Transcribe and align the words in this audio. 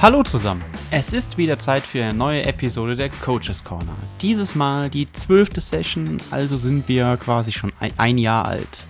Hallo 0.00 0.22
zusammen. 0.22 0.62
Es 0.92 1.12
ist 1.12 1.38
wieder 1.38 1.58
Zeit 1.58 1.82
für 1.82 2.04
eine 2.04 2.14
neue 2.14 2.44
Episode 2.44 2.94
der 2.94 3.08
Coaches 3.08 3.64
Corner. 3.64 3.96
Dieses 4.22 4.54
Mal 4.54 4.90
die 4.90 5.06
zwölfte 5.06 5.60
Session, 5.60 6.18
also 6.30 6.56
sind 6.56 6.86
wir 6.86 7.16
quasi 7.16 7.50
schon 7.50 7.72
ein 7.80 8.16
Jahr 8.16 8.46
alt. 8.46 8.86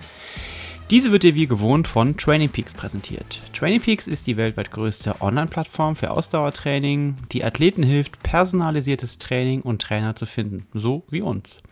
Diese 0.91 1.11
wird 1.11 1.23
dir 1.23 1.35
wie 1.35 1.47
gewohnt 1.47 1.89
von 1.89 2.19
Training 2.19 2.51
Peaks 2.51 2.75
präsentiert. 2.75 3.41
Training 3.55 3.81
Peaks 3.81 4.07
ist 4.07 4.27
die 4.27 4.37
weltweit 4.37 4.71
größte 4.71 5.23
Online-Plattform 5.23 5.97
für 5.97 6.11
Ausdauertraining, 6.11 7.17
die 7.33 7.43
Athleten 7.43 7.83
hilft, 7.83 8.23
personalisiertes 8.23 9.17
Training 9.17 9.63
und 9.63 9.81
Trainer 9.81 10.15
zu 10.15 10.27
finden, 10.27 10.67
so 10.75 11.05
wie 11.09 11.23
uns. 11.23 11.63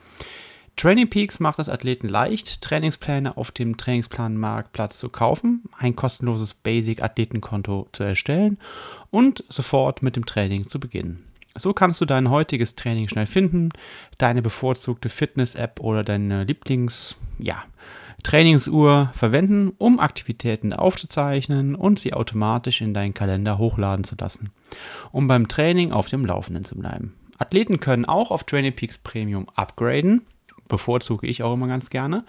Training 0.77 1.09
Peaks 1.09 1.41
macht 1.41 1.59
es 1.59 1.71
Athleten 1.71 2.07
leicht, 2.07 2.61
Trainingspläne 2.61 3.39
auf 3.39 3.51
dem 3.51 3.79
Trainingsplanmarktplatz 3.79 4.99
zu 4.99 5.09
kaufen, 5.09 5.63
ein 5.79 5.97
kostenloses 5.97 6.53
Basic-Athletenkonto 6.53 7.89
zu 7.93 8.03
erstellen 8.03 8.59
und 9.11 9.43
sofort 9.49 10.03
mit 10.03 10.17
dem 10.17 10.27
Training 10.27 10.69
zu 10.69 10.79
beginnen. 10.79 11.25
So 11.57 11.73
kannst 11.73 12.03
du 12.03 12.05
dein 12.05 12.29
heutiges 12.29 12.75
Training 12.75 13.09
schnell 13.09 13.25
finden, 13.25 13.71
deine 14.19 14.43
bevorzugte 14.43 15.09
Fitness-App 15.09 15.81
oder 15.81 16.05
deine 16.05 16.45
Lieblings-, 16.45 17.17
ja, 17.39 17.65
verwenden, 18.23 19.73
um 19.79 19.99
Aktivitäten 19.99 20.75
aufzuzeichnen 20.75 21.75
und 21.75 22.01
sie 22.01 22.13
automatisch 22.13 22.83
in 22.83 22.93
deinen 22.93 23.15
Kalender 23.15 23.57
hochladen 23.57 24.05
zu 24.05 24.15
lassen, 24.19 24.51
um 25.11 25.27
beim 25.27 25.49
Training 25.49 25.93
auf 25.93 26.11
dem 26.11 26.27
Laufenden 26.27 26.67
zu 26.67 26.77
bleiben. 26.77 27.15
Athleten 27.39 27.81
können 27.81 28.05
auch 28.05 28.31
auf 28.31 28.45
Training 28.45 28.75
Peaks 28.75 28.99
Premium 28.99 29.49
upgraden 29.55 30.21
bevorzuge 30.69 31.27
ich 31.27 31.43
auch 31.43 31.55
immer 31.55 31.69
ganz 31.69 31.91
gerne, 31.91 32.25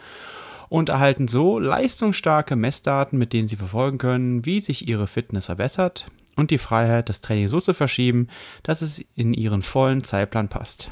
und 0.70 0.90
erhalten 0.90 1.28
so 1.28 1.60
leistungsstarke 1.60 2.56
Messdaten, 2.56 3.18
mit 3.18 3.34
denen 3.34 3.48
sie 3.48 3.56
verfolgen 3.56 3.98
können, 3.98 4.46
wie 4.46 4.60
sich 4.60 4.88
ihre 4.88 5.08
Fitness 5.08 5.46
verbessert 5.46 6.06
und 6.36 6.52
die 6.52 6.58
Freiheit, 6.58 7.10
das 7.10 7.22
Training 7.22 7.48
so 7.48 7.60
zu 7.62 7.74
verschieben, 7.74 8.28
dass 8.64 8.82
es 8.82 9.04
in 9.16 9.34
ihren 9.34 9.62
vollen 9.62 10.04
Zeitplan 10.04 10.50
passt. 10.50 10.92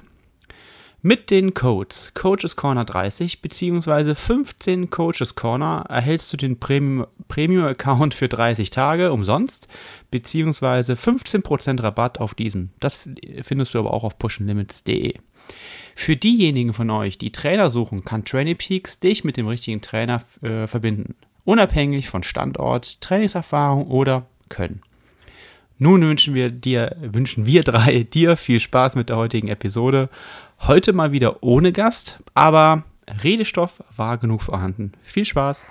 Mit 1.02 1.30
den 1.30 1.54
Codes 1.54 2.14
Coaches 2.16 2.56
Corner 2.56 2.84
30 2.84 3.44
bzw. 3.44 4.16
15 4.16 4.90
Coaches 4.90 5.36
Corner 5.36 5.86
erhältst 5.88 6.34
du 6.34 6.38
den 6.38 6.60
Premium-Account 6.60 8.16
für 8.16 8.28
30 8.28 8.72
Tage 8.72 9.12
umsonst 9.12 9.68
bzw. 10.10 10.94
15% 10.94 11.84
Rabatt 11.84 12.20
auf 12.20 12.34
diesen. 12.34 12.72
Das 12.80 13.08
findest 13.44 13.76
du 13.76 13.80
aber 13.80 13.94
auch 13.94 14.04
auf 14.04 14.18
pushandlimits.de. 14.18 15.20
Für 15.96 16.18
diejenigen 16.18 16.74
von 16.74 16.90
euch, 16.90 17.18
die 17.18 17.32
Trainer 17.32 17.70
suchen, 17.70 18.04
kann 18.04 18.26
Training 18.26 18.58
Peaks 18.58 19.00
dich 19.00 19.24
mit 19.24 19.38
dem 19.38 19.48
richtigen 19.48 19.82
Trainer 19.82 20.22
äh, 20.42 20.68
verbinden. 20.68 21.16
Unabhängig 21.46 22.10
von 22.10 22.22
Standort, 22.22 23.00
Trainingserfahrung 23.02 23.88
oder 23.88 24.28
Können. 24.50 24.82
Nun 25.78 26.02
wünschen 26.02 26.36
wir 26.36 26.52
dir, 26.52 26.96
wünschen 27.00 27.46
wir 27.46 27.64
drei 27.64 28.04
dir 28.14 28.36
viel 28.36 28.60
Spaß 28.60 28.96
mit 28.96 29.10
der 29.10 29.18
heutigen 29.18 29.48
Episode. 29.48 30.10
Heute 30.62 30.94
mal 30.94 31.12
wieder 31.12 31.42
ohne 31.44 31.72
Gast, 31.72 32.20
aber 32.34 32.84
Redestoff 33.24 33.82
war 33.96 34.18
genug 34.18 34.42
vorhanden. 34.42 34.92
Viel 35.02 35.26
Spaß! 35.26 35.64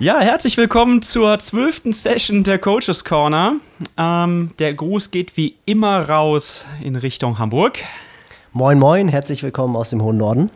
Ja, 0.00 0.20
herzlich 0.20 0.56
willkommen 0.56 1.02
zur 1.02 1.40
zwölften 1.40 1.92
Session 1.92 2.44
der 2.44 2.60
Coaches 2.60 3.04
Corner. 3.04 3.56
Ähm, 3.96 4.52
der 4.60 4.72
Gruß 4.72 5.10
geht 5.10 5.36
wie 5.36 5.56
immer 5.64 6.08
raus 6.08 6.66
in 6.80 6.94
Richtung 6.94 7.40
Hamburg. 7.40 7.80
Moin, 8.52 8.78
moin, 8.78 9.08
herzlich 9.08 9.42
willkommen 9.42 9.74
aus 9.74 9.90
dem 9.90 10.00
hohen 10.00 10.16
Norden. 10.16 10.50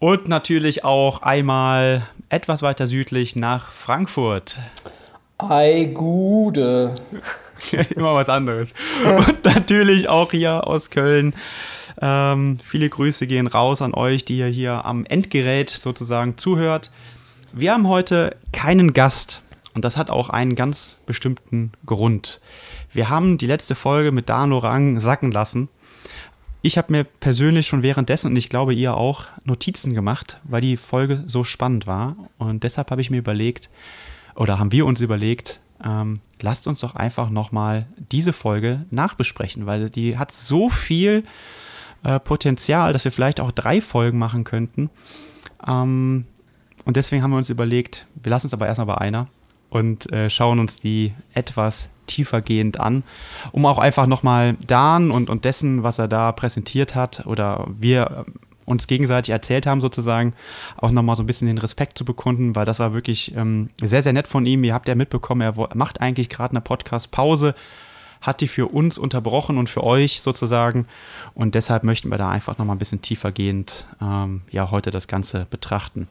Und 0.00 0.26
natürlich 0.26 0.82
auch 0.82 1.22
einmal 1.22 2.02
etwas 2.30 2.62
weiter 2.62 2.88
südlich 2.88 3.36
nach 3.36 3.70
Frankfurt. 3.70 4.58
Ei, 5.38 5.92
Gude. 5.94 6.96
immer 7.94 8.16
was 8.16 8.28
anderes. 8.28 8.74
Und 9.04 9.44
natürlich 9.44 10.08
auch 10.08 10.32
hier 10.32 10.66
aus 10.66 10.90
Köln. 10.90 11.34
Ähm, 12.02 12.58
viele 12.64 12.88
Grüße 12.88 13.28
gehen 13.28 13.46
raus 13.46 13.82
an 13.82 13.94
euch, 13.94 14.24
die 14.24 14.38
ihr 14.38 14.46
hier 14.46 14.84
am 14.84 15.06
Endgerät 15.06 15.70
sozusagen 15.70 16.38
zuhört. 16.38 16.90
Wir 17.56 17.72
haben 17.72 17.86
heute 17.86 18.36
keinen 18.52 18.94
Gast 18.94 19.40
und 19.74 19.84
das 19.84 19.96
hat 19.96 20.10
auch 20.10 20.28
einen 20.28 20.56
ganz 20.56 20.98
bestimmten 21.06 21.70
Grund. 21.86 22.40
Wir 22.92 23.10
haben 23.10 23.38
die 23.38 23.46
letzte 23.46 23.76
Folge 23.76 24.10
mit 24.10 24.28
Dan 24.28 24.50
Lorang 24.50 24.98
sacken 24.98 25.30
lassen. 25.30 25.68
Ich 26.62 26.76
habe 26.78 26.90
mir 26.90 27.04
persönlich 27.04 27.68
schon 27.68 27.84
währenddessen 27.84 28.32
und 28.32 28.36
ich 28.36 28.48
glaube 28.48 28.74
ihr 28.74 28.96
auch 28.96 29.26
Notizen 29.44 29.94
gemacht, 29.94 30.40
weil 30.42 30.62
die 30.62 30.76
Folge 30.76 31.22
so 31.28 31.44
spannend 31.44 31.86
war. 31.86 32.16
Und 32.38 32.64
deshalb 32.64 32.90
habe 32.90 33.00
ich 33.00 33.10
mir 33.10 33.18
überlegt, 33.18 33.70
oder 34.34 34.58
haben 34.58 34.72
wir 34.72 34.84
uns 34.84 35.00
überlegt, 35.00 35.60
ähm, 35.84 36.18
lasst 36.42 36.66
uns 36.66 36.80
doch 36.80 36.96
einfach 36.96 37.30
nochmal 37.30 37.86
diese 37.96 38.32
Folge 38.32 38.84
nachbesprechen, 38.90 39.64
weil 39.64 39.90
die 39.90 40.18
hat 40.18 40.32
so 40.32 40.68
viel 40.68 41.22
äh, 42.02 42.18
Potenzial, 42.18 42.92
dass 42.92 43.04
wir 43.04 43.12
vielleicht 43.12 43.38
auch 43.38 43.52
drei 43.52 43.80
Folgen 43.80 44.18
machen 44.18 44.42
könnten. 44.42 44.90
Ähm, 45.64 46.26
und 46.84 46.96
deswegen 46.96 47.22
haben 47.22 47.30
wir 47.30 47.38
uns 47.38 47.50
überlegt, 47.50 48.06
wir 48.14 48.30
lassen 48.30 48.46
es 48.46 48.54
aber 48.54 48.66
erstmal 48.66 48.86
bei 48.86 48.98
einer 48.98 49.28
und 49.70 50.12
äh, 50.12 50.30
schauen 50.30 50.60
uns 50.60 50.80
die 50.80 51.14
etwas 51.32 51.88
tiefergehend 52.06 52.78
an, 52.78 53.02
um 53.52 53.66
auch 53.66 53.78
einfach 53.78 54.06
nochmal 54.06 54.56
Dan 54.66 55.10
und, 55.10 55.30
und 55.30 55.44
dessen, 55.44 55.82
was 55.82 55.98
er 55.98 56.08
da 56.08 56.32
präsentiert 56.32 56.94
hat 56.94 57.26
oder 57.26 57.66
wir 57.78 58.26
uns 58.66 58.86
gegenseitig 58.86 59.30
erzählt 59.30 59.66
haben 59.66 59.80
sozusagen, 59.80 60.34
auch 60.76 60.90
nochmal 60.90 61.16
so 61.16 61.22
ein 61.22 61.26
bisschen 61.26 61.48
den 61.48 61.58
Respekt 61.58 61.98
zu 61.98 62.04
bekunden, 62.04 62.56
weil 62.56 62.64
das 62.64 62.78
war 62.78 62.94
wirklich 62.94 63.34
ähm, 63.36 63.68
sehr, 63.82 64.02
sehr 64.02 64.12
nett 64.12 64.26
von 64.26 64.46
ihm. 64.46 64.64
Ihr 64.64 64.74
habt 64.74 64.88
ja 64.88 64.94
mitbekommen, 64.94 65.42
er 65.42 65.54
macht 65.74 66.00
eigentlich 66.00 66.28
gerade 66.28 66.52
eine 66.52 66.60
Podcast-Pause, 66.60 67.54
hat 68.20 68.40
die 68.40 68.48
für 68.48 68.68
uns 68.68 68.96
unterbrochen 68.96 69.58
und 69.58 69.68
für 69.68 69.84
euch 69.84 70.22
sozusagen. 70.22 70.86
Und 71.34 71.54
deshalb 71.54 71.84
möchten 71.84 72.10
wir 72.10 72.16
da 72.16 72.30
einfach 72.30 72.56
nochmal 72.56 72.76
ein 72.76 72.78
bisschen 72.78 73.02
tiefergehend 73.02 73.86
ähm, 74.00 74.42
ja, 74.50 74.70
heute 74.70 74.90
das 74.90 75.08
Ganze 75.08 75.46
betrachten. 75.50 76.08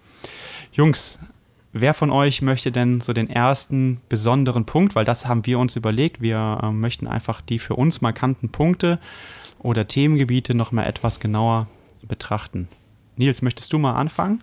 Jungs, 0.71 1.19
wer 1.71 1.93
von 1.93 2.11
euch 2.11 2.41
möchte 2.41 2.71
denn 2.71 3.01
so 3.01 3.13
den 3.13 3.29
ersten 3.29 4.01
besonderen 4.09 4.65
Punkt, 4.65 4.95
weil 4.95 5.05
das 5.05 5.25
haben 5.25 5.45
wir 5.45 5.59
uns 5.59 5.75
überlegt, 5.75 6.21
wir 6.21 6.59
äh, 6.61 6.71
möchten 6.71 7.07
einfach 7.07 7.41
die 7.41 7.59
für 7.59 7.75
uns 7.75 8.01
markanten 8.01 8.49
Punkte 8.49 8.99
oder 9.59 9.87
Themengebiete 9.87 10.53
nochmal 10.53 10.87
etwas 10.87 11.19
genauer 11.19 11.67
betrachten. 12.01 12.67
Nils, 13.15 13.41
möchtest 13.41 13.71
du 13.73 13.79
mal 13.79 13.93
anfangen? 13.93 14.41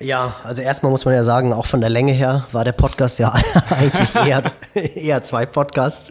Ja, 0.00 0.36
also 0.42 0.62
erstmal 0.62 0.90
muss 0.90 1.04
man 1.04 1.14
ja 1.14 1.22
sagen, 1.22 1.52
auch 1.52 1.66
von 1.66 1.80
der 1.80 1.90
Länge 1.90 2.12
her 2.12 2.46
war 2.52 2.64
der 2.64 2.72
Podcast 2.72 3.18
ja 3.18 3.32
eigentlich 3.70 4.14
eher, 4.14 4.52
eher 4.74 5.22
zwei 5.22 5.46
Podcasts. 5.46 6.10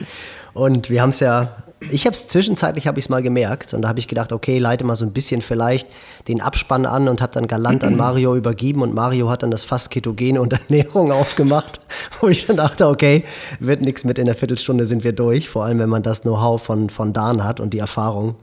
Und 0.54 0.90
wir 0.90 1.02
haben 1.02 1.10
es 1.10 1.20
ja 1.20 1.56
ich 1.90 2.06
habe 2.06 2.16
es 2.16 2.28
zwischenzeitlich 2.28 2.86
habe 2.88 3.00
ich 3.00 3.06
es 3.06 3.10
mal 3.10 3.24
gemerkt 3.24 3.74
und 3.74 3.82
da 3.82 3.90
habe 3.90 4.00
ich 4.00 4.08
gedacht, 4.08 4.32
okay, 4.32 4.60
leite 4.60 4.84
mal 4.84 4.96
so 4.96 5.04
ein 5.04 5.14
bisschen 5.14 5.42
vielleicht 5.42 5.88
den 6.28 6.40
Abspann 6.40 6.86
an 6.86 7.08
und 7.08 7.22
habe 7.22 7.34
dann 7.34 7.48
galant 7.48 7.84
an 7.84 7.98
Mario 7.98 8.36
übergeben 8.38 8.82
und 8.82 8.94
Mario 8.94 9.30
hat 9.30 9.42
dann 9.42 9.52
das 9.52 9.64
Fass 9.64 9.90
Ketogene 9.90 10.40
und 10.40 10.54
Ernährung 10.54 11.12
aufgemacht, 11.12 11.82
wo 12.20 12.28
ich 12.28 12.46
dann 12.46 12.58
dachte, 12.58 12.88
okay, 12.88 13.24
wird 13.60 13.82
nichts 13.82 14.04
mit 14.04 14.20
in 14.20 14.28
der 14.28 14.36
Viertelstunde 14.36 14.86
sind 14.86 15.04
wir 15.04 15.14
durch, 15.14 15.50
vor 15.50 15.66
allem 15.66 15.80
wenn 15.80 15.90
man 15.90 16.04
das 16.04 16.22
Know-how 16.22 16.62
von 16.62 16.90
von 16.90 17.14
Dan 17.14 17.44
hat 17.44 17.60
und 17.60 17.74
die 17.74 17.80
Erfahrung. 17.80 18.36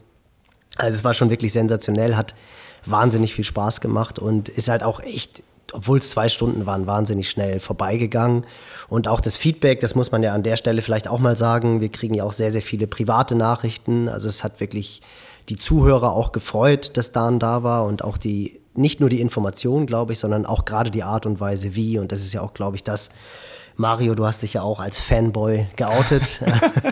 Also 0.76 0.96
es 0.96 1.04
war 1.04 1.14
schon 1.14 1.30
wirklich 1.30 1.52
sensationell, 1.52 2.16
hat 2.16 2.34
wahnsinnig 2.86 3.34
viel 3.34 3.44
Spaß 3.44 3.80
gemacht 3.80 4.18
und 4.18 4.48
ist 4.48 4.68
halt 4.68 4.82
auch 4.82 5.00
echt 5.00 5.42
obwohl 5.72 5.98
es 5.98 6.10
zwei 6.10 6.28
Stunden 6.28 6.66
waren, 6.66 6.86
wahnsinnig 6.86 7.30
schnell 7.30 7.60
vorbeigegangen. 7.60 8.44
Und 8.88 9.08
auch 9.08 9.20
das 9.20 9.36
Feedback, 9.36 9.80
das 9.80 9.94
muss 9.94 10.10
man 10.12 10.22
ja 10.22 10.32
an 10.32 10.42
der 10.42 10.56
Stelle 10.56 10.82
vielleicht 10.82 11.08
auch 11.08 11.18
mal 11.18 11.36
sagen. 11.36 11.80
Wir 11.80 11.90
kriegen 11.90 12.14
ja 12.14 12.24
auch 12.24 12.32
sehr, 12.32 12.50
sehr 12.50 12.62
viele 12.62 12.86
private 12.86 13.34
Nachrichten. 13.34 14.08
Also 14.08 14.28
es 14.28 14.44
hat 14.44 14.60
wirklich 14.60 15.02
die 15.48 15.56
Zuhörer 15.56 16.12
auch 16.12 16.32
gefreut, 16.32 16.96
dass 16.96 17.12
Dan 17.12 17.38
da 17.38 17.62
war 17.62 17.84
und 17.84 18.04
auch 18.04 18.18
die, 18.18 18.60
nicht 18.74 19.00
nur 19.00 19.08
die 19.08 19.20
Information, 19.20 19.86
glaube 19.86 20.12
ich, 20.12 20.18
sondern 20.18 20.46
auch 20.46 20.64
gerade 20.64 20.90
die 20.90 21.02
Art 21.02 21.26
und 21.26 21.40
Weise, 21.40 21.74
wie. 21.74 21.98
Und 21.98 22.12
das 22.12 22.20
ist 22.20 22.32
ja 22.32 22.42
auch, 22.42 22.54
glaube 22.54 22.76
ich, 22.76 22.84
das. 22.84 23.10
Mario, 23.76 24.14
du 24.14 24.26
hast 24.26 24.42
dich 24.42 24.54
ja 24.54 24.62
auch 24.62 24.80
als 24.80 24.98
Fanboy 24.98 25.66
geoutet. 25.76 26.40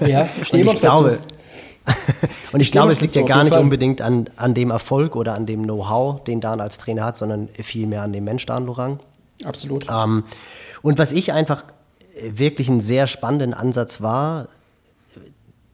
ja, 0.06 0.28
stehen 0.42 0.66
ich 0.72 0.80
glaube, 0.80 1.18
dazu. 1.22 1.36
und 2.52 2.60
ich 2.60 2.72
glaube, 2.72 2.92
es 2.92 3.00
liegt 3.00 3.14
ja 3.14 3.22
gar 3.22 3.44
nicht 3.44 3.52
Fall. 3.52 3.62
unbedingt 3.62 4.00
an, 4.00 4.28
an 4.36 4.54
dem 4.54 4.70
Erfolg 4.70 5.16
oder 5.16 5.34
an 5.34 5.46
dem 5.46 5.62
Know-how, 5.64 6.24
den 6.24 6.40
Dan 6.40 6.60
als 6.60 6.78
Trainer 6.78 7.04
hat, 7.04 7.16
sondern 7.16 7.48
vielmehr 7.48 8.02
an 8.02 8.12
dem 8.12 8.24
Mensch 8.24 8.46
Dan 8.46 8.66
Lorang. 8.66 9.00
Absolut. 9.44 9.86
Ähm, 9.90 10.24
und 10.82 10.98
was 10.98 11.12
ich 11.12 11.32
einfach 11.32 11.64
wirklich 12.30 12.68
einen 12.68 12.80
sehr 12.80 13.06
spannenden 13.06 13.54
Ansatz 13.54 14.00
war, 14.00 14.48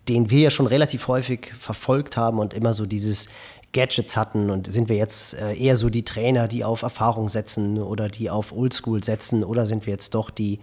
den 0.08 0.30
wir 0.30 0.40
ja 0.40 0.50
schon 0.50 0.66
relativ 0.66 1.08
häufig 1.08 1.52
verfolgt 1.58 2.16
haben 2.16 2.38
und 2.38 2.54
immer 2.54 2.74
so 2.74 2.86
dieses 2.86 3.28
Gadgets 3.72 4.16
hatten 4.16 4.50
und 4.50 4.66
sind 4.66 4.88
wir 4.88 4.96
jetzt 4.96 5.34
äh, 5.34 5.54
eher 5.54 5.76
so 5.76 5.88
die 5.88 6.04
Trainer, 6.04 6.48
die 6.48 6.64
auf 6.64 6.82
Erfahrung 6.82 7.28
setzen 7.28 7.78
oder 7.78 8.08
die 8.08 8.28
auf 8.28 8.52
Oldschool 8.52 9.02
setzen 9.02 9.44
oder 9.44 9.64
sind 9.64 9.86
wir 9.86 9.92
jetzt 9.92 10.14
doch 10.14 10.30
die 10.30 10.60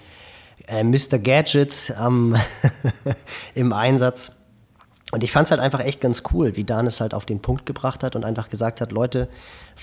äh, 0.68 0.84
Mr. 0.84 1.18
Gadgets 1.18 1.92
ähm, 2.00 2.36
im 3.56 3.74
Einsatz? 3.74 4.34
Und 5.12 5.24
ich 5.24 5.32
fand 5.32 5.46
es 5.46 5.52
halt 5.52 5.60
einfach 5.60 5.80
echt 5.80 6.02
ganz 6.02 6.22
cool, 6.34 6.56
wie 6.56 6.64
Dan 6.64 6.86
es 6.86 7.02
halt 7.02 7.16
auf 7.16 7.26
den 7.26 7.42
Punkt 7.42 7.66
gebracht 7.66 8.04
hat 8.04 8.16
und 8.16 8.24
einfach 8.24 8.48
gesagt 8.48 8.80
hat, 8.80 8.92
Leute, 8.92 9.28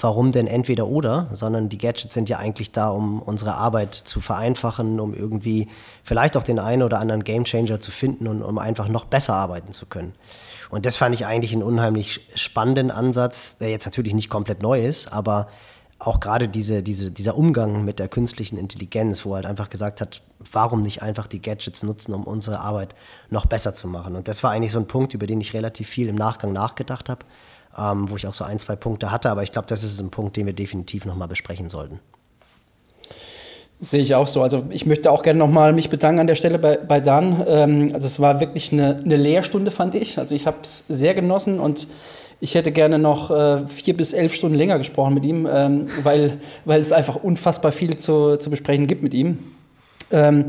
warum 0.00 0.31
denn 0.31 0.46
entweder 0.46 0.87
oder, 0.87 1.28
sondern 1.32 1.69
die 1.69 1.78
Gadgets 1.78 2.14
sind 2.14 2.28
ja 2.28 2.38
eigentlich 2.38 2.70
da, 2.70 2.90
um 2.90 3.20
unsere 3.20 3.55
Arbeit 3.55 3.94
zu 3.94 4.20
vereinfachen, 4.20 5.00
um 5.00 5.14
irgendwie 5.14 5.69
vielleicht 6.05 6.37
auch 6.37 6.44
den 6.44 6.61
einen 6.61 6.84
oder 6.84 7.00
anderen 7.00 7.25
Gamechanger 7.25 7.81
zu 7.81 7.90
finden 7.90 8.28
und 8.28 8.43
um 8.43 8.58
einfach 8.58 8.88
noch 8.88 9.05
besser 9.05 9.34
arbeiten 9.34 9.73
zu 9.73 9.87
können. 9.87 10.14
Und 10.70 10.87
das 10.87 10.94
fand 10.94 11.14
ich 11.14 11.26
eigentlich 11.26 11.52
einen 11.52 11.62
unheimlich 11.64 12.29
spannenden 12.34 12.93
Ansatz, 12.93 13.58
der 13.58 13.70
jetzt 13.70 13.87
natürlich 13.87 14.14
nicht 14.14 14.31
komplett 14.31 14.62
neu 14.62 14.84
ist, 14.84 15.12
aber 15.12 15.49
auch 15.98 16.20
gerade 16.20 16.48
diese, 16.48 16.82
diese, 16.82 17.10
dieser 17.10 17.37
Umgang 17.37 17.84
mit 17.84 17.98
der 17.98 18.08
künstlichen 18.08 18.58
Intelligenz, 18.58 19.25
wo 19.25 19.32
er 19.32 19.37
halt 19.37 19.46
einfach 19.46 19.70
gesagt 19.70 20.00
hat, 20.00 20.20
warum 20.52 20.82
nicht 20.82 21.02
einfach 21.02 21.26
die 21.26 21.40
Gadgets 21.40 21.82
nutzen, 21.82 22.12
um 22.12 22.25
unsere 22.25 22.60
Arbeit 22.60 22.94
noch 23.31 23.46
besser 23.46 23.75
zu 23.75 23.88
machen. 23.88 24.14
Und 24.14 24.28
das 24.28 24.43
war 24.43 24.50
eigentlich 24.50 24.72
so 24.72 24.78
ein 24.78 24.88
Punkt, 24.88 25.14
über 25.14 25.26
den 25.26 25.40
ich 25.40 25.54
relativ 25.54 25.88
viel 25.88 26.08
im 26.08 26.16
Nachgang 26.16 26.52
nachgedacht 26.52 27.08
habe, 27.08 27.25
ähm, 27.78 28.10
wo 28.10 28.16
ich 28.16 28.26
auch 28.26 28.34
so 28.34 28.44
ein, 28.44 28.58
zwei 28.58 28.76
Punkte 28.76 29.10
hatte. 29.10 29.31
Aber 29.31 29.43
ich 29.43 29.52
glaube, 29.52 29.69
das 29.69 29.82
ist 29.84 29.98
ein 30.00 30.10
Punkt, 30.10 30.37
den 30.37 30.44
wir 30.44 30.52
definitiv 30.52 31.06
nochmal 31.06 31.28
besprechen 31.28 31.70
sollten. 31.70 31.98
Sehe 33.81 34.02
ich 34.02 34.14
auch 34.14 34.26
so. 34.26 34.43
Also 34.43 34.66
ich 34.70 34.87
möchte 34.87 35.10
auch 35.10 35.22
gerne 35.22 35.38
nochmal 35.38 35.72
mich 35.72 35.90
bedanken 35.90 36.20
an 36.20 36.26
der 36.26 36.34
Stelle 36.34 36.58
bei, 36.58 36.76
bei 36.76 37.00
Dan. 37.00 37.44
Ähm, 37.46 37.90
also 37.94 38.06
es 38.06 38.20
war 38.20 38.40
wirklich 38.40 38.72
eine, 38.72 38.96
eine 39.02 39.16
Lehrstunde, 39.16 39.70
fand 39.70 39.94
ich. 39.94 40.19
Also 40.19 40.34
ich 40.34 40.46
habe 40.46 40.58
es 40.62 40.84
sehr 40.88 41.14
genossen 41.14 41.58
und 41.58 41.88
ich 42.41 42.55
hätte 42.55 42.73
gerne 42.73 42.99
noch 42.99 43.31
äh, 43.31 43.67
vier 43.67 43.97
bis 43.97 44.12
elf 44.12 44.35
Stunden 44.35 44.56
länger 44.56 44.79
gesprochen 44.79 45.15
mit 45.15 45.25
ihm, 45.25 45.49
ähm, 45.50 45.88
weil, 46.03 46.38
weil 46.65 46.81
es 46.81 46.93
einfach 46.93 47.17
unfassbar 47.17 47.73
viel 47.73 47.97
zu, 47.97 48.37
zu 48.37 48.50
besprechen 48.50 48.87
gibt 48.87 49.03
mit 49.03 49.15
ihm. 49.15 49.38
Ähm, 50.11 50.47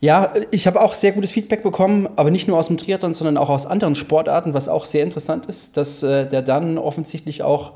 ja, 0.00 0.34
ich 0.50 0.66
habe 0.66 0.80
auch 0.80 0.92
sehr 0.94 1.12
gutes 1.12 1.32
Feedback 1.32 1.62
bekommen, 1.62 2.08
aber 2.16 2.30
nicht 2.30 2.48
nur 2.48 2.58
aus 2.58 2.66
dem 2.66 2.76
Triathlon, 2.76 3.14
sondern 3.14 3.38
auch 3.38 3.48
aus 3.48 3.64
anderen 3.64 3.94
Sportarten, 3.94 4.54
was 4.54 4.68
auch 4.68 4.84
sehr 4.84 5.02
interessant 5.02 5.46
ist, 5.46 5.76
dass 5.76 6.02
äh, 6.02 6.26
der 6.26 6.42
dann 6.42 6.78
offensichtlich 6.78 7.42
auch 7.42 7.72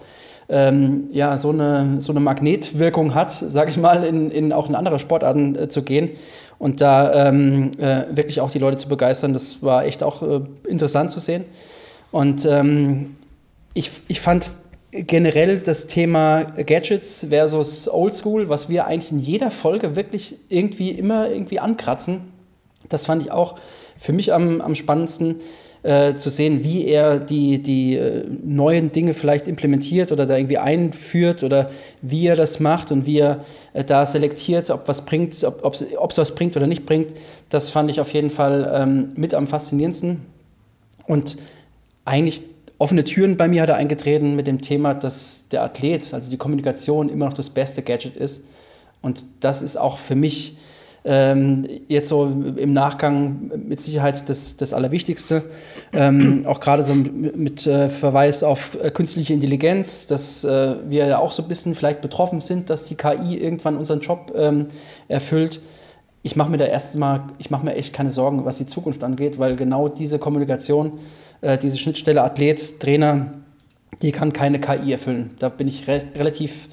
ähm, 0.51 1.09
ja, 1.13 1.37
so, 1.39 1.51
eine, 1.51 2.01
so 2.01 2.13
eine 2.13 2.21
Magnetwirkung 2.21 3.15
hat, 3.15 3.33
sage 3.33 3.71
ich 3.71 3.77
mal, 3.77 4.05
in, 4.05 4.31
in 4.31 4.53
auch 4.53 4.69
in 4.69 4.75
andere 4.75 4.99
Sportarten 4.99 5.57
äh, 5.57 5.69
zu 5.69 5.83
gehen 5.83 6.11
und 6.59 6.81
da 6.81 7.29
ähm, 7.29 7.71
äh, 7.79 8.05
wirklich 8.11 8.41
auch 8.41 8.51
die 8.51 8.59
Leute 8.59 8.77
zu 8.77 8.89
begeistern. 8.89 9.33
Das 9.33 9.63
war 9.63 9.85
echt 9.85 10.03
auch 10.03 10.23
äh, 10.23 10.41
interessant 10.69 11.13
zu 11.13 11.21
sehen. 11.21 11.45
Und 12.11 12.45
ähm, 12.45 13.15
ich, 13.75 13.91
ich 14.09 14.21
fand 14.21 14.55
generell 14.93 15.61
das 15.61 15.87
Thema 15.87 16.43
Gadgets 16.43 17.27
versus 17.29 17.89
Oldschool, 17.89 18.49
was 18.49 18.69
wir 18.69 18.87
eigentlich 18.87 19.13
in 19.13 19.21
jeder 19.21 19.51
Folge 19.51 19.95
wirklich 19.95 20.37
irgendwie 20.49 20.91
immer 20.91 21.31
irgendwie 21.31 21.61
ankratzen, 21.61 22.23
das 22.89 23.07
fand 23.07 23.23
ich 23.23 23.31
auch 23.31 23.57
für 23.99 24.13
mich 24.13 24.33
am, 24.33 24.61
am 24.61 24.75
spannendsten 24.75 25.37
äh, 25.83 26.15
zu 26.15 26.29
sehen, 26.29 26.65
wie 26.65 26.87
er 26.87 27.19
die, 27.19 27.63
die 27.63 27.97
äh, 27.97 28.27
neuen 28.43 28.93
Dinge 28.93 29.15
vielleicht 29.15 29.49
implementiert 29.49 30.13
oder 30.13 30.27
da 30.27 30.37
irgendwie 30.37 30.59
einführt 30.59 31.43
oder 31.43 31.71
wie 32.03 32.27
er 32.27 32.37
das 32.37 32.61
macht 32.61 32.93
und 32.93 33.07
wie 33.07 33.19
er 33.19 33.45
äh, 33.73 33.85
da 33.85 34.05
selektiert, 34.05 34.69
ob 34.71 34.89
was 34.89 35.07
bringt, 35.07 35.43
ob 35.43 35.75
es 35.75 36.19
was 36.19 36.35
bringt 36.35 36.57
oder 36.57 36.67
nicht 36.67 36.85
bringt. 36.85 37.15
Das 37.49 37.71
fand 37.71 37.91
ich 37.91 38.01
auf 38.01 38.13
jeden 38.13 38.31
Fall 38.31 38.71
ähm, 38.75 39.09
mit 39.17 39.33
am 39.33 39.47
faszinierendsten. 39.47 40.21
Und 41.07 41.37
eigentlich 42.05 42.43
offene 42.79 43.05
Türen 43.05 43.37
bei 43.37 43.47
mir 43.47 43.63
hat 43.63 43.69
er 43.69 43.77
eingetreten 43.77 44.37
mit 44.37 44.47
dem 44.47 44.63
Thema, 44.63 44.95
dass 44.95 45.49
der 45.49 45.63
Athlet, 45.63 46.15
also 46.15 46.31
die 46.31 46.39
Kommunikation 46.39 47.09
immer 47.09 47.27
noch 47.27 47.35
das 47.35 47.51
beste 47.51 47.83
Gadget 47.83 48.17
ist. 48.17 48.45
Und 49.03 49.25
das 49.41 49.63
ist 49.63 49.77
auch 49.77 49.99
für 49.99 50.15
mich 50.15 50.57
ähm, 51.05 51.67
jetzt 51.89 52.09
so 52.09 52.27
im 52.57 52.73
Nachgang 52.73 53.51
mit 53.67 53.81
Sicherheit 53.81 54.29
das, 54.29 54.57
das 54.57 54.73
Allerwichtigste. 54.73 55.43
Ähm, 55.93 56.45
auch 56.47 56.61
gerade 56.61 56.85
so 56.85 56.95
mit 56.95 57.67
äh, 57.67 57.89
Verweis 57.89 58.43
auf 58.43 58.77
äh, 58.83 58.91
künstliche 58.91 59.33
Intelligenz, 59.33 60.07
dass 60.07 60.45
äh, 60.45 60.77
wir 60.89 61.07
ja 61.07 61.19
auch 61.19 61.33
so 61.33 61.43
ein 61.43 61.49
bisschen 61.49 61.75
vielleicht 61.75 62.01
betroffen 62.01 62.41
sind, 62.41 62.71
dass 62.71 62.85
die 62.85 62.97
KI 62.97 63.37
irgendwann 63.39 63.77
unseren 63.77 64.01
Job 64.01 64.33
ähm, 64.35 64.69
erfüllt. 65.09 65.61
Ich 66.23 66.37
mache 66.37 66.51
mir 66.51 66.59
da 66.59 66.67
erstmal, 66.67 67.23
ich 67.39 67.51
mache 67.51 67.65
mir 67.65 67.75
echt 67.75 67.95
keine 67.95 68.11
Sorgen, 68.11 68.45
was 68.45 68.59
die 68.59 68.67
Zukunft 68.67 69.03
angeht, 69.03 69.39
weil 69.39 69.57
genau 69.57 69.89
diese 69.89 70.19
Kommunikation 70.19 70.99
äh, 71.41 71.59
diese 71.59 71.79
Schnittstelle 71.79 72.23
Athlet, 72.23 72.81
Trainer, 72.81 73.33
die 74.03 74.13
kann 74.13 74.33
keine 74.33 74.61
KI 74.61 74.93
erfüllen. 74.93 75.31
Da 75.39 75.49
bin 75.49 75.69
ich 75.69 75.87
re 75.89 76.01
relativ 76.15 76.69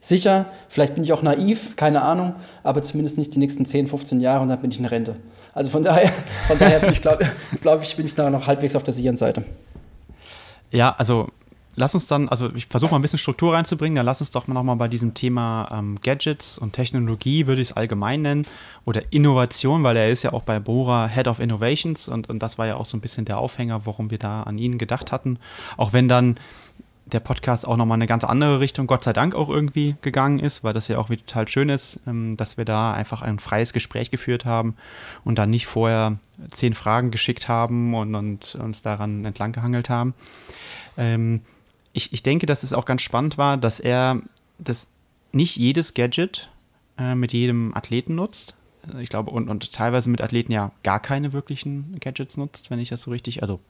sicher. 0.00 0.46
Vielleicht 0.68 0.94
bin 0.94 1.04
ich 1.04 1.12
auch 1.12 1.22
naiv, 1.22 1.76
keine 1.76 2.02
Ahnung, 2.02 2.34
aber 2.62 2.82
zumindest 2.82 3.18
nicht 3.18 3.34
die 3.34 3.38
nächsten 3.38 3.66
10, 3.66 3.86
15 3.86 4.20
Jahre 4.20 4.42
und 4.42 4.48
dann 4.48 4.60
bin 4.60 4.70
ich 4.70 4.78
in 4.78 4.84
Rente. 4.84 5.16
Also 5.54 5.70
von 5.70 5.82
daher, 5.84 6.10
von 6.46 6.58
daher 6.58 6.80
bin 6.80 6.90
ich, 6.90 7.00
glaube 7.00 7.24
glaub 7.60 7.82
ich, 7.82 7.96
bin 7.96 8.04
ich 8.04 8.16
noch 8.16 8.46
halbwegs 8.46 8.76
auf 8.76 8.82
der 8.82 8.94
sicheren 8.94 9.16
Seite. 9.16 9.44
Ja, 10.70 10.94
also 10.96 11.28
lass 11.76 11.94
uns 11.94 12.06
dann, 12.06 12.28
also 12.28 12.50
ich 12.54 12.66
versuche 12.66 12.90
mal 12.90 12.98
ein 12.98 13.02
bisschen 13.02 13.18
Struktur 13.18 13.54
reinzubringen, 13.54 13.96
dann 13.96 14.06
lass 14.06 14.20
uns 14.20 14.30
doch 14.30 14.46
mal 14.46 14.74
bei 14.74 14.88
diesem 14.88 15.14
Thema 15.14 15.68
ähm, 15.72 15.98
Gadgets 16.00 16.58
und 16.58 16.72
Technologie, 16.72 17.46
würde 17.46 17.62
ich 17.62 17.70
es 17.70 17.76
allgemein 17.76 18.22
nennen, 18.22 18.46
oder 18.84 19.02
Innovation, 19.10 19.82
weil 19.82 19.96
er 19.96 20.10
ist 20.10 20.22
ja 20.22 20.32
auch 20.32 20.44
bei 20.44 20.58
Bora 20.58 21.08
Head 21.08 21.28
of 21.28 21.40
Innovations 21.40 22.08
und, 22.08 22.28
und 22.28 22.42
das 22.42 22.58
war 22.58 22.66
ja 22.66 22.76
auch 22.76 22.86
so 22.86 22.96
ein 22.96 23.00
bisschen 23.00 23.24
der 23.24 23.38
Aufhänger, 23.38 23.86
warum 23.86 24.10
wir 24.10 24.18
da 24.18 24.42
an 24.42 24.58
ihn 24.58 24.78
gedacht 24.78 25.12
hatten. 25.12 25.38
Auch 25.76 25.92
wenn 25.92 26.08
dann 26.08 26.36
der 27.06 27.20
Podcast 27.20 27.66
auch 27.66 27.76
nochmal 27.76 27.96
eine 27.96 28.06
ganz 28.06 28.24
andere 28.24 28.60
Richtung, 28.60 28.86
Gott 28.86 29.04
sei 29.04 29.12
Dank, 29.12 29.34
auch 29.34 29.48
irgendwie 29.48 29.96
gegangen 30.02 30.38
ist, 30.38 30.64
weil 30.64 30.72
das 30.72 30.88
ja 30.88 30.98
auch 30.98 31.10
wie 31.10 31.16
total 31.16 31.48
schön 31.48 31.68
ist, 31.68 32.00
ähm, 32.06 32.36
dass 32.36 32.56
wir 32.56 32.64
da 32.64 32.92
einfach 32.92 33.22
ein 33.22 33.38
freies 33.38 33.72
Gespräch 33.72 34.10
geführt 34.10 34.44
haben 34.44 34.76
und 35.24 35.38
dann 35.38 35.50
nicht 35.50 35.66
vorher 35.66 36.18
zehn 36.50 36.74
Fragen 36.74 37.10
geschickt 37.10 37.48
haben 37.48 37.94
und, 37.94 38.14
und 38.14 38.54
uns 38.56 38.82
daran 38.82 39.24
entlang 39.24 39.52
gehangelt 39.52 39.90
haben. 39.90 40.14
Ähm, 40.96 41.42
ich, 41.92 42.12
ich 42.12 42.22
denke, 42.22 42.46
dass 42.46 42.62
es 42.62 42.72
auch 42.72 42.84
ganz 42.84 43.02
spannend 43.02 43.38
war, 43.38 43.56
dass 43.56 43.80
er 43.80 44.20
das 44.58 44.88
nicht 45.32 45.56
jedes 45.56 45.94
Gadget 45.94 46.50
äh, 46.98 47.14
mit 47.14 47.32
jedem 47.32 47.74
Athleten 47.74 48.14
nutzt. 48.14 48.54
Ich 48.98 49.08
glaube, 49.08 49.30
und, 49.30 49.48
und 49.48 49.72
teilweise 49.72 50.10
mit 50.10 50.20
Athleten 50.20 50.52
ja 50.52 50.72
gar 50.82 51.00
keine 51.00 51.32
wirklichen 51.32 51.98
Gadgets 52.00 52.36
nutzt, 52.36 52.70
wenn 52.70 52.80
ich 52.80 52.88
das 52.88 53.02
so 53.02 53.10
richtig, 53.10 53.42
also 53.42 53.60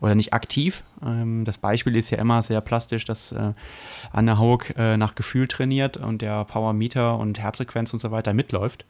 oder 0.00 0.14
nicht 0.14 0.32
aktiv. 0.32 0.82
Ähm, 1.02 1.44
das 1.44 1.58
Beispiel 1.58 1.96
ist 1.96 2.10
ja 2.10 2.18
immer 2.18 2.42
sehr 2.42 2.60
plastisch, 2.60 3.04
dass 3.04 3.32
äh, 3.32 3.52
Anne 4.12 4.38
Haug 4.38 4.74
äh, 4.76 4.96
nach 4.96 5.14
Gefühl 5.14 5.48
trainiert 5.48 5.96
und 5.96 6.22
der 6.22 6.44
Power 6.44 6.72
Meter 6.72 7.18
und 7.18 7.38
Herzfrequenz 7.38 7.92
und 7.92 7.98
so 7.98 8.10
weiter 8.10 8.34
mitläuft. 8.34 8.84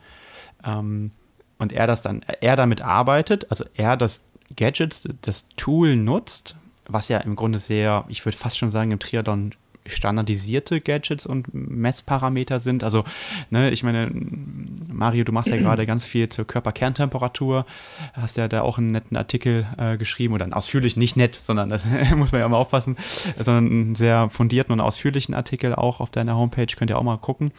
Ähm, 0.64 1.10
und 1.58 1.72
er 1.72 1.86
das 1.86 2.02
dann, 2.02 2.22
er 2.40 2.56
damit 2.56 2.80
arbeitet, 2.80 3.50
also 3.50 3.64
er 3.74 3.96
das 3.96 4.22
Gadget, 4.54 5.08
das 5.22 5.48
Tool 5.56 5.96
nutzt, 5.96 6.54
was 6.88 7.08
ja 7.08 7.18
im 7.18 7.36
Grunde 7.36 7.58
sehr, 7.58 8.04
ich 8.08 8.24
würde 8.24 8.36
fast 8.36 8.58
schon 8.58 8.70
sagen, 8.70 8.90
im 8.90 8.98
Triathlon 8.98 9.54
standardisierte 9.86 10.80
Gadgets 10.80 11.26
und 11.26 11.52
Messparameter 11.52 12.60
sind. 12.60 12.84
Also, 12.84 13.04
ne, 13.50 13.70
ich 13.70 13.82
meine, 13.82 14.10
Mario, 14.92 15.24
du 15.24 15.32
machst 15.32 15.50
ja 15.50 15.56
gerade 15.56 15.86
ganz 15.86 16.06
viel 16.06 16.28
zur 16.28 16.46
Körperkerntemperatur. 16.46 17.66
Hast 18.12 18.36
ja 18.36 18.48
da 18.48 18.62
auch 18.62 18.78
einen 18.78 18.88
netten 18.88 19.16
Artikel 19.16 19.66
äh, 19.78 19.96
geschrieben 19.96 20.34
oder 20.34 20.44
einen 20.44 20.52
ausführlichen, 20.52 21.00
nicht 21.00 21.16
nett, 21.16 21.34
sondern 21.34 21.68
das 21.68 21.84
muss 22.16 22.32
man 22.32 22.40
ja 22.40 22.46
immer 22.46 22.58
aufpassen, 22.58 22.96
sondern 23.38 23.66
einen 23.66 23.94
sehr 23.94 24.28
fundierten 24.30 24.72
und 24.72 24.80
ausführlichen 24.80 25.34
Artikel 25.34 25.74
auch 25.74 26.00
auf 26.00 26.10
deiner 26.10 26.36
Homepage. 26.36 26.66
Könnt 26.76 26.90
ihr 26.90 26.98
auch 26.98 27.02
mal 27.02 27.18
gucken. 27.18 27.52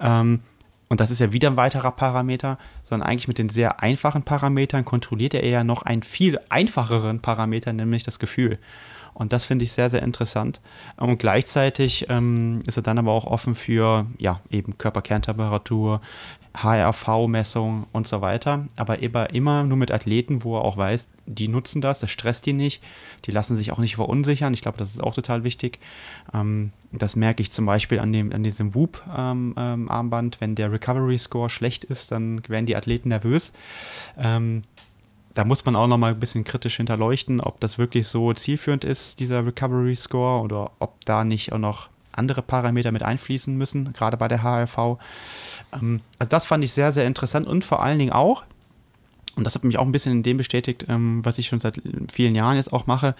Ähm, 0.00 0.40
und 0.88 1.00
das 1.00 1.10
ist 1.10 1.18
ja 1.18 1.32
wieder 1.32 1.50
ein 1.50 1.56
weiterer 1.56 1.90
Parameter, 1.90 2.58
sondern 2.82 3.08
eigentlich 3.08 3.28
mit 3.28 3.38
den 3.38 3.48
sehr 3.48 3.80
einfachen 3.82 4.22
Parametern 4.22 4.84
kontrolliert 4.84 5.34
er 5.34 5.46
ja 5.46 5.64
noch 5.64 5.82
einen 5.82 6.02
viel 6.02 6.38
einfacheren 6.48 7.20
Parameter, 7.20 7.72
nämlich 7.72 8.04
das 8.04 8.18
Gefühl. 8.18 8.58
Und 9.12 9.32
das 9.32 9.46
finde 9.46 9.64
ich 9.64 9.72
sehr, 9.72 9.88
sehr 9.88 10.02
interessant. 10.02 10.60
Und 10.98 11.18
gleichzeitig 11.18 12.06
ähm, 12.10 12.62
ist 12.66 12.76
er 12.76 12.82
dann 12.82 12.98
aber 12.98 13.12
auch 13.12 13.24
offen 13.24 13.54
für, 13.54 14.06
ja, 14.18 14.40
eben 14.50 14.76
Körperkerntemperatur, 14.76 16.02
HRV-Messung 16.56 17.86
und 17.92 18.08
so 18.08 18.20
weiter. 18.20 18.66
Aber 18.76 19.00
immer, 19.00 19.30
immer 19.30 19.64
nur 19.64 19.76
mit 19.76 19.90
Athleten, 19.90 20.42
wo 20.44 20.56
er 20.56 20.64
auch 20.64 20.76
weiß, 20.76 21.10
die 21.26 21.48
nutzen 21.48 21.80
das, 21.80 22.00
das 22.00 22.10
stresst 22.10 22.46
die 22.46 22.52
nicht, 22.52 22.82
die 23.24 23.30
lassen 23.30 23.56
sich 23.56 23.72
auch 23.72 23.78
nicht 23.78 23.96
verunsichern. 23.96 24.54
Ich 24.54 24.62
glaube, 24.62 24.78
das 24.78 24.90
ist 24.90 25.02
auch 25.02 25.14
total 25.14 25.44
wichtig. 25.44 25.78
Ähm, 26.32 26.72
das 26.92 27.16
merke 27.16 27.42
ich 27.42 27.52
zum 27.52 27.66
Beispiel 27.66 27.98
an, 27.98 28.12
dem, 28.12 28.32
an 28.32 28.42
diesem 28.42 28.74
Whoop-Armband. 28.74 29.56
Ähm, 29.58 29.88
ähm, 29.90 30.40
Wenn 30.40 30.54
der 30.54 30.72
Recovery-Score 30.72 31.50
schlecht 31.50 31.84
ist, 31.84 32.12
dann 32.12 32.42
werden 32.48 32.66
die 32.66 32.76
Athleten 32.76 33.10
nervös. 33.10 33.52
Ähm, 34.18 34.62
da 35.34 35.44
muss 35.44 35.66
man 35.66 35.76
auch 35.76 35.86
noch 35.86 35.98
mal 35.98 36.14
ein 36.14 36.20
bisschen 36.20 36.44
kritisch 36.44 36.78
hinterleuchten, 36.78 37.40
ob 37.42 37.60
das 37.60 37.76
wirklich 37.76 38.08
so 38.08 38.32
zielführend 38.32 38.84
ist, 38.84 39.20
dieser 39.20 39.44
Recovery 39.44 39.94
Score, 39.94 40.42
oder 40.42 40.70
ob 40.78 41.04
da 41.04 41.24
nicht 41.24 41.52
auch 41.52 41.58
noch 41.58 41.90
andere 42.16 42.42
Parameter 42.42 42.92
mit 42.92 43.02
einfließen 43.02 43.56
müssen, 43.56 43.92
gerade 43.92 44.16
bei 44.16 44.28
der 44.28 44.42
HRV. 44.42 44.98
Ähm, 45.72 46.00
also 46.18 46.30
das 46.30 46.46
fand 46.46 46.64
ich 46.64 46.72
sehr, 46.72 46.92
sehr 46.92 47.06
interessant 47.06 47.46
und 47.46 47.64
vor 47.64 47.82
allen 47.82 47.98
Dingen 47.98 48.12
auch, 48.12 48.44
und 49.36 49.44
das 49.44 49.54
hat 49.54 49.64
mich 49.64 49.78
auch 49.78 49.84
ein 49.84 49.92
bisschen 49.92 50.12
in 50.12 50.22
dem 50.22 50.36
bestätigt, 50.36 50.86
ähm, 50.88 51.24
was 51.24 51.38
ich 51.38 51.46
schon 51.46 51.60
seit 51.60 51.80
vielen 52.10 52.34
Jahren 52.34 52.56
jetzt 52.56 52.72
auch 52.72 52.86
mache, 52.86 53.14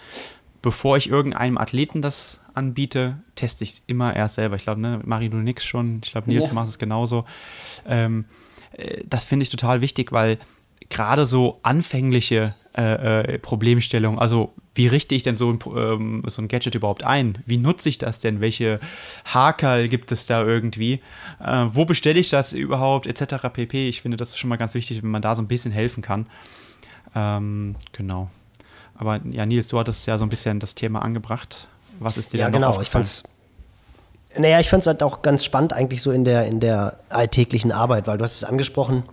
bevor 0.63 0.97
ich 0.97 1.09
irgendeinem 1.09 1.59
Athleten 1.59 2.03
das 2.03 2.41
anbiete, 2.55 3.23
teste 3.35 3.65
ich 3.65 3.71
es 3.71 3.83
immer 3.87 4.17
erst 4.17 4.37
selber. 4.37 4.57
Ich 4.57 4.63
glaube, 4.63 4.81
ne, 4.81 5.01
Marie, 5.05 5.29
du 5.29 5.37
nix 5.37 5.65
schon, 5.65 6.01
ich 6.03 6.11
glaube, 6.11 6.29
Nils, 6.29 6.45
ja. 6.45 6.49
du 6.49 6.55
machst 6.55 6.71
es 6.71 6.79
genauso. 6.79 7.25
Ähm, 7.87 8.25
äh, 8.73 9.03
das 9.07 9.25
finde 9.25 9.45
ich 9.45 9.51
total 9.51 9.81
wichtig, 9.81 10.13
weil 10.13 10.39
gerade 10.89 11.27
so 11.27 11.61
anfängliche 11.63 12.55
äh, 12.77 13.21
äh, 13.35 13.39
Problemstellung. 13.39 14.19
Also 14.19 14.53
wie 14.75 14.87
richte 14.87 15.15
ich 15.15 15.23
denn 15.23 15.37
so 15.37 15.51
ein, 15.51 15.59
ähm, 15.75 16.23
so 16.27 16.43
ein 16.43 16.49
Gadget 16.49 16.75
überhaupt 16.75 17.05
ein? 17.05 17.39
Wie 17.47 17.57
nutze 17.57 17.89
ich 17.89 17.97
das 17.97 18.19
denn? 18.19 18.43
Welche 18.43 18.81
Hakel 19.25 19.89
gibt 19.89 20.13
es 20.13 20.27
da 20.27 20.43
irgendwie? 20.43 21.01
Äh, 21.43 21.67
wo 21.71 21.87
bestelle 21.87 22.21
ich 22.21 22.29
das 22.29 22.53
überhaupt? 22.53 23.07
Etc. 23.07 23.37
pp. 23.51 23.89
Ich 23.89 24.03
finde, 24.03 24.19
das 24.19 24.31
ist 24.31 24.39
schon 24.39 24.51
mal 24.51 24.57
ganz 24.57 24.75
wichtig, 24.75 25.03
wenn 25.03 25.11
man 25.11 25.23
da 25.23 25.35
so 25.35 25.41
ein 25.41 25.49
bisschen 25.49 25.73
helfen 25.73 26.03
kann. 26.03 26.27
Ähm, 27.15 27.77
genau. 27.93 28.29
Aber 28.95 29.21
ja, 29.31 29.47
Nils, 29.47 29.69
du 29.69 29.79
hattest 29.79 30.07
ja 30.07 30.19
so 30.19 30.25
ein 30.25 30.29
bisschen 30.31 30.61
das 30.61 30.75
Thema 30.75 31.01
angebracht. 31.01 31.69
Was 31.99 32.19
ist 32.19 32.35
dir 32.35 32.39
ja, 32.39 32.51
da 32.51 32.59
noch 32.59 32.73
genau. 32.73 32.83
Ich 32.83 32.91
fand's, 32.91 33.25
naja, 34.37 34.61
ich 34.61 34.69
fand 34.69 34.83
es 34.83 34.87
halt 34.87 35.03
auch 35.03 35.23
ganz 35.23 35.45
spannend 35.45 35.73
eigentlich 35.73 36.03
so 36.03 36.11
in 36.11 36.25
der, 36.25 36.47
in 36.47 36.61
der 36.61 36.99
alltäglichen 37.09 37.73
Arbeit, 37.73 38.07
weil 38.07 38.19
du 38.19 38.25
hast 38.25 38.37
es 38.37 38.45
angesprochen, 38.45 39.05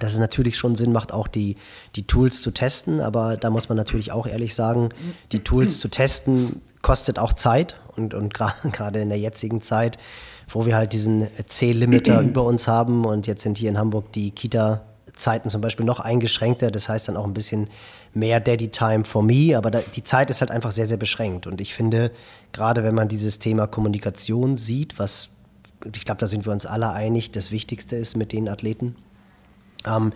dass 0.00 0.12
es 0.12 0.18
natürlich 0.18 0.56
schon 0.56 0.76
Sinn 0.76 0.92
macht, 0.92 1.12
auch 1.12 1.28
die, 1.28 1.56
die 1.94 2.06
Tools 2.06 2.42
zu 2.42 2.50
testen, 2.50 3.00
aber 3.00 3.36
da 3.36 3.50
muss 3.50 3.68
man 3.68 3.76
natürlich 3.76 4.12
auch 4.12 4.26
ehrlich 4.26 4.54
sagen, 4.54 4.88
die 5.32 5.40
Tools 5.40 5.78
zu 5.78 5.88
testen 5.88 6.60
kostet 6.82 7.18
auch 7.18 7.32
Zeit. 7.32 7.76
Und, 7.96 8.12
und 8.12 8.34
gerade 8.72 9.00
in 9.00 9.08
der 9.08 9.18
jetzigen 9.18 9.60
Zeit, 9.60 9.98
wo 10.48 10.66
wir 10.66 10.76
halt 10.76 10.92
diesen 10.92 11.28
C-Limiter 11.46 12.20
über 12.22 12.42
uns 12.44 12.66
haben. 12.66 13.04
Und 13.04 13.26
jetzt 13.26 13.42
sind 13.42 13.58
hier 13.58 13.70
in 13.70 13.78
Hamburg 13.78 14.12
die 14.12 14.32
Kita-Zeiten 14.32 15.48
zum 15.48 15.60
Beispiel 15.60 15.86
noch 15.86 16.00
eingeschränkter, 16.00 16.72
das 16.72 16.88
heißt 16.88 17.08
dann 17.08 17.16
auch 17.16 17.24
ein 17.24 17.34
bisschen 17.34 17.68
mehr 18.12 18.40
Daddy-Time 18.40 19.04
for 19.04 19.22
me, 19.22 19.56
aber 19.56 19.70
da, 19.70 19.80
die 19.80 20.02
Zeit 20.02 20.30
ist 20.30 20.40
halt 20.40 20.50
einfach 20.50 20.72
sehr, 20.72 20.86
sehr 20.86 20.96
beschränkt. 20.96 21.46
Und 21.46 21.60
ich 21.60 21.74
finde, 21.74 22.10
gerade 22.52 22.84
wenn 22.84 22.94
man 22.94 23.08
dieses 23.08 23.38
Thema 23.38 23.66
Kommunikation 23.66 24.56
sieht, 24.56 24.98
was 24.98 25.30
ich 25.94 26.04
glaube, 26.04 26.18
da 26.18 26.26
sind 26.26 26.46
wir 26.46 26.52
uns 26.52 26.64
alle 26.64 26.92
einig, 26.92 27.30
das 27.30 27.50
Wichtigste 27.50 27.96
ist 27.96 28.16
mit 28.16 28.32
den 28.32 28.48
Athleten, 28.48 28.96
ähm, 29.86 30.12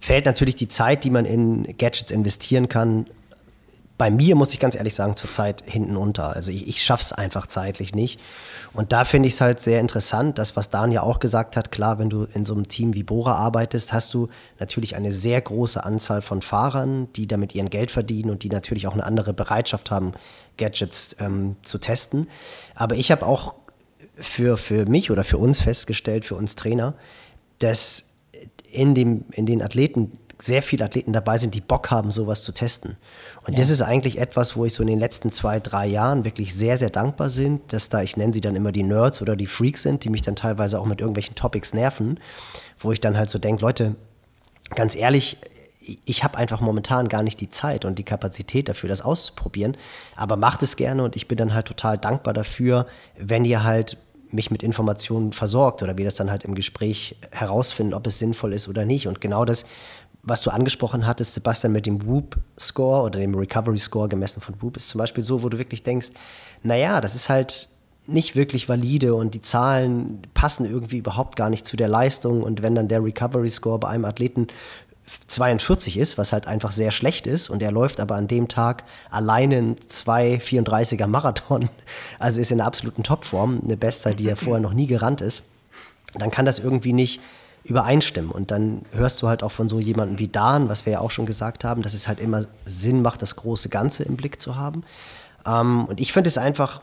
fällt 0.00 0.26
natürlich 0.26 0.56
die 0.56 0.68
Zeit, 0.68 1.04
die 1.04 1.10
man 1.10 1.24
in 1.24 1.76
Gadgets 1.76 2.10
investieren 2.10 2.68
kann, 2.68 3.06
bei 4.00 4.10
mir, 4.10 4.34
muss 4.34 4.54
ich 4.54 4.60
ganz 4.60 4.76
ehrlich 4.76 4.94
sagen, 4.94 5.14
zurzeit 5.14 5.62
hinten 5.66 5.94
unter. 5.94 6.34
Also 6.34 6.50
ich, 6.50 6.66
ich 6.66 6.82
schaffe 6.82 7.02
es 7.02 7.12
einfach 7.12 7.46
zeitlich 7.46 7.94
nicht. 7.94 8.18
Und 8.72 8.94
da 8.94 9.04
finde 9.04 9.28
ich 9.28 9.34
es 9.34 9.42
halt 9.42 9.60
sehr 9.60 9.78
interessant, 9.78 10.38
das, 10.38 10.56
was 10.56 10.70
Dan 10.70 10.90
ja 10.90 11.02
auch 11.02 11.18
gesagt 11.18 11.54
hat, 11.54 11.70
klar, 11.70 11.98
wenn 11.98 12.08
du 12.08 12.24
in 12.24 12.46
so 12.46 12.54
einem 12.54 12.66
Team 12.66 12.94
wie 12.94 13.02
Bora 13.02 13.34
arbeitest, 13.34 13.92
hast 13.92 14.14
du 14.14 14.28
natürlich 14.58 14.96
eine 14.96 15.12
sehr 15.12 15.38
große 15.42 15.84
Anzahl 15.84 16.22
von 16.22 16.40
Fahrern, 16.40 17.12
die 17.12 17.26
damit 17.26 17.54
ihren 17.54 17.68
Geld 17.68 17.90
verdienen 17.90 18.30
und 18.30 18.42
die 18.42 18.48
natürlich 18.48 18.86
auch 18.86 18.94
eine 18.94 19.04
andere 19.04 19.34
Bereitschaft 19.34 19.90
haben, 19.90 20.14
Gadgets 20.56 21.16
ähm, 21.20 21.56
zu 21.60 21.76
testen. 21.76 22.26
Aber 22.74 22.94
ich 22.94 23.10
habe 23.10 23.26
auch 23.26 23.52
für, 24.14 24.56
für 24.56 24.86
mich 24.86 25.10
oder 25.10 25.24
für 25.24 25.36
uns 25.36 25.60
festgestellt, 25.60 26.24
für 26.24 26.36
uns 26.36 26.56
Trainer, 26.56 26.94
dass 27.58 28.09
in, 28.70 28.94
dem, 28.94 29.24
in 29.32 29.46
den 29.46 29.62
Athleten 29.62 30.12
sehr 30.42 30.62
viele 30.62 30.84
Athleten 30.84 31.12
dabei 31.12 31.38
sind, 31.38 31.54
die 31.54 31.60
Bock 31.60 31.90
haben, 31.90 32.10
sowas 32.10 32.42
zu 32.42 32.52
testen. 32.52 32.96
Und 33.46 33.54
ja. 33.54 33.58
das 33.58 33.70
ist 33.70 33.82
eigentlich 33.82 34.18
etwas, 34.18 34.56
wo 34.56 34.64
ich 34.64 34.74
so 34.74 34.82
in 34.82 34.88
den 34.88 34.98
letzten 34.98 35.30
zwei, 35.30 35.60
drei 35.60 35.86
Jahren 35.86 36.24
wirklich 36.24 36.54
sehr, 36.54 36.78
sehr 36.78 36.90
dankbar 36.90 37.28
bin, 37.28 37.60
dass 37.68 37.88
da, 37.88 38.02
ich 38.02 38.16
nenne 38.16 38.32
sie 38.32 38.40
dann 38.40 38.56
immer 38.56 38.72
die 38.72 38.82
Nerds 38.82 39.20
oder 39.22 39.36
die 39.36 39.46
Freaks 39.46 39.82
sind, 39.82 40.04
die 40.04 40.10
mich 40.10 40.22
dann 40.22 40.36
teilweise 40.36 40.80
auch 40.80 40.86
mit 40.86 41.00
irgendwelchen 41.00 41.34
Topics 41.34 41.74
nerven, 41.74 42.18
wo 42.78 42.92
ich 42.92 43.00
dann 43.00 43.16
halt 43.16 43.30
so 43.30 43.38
denke, 43.38 43.62
Leute, 43.62 43.96
ganz 44.74 44.94
ehrlich, 44.94 45.38
ich 46.04 46.24
habe 46.24 46.38
einfach 46.38 46.60
momentan 46.60 47.08
gar 47.08 47.22
nicht 47.22 47.40
die 47.40 47.50
Zeit 47.50 47.84
und 47.84 47.98
die 47.98 48.04
Kapazität 48.04 48.68
dafür, 48.68 48.88
das 48.88 49.02
auszuprobieren. 49.02 49.76
Aber 50.14 50.36
macht 50.36 50.62
es 50.62 50.76
gerne 50.76 51.02
und 51.02 51.16
ich 51.16 51.26
bin 51.26 51.38
dann 51.38 51.54
halt 51.54 51.66
total 51.66 51.98
dankbar 51.98 52.34
dafür, 52.34 52.86
wenn 53.18 53.44
ihr 53.44 53.64
halt 53.64 53.98
mich 54.32 54.50
mit 54.50 54.62
Informationen 54.62 55.32
versorgt 55.32 55.82
oder 55.82 55.96
wir 55.98 56.04
das 56.04 56.14
dann 56.14 56.30
halt 56.30 56.44
im 56.44 56.54
Gespräch 56.54 57.16
herausfinden, 57.30 57.94
ob 57.94 58.06
es 58.06 58.18
sinnvoll 58.18 58.52
ist 58.52 58.68
oder 58.68 58.84
nicht. 58.84 59.08
Und 59.08 59.20
genau 59.20 59.44
das, 59.44 59.64
was 60.22 60.42
du 60.42 60.50
angesprochen 60.50 61.06
hattest, 61.06 61.34
Sebastian, 61.34 61.72
mit 61.72 61.86
dem 61.86 62.06
Whoop-Score 62.06 63.02
oder 63.02 63.20
dem 63.20 63.34
Recovery-Score 63.34 64.08
gemessen 64.08 64.40
von 64.40 64.54
Whoop, 64.60 64.76
ist 64.76 64.88
zum 64.88 64.98
Beispiel 64.98 65.24
so, 65.24 65.42
wo 65.42 65.48
du 65.48 65.58
wirklich 65.58 65.82
denkst, 65.82 66.10
naja, 66.62 67.00
das 67.00 67.14
ist 67.14 67.28
halt 67.28 67.68
nicht 68.06 68.34
wirklich 68.34 68.68
valide 68.68 69.14
und 69.14 69.34
die 69.34 69.40
Zahlen 69.40 70.22
passen 70.34 70.64
irgendwie 70.64 70.98
überhaupt 70.98 71.36
gar 71.36 71.50
nicht 71.50 71.66
zu 71.66 71.76
der 71.76 71.88
Leistung. 71.88 72.42
Und 72.42 72.62
wenn 72.62 72.74
dann 72.74 72.88
der 72.88 73.02
Recovery-Score 73.02 73.78
bei 73.78 73.88
einem 73.88 74.04
Athleten 74.04 74.48
42 75.26 75.96
ist, 75.96 76.18
was 76.18 76.32
halt 76.32 76.46
einfach 76.46 76.72
sehr 76.72 76.90
schlecht 76.90 77.26
ist. 77.26 77.50
Und 77.50 77.62
er 77.62 77.72
läuft 77.72 78.00
aber 78.00 78.16
an 78.16 78.28
dem 78.28 78.48
Tag 78.48 78.84
alleine 79.10 79.58
einen 79.58 79.76
2,34er 79.76 81.06
Marathon, 81.06 81.68
also 82.18 82.40
ist 82.40 82.50
in 82.50 82.58
der 82.58 82.66
absoluten 82.66 83.02
Topform, 83.02 83.60
eine 83.64 83.76
Bestzeit, 83.76 84.18
die 84.18 84.28
er 84.28 84.36
vorher 84.36 84.60
noch 84.60 84.72
nie 84.72 84.86
gerannt 84.86 85.20
ist, 85.20 85.42
dann 86.14 86.30
kann 86.30 86.44
das 86.44 86.58
irgendwie 86.58 86.92
nicht 86.92 87.20
übereinstimmen. 87.64 88.30
Und 88.30 88.50
dann 88.50 88.82
hörst 88.92 89.20
du 89.22 89.28
halt 89.28 89.42
auch 89.42 89.52
von 89.52 89.68
so 89.68 89.80
jemandem 89.80 90.18
wie 90.18 90.28
Dan, 90.28 90.68
was 90.68 90.86
wir 90.86 90.94
ja 90.94 91.00
auch 91.00 91.10
schon 91.10 91.26
gesagt 91.26 91.64
haben, 91.64 91.82
dass 91.82 91.94
es 91.94 92.08
halt 92.08 92.20
immer 92.20 92.44
Sinn 92.64 93.02
macht, 93.02 93.22
das 93.22 93.36
große 93.36 93.68
Ganze 93.68 94.02
im 94.04 94.16
Blick 94.16 94.40
zu 94.40 94.56
haben. 94.56 94.82
Ähm, 95.46 95.84
und 95.84 96.00
ich 96.00 96.12
finde 96.12 96.28
es 96.28 96.38
einfach, 96.38 96.80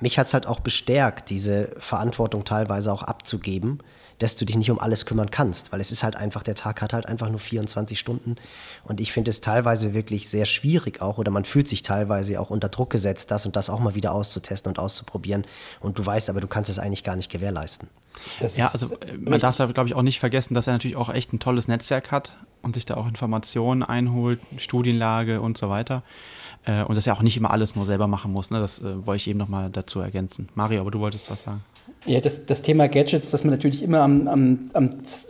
mich 0.00 0.18
hat 0.18 0.26
es 0.26 0.34
halt 0.34 0.46
auch 0.46 0.60
bestärkt, 0.60 1.30
diese 1.30 1.70
Verantwortung 1.78 2.44
teilweise 2.44 2.92
auch 2.92 3.02
abzugeben 3.02 3.80
dass 4.18 4.36
du 4.36 4.44
dich 4.44 4.56
nicht 4.56 4.70
um 4.70 4.78
alles 4.78 5.06
kümmern 5.06 5.30
kannst, 5.30 5.72
weil 5.72 5.80
es 5.80 5.92
ist 5.92 6.02
halt 6.02 6.16
einfach, 6.16 6.42
der 6.42 6.54
Tag 6.54 6.82
hat 6.82 6.92
halt 6.92 7.06
einfach 7.06 7.28
nur 7.28 7.38
24 7.38 7.98
Stunden 7.98 8.36
und 8.84 9.00
ich 9.00 9.12
finde 9.12 9.30
es 9.30 9.40
teilweise 9.40 9.94
wirklich 9.94 10.28
sehr 10.28 10.46
schwierig 10.46 11.02
auch 11.02 11.18
oder 11.18 11.30
man 11.30 11.44
fühlt 11.44 11.68
sich 11.68 11.82
teilweise 11.82 12.40
auch 12.40 12.50
unter 12.50 12.68
Druck 12.68 12.90
gesetzt, 12.90 13.30
das 13.30 13.46
und 13.46 13.56
das 13.56 13.70
auch 13.70 13.80
mal 13.80 13.94
wieder 13.94 14.12
auszutesten 14.12 14.70
und 14.70 14.78
auszuprobieren 14.78 15.46
und 15.80 15.98
du 15.98 16.06
weißt 16.06 16.30
aber, 16.30 16.40
du 16.40 16.48
kannst 16.48 16.70
es 16.70 16.78
eigentlich 16.78 17.04
gar 17.04 17.16
nicht 17.16 17.30
gewährleisten. 17.30 17.88
Das 18.40 18.56
ja, 18.56 18.68
also 18.68 18.96
man 19.18 19.38
darf 19.40 19.56
da 19.56 19.66
glaube 19.66 19.88
ich 19.88 19.94
auch 19.94 20.02
nicht 20.02 20.20
vergessen, 20.20 20.54
dass 20.54 20.66
er 20.66 20.72
natürlich 20.72 20.96
auch 20.96 21.12
echt 21.12 21.32
ein 21.32 21.38
tolles 21.38 21.68
Netzwerk 21.68 22.10
hat 22.10 22.32
und 22.62 22.74
sich 22.74 22.86
da 22.86 22.96
auch 22.96 23.06
Informationen 23.06 23.82
einholt, 23.82 24.40
Studienlage 24.56 25.40
und 25.40 25.58
so 25.58 25.68
weiter. 25.68 26.02
Äh, 26.64 26.82
und 26.82 26.96
dass 26.96 27.06
er 27.06 27.14
auch 27.14 27.22
nicht 27.22 27.36
immer 27.36 27.50
alles 27.50 27.76
nur 27.76 27.86
selber 27.86 28.08
machen 28.08 28.32
muss. 28.32 28.50
Ne? 28.50 28.58
Das 28.58 28.80
äh, 28.80 29.06
wollte 29.06 29.18
ich 29.18 29.28
eben 29.28 29.38
nochmal 29.38 29.70
dazu 29.70 30.00
ergänzen. 30.00 30.48
Mario, 30.54 30.80
aber 30.80 30.90
du 30.90 30.98
wolltest 30.98 31.30
was 31.30 31.42
sagen. 31.42 31.62
Ja, 32.06 32.20
das, 32.20 32.46
das 32.46 32.62
Thema 32.62 32.88
Gadgets, 32.88 33.32
dass 33.32 33.42
man 33.42 33.50
natürlich 33.50 33.82
immer 33.82 34.00
am, 34.00 34.28
am, 34.28 34.70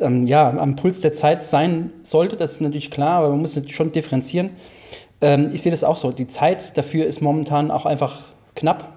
am, 0.00 0.26
ja, 0.26 0.50
am 0.50 0.76
Puls 0.76 1.00
der 1.00 1.14
Zeit 1.14 1.42
sein 1.42 1.90
sollte, 2.02 2.37
das 2.37 2.52
ist 2.52 2.61
natürlich 2.61 2.90
klar, 2.90 3.21
aber 3.21 3.30
man 3.30 3.40
muss 3.40 3.59
schon 3.68 3.92
differenzieren. 3.92 4.50
Ähm, 5.23 5.50
ich 5.54 5.62
sehe 5.62 5.73
das 5.73 5.85
auch 5.85 5.97
so. 5.97 6.11
Die 6.11 6.26
Zeit 6.26 6.76
dafür 6.76 7.06
ist 7.06 7.23
momentan 7.23 7.71
auch 7.71 7.87
einfach 7.87 8.21
knapp. 8.54 8.92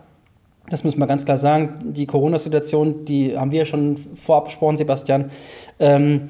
Das 0.69 0.83
muss 0.83 0.97
man 0.97 1.07
ganz 1.07 1.23
klar 1.23 1.37
sagen. 1.37 1.79
Die 1.83 2.05
Corona-Situation, 2.05 3.05
die 3.05 3.37
haben 3.37 3.51
wir 3.51 3.59
ja 3.59 3.65
schon 3.65 3.97
vorab 4.15 4.45
besprochen, 4.45 4.75
Sebastian. 4.75 5.31
Ähm, 5.79 6.29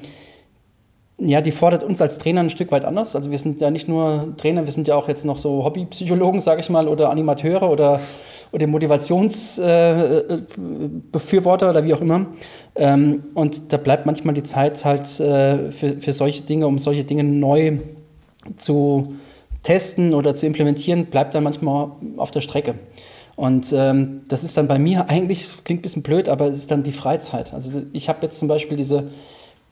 ja, 1.18 1.40
die 1.40 1.50
fordert 1.50 1.82
uns 1.82 2.00
als 2.00 2.16
Trainer 2.18 2.40
ein 2.40 2.50
Stück 2.50 2.72
weit 2.72 2.84
anders. 2.84 3.14
Also 3.14 3.30
wir 3.30 3.38
sind 3.38 3.60
ja 3.60 3.70
nicht 3.70 3.88
nur 3.88 4.34
Trainer, 4.36 4.64
wir 4.64 4.72
sind 4.72 4.88
ja 4.88 4.94
auch 4.94 5.08
jetzt 5.08 5.24
noch 5.24 5.36
so 5.36 5.64
Hobbypsychologen, 5.64 6.40
sage 6.40 6.60
ich 6.60 6.70
mal, 6.70 6.88
oder 6.88 7.10
Animateure 7.10 7.68
oder 7.68 8.00
oder 8.52 8.66
Motivationsbefürworter 8.66 11.66
äh, 11.66 11.70
oder 11.70 11.84
wie 11.84 11.94
auch 11.94 12.00
immer. 12.00 12.26
Ähm, 12.74 13.22
und 13.34 13.72
da 13.72 13.76
bleibt 13.76 14.06
manchmal 14.06 14.34
die 14.34 14.42
Zeit 14.42 14.84
halt 14.84 15.20
äh, 15.20 15.70
für, 15.70 16.00
für 16.00 16.12
solche 16.12 16.42
Dinge, 16.42 16.66
um 16.66 16.78
solche 16.78 17.04
Dinge 17.04 17.22
neu 17.24 17.78
zu 18.56 19.08
testen 19.62 20.14
oder 20.14 20.34
zu 20.34 20.46
implementieren, 20.46 21.06
bleibt 21.06 21.34
dann 21.34 21.44
manchmal 21.44 21.90
auf 22.16 22.30
der 22.30 22.40
Strecke. 22.40 22.74
Und 23.36 23.72
ähm, 23.74 24.22
das 24.28 24.44
ist 24.44 24.56
dann 24.56 24.68
bei 24.68 24.78
mir 24.78 25.04
eigentlich, 25.08 25.48
klingt 25.64 25.80
ein 25.80 25.82
bisschen 25.82 26.02
blöd, 26.02 26.28
aber 26.28 26.46
es 26.46 26.58
ist 26.58 26.70
dann 26.70 26.82
die 26.82 26.92
Freizeit. 26.92 27.54
Also 27.54 27.82
ich 27.92 28.08
habe 28.08 28.20
jetzt 28.22 28.38
zum 28.38 28.48
Beispiel 28.48 28.76
diese 28.76 29.08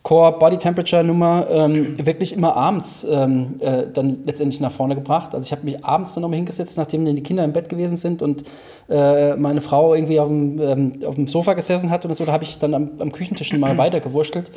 Core 0.08 0.38
Body 0.38 0.56
Temperature 0.56 1.04
Nummer 1.04 1.46
ähm, 1.50 1.98
wirklich 2.06 2.32
immer 2.32 2.56
abends 2.56 3.06
ähm, 3.10 3.56
äh, 3.60 3.84
dann 3.92 4.20
letztendlich 4.24 4.58
nach 4.58 4.72
vorne 4.72 4.94
gebracht. 4.94 5.34
Also 5.34 5.44
ich 5.44 5.52
habe 5.52 5.66
mich 5.66 5.84
abends 5.84 6.14
dann 6.14 6.22
nochmal 6.22 6.38
hingesetzt, 6.38 6.78
nachdem 6.78 7.04
die 7.04 7.22
Kinder 7.22 7.44
im 7.44 7.52
Bett 7.52 7.68
gewesen 7.68 7.98
sind 7.98 8.22
und 8.22 8.44
äh, 8.88 9.36
meine 9.36 9.60
Frau 9.60 9.94
irgendwie 9.94 10.18
auf 10.18 10.28
dem, 10.28 10.58
ähm, 10.62 10.92
auf 11.04 11.16
dem 11.16 11.26
Sofa 11.26 11.52
gesessen 11.52 11.90
hat 11.90 12.06
und 12.06 12.14
so, 12.14 12.24
da 12.24 12.32
habe 12.32 12.44
ich 12.44 12.58
dann 12.58 12.72
am, 12.72 12.92
am 13.00 13.12
Küchentisch 13.12 13.52
mal 13.52 13.76
weitergewurschtelt. 13.76 14.50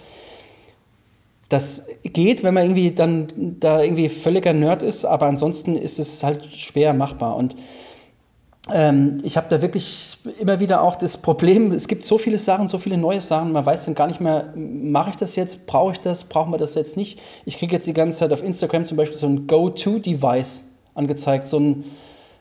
Das 1.50 1.86
geht, 2.01 2.46
wenn 2.46 2.53
man 2.53 2.63
irgendwie 2.63 2.91
dann 2.91 3.27
da 3.60 3.81
irgendwie 3.81 4.08
völliger 4.08 4.53
Nerd 4.53 4.84
ist, 4.84 5.03
aber 5.03 5.25
ansonsten 5.25 5.75
ist 5.75 6.00
es 6.00 6.24
halt 6.24 6.46
schwer 6.46 6.93
machbar 6.93 7.36
und 7.36 7.58
ähm, 8.74 9.20
ich 9.24 9.38
habe 9.38 9.48
da 9.50 9.62
wirklich 9.62 10.18
immer 10.40 10.60
wieder 10.60 10.82
auch 10.82 10.96
das 10.96 11.18
Problem, 11.18 11.72
es 11.72 11.88
gibt 11.88 12.04
so 12.04 12.18
viele 12.18 12.38
Sachen, 12.40 12.68
so 12.68 12.78
viele 12.78 12.98
neue 12.98 13.22
Sachen, 13.22 13.51
man 13.51 13.66
weiß 13.66 13.86
dann 13.86 13.96
gar 13.96 14.08
nicht 14.08 14.22
mehr, 14.22 14.54
mache 14.56 15.12
ich 15.12 15.16
das 15.16 15.36
jetzt, 15.36 15.68
brauche 15.68 15.94
ich 15.94 16.00
das, 16.00 16.24
brauchen 16.24 16.51
wir 16.51 16.58
das 16.58 16.75
jetzt 16.75 16.98
nicht. 16.98 17.22
Ich 17.46 17.58
kriege 17.58 17.74
jetzt 17.74 17.88
die 17.88 17.94
ganze 17.94 18.20
Zeit 18.20 18.34
auf 18.34 18.44
Instagram 18.44 18.86
zum 18.86 18.98
Beispiel 18.98 19.18
so 19.18 19.28
ein 19.28 19.48
Go-To-Device 19.48 20.70
angezeigt, 20.96 21.48
so 21.48 21.60
ein, 21.60 21.86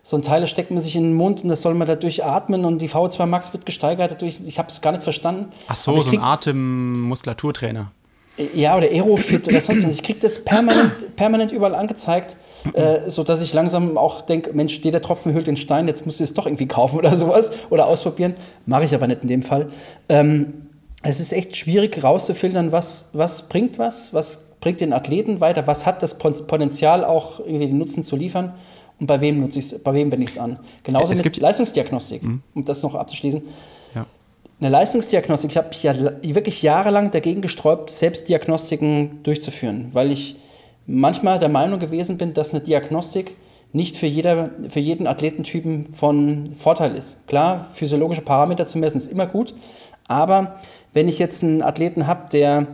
so 0.03 0.17
ein 0.17 0.23
Teil, 0.23 0.41
das 0.41 0.51
steckt 0.51 0.71
man 0.71 0.81
sich 0.81 0.97
in 0.97 1.03
den 1.03 1.15
Mund 1.15 1.43
und 1.43 1.49
das 1.49 1.63
soll 1.63 1.75
man 1.75 1.87
dadurch 1.87 2.25
atmen 2.25 2.65
und 2.65 2.81
die 2.81 2.89
VO2 2.89 3.27
Max 3.27 3.53
wird 3.53 3.67
gesteigert 3.67 4.11
dadurch. 4.11 4.41
Ich 4.47 4.59
habe 4.59 4.69
es 4.69 4.81
gar 4.81 4.93
nicht 4.93 5.03
verstanden. 5.03 5.49
Ach 5.69 5.77
so, 5.77 6.01
so 6.01 6.11
ein 6.11 6.21
Atemmuskulaturtrainer. 6.21 7.93
Ja, 8.55 8.77
oder 8.77 8.87
Aerofit 8.89 9.47
oder 9.49 9.61
sonst 9.61 9.87
was. 9.87 9.95
Ich 9.95 10.03
kriege 10.03 10.19
das 10.19 10.45
permanent, 10.45 11.15
permanent 11.17 11.53
überall 11.53 11.75
angezeigt, 11.75 12.37
äh, 12.75 13.09
sodass 13.11 13.43
ich 13.43 13.53
langsam 13.53 13.97
auch 13.99 14.23
denke, 14.23 14.53
Mensch, 14.53 14.81
der 14.81 15.01
Tropfen 15.03 15.33
hüllt 15.35 15.47
den 15.47 15.57
Stein, 15.57 15.89
jetzt 15.89 16.07
muss 16.07 16.17
ich 16.17 16.25
es 16.25 16.35
doch 16.35 16.47
irgendwie 16.47 16.67
kaufen 16.69 16.99
oder 16.99 17.17
sowas 17.17 17.53
oder 17.71 17.87
ausprobieren. 17.87 18.35
Mache 18.67 18.85
ich 18.85 18.95
aber 18.95 19.07
nicht 19.07 19.23
in 19.23 19.29
dem 19.29 19.43
Fall. 19.43 19.69
Ähm, 20.09 20.55
es 21.03 21.21
ist 21.21 21.33
echt 21.33 21.57
schwierig 21.57 22.03
rauszufiltern, 22.03 22.73
was, 22.73 23.09
was 23.13 23.49
bringt 23.49 23.79
was, 23.79 24.13
was 24.13 24.47
bringt 24.61 24.81
den 24.81 24.93
Athleten 24.93 25.41
weiter, 25.41 25.67
was 25.67 25.87
hat 25.87 26.03
das 26.03 26.19
Potenzial 26.19 27.05
auch 27.05 27.41
irgendwie 27.41 27.67
den 27.67 27.79
Nutzen 27.79 28.05
zu 28.05 28.17
liefern 28.17 28.53
und 28.99 29.07
bei 29.07 29.21
wem 29.23 29.41
nutze 29.41 29.59
ich 29.61 29.83
bei 29.83 29.95
wem 29.95 30.13
wende 30.13 30.25
ich 30.25 30.33
es 30.33 30.39
an. 30.39 30.59
Genauso 30.85 31.13
Es 31.13 31.19
mit 31.19 31.25
gibt- 31.25 31.39
Leistungsdiagnostik, 31.39 32.23
Mhm. 32.23 32.43
um 32.55 32.65
das 32.67 32.83
noch 32.83 32.95
abzuschließen. 32.95 33.41
Ja. 33.95 34.05
Eine 34.61 34.69
Leistungsdiagnostik, 34.69 35.53
ich 35.53 35.57
habe 35.57 35.71
ja 35.81 35.95
wirklich 36.35 36.61
jahrelang 36.61 37.11
dagegen 37.11 37.41
gesträubt, 37.41 37.89
Selbstdiagnostiken 37.89 39.23
durchzuführen, 39.23 39.89
weil 39.95 40.13
ich 40.13 40.37
manchmal 40.87 41.39
der 41.39 41.49
Meinung 41.49 41.81
gewesen 41.81 42.19
bin, 42.19 42.35
dass 42.35 42.53
eine 42.53 42.61
Diagnostik 42.61 43.37
nicht 43.73 43.97
für, 43.97 44.07
jeder, 44.07 44.51
für 44.69 44.81
jeden 44.81 45.07
Athletentypen 45.07 45.95
von 45.95 46.55
Vorteil 46.57 46.95
ist. 46.95 47.27
Klar, 47.27 47.69
physiologische 47.73 48.21
Parameter 48.21 48.67
zu 48.67 48.77
messen 48.77 48.99
ist 48.99 49.11
immer 49.11 49.27
gut, 49.27 49.55
aber 50.09 50.57
wenn 50.93 51.09
ich 51.09 51.19
jetzt 51.19 51.43
einen 51.43 51.63
Athleten 51.63 52.07
habe, 52.07 52.29
der 52.31 52.67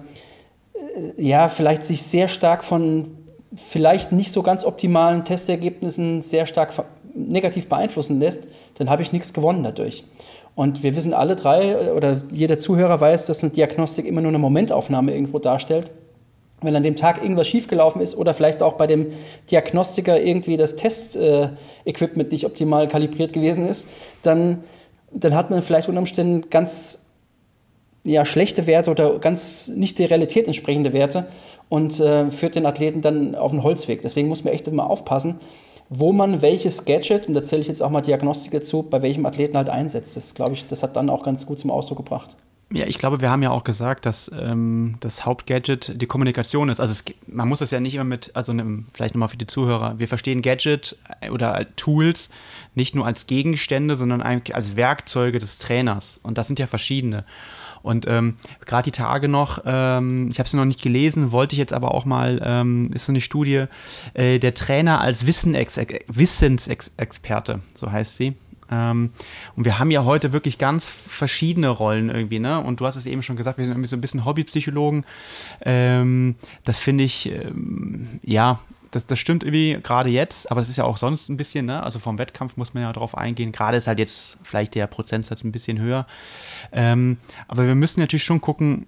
äh, 0.75 1.23
ja 1.23 1.49
vielleicht 1.49 1.87
sich 1.87 2.03
sehr 2.03 2.27
stark 2.27 2.65
von 2.65 3.13
vielleicht 3.55 4.11
nicht 4.11 4.33
so 4.33 4.43
ganz 4.43 4.65
optimalen 4.65 5.25
Testergebnissen 5.25 6.21
sehr 6.21 6.47
stark 6.47 6.73
negativ 7.15 7.69
beeinflussen 7.69 8.19
lässt, 8.19 8.43
dann 8.75 8.91
habe 8.91 9.03
ich 9.03 9.13
nichts 9.13 9.33
gewonnen 9.33 9.63
dadurch. 9.63 10.05
Und 10.57 10.83
wir 10.83 10.97
wissen 10.97 11.13
alle 11.15 11.37
drei, 11.37 11.71
äh, 11.71 11.91
oder 11.91 12.23
jeder 12.33 12.59
Zuhörer 12.59 13.01
weiß, 13.01 13.27
dass 13.27 13.45
eine 13.45 13.53
Diagnostik 13.53 14.07
immer 14.07 14.23
nur 14.23 14.31
eine 14.31 14.39
Momentaufnahme 14.39 15.13
irgendwo 15.15 15.39
darstellt. 15.39 15.93
Wenn 16.63 16.75
an 16.75 16.83
dem 16.83 16.97
Tag 16.97 17.23
irgendwas 17.23 17.47
schiefgelaufen 17.47 18.01
ist 18.01 18.17
oder 18.17 18.33
vielleicht 18.33 18.63
auch 18.63 18.73
bei 18.73 18.87
dem 18.87 19.09
Diagnostiker 19.51 20.19
irgendwie 20.19 20.57
das 20.57 20.75
Test-Equipment 20.75 22.33
nicht 22.33 22.47
optimal 22.47 22.89
kalibriert 22.89 23.35
gewesen 23.35 23.69
ist, 23.69 23.91
dann, 24.23 24.65
dann 25.13 25.35
hat 25.35 25.51
man 25.51 25.61
vielleicht 25.61 25.89
unter 25.89 25.99
Umständen 25.99 26.49
ganz 26.49 27.05
ja, 28.05 28.25
schlechte 28.25 28.67
Werte 28.67 28.91
oder 28.91 29.19
ganz 29.19 29.69
nicht 29.69 29.99
der 29.99 30.09
Realität 30.09 30.47
entsprechende 30.47 30.95
Werte 30.95 31.27
und 31.69 32.01
äh, 32.01 32.31
führt 32.31 32.55
den 32.55 32.65
Athleten 32.65 33.03
dann 33.03 33.35
auf 33.35 33.51
den 33.51 33.63
Holzweg. 33.63 34.01
Deswegen 34.01 34.29
muss 34.29 34.43
man 34.43 34.55
echt 34.55 34.67
immer 34.67 34.89
aufpassen, 34.89 35.39
wo 35.89 36.13
man 36.13 36.43
welches 36.43 36.85
Gadget, 36.85 37.29
und 37.29 37.35
da 37.35 37.45
zähle 37.45 37.63
ich 37.63 37.69
jetzt 37.69 37.83
auch 37.83 37.91
mal 37.91 38.01
Diagnostik 38.01 38.53
dazu, 38.53 38.83
bei 38.83 39.03
welchem 39.03 39.27
Athleten 39.27 39.57
halt 39.57 39.69
einsetzt. 39.69 40.17
Das 40.17 40.35
glaube 40.35 40.55
ich, 40.55 40.67
das 40.67 40.83
hat 40.83 40.97
dann 40.97 41.11
auch 41.11 41.23
ganz 41.23 41.47
gut 41.47 41.59
zum 41.59 41.71
Ausdruck 41.71 41.99
gebracht. 41.99 42.37
Ja, 42.73 42.87
ich 42.87 42.99
glaube, 42.99 43.21
wir 43.21 43.31
haben 43.31 43.45
ja 43.45 43.51
auch 43.51 43.63
gesagt, 43.63 44.07
dass 44.07 44.29
ähm, 44.37 44.97
das 44.99 45.25
Hauptgadget 45.25 46.01
die 46.03 46.07
Kommunikation 46.07 46.69
ist. 46.69 46.81
Also 46.81 46.91
es, 46.91 47.05
man 47.29 47.49
muss 47.49 47.61
es 47.61 47.71
ja 47.71 47.79
nicht 47.79 47.95
immer 47.95 48.03
mit, 48.03 48.33
also 48.35 48.53
ne, 48.53 48.85
vielleicht 48.93 49.15
nochmal 49.15 49.29
für 49.29 49.37
die 49.37 49.47
Zuhörer, 49.47 50.01
wir 50.01 50.09
verstehen 50.09 50.43
Gadget 50.43 50.99
äh, 51.21 51.31
oder 51.31 51.65
Tools 51.77 52.29
nicht 52.75 52.97
nur 52.97 53.07
als 53.07 53.29
Gegenstände, 53.29 53.95
sondern 53.95 54.21
eigentlich 54.21 54.57
als 54.57 54.75
Werkzeuge 54.75 55.39
des 55.39 55.59
Trainers. 55.59 56.19
Und 56.21 56.39
das 56.39 56.49
sind 56.49 56.59
ja 56.59 56.67
verschiedene. 56.67 57.25
Und 57.87 58.05
ähm, 58.09 58.35
gerade 58.65 58.87
die 58.87 58.91
Tage 58.91 59.29
noch, 59.29 59.63
ähm, 59.65 60.29
ich 60.29 60.41
habe 60.41 60.49
sie 60.49 60.57
noch 60.57 60.65
nicht 60.65 60.83
gelesen, 60.83 61.31
wollte 61.31 61.53
ich 61.53 61.59
jetzt 61.59 61.73
aber 61.73 61.95
auch 61.95 62.05
mal, 62.05 62.41
ähm, 62.45 62.91
ist 62.93 63.07
so 63.07 63.13
eine 63.13 63.21
Studie, 63.21 63.67
äh, 64.15 64.41
der 64.41 64.55
Trainer 64.55 65.01
als 65.01 65.25
Wissenex 65.25 65.79
Wissensexperte, 66.09 67.61
so 67.77 67.93
heißt 67.93 68.17
sie. 68.17 68.35
Ähm, 68.73 69.11
und 69.55 69.65
wir 69.65 69.79
haben 69.79 69.93
ja 69.93 70.05
heute 70.05 70.33
wirklich 70.33 70.59
ganz 70.59 70.89
verschiedene 70.89 71.69
Rollen 71.69 72.11
irgendwie, 72.11 72.41
ne? 72.41 72.61
Und 72.61 72.81
du 72.81 72.87
hast 72.87 72.97
es 72.97 73.07
eben 73.07 73.23
schon 73.23 73.37
gesagt, 73.37 73.57
wir 73.59 73.65
sind 73.65 73.75
irgendwie 73.75 73.89
so 73.89 73.97
ein 73.97 74.01
bisschen 74.01 74.25
Hobbypsychologen. 74.25 75.07
Ähm, 75.61 76.35
das 76.65 76.81
finde 76.81 77.05
ich, 77.05 77.31
ähm, 77.31 78.19
ja, 78.25 78.59
das, 78.97 79.07
das 79.07 79.19
stimmt 79.19 79.45
irgendwie 79.45 79.79
gerade 79.83 80.11
jetzt, 80.11 80.51
aber 80.51 80.61
das 80.61 80.69
ist 80.71 80.77
ja 80.77 80.85
auch 80.85 80.97
sonst 80.97 81.29
ein 81.29 81.37
bisschen, 81.37 81.67
ne? 81.67 81.83
Also 81.83 81.99
vom 81.99 82.19
Wettkampf 82.19 82.57
muss 82.57 82.75
man 82.75 82.83
ja 82.83 82.93
drauf 82.93 83.17
eingehen. 83.17 83.53
Gerade 83.53 83.77
ist 83.77 83.87
halt 83.87 83.99
jetzt 83.99 84.39
vielleicht 84.43 84.75
der 84.75 84.87
Prozentsatz 84.87 85.45
ein 85.45 85.53
bisschen 85.53 85.79
höher. 85.79 86.07
Ähm, 86.73 87.19
aber 87.47 87.67
wir 87.67 87.75
müssen 87.75 88.01
natürlich 88.01 88.25
schon 88.25 88.41
gucken, 88.41 88.87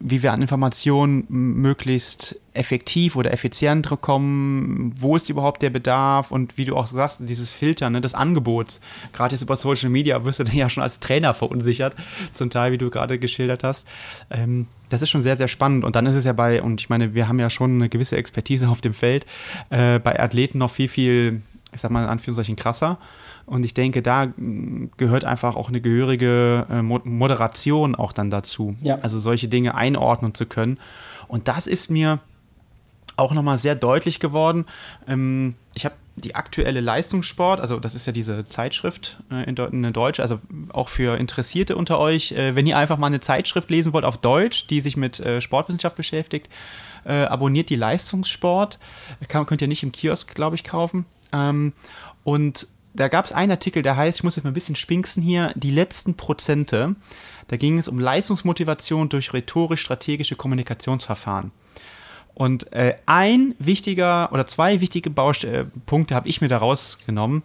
wie 0.00 0.22
wir 0.22 0.32
an 0.32 0.40
Informationen 0.40 1.26
möglichst 1.28 2.36
effektiv 2.54 3.14
oder 3.16 3.32
effizient 3.32 3.88
kommen, 4.00 4.92
wo 4.96 5.16
ist 5.16 5.28
überhaupt 5.28 5.62
der 5.62 5.70
Bedarf 5.70 6.30
und 6.30 6.56
wie 6.56 6.64
du 6.64 6.76
auch 6.76 6.86
sagst, 6.86 7.20
dieses 7.24 7.50
Filtern 7.50 7.92
ne, 7.92 8.00
des 8.00 8.14
Angebots. 8.14 8.80
Gerade 9.12 9.34
jetzt 9.34 9.42
über 9.42 9.56
Social 9.56 9.90
Media 9.90 10.24
wirst 10.24 10.40
du 10.40 10.44
dann 10.44 10.54
ja 10.56 10.70
schon 10.70 10.82
als 10.82 11.00
Trainer 11.00 11.34
verunsichert, 11.34 11.94
zum 12.32 12.48
Teil, 12.48 12.72
wie 12.72 12.78
du 12.78 12.90
gerade 12.90 13.18
geschildert 13.18 13.64
hast. 13.64 13.86
Ähm, 14.30 14.66
das 14.88 15.02
ist 15.02 15.10
schon 15.10 15.22
sehr, 15.22 15.36
sehr 15.36 15.48
spannend. 15.48 15.84
Und 15.84 15.96
dann 15.96 16.06
ist 16.06 16.16
es 16.16 16.24
ja 16.24 16.32
bei, 16.32 16.62
und 16.62 16.80
ich 16.80 16.88
meine, 16.88 17.14
wir 17.14 17.28
haben 17.28 17.38
ja 17.38 17.50
schon 17.50 17.74
eine 17.74 17.88
gewisse 17.88 18.16
Expertise 18.16 18.68
auf 18.68 18.80
dem 18.80 18.94
Feld, 18.94 19.26
äh, 19.70 19.98
bei 19.98 20.18
Athleten 20.18 20.58
noch 20.58 20.70
viel, 20.70 20.88
viel, 20.88 21.42
ich 21.72 21.80
sag 21.80 21.90
mal 21.90 22.02
in 22.02 22.08
Anführungszeichen, 22.08 22.56
krasser. 22.56 22.98
Und 23.46 23.64
ich 23.64 23.74
denke, 23.74 24.02
da 24.02 24.26
mh, 24.36 24.88
gehört 24.96 25.24
einfach 25.24 25.56
auch 25.56 25.68
eine 25.68 25.80
gehörige 25.80 26.66
äh, 26.68 26.82
Mo- 26.82 27.00
Moderation 27.04 27.94
auch 27.94 28.12
dann 28.12 28.30
dazu. 28.30 28.76
Ja. 28.82 28.98
Also 29.02 29.20
solche 29.20 29.48
Dinge 29.48 29.74
einordnen 29.76 30.34
zu 30.34 30.46
können. 30.46 30.78
Und 31.28 31.46
das 31.48 31.66
ist 31.66 31.90
mir 31.90 32.18
auch 33.16 33.32
nochmal 33.32 33.58
sehr 33.58 33.76
deutlich 33.76 34.20
geworden. 34.20 34.66
Ähm, 35.08 35.54
ich 35.74 35.84
habe 35.84 35.94
die 36.16 36.34
aktuelle 36.34 36.80
Leistungssport, 36.80 37.60
also 37.60 37.78
das 37.78 37.94
ist 37.94 38.06
ja 38.06 38.12
diese 38.12 38.44
Zeitschrift 38.44 39.18
äh, 39.30 39.48
in, 39.48 39.54
Deu- 39.54 39.70
eine 39.72 39.92
deutsche, 39.92 40.22
also 40.22 40.40
auch 40.72 40.88
für 40.88 41.16
Interessierte 41.18 41.76
unter 41.76 41.98
euch, 41.98 42.32
äh, 42.32 42.54
wenn 42.56 42.66
ihr 42.66 42.76
einfach 42.76 42.98
mal 42.98 43.06
eine 43.06 43.20
Zeitschrift 43.20 43.70
lesen 43.70 43.92
wollt 43.92 44.04
auf 44.04 44.16
Deutsch, 44.16 44.66
die 44.66 44.80
sich 44.80 44.96
mit 44.96 45.22
Sportwissenschaft 45.40 45.96
beschäftigt, 45.96 46.48
abonniert 47.04 47.70
die 47.70 47.76
Leistungssport. 47.76 48.80
Kann, 49.28 49.46
könnt 49.46 49.62
ihr 49.62 49.68
nicht 49.68 49.84
im 49.84 49.92
Kiosk, 49.92 50.34
glaube 50.34 50.56
ich, 50.56 50.64
kaufen. 50.64 51.06
Ähm, 51.32 51.72
und 52.24 52.66
da 52.96 53.08
gab 53.08 53.24
es 53.24 53.32
einen 53.32 53.52
Artikel, 53.52 53.82
der 53.82 53.96
heißt, 53.96 54.18
ich 54.18 54.24
muss 54.24 54.36
jetzt 54.36 54.44
mal 54.44 54.50
ein 54.50 54.54
bisschen 54.54 54.76
spinksen 54.76 55.22
hier, 55.22 55.52
die 55.54 55.70
letzten 55.70 56.16
Prozente. 56.16 56.96
Da 57.48 57.56
ging 57.56 57.78
es 57.78 57.88
um 57.88 57.98
Leistungsmotivation 57.98 59.08
durch 59.08 59.32
rhetorisch-strategische 59.32 60.36
Kommunikationsverfahren. 60.36 61.52
Und 62.34 62.72
äh, 62.72 62.96
ein 63.06 63.54
wichtiger 63.58 64.30
oder 64.32 64.46
zwei 64.46 64.80
wichtige 64.80 65.10
Baust 65.10 65.44
äh, 65.44 65.64
Punkte 65.86 66.14
habe 66.14 66.28
ich 66.28 66.40
mir 66.40 66.48
da 66.48 66.58
rausgenommen. 66.58 67.42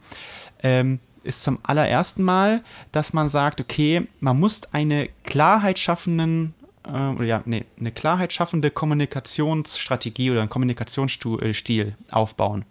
Ähm, 0.63 0.99
ist 1.23 1.43
zum 1.43 1.59
allerersten 1.63 2.23
Mal, 2.23 2.63
dass 2.91 3.13
man 3.13 3.29
sagt, 3.29 3.61
okay, 3.61 4.07
man 4.19 4.39
muss 4.39 4.61
eine 4.73 5.07
Klarheit 5.23 5.77
schaffenden 5.77 6.55
äh, 6.87 7.25
ja, 7.25 7.41
nee, 7.45 7.65
eine 7.79 7.91
Klarheit 7.91 8.33
schaffende 8.33 8.71
Kommunikationsstrategie 8.71 10.31
oder 10.31 10.41
einen 10.41 10.49
Kommunikationsstil 10.49 11.95
aufbauen. 12.09 12.65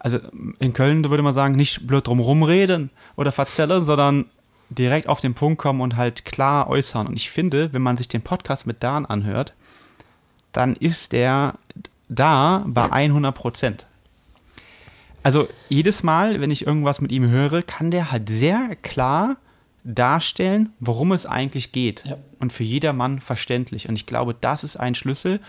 Also 0.00 0.18
in 0.58 0.72
Köln 0.72 1.08
würde 1.08 1.22
man 1.22 1.34
sagen, 1.34 1.54
nicht 1.54 1.86
blöd 1.86 2.06
drum 2.06 2.42
reden 2.42 2.90
oder 3.16 3.32
verzellen, 3.32 3.84
sondern 3.84 4.24
direkt 4.70 5.08
auf 5.08 5.20
den 5.20 5.34
Punkt 5.34 5.60
kommen 5.60 5.80
und 5.80 5.96
halt 5.96 6.24
klar 6.24 6.68
äußern. 6.68 7.06
Und 7.06 7.16
ich 7.16 7.30
finde, 7.30 7.72
wenn 7.72 7.82
man 7.82 7.96
sich 7.96 8.08
den 8.08 8.22
Podcast 8.22 8.66
mit 8.66 8.82
Dan 8.82 9.04
anhört, 9.04 9.52
dann 10.52 10.74
ist 10.74 11.12
der 11.12 11.54
da 12.08 12.64
bei 12.66 12.90
100 12.90 13.34
Prozent. 13.34 13.86
Also 15.22 15.48
jedes 15.68 16.02
Mal, 16.02 16.40
wenn 16.40 16.50
ich 16.50 16.66
irgendwas 16.66 17.00
mit 17.00 17.12
ihm 17.12 17.28
höre, 17.28 17.62
kann 17.62 17.90
der 17.90 18.10
halt 18.10 18.28
sehr 18.28 18.76
klar 18.82 19.36
darstellen, 19.84 20.72
worum 20.80 21.12
es 21.12 21.26
eigentlich 21.26 21.72
geht. 21.72 22.04
Ja. 22.06 22.16
Und 22.38 22.52
für 22.52 22.64
jedermann 22.64 23.20
verständlich. 23.20 23.88
Und 23.88 23.96
ich 23.96 24.06
glaube, 24.06 24.34
das 24.38 24.64
ist 24.64 24.76
ein 24.76 24.94
Schlüssel. 24.94 25.40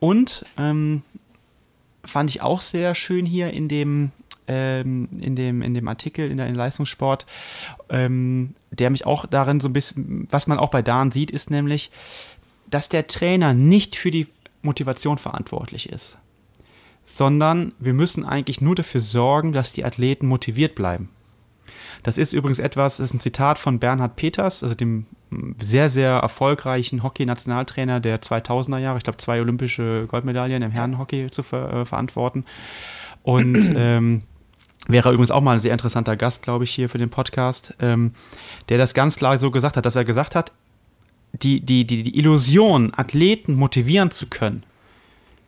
Und 0.00 0.44
ähm, 0.58 1.02
fand 2.06 2.30
ich 2.30 2.42
auch 2.42 2.60
sehr 2.60 2.94
schön 2.94 3.26
hier 3.26 3.50
in 3.52 3.68
dem, 3.68 4.12
ähm, 4.46 5.08
in 5.20 5.36
dem, 5.36 5.62
in 5.62 5.74
dem 5.74 5.88
Artikel 5.88 6.30
in 6.30 6.36
der 6.36 6.46
in 6.46 6.54
Leistungssport, 6.54 7.26
ähm, 7.90 8.54
der 8.70 8.90
mich 8.90 9.06
auch 9.06 9.26
darin 9.26 9.60
so 9.60 9.68
ein 9.68 9.72
bisschen, 9.72 10.28
was 10.30 10.46
man 10.46 10.58
auch 10.58 10.70
bei 10.70 10.82
Dan 10.82 11.10
sieht, 11.10 11.30
ist 11.30 11.50
nämlich, 11.50 11.90
dass 12.68 12.88
der 12.88 13.06
Trainer 13.06 13.54
nicht 13.54 13.96
für 13.96 14.10
die 14.10 14.26
Motivation 14.62 15.18
verantwortlich 15.18 15.88
ist, 15.88 16.18
sondern 17.04 17.72
wir 17.78 17.92
müssen 17.92 18.24
eigentlich 18.24 18.60
nur 18.60 18.74
dafür 18.74 19.00
sorgen, 19.00 19.52
dass 19.52 19.72
die 19.72 19.84
Athleten 19.84 20.26
motiviert 20.26 20.74
bleiben. 20.74 21.10
Das 22.02 22.18
ist 22.18 22.32
übrigens 22.32 22.58
etwas, 22.58 22.98
das 22.98 23.06
ist 23.06 23.14
ein 23.14 23.20
Zitat 23.20 23.58
von 23.58 23.78
Bernhard 23.78 24.16
Peters, 24.16 24.62
also 24.62 24.74
dem 24.74 25.06
sehr, 25.60 25.90
sehr 25.90 26.12
erfolgreichen 26.12 27.02
Hockey-Nationaltrainer 27.02 28.00
der 28.00 28.20
2000er 28.20 28.78
Jahre. 28.78 28.98
Ich 28.98 29.04
glaube, 29.04 29.18
zwei 29.18 29.40
olympische 29.40 30.06
Goldmedaillen 30.08 30.62
im 30.62 30.70
Herrenhockey 30.70 31.30
zu 31.30 31.42
ver 31.42 31.72
äh, 31.72 31.84
verantworten. 31.84 32.44
Und 33.22 33.72
ähm, 33.76 34.22
wäre 34.86 35.10
übrigens 35.10 35.30
auch 35.30 35.40
mal 35.40 35.54
ein 35.54 35.60
sehr 35.60 35.72
interessanter 35.72 36.16
Gast, 36.16 36.42
glaube 36.42 36.64
ich, 36.64 36.70
hier 36.70 36.88
für 36.88 36.98
den 36.98 37.10
Podcast, 37.10 37.74
ähm, 37.80 38.12
der 38.68 38.78
das 38.78 38.94
ganz 38.94 39.16
klar 39.16 39.38
so 39.38 39.50
gesagt 39.50 39.76
hat, 39.76 39.84
dass 39.84 39.96
er 39.96 40.04
gesagt 40.04 40.34
hat, 40.34 40.52
die, 41.42 41.60
die, 41.60 41.86
die, 41.86 42.02
die 42.02 42.18
Illusion, 42.18 42.92
Athleten 42.96 43.54
motivieren 43.54 44.10
zu 44.10 44.26
können, 44.26 44.62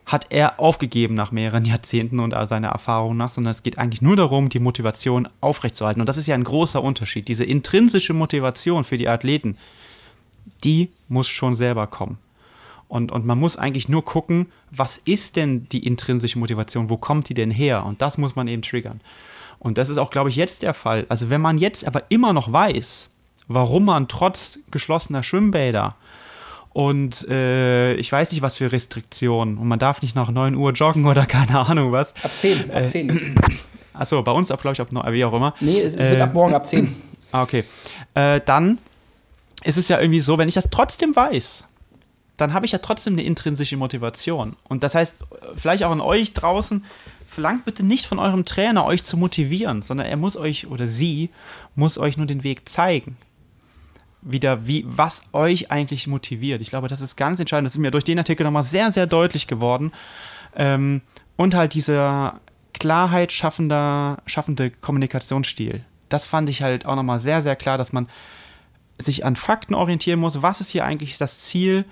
hat 0.08 0.28
er 0.30 0.58
aufgegeben 0.58 1.14
nach 1.14 1.32
mehreren 1.32 1.66
Jahrzehnten 1.66 2.18
und 2.18 2.34
seiner 2.48 2.68
Erfahrung 2.68 3.16
nach, 3.18 3.28
sondern 3.28 3.50
es 3.50 3.62
geht 3.62 3.76
eigentlich 3.76 4.00
nur 4.00 4.16
darum, 4.16 4.48
die 4.48 4.58
Motivation 4.58 5.28
aufrechtzuerhalten. 5.42 6.00
Und 6.00 6.08
das 6.08 6.16
ist 6.16 6.26
ja 6.26 6.34
ein 6.34 6.44
großer 6.44 6.82
Unterschied. 6.82 7.28
Diese 7.28 7.44
intrinsische 7.44 8.14
Motivation 8.14 8.84
für 8.84 8.96
die 8.96 9.06
Athleten, 9.06 9.58
die 10.64 10.88
muss 11.08 11.28
schon 11.28 11.56
selber 11.56 11.86
kommen. 11.86 12.16
Und, 12.88 13.12
und 13.12 13.26
man 13.26 13.38
muss 13.38 13.58
eigentlich 13.58 13.90
nur 13.90 14.02
gucken, 14.02 14.46
was 14.70 14.96
ist 14.96 15.36
denn 15.36 15.68
die 15.68 15.86
intrinsische 15.86 16.38
Motivation, 16.38 16.88
wo 16.88 16.96
kommt 16.96 17.28
die 17.28 17.34
denn 17.34 17.50
her? 17.50 17.84
Und 17.84 18.00
das 18.00 18.16
muss 18.16 18.34
man 18.34 18.48
eben 18.48 18.62
triggern. 18.62 19.02
Und 19.58 19.76
das 19.76 19.90
ist 19.90 19.98
auch, 19.98 20.10
glaube 20.10 20.30
ich, 20.30 20.36
jetzt 20.36 20.62
der 20.62 20.72
Fall. 20.72 21.04
Also 21.10 21.28
wenn 21.28 21.42
man 21.42 21.58
jetzt 21.58 21.86
aber 21.86 22.10
immer 22.10 22.32
noch 22.32 22.50
weiß, 22.50 23.10
warum 23.46 23.84
man 23.84 24.08
trotz 24.08 24.58
geschlossener 24.70 25.22
Schwimmbäder 25.22 25.96
und 26.70 27.26
äh, 27.28 27.94
ich 27.94 28.10
weiß 28.10 28.32
nicht, 28.32 28.42
was 28.42 28.56
für 28.56 28.70
Restriktionen. 28.70 29.58
Und 29.58 29.68
man 29.68 29.78
darf 29.78 30.02
nicht 30.02 30.14
nach 30.14 30.30
9 30.30 30.54
Uhr 30.54 30.72
joggen 30.72 31.06
oder 31.06 31.26
keine 31.26 31.58
Ahnung 31.66 31.92
was. 31.92 32.14
Ab 32.22 32.30
10, 32.34 32.70
ab 32.70 32.88
10 32.88 33.08
jetzt. 33.12 33.26
Achso, 33.94 34.22
bei 34.22 34.32
uns 34.32 34.50
ab, 34.50 34.60
glaube 34.60 34.74
ich, 34.74 34.80
ab 34.80 34.92
9, 34.92 35.12
wie 35.12 35.24
auch 35.24 35.32
immer. 35.32 35.54
Nee, 35.60 35.80
es 35.80 35.96
wird 35.96 36.20
ab 36.20 36.34
morgen 36.34 36.54
ab 36.54 36.66
10. 36.66 36.94
Ah, 37.30 37.42
okay. 37.42 37.62
Äh, 38.14 38.40
dann 38.46 38.78
ist 39.62 39.76
es 39.76 39.88
ja 39.88 40.00
irgendwie 40.00 40.20
so, 40.20 40.38
wenn 40.38 40.48
ich 40.48 40.54
das 40.54 40.70
trotzdem 40.70 41.14
weiß, 41.14 41.64
dann 42.38 42.54
habe 42.54 42.64
ich 42.64 42.72
ja 42.72 42.78
trotzdem 42.78 43.14
eine 43.14 43.22
intrinsische 43.22 43.76
Motivation. 43.76 44.56
Und 44.66 44.82
das 44.82 44.94
heißt, 44.94 45.16
vielleicht 45.54 45.82
auch 45.84 45.90
an 45.90 46.00
euch 46.00 46.32
draußen, 46.32 46.86
verlangt 47.26 47.66
bitte 47.66 47.82
nicht 47.82 48.06
von 48.06 48.18
eurem 48.18 48.46
Trainer, 48.46 48.86
euch 48.86 49.02
zu 49.02 49.18
motivieren, 49.18 49.82
sondern 49.82 50.06
er 50.06 50.16
muss 50.16 50.36
euch 50.38 50.68
oder 50.68 50.88
sie 50.88 51.28
muss 51.74 51.98
euch 51.98 52.16
nur 52.16 52.26
den 52.26 52.44
Weg 52.44 52.66
zeigen. 52.68 53.18
Wieder, 54.20 54.66
wie, 54.66 54.84
was 54.86 55.22
euch 55.32 55.70
eigentlich 55.70 56.06
motiviert. 56.06 56.60
Ich 56.60 56.70
glaube, 56.70 56.88
das 56.88 57.00
ist 57.00 57.16
ganz 57.16 57.38
entscheidend. 57.38 57.66
Das 57.66 57.74
ist 57.74 57.80
mir 57.80 57.90
durch 57.90 58.04
den 58.04 58.18
Artikel 58.18 58.44
nochmal 58.44 58.64
sehr, 58.64 58.90
sehr 58.90 59.06
deutlich 59.06 59.46
geworden. 59.46 59.92
Ähm, 60.56 61.02
und 61.36 61.54
halt 61.54 61.74
dieser 61.74 62.40
Klarheit 62.72 63.32
schaffender, 63.32 64.18
schaffende 64.26 64.70
Kommunikationsstil. 64.70 65.84
Das 66.08 66.24
fand 66.24 66.48
ich 66.48 66.62
halt 66.62 66.86
auch 66.86 66.96
nochmal 66.96 67.20
sehr, 67.20 67.42
sehr 67.42 67.56
klar, 67.56 67.78
dass 67.78 67.92
man 67.92 68.08
sich 68.98 69.24
an 69.24 69.36
Fakten 69.36 69.74
orientieren 69.74 70.18
muss. 70.18 70.42
Was 70.42 70.60
ist 70.60 70.70
hier 70.70 70.84
eigentlich 70.84 71.18
das 71.18 71.40
Ziel? 71.44 71.84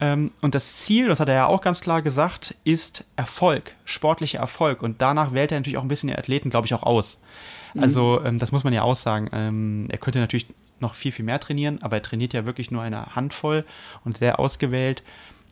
Ähm, 0.00 0.32
und 0.40 0.54
das 0.54 0.78
Ziel, 0.78 1.08
das 1.08 1.20
hat 1.20 1.28
er 1.28 1.34
ja 1.34 1.46
auch 1.46 1.60
ganz 1.60 1.80
klar 1.80 2.02
gesagt, 2.02 2.54
ist 2.64 3.04
Erfolg, 3.16 3.74
sportlicher 3.84 4.38
Erfolg. 4.38 4.82
Und 4.82 5.00
danach 5.02 5.32
wählt 5.32 5.52
er 5.52 5.58
natürlich 5.58 5.78
auch 5.78 5.82
ein 5.82 5.88
bisschen 5.88 6.08
den 6.08 6.18
Athleten, 6.18 6.50
glaube 6.50 6.66
ich, 6.66 6.74
auch 6.74 6.82
aus. 6.82 7.18
Mhm. 7.74 7.82
Also, 7.82 8.20
ähm, 8.24 8.38
das 8.38 8.52
muss 8.52 8.64
man 8.64 8.72
ja 8.72 8.82
auch 8.82 8.96
sagen. 8.96 9.30
Ähm, 9.32 9.86
er 9.90 9.98
könnte 9.98 10.18
natürlich 10.18 10.46
noch 10.82 10.94
viel, 10.94 11.12
viel 11.12 11.24
mehr 11.24 11.40
trainieren, 11.40 11.80
aber 11.82 11.96
er 11.96 12.02
trainiert 12.02 12.34
ja 12.34 12.44
wirklich 12.44 12.70
nur 12.70 12.82
eine 12.82 13.16
Handvoll 13.16 13.64
und 14.04 14.18
sehr 14.18 14.38
ausgewählt. 14.38 15.02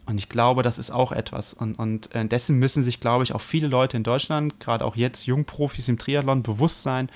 Und 0.06 0.18
ich 0.18 0.28
glaube, 0.28 0.62
das 0.62 0.78
ist 0.78 0.90
auch 0.90 1.12
etwas. 1.12 1.54
Und, 1.54 1.76
und 1.76 2.14
äh, 2.14 2.26
dessen 2.26 2.58
müssen 2.58 2.82
sich, 2.82 3.00
glaube 3.00 3.24
ich, 3.24 3.34
auch 3.34 3.40
viele 3.40 3.68
Leute 3.68 3.96
in 3.96 4.02
Deutschland, 4.02 4.58
gerade 4.60 4.84
auch 4.84 4.96
jetzt 4.96 5.26
Jungprofis 5.26 5.88
im 5.88 5.98
Triathlon, 5.98 6.42
bewusst 6.42 6.82
sein. 6.82 7.08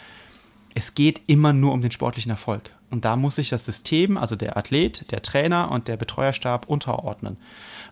Es 0.75 0.95
geht 0.95 1.23
immer 1.27 1.53
nur 1.53 1.73
um 1.73 1.83
den 1.83 1.91
sportlichen 1.91 2.31
Erfolg. 2.31 2.71
Und 2.91 3.05
da 3.05 3.17
muss 3.17 3.37
sich 3.37 3.49
das 3.49 3.65
System, 3.65 4.17
also 4.17 4.37
der 4.37 4.57
Athlet, 4.57 5.11
der 5.11 5.23
Trainer 5.23 5.71
und 5.71 5.89
der 5.89 5.97
Betreuerstab 5.97 6.69
unterordnen. 6.69 7.37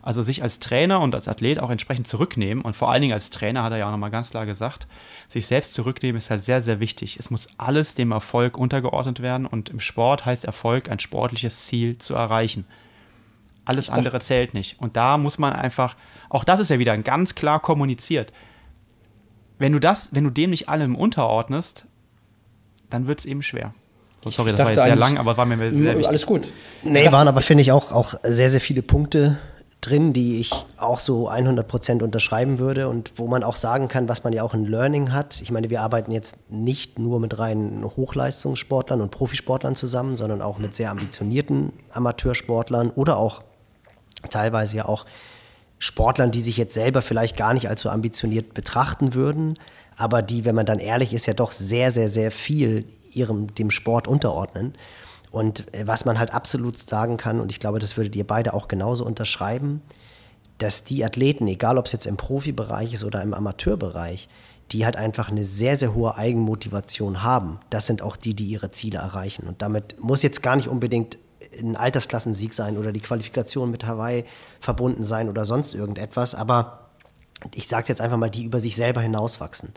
Also 0.02 0.22
sich 0.22 0.42
als 0.42 0.58
Trainer 0.58 1.00
und 1.00 1.14
als 1.14 1.28
Athlet 1.28 1.60
auch 1.60 1.70
entsprechend 1.70 2.08
zurücknehmen. 2.08 2.64
Und 2.64 2.74
vor 2.74 2.90
allen 2.90 3.02
Dingen 3.02 3.14
als 3.14 3.30
Trainer 3.30 3.62
hat 3.62 3.72
er 3.72 3.78
ja 3.78 3.86
auch 3.86 3.92
nochmal 3.92 4.10
ganz 4.10 4.30
klar 4.30 4.46
gesagt, 4.46 4.88
sich 5.28 5.46
selbst 5.46 5.74
zurücknehmen 5.74 6.18
ist 6.18 6.28
halt 6.28 6.40
sehr, 6.40 6.60
sehr 6.60 6.80
wichtig. 6.80 7.18
Es 7.20 7.30
muss 7.30 7.46
alles 7.56 7.94
dem 7.94 8.10
Erfolg 8.10 8.58
untergeordnet 8.58 9.22
werden. 9.22 9.46
Und 9.46 9.68
im 9.68 9.78
Sport 9.78 10.26
heißt 10.26 10.44
Erfolg, 10.44 10.90
ein 10.90 10.98
sportliches 10.98 11.66
Ziel 11.66 11.98
zu 11.98 12.14
erreichen. 12.14 12.66
Alles 13.64 13.90
andere 13.90 14.18
zählt 14.18 14.54
nicht. 14.54 14.80
Und 14.80 14.96
da 14.96 15.18
muss 15.18 15.38
man 15.38 15.52
einfach, 15.52 15.94
auch 16.28 16.42
das 16.42 16.58
ist 16.58 16.70
ja 16.70 16.80
wieder 16.80 16.98
ganz 16.98 17.36
klar 17.36 17.60
kommuniziert. 17.60 18.32
Wenn 19.58 19.72
du 19.72 19.78
das, 19.78 20.12
wenn 20.12 20.24
du 20.24 20.30
dem 20.30 20.50
nicht 20.50 20.68
allem 20.68 20.96
unterordnest, 20.96 21.86
dann 22.90 23.06
wird 23.06 23.20
es 23.20 23.24
eben 23.24 23.42
schwer. 23.42 23.72
So, 24.24 24.30
sorry, 24.30 24.50
das 24.50 24.60
war 24.60 24.70
jetzt 24.70 24.82
sehr 24.82 24.96
lang, 24.96 25.16
aber 25.16 25.36
war 25.36 25.46
mir 25.46 25.56
sehr 25.72 25.94
wichtig. 25.94 26.08
Alles 26.08 26.26
gut. 26.26 26.50
Nee, 26.82 27.10
waren 27.12 27.28
aber, 27.28 27.40
finde 27.40 27.62
ich, 27.62 27.70
auch, 27.70 27.92
auch 27.92 28.14
sehr, 28.24 28.48
sehr 28.48 28.60
viele 28.60 28.82
Punkte 28.82 29.38
drin, 29.82 30.12
die 30.12 30.40
ich 30.40 30.52
auch 30.78 31.00
so 31.00 31.28
100% 31.28 32.02
unterschreiben 32.02 32.58
würde 32.58 32.88
und 32.88 33.12
wo 33.16 33.26
man 33.26 33.42
auch 33.42 33.56
sagen 33.56 33.88
kann, 33.88 34.08
was 34.08 34.24
man 34.24 34.32
ja 34.32 34.42
auch 34.42 34.54
in 34.54 34.64
Learning 34.64 35.12
hat. 35.12 35.42
Ich 35.42 35.50
meine, 35.50 35.68
wir 35.68 35.82
arbeiten 35.82 36.12
jetzt 36.12 36.36
nicht 36.48 36.98
nur 36.98 37.20
mit 37.20 37.38
reinen 37.38 37.84
Hochleistungssportlern 37.84 39.02
und 39.02 39.10
Profisportlern 39.10 39.74
zusammen, 39.74 40.16
sondern 40.16 40.40
auch 40.40 40.58
mit 40.58 40.74
sehr 40.74 40.90
ambitionierten 40.90 41.72
Amateursportlern 41.92 42.90
oder 42.90 43.16
auch 43.18 43.42
teilweise 44.30 44.78
ja 44.78 44.86
auch 44.86 45.04
Sportlern, 45.78 46.30
die 46.30 46.42
sich 46.42 46.56
jetzt 46.56 46.74
selber 46.74 47.02
vielleicht 47.02 47.36
gar 47.36 47.52
nicht 47.52 47.68
als 47.68 47.80
so 47.80 47.90
ambitioniert 47.90 48.54
betrachten 48.54 49.14
würden, 49.14 49.58
aber 49.96 50.22
die, 50.22 50.44
wenn 50.44 50.54
man 50.54 50.66
dann 50.66 50.78
ehrlich 50.78 51.12
ist, 51.12 51.26
ja 51.26 51.34
doch 51.34 51.50
sehr, 51.50 51.90
sehr, 51.90 52.08
sehr 52.08 52.30
viel 52.30 52.84
ihrem, 53.10 53.54
dem 53.54 53.70
Sport 53.70 54.08
unterordnen. 54.08 54.74
Und 55.32 55.74
äh, 55.74 55.86
was 55.86 56.04
man 56.04 56.18
halt 56.18 56.32
absolut 56.32 56.78
sagen 56.78 57.16
kann, 57.16 57.40
und 57.40 57.50
ich 57.50 57.58
glaube, 57.58 57.80
das 57.80 57.96
würdet 57.96 58.14
ihr 58.14 58.26
beide 58.26 58.54
auch 58.54 58.68
genauso 58.68 59.04
unterschreiben, 59.04 59.82
dass 60.58 60.84
die 60.84 61.04
Athleten, 61.04 61.48
egal 61.48 61.78
ob 61.78 61.86
es 61.86 61.92
jetzt 61.92 62.06
im 62.06 62.16
Profibereich 62.16 62.92
ist 62.92 63.02
oder 63.02 63.22
im 63.22 63.34
Amateurbereich, 63.34 64.28
die 64.70 64.84
halt 64.84 64.96
einfach 64.96 65.30
eine 65.30 65.44
sehr, 65.44 65.76
sehr 65.76 65.94
hohe 65.94 66.16
Eigenmotivation 66.16 67.22
haben. 67.22 67.58
Das 67.70 67.86
sind 67.86 68.00
auch 68.00 68.16
die, 68.16 68.34
die 68.34 68.44
ihre 68.44 68.70
Ziele 68.70 68.98
erreichen. 68.98 69.46
Und 69.48 69.60
damit 69.60 69.96
muss 70.00 70.22
jetzt 70.22 70.42
gar 70.42 70.54
nicht 70.54 70.68
unbedingt 70.68 71.18
ein 71.58 71.76
Altersklassensieg 71.76 72.54
sein 72.54 72.78
oder 72.78 72.92
die 72.92 73.00
Qualifikation 73.00 73.70
mit 73.70 73.84
Hawaii 73.86 74.24
verbunden 74.60 75.04
sein 75.04 75.28
oder 75.28 75.44
sonst 75.44 75.74
irgendetwas, 75.74 76.34
aber 76.34 76.90
ich 77.54 77.66
sage 77.66 77.82
es 77.82 77.88
jetzt 77.88 78.00
einfach 78.00 78.16
mal, 78.16 78.30
die 78.30 78.44
über 78.44 78.60
sich 78.60 78.76
selber 78.76 79.00
hinauswachsen. 79.00 79.70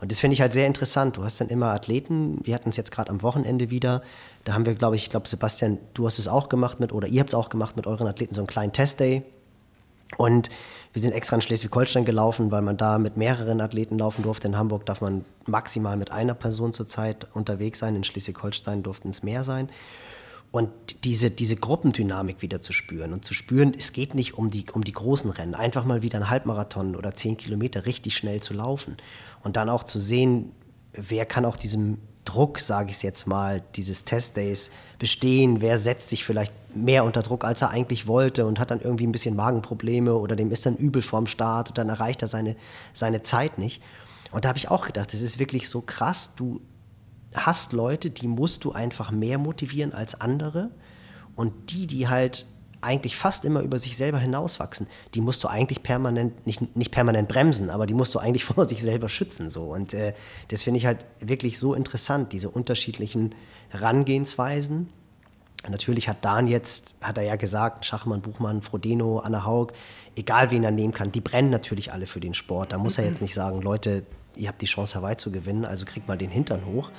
Und 0.00 0.12
das 0.12 0.20
finde 0.20 0.34
ich 0.34 0.40
halt 0.40 0.52
sehr 0.52 0.66
interessant. 0.66 1.16
Du 1.16 1.24
hast 1.24 1.40
dann 1.40 1.48
immer 1.48 1.66
Athleten, 1.66 2.38
wir 2.44 2.54
hatten 2.54 2.70
es 2.70 2.76
jetzt 2.76 2.92
gerade 2.92 3.10
am 3.10 3.22
Wochenende 3.22 3.70
wieder, 3.70 4.02
da 4.44 4.54
haben 4.54 4.64
wir, 4.64 4.74
glaube 4.74 4.96
ich, 4.96 5.04
ich 5.04 5.10
glaube, 5.10 5.28
Sebastian, 5.28 5.78
du 5.94 6.06
hast 6.06 6.18
es 6.18 6.28
auch 6.28 6.48
gemacht 6.48 6.80
mit, 6.80 6.92
oder 6.92 7.08
ihr 7.08 7.20
habt 7.20 7.30
es 7.30 7.34
auch 7.34 7.48
gemacht 7.48 7.76
mit 7.76 7.86
euren 7.86 8.06
Athleten, 8.06 8.34
so 8.34 8.40
einen 8.40 8.46
kleinen 8.46 8.72
Testday. 8.72 9.22
Und 10.16 10.48
wir 10.92 11.02
sind 11.02 11.12
extra 11.12 11.36
in 11.36 11.42
Schleswig-Holstein 11.42 12.04
gelaufen, 12.06 12.50
weil 12.50 12.62
man 12.62 12.78
da 12.78 12.98
mit 12.98 13.18
mehreren 13.18 13.60
Athleten 13.60 13.98
laufen 13.98 14.22
durfte. 14.22 14.48
In 14.48 14.56
Hamburg 14.56 14.86
darf 14.86 15.02
man 15.02 15.24
maximal 15.46 15.98
mit 15.98 16.12
einer 16.12 16.32
Person 16.34 16.72
zurzeit 16.72 17.26
unterwegs 17.34 17.78
sein. 17.78 17.94
In 17.94 18.04
Schleswig-Holstein 18.04 18.82
durften 18.82 19.10
es 19.10 19.22
mehr 19.22 19.44
sein 19.44 19.68
und 20.50 20.70
diese, 21.04 21.30
diese 21.30 21.56
Gruppendynamik 21.56 22.40
wieder 22.40 22.60
zu 22.60 22.72
spüren 22.72 23.12
und 23.12 23.24
zu 23.24 23.34
spüren, 23.34 23.74
es 23.76 23.92
geht 23.92 24.14
nicht 24.14 24.34
um 24.34 24.50
die, 24.50 24.64
um 24.72 24.82
die 24.82 24.92
großen 24.92 25.30
Rennen, 25.30 25.54
einfach 25.54 25.84
mal 25.84 26.02
wieder 26.02 26.16
einen 26.16 26.30
Halbmarathon 26.30 26.96
oder 26.96 27.14
zehn 27.14 27.36
Kilometer 27.36 27.84
richtig 27.86 28.16
schnell 28.16 28.40
zu 28.40 28.54
laufen 28.54 28.96
und 29.42 29.56
dann 29.56 29.68
auch 29.68 29.84
zu 29.84 29.98
sehen, 29.98 30.52
wer 30.92 31.26
kann 31.26 31.44
auch 31.44 31.56
diesem 31.56 31.98
Druck, 32.24 32.60
sage 32.60 32.90
ich 32.90 32.96
es 32.96 33.02
jetzt 33.02 33.26
mal, 33.26 33.62
dieses 33.74 34.04
Testdays 34.04 34.70
bestehen, 34.98 35.60
wer 35.60 35.78
setzt 35.78 36.10
sich 36.10 36.24
vielleicht 36.24 36.52
mehr 36.74 37.04
unter 37.04 37.22
Druck, 37.22 37.44
als 37.44 37.62
er 37.62 37.70
eigentlich 37.70 38.06
wollte 38.06 38.44
und 38.46 38.58
hat 38.58 38.70
dann 38.70 38.80
irgendwie 38.80 39.06
ein 39.06 39.12
bisschen 39.12 39.34
Magenprobleme 39.34 40.14
oder 40.14 40.36
dem 40.36 40.50
ist 40.50 40.66
dann 40.66 40.76
übel 40.76 41.00
vorm 41.00 41.26
Start 41.26 41.70
und 41.70 41.78
dann 41.78 41.88
erreicht 41.88 42.20
er 42.22 42.28
seine, 42.28 42.56
seine 42.92 43.22
Zeit 43.22 43.58
nicht. 43.58 43.82
Und 44.30 44.44
da 44.44 44.50
habe 44.50 44.58
ich 44.58 44.70
auch 44.70 44.86
gedacht, 44.86 45.12
das 45.12 45.22
ist 45.22 45.38
wirklich 45.38 45.68
so 45.68 45.80
krass, 45.80 46.34
du 46.36 46.60
hast 47.46 47.72
Leute, 47.72 48.10
die 48.10 48.28
musst 48.28 48.64
du 48.64 48.72
einfach 48.72 49.10
mehr 49.10 49.38
motivieren 49.38 49.92
als 49.92 50.20
andere. 50.20 50.70
Und 51.34 51.72
die, 51.72 51.86
die 51.86 52.08
halt 52.08 52.46
eigentlich 52.80 53.16
fast 53.16 53.44
immer 53.44 53.60
über 53.60 53.78
sich 53.78 53.96
selber 53.96 54.18
hinauswachsen, 54.18 54.86
die 55.14 55.20
musst 55.20 55.42
du 55.42 55.48
eigentlich 55.48 55.82
permanent, 55.82 56.46
nicht, 56.46 56.76
nicht 56.76 56.92
permanent 56.92 57.28
bremsen, 57.28 57.70
aber 57.70 57.86
die 57.86 57.94
musst 57.94 58.14
du 58.14 58.18
eigentlich 58.18 58.44
vor 58.44 58.68
sich 58.68 58.82
selber 58.82 59.08
schützen. 59.08 59.50
So. 59.50 59.64
Und 59.64 59.94
äh, 59.94 60.14
das 60.48 60.62
finde 60.62 60.78
ich 60.78 60.86
halt 60.86 61.04
wirklich 61.20 61.58
so 61.58 61.74
interessant, 61.74 62.32
diese 62.32 62.50
unterschiedlichen 62.50 63.34
Herangehensweisen. 63.68 64.88
Natürlich 65.68 66.08
hat 66.08 66.24
Dan 66.24 66.46
jetzt, 66.46 66.94
hat 67.02 67.18
er 67.18 67.24
ja 67.24 67.34
gesagt, 67.34 67.84
Schachmann, 67.84 68.22
Buchmann, 68.22 68.62
Frodeno, 68.62 69.18
Anna 69.18 69.44
Haug, 69.44 69.72
egal 70.14 70.52
wen 70.52 70.62
er 70.62 70.70
nehmen 70.70 70.92
kann, 70.92 71.10
die 71.10 71.20
brennen 71.20 71.50
natürlich 71.50 71.92
alle 71.92 72.06
für 72.06 72.20
den 72.20 72.34
Sport. 72.34 72.72
Da 72.72 72.78
muss 72.78 72.96
er 72.96 73.04
jetzt 73.04 73.20
nicht 73.20 73.34
sagen, 73.34 73.60
Leute, 73.60 74.04
ihr 74.36 74.48
habt 74.48 74.62
die 74.62 74.66
Chance 74.66 74.96
Hawaii 74.96 75.16
zu 75.16 75.32
gewinnen, 75.32 75.64
also 75.64 75.84
kriegt 75.84 76.06
mal 76.06 76.16
den 76.16 76.30
Hintern 76.30 76.64
hoch. 76.64 76.90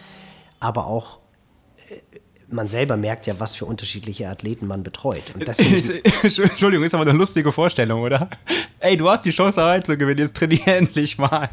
Aber 0.60 0.88
auch 0.88 1.20
äh, 1.90 2.20
man 2.52 2.68
selber 2.68 2.98
merkt 2.98 3.28
ja, 3.28 3.40
was 3.40 3.56
für 3.56 3.66
unterschiedliche 3.66 4.28
Athleten 4.28 4.68
man 4.68 4.84
betreut. 4.84 5.24
Entschuldigung, 6.24 6.86
ist 6.86 6.94
aber 6.94 7.04
eine 7.04 7.18
lustige 7.18 7.52
Vorstellung, 7.52 8.02
oder? 8.02 8.30
Ey, 8.80 8.98
du 8.98 9.10
hast 9.10 9.26
die 9.26 9.32
Chance 9.32 9.62
Hawaii 9.62 9.84
zu 9.84 9.98
gewinnen, 9.98 10.20
jetzt 10.20 10.36
trainier 10.36 10.66
endlich 10.68 11.18
mal. 11.18 11.50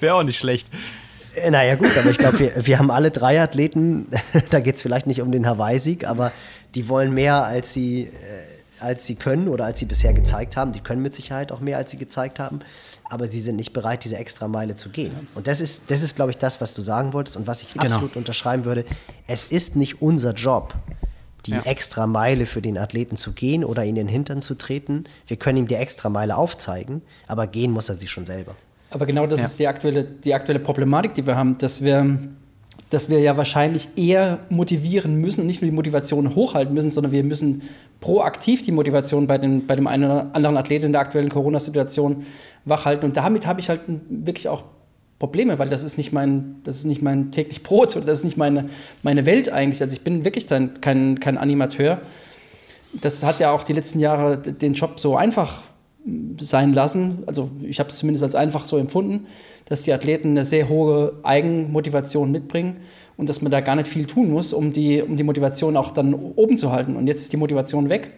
Wäre 0.00 0.14
auch 0.14 0.22
nicht 0.22 0.38
schlecht. 0.38 0.68
Äh, 1.34 1.50
naja, 1.50 1.76
gut, 1.76 1.90
aber 1.98 2.10
ich 2.10 2.18
glaube, 2.18 2.38
wir, 2.38 2.66
wir 2.66 2.78
haben 2.78 2.90
alle 2.90 3.10
drei 3.10 3.40
Athleten, 3.40 4.08
da 4.50 4.60
geht 4.60 4.76
es 4.76 4.82
vielleicht 4.82 5.06
nicht 5.06 5.22
um 5.22 5.32
den 5.32 5.46
Hawaii-Sieg, 5.46 6.06
aber 6.06 6.32
die 6.74 6.88
wollen 6.88 7.12
mehr, 7.14 7.44
als 7.44 7.72
sie, 7.72 8.02
äh, 8.02 8.10
als 8.80 9.06
sie 9.06 9.14
können 9.14 9.48
oder 9.48 9.64
als 9.64 9.78
sie 9.78 9.84
bisher 9.84 10.12
gezeigt 10.12 10.56
haben. 10.56 10.72
Die 10.72 10.80
können 10.80 11.02
mit 11.02 11.14
Sicherheit 11.14 11.52
auch 11.52 11.60
mehr, 11.60 11.78
als 11.78 11.90
sie 11.90 11.98
gezeigt 11.98 12.38
haben 12.38 12.60
aber 13.12 13.28
sie 13.28 13.40
sind 13.40 13.56
nicht 13.56 13.74
bereit, 13.74 14.04
diese 14.04 14.16
extra 14.16 14.48
Meile 14.48 14.74
zu 14.74 14.88
gehen. 14.88 15.28
Und 15.34 15.46
das 15.46 15.60
ist, 15.60 15.90
das 15.90 16.02
ist 16.02 16.16
glaube 16.16 16.30
ich, 16.30 16.38
das, 16.38 16.62
was 16.62 16.72
du 16.72 16.80
sagen 16.80 17.12
wolltest 17.12 17.36
und 17.36 17.46
was 17.46 17.60
ich 17.60 17.74
genau. 17.74 17.84
absolut 17.84 18.16
unterschreiben 18.16 18.64
würde. 18.64 18.86
Es 19.26 19.44
ist 19.44 19.76
nicht 19.76 20.00
unser 20.00 20.32
Job, 20.32 20.74
die 21.44 21.50
ja. 21.50 21.62
extra 21.64 22.06
Meile 22.06 22.46
für 22.46 22.62
den 22.62 22.78
Athleten 22.78 23.16
zu 23.16 23.32
gehen 23.32 23.64
oder 23.64 23.84
ihn 23.84 23.90
in 23.90 24.06
den 24.06 24.08
Hintern 24.08 24.40
zu 24.40 24.54
treten. 24.54 25.04
Wir 25.26 25.36
können 25.36 25.58
ihm 25.58 25.66
die 25.66 25.74
extra 25.74 26.08
Meile 26.08 26.38
aufzeigen, 26.38 27.02
aber 27.26 27.46
gehen 27.46 27.70
muss 27.70 27.90
er 27.90 27.96
sie 27.96 28.08
schon 28.08 28.24
selber. 28.24 28.54
Aber 28.88 29.04
genau 29.04 29.26
das 29.26 29.40
ja. 29.40 29.46
ist 29.46 29.58
die 29.58 29.66
aktuelle, 29.66 30.04
die 30.04 30.32
aktuelle 30.32 30.60
Problematik, 30.60 31.12
die 31.12 31.26
wir 31.26 31.36
haben, 31.36 31.58
dass 31.58 31.82
wir 31.82 32.18
dass 32.92 33.08
wir 33.08 33.20
ja 33.20 33.38
wahrscheinlich 33.38 33.88
eher 33.96 34.40
motivieren 34.50 35.14
müssen, 35.16 35.46
nicht 35.46 35.62
nur 35.62 35.70
die 35.70 35.74
Motivation 35.74 36.34
hochhalten 36.34 36.74
müssen, 36.74 36.90
sondern 36.90 37.10
wir 37.10 37.24
müssen 37.24 37.62
proaktiv 38.00 38.62
die 38.62 38.72
Motivation 38.72 39.26
bei, 39.26 39.38
den, 39.38 39.66
bei 39.66 39.76
dem 39.76 39.86
einen 39.86 40.04
oder 40.04 40.30
anderen 40.34 40.58
Athleten 40.58 40.86
in 40.86 40.92
der 40.92 41.00
aktuellen 41.00 41.30
Corona-Situation 41.30 42.26
wachhalten. 42.66 43.06
Und 43.06 43.16
damit 43.16 43.46
habe 43.46 43.60
ich 43.60 43.70
halt 43.70 43.80
wirklich 44.10 44.48
auch 44.48 44.64
Probleme, 45.18 45.58
weil 45.58 45.70
das 45.70 45.84
ist 45.84 45.96
nicht 45.96 46.12
mein, 46.12 46.56
das 46.64 46.76
ist 46.76 46.84
nicht 46.84 47.00
mein 47.00 47.30
täglich 47.30 47.62
Brot 47.62 47.96
oder 47.96 48.04
das 48.04 48.18
ist 48.18 48.24
nicht 48.24 48.36
meine, 48.36 48.68
meine 49.02 49.24
Welt 49.24 49.48
eigentlich. 49.48 49.80
Also 49.80 49.94
ich 49.94 50.02
bin 50.02 50.24
wirklich 50.26 50.46
dann 50.46 50.80
kein, 50.82 51.18
kein 51.18 51.38
Animateur. 51.38 52.02
das 53.00 53.22
hat 53.22 53.40
ja 53.40 53.52
auch 53.52 53.64
die 53.64 53.72
letzten 53.72 54.00
Jahre 54.00 54.36
den 54.36 54.74
Job 54.74 55.00
so 55.00 55.16
einfach 55.16 55.62
sein 56.38 56.74
lassen. 56.74 57.22
Also 57.26 57.50
ich 57.62 57.78
habe 57.78 57.88
es 57.88 57.96
zumindest 57.96 58.24
als 58.24 58.34
einfach 58.34 58.64
so 58.64 58.76
empfunden, 58.76 59.26
dass 59.72 59.84
die 59.84 59.92
Athleten 59.94 60.32
eine 60.32 60.44
sehr 60.44 60.68
hohe 60.68 61.14
Eigenmotivation 61.22 62.30
mitbringen 62.30 62.76
und 63.16 63.30
dass 63.30 63.40
man 63.40 63.50
da 63.50 63.60
gar 63.60 63.74
nicht 63.74 63.88
viel 63.88 64.06
tun 64.06 64.30
muss, 64.30 64.52
um 64.52 64.74
die, 64.74 65.00
um 65.00 65.16
die 65.16 65.22
Motivation 65.22 65.78
auch 65.78 65.92
dann 65.92 66.12
oben 66.12 66.58
zu 66.58 66.70
halten. 66.70 66.94
Und 66.94 67.06
jetzt 67.06 67.22
ist 67.22 67.32
die 67.32 67.38
Motivation 67.38 67.88
weg. 67.88 68.10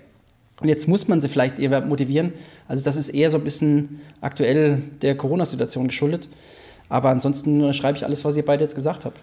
Und 0.61 0.69
jetzt 0.69 0.89
muss 0.89 1.07
man 1.07 1.21
sie 1.21 1.29
vielleicht 1.29 1.61
eher 1.61 1.81
motivieren. 1.83 2.33
Also 2.67 2.83
das 2.83 2.97
ist 2.97 3.11
eher 3.11 3.31
so 3.31 3.39
ein 3.39 3.45
bisschen 3.45 4.01
aktuell 4.21 4.83
der 5.01 5.17
Corona-Situation 5.17 5.87
geschuldet. 5.87 6.29
Aber 6.89 7.11
ansonsten 7.11 7.73
schreibe 7.73 7.99
ich 7.99 8.05
alles, 8.05 8.25
was 8.25 8.37
ihr 8.37 8.45
beide 8.45 8.65
jetzt 8.65 8.75
gesagt 8.75 9.05
habt. 9.05 9.21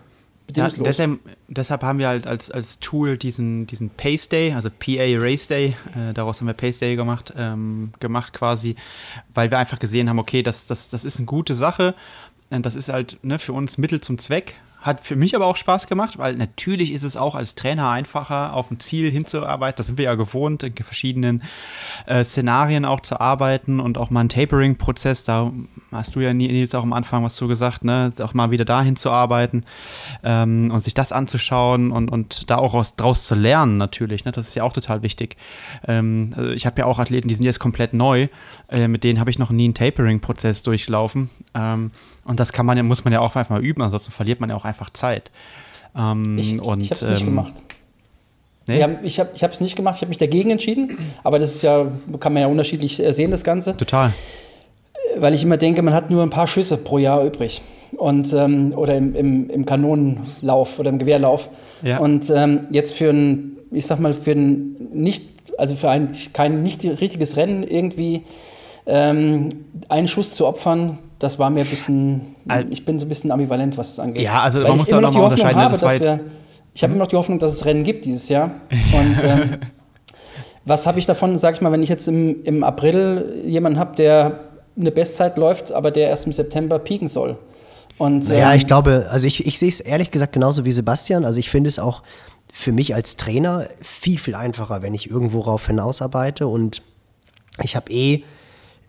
Ja, 0.56 0.68
deshalb, 0.70 1.20
deshalb, 1.48 1.84
haben 1.84 2.00
wir 2.00 2.08
halt 2.08 2.28
als, 2.28 2.52
als 2.52 2.80
Tool 2.80 3.18
diesen, 3.18 3.68
diesen 3.68 3.90
Pace 3.90 4.30
Day, 4.30 4.54
also 4.54 4.70
PA 4.70 5.18
Race 5.18 5.48
Day, 5.48 5.76
äh, 5.96 6.14
daraus 6.14 6.40
haben 6.40 6.48
wir 6.48 6.54
Pace 6.54 6.80
Day 6.80 6.96
gemacht, 6.96 7.34
ähm, 7.38 7.92
gemacht 8.00 8.34
quasi, 8.34 8.76
weil 9.34 9.52
wir 9.52 9.58
einfach 9.58 9.80
gesehen 9.80 10.10
haben, 10.10 10.20
okay, 10.20 10.44
das, 10.44 10.68
das, 10.68 10.90
das 10.90 11.06
ist 11.06 11.18
eine 11.18 11.26
gute 11.26 11.56
Sache. 11.56 11.94
Das 12.50 12.76
ist 12.76 12.90
halt 12.90 13.18
ne, 13.24 13.40
für 13.40 13.54
uns 13.54 13.78
Mittel 13.78 14.02
zum 14.02 14.18
Zweck. 14.18 14.56
Hat 14.82 15.06
für 15.06 15.16
mich 15.16 15.36
aber 15.36 15.46
auch 15.46 15.56
Spaß 15.56 15.88
gemacht, 15.88 16.18
weil 16.18 16.36
natürlich 16.36 16.92
ist 16.92 17.04
es 17.04 17.16
auch 17.16 17.36
als 17.36 17.54
Trainer 17.56 17.90
einfacher, 17.90 18.54
auf 18.54 18.72
ein 18.72 18.80
Ziel 18.80 19.12
hinzuarbeiten. 19.12 19.78
Da 19.78 19.84
sind 19.84 19.98
wir 20.00 20.06
ja 20.06 20.16
gewohnt, 20.16 20.64
in 20.64 20.74
verschiedenen 20.76 21.44
äh, 22.08 22.24
Szenarien 22.24 22.84
auch 22.84 23.00
zu 23.00 23.22
arbeiten 23.22 23.80
und 23.80 24.00
auch 24.00 24.10
mal 24.10 24.22
einen 24.22 24.30
Tapering-Prozess. 24.30 25.24
Da 25.24 25.54
hast 25.92 26.16
du 26.16 26.20
ja, 26.20 26.34
Nils, 26.34 26.74
auch 26.76 26.84
am 26.84 26.94
Anfang 26.94 27.24
was 27.24 27.36
zu 27.36 27.48
gesagt, 27.48 27.84
ne? 27.84 28.12
auch 28.22 28.34
mal 28.34 28.52
wieder 28.52 28.66
dahin 28.66 28.96
zu 28.96 29.10
arbeiten 29.10 29.64
ähm, 30.24 30.72
und 30.72 30.82
sich 30.82 30.94
das 30.94 31.12
anzuschauen 31.12 31.92
und, 31.92 32.10
und 32.10 32.50
da 32.50 32.58
auch 32.58 32.74
aus, 32.74 32.96
draus 32.96 33.26
zu 33.26 33.36
lernen, 33.36 33.78
natürlich. 33.78 34.26
Ne? 34.26 34.32
Das 34.32 34.48
ist 34.48 34.56
ja 34.56 34.64
auch 34.64 34.74
total 34.74 35.04
wichtig. 35.04 35.38
Ähm, 35.88 36.34
also 36.36 36.52
ich 36.52 36.66
habe 36.66 36.80
ja 36.80 36.86
auch 36.86 37.00
Athleten, 37.00 37.28
die 37.28 37.36
sind 37.36 37.46
jetzt 37.46 37.60
komplett 37.60 37.94
neu. 37.94 38.28
Äh, 38.70 38.88
mit 38.88 39.04
denen 39.04 39.20
habe 39.20 39.30
ich 39.30 39.40
noch 39.40 39.50
nie 39.50 39.66
einen 39.66 39.74
Tapering-Prozess 39.74 40.64
durchlaufen. 40.64 41.30
Ähm, 41.54 41.92
und 42.26 42.40
das 42.40 42.54
kann 42.54 42.66
man 42.66 42.78
ja, 42.78 42.84
muss 42.84 43.04
man 43.04 43.14
ja 43.14 43.20
auch 43.20 43.36
einfach 43.36 43.50
mal 43.50 43.64
üben, 43.64 43.82
ansonsten 43.82 44.12
verliert 44.12 44.40
man 44.40 44.50
ja 44.50 44.56
auch 44.56 44.66
einfach 44.66 44.90
Zeit. 44.92 45.32
Ähm, 45.96 46.38
ich 46.38 46.54
ich 46.54 46.60
habe 46.60 46.82
es 46.82 47.10
nicht 47.10 47.22
ähm, 47.22 47.26
gemacht. 47.26 47.54
Nee? 48.68 48.84
Haben, 48.84 48.98
ich 49.04 49.20
habe 49.20 49.32
es 49.36 49.60
nicht 49.60 49.76
gemacht, 49.76 49.96
ich 49.96 50.02
habe 50.02 50.10
mich 50.10 50.20
dagegen 50.20 50.52
entschieden, 50.52 50.98
aber 51.24 51.40
das 51.40 51.56
ist 51.56 51.64
ja, 51.64 51.88
kann 52.20 52.34
man 52.34 52.44
ja 52.44 52.48
unterschiedlich 52.48 53.00
äh, 53.04 53.12
sehen, 53.12 53.32
das 53.32 53.44
Ganze. 53.44 53.76
Total. 53.76 54.14
Weil 55.18 55.34
ich 55.34 55.44
immer 55.44 55.58
denke, 55.58 55.82
man 55.82 55.94
hat 55.94 56.10
nur 56.10 56.24
ein 56.24 56.30
paar 56.30 56.48
Schüsse 56.48 56.78
pro 56.78 56.98
Jahr 56.98 57.24
übrig. 57.24 57.62
Und, 57.98 58.34
ähm, 58.34 58.74
oder 58.76 58.96
im, 58.96 59.16
im, 59.16 59.50
im, 59.50 59.66
Kanonenlauf 59.66 60.80
oder 60.80 60.90
im 60.90 60.98
Gewehrlauf. 60.98 61.50
Ja. 61.84 62.00
Und 62.00 62.30
ähm, 62.30 62.62
jetzt 62.72 62.94
für 62.94 63.10
ein, 63.10 63.58
ich 63.72 63.86
sag 63.86 64.00
mal, 64.00 64.14
für 64.14 64.32
ein 64.32 64.76
nicht, 64.94 65.26
also 65.58 65.76
für 65.76 65.90
ein 65.90 66.14
kein 66.34 66.64
nicht 66.64 66.84
richtiges 66.84 67.36
Rennen 67.36 67.64
irgendwie 67.64 68.24
ähm, 68.86 69.50
einen 69.90 70.08
Schuss 70.08 70.34
zu 70.34 70.48
opfern, 70.48 71.00
das 71.22 71.38
war 71.38 71.50
mir 71.52 71.62
ein 71.62 71.68
bisschen, 71.68 72.36
ich 72.72 72.84
bin 72.84 72.98
so 72.98 73.06
ein 73.06 73.10
bisschen 73.10 73.32
ambivalent, 73.32 73.78
was 73.78 73.92
es 73.92 74.00
angeht. 74.00 74.24
Ja, 74.24 74.42
also 74.42 74.62
man 74.62 74.78
muss 74.78 74.90
ja 74.90 75.00
noch 75.00 75.14
mal 75.14 75.24
unterscheiden. 75.26 75.62
Habe, 75.62 75.78
das 75.78 76.00
wir, 76.00 76.20
ich 76.74 76.82
habe 76.82 76.94
immer 76.94 77.04
noch 77.04 77.08
die 77.08 77.16
Hoffnung, 77.16 77.38
dass 77.38 77.52
es 77.54 77.66
Rennen 77.66 77.84
gibt 77.84 78.06
dieses 78.06 78.28
Jahr. 78.28 78.52
Und 78.92 79.24
ähm, 79.24 79.58
was 80.66 80.88
habe 80.88 80.98
ich 80.98 81.06
davon, 81.06 81.38
sag 81.38 81.56
ich 81.56 81.62
mal, 81.62 81.72
wenn 81.72 81.84
ich 81.84 81.90
jetzt 81.90 82.08
im, 82.08 82.44
im 82.44 82.64
April 82.64 83.44
jemanden 83.46 83.78
habe, 83.78 83.96
der 83.96 84.40
eine 84.78 84.92
Bestzeit 84.92 85.38
läuft, 85.38 85.72
aber 85.72 85.92
der 85.92 86.10
erst 86.10 86.26
im 86.26 86.34
September 86.34 86.80
pieken 86.80 87.08
soll? 87.08 87.38
Und, 87.98 88.30
ähm, 88.30 88.38
ja, 88.38 88.54
ich 88.54 88.68
glaube, 88.68 89.08
also 89.10 89.28
ich, 89.28 89.46
ich 89.46 89.60
sehe 89.60 89.70
es 89.70 89.80
ehrlich 89.80 90.12
gesagt 90.12 90.34
genauso 90.34 90.66
wie 90.66 90.72
Sebastian. 90.72 91.26
Also 91.26 91.40
ich 91.40 91.50
finde 91.50 91.68
es 91.68 91.78
auch 91.78 92.04
für 92.52 92.72
mich 92.72 92.96
als 92.96 93.18
Trainer 93.18 93.68
viel, 93.82 94.18
viel 94.18 94.36
einfacher, 94.36 94.82
wenn 94.82 94.94
ich 94.94 95.10
irgendwo 95.10 95.42
rauf 95.42 95.68
hinausarbeite 95.68 96.48
und 96.48 96.82
ich 97.62 97.76
habe 97.76 97.92
eh 97.92 98.24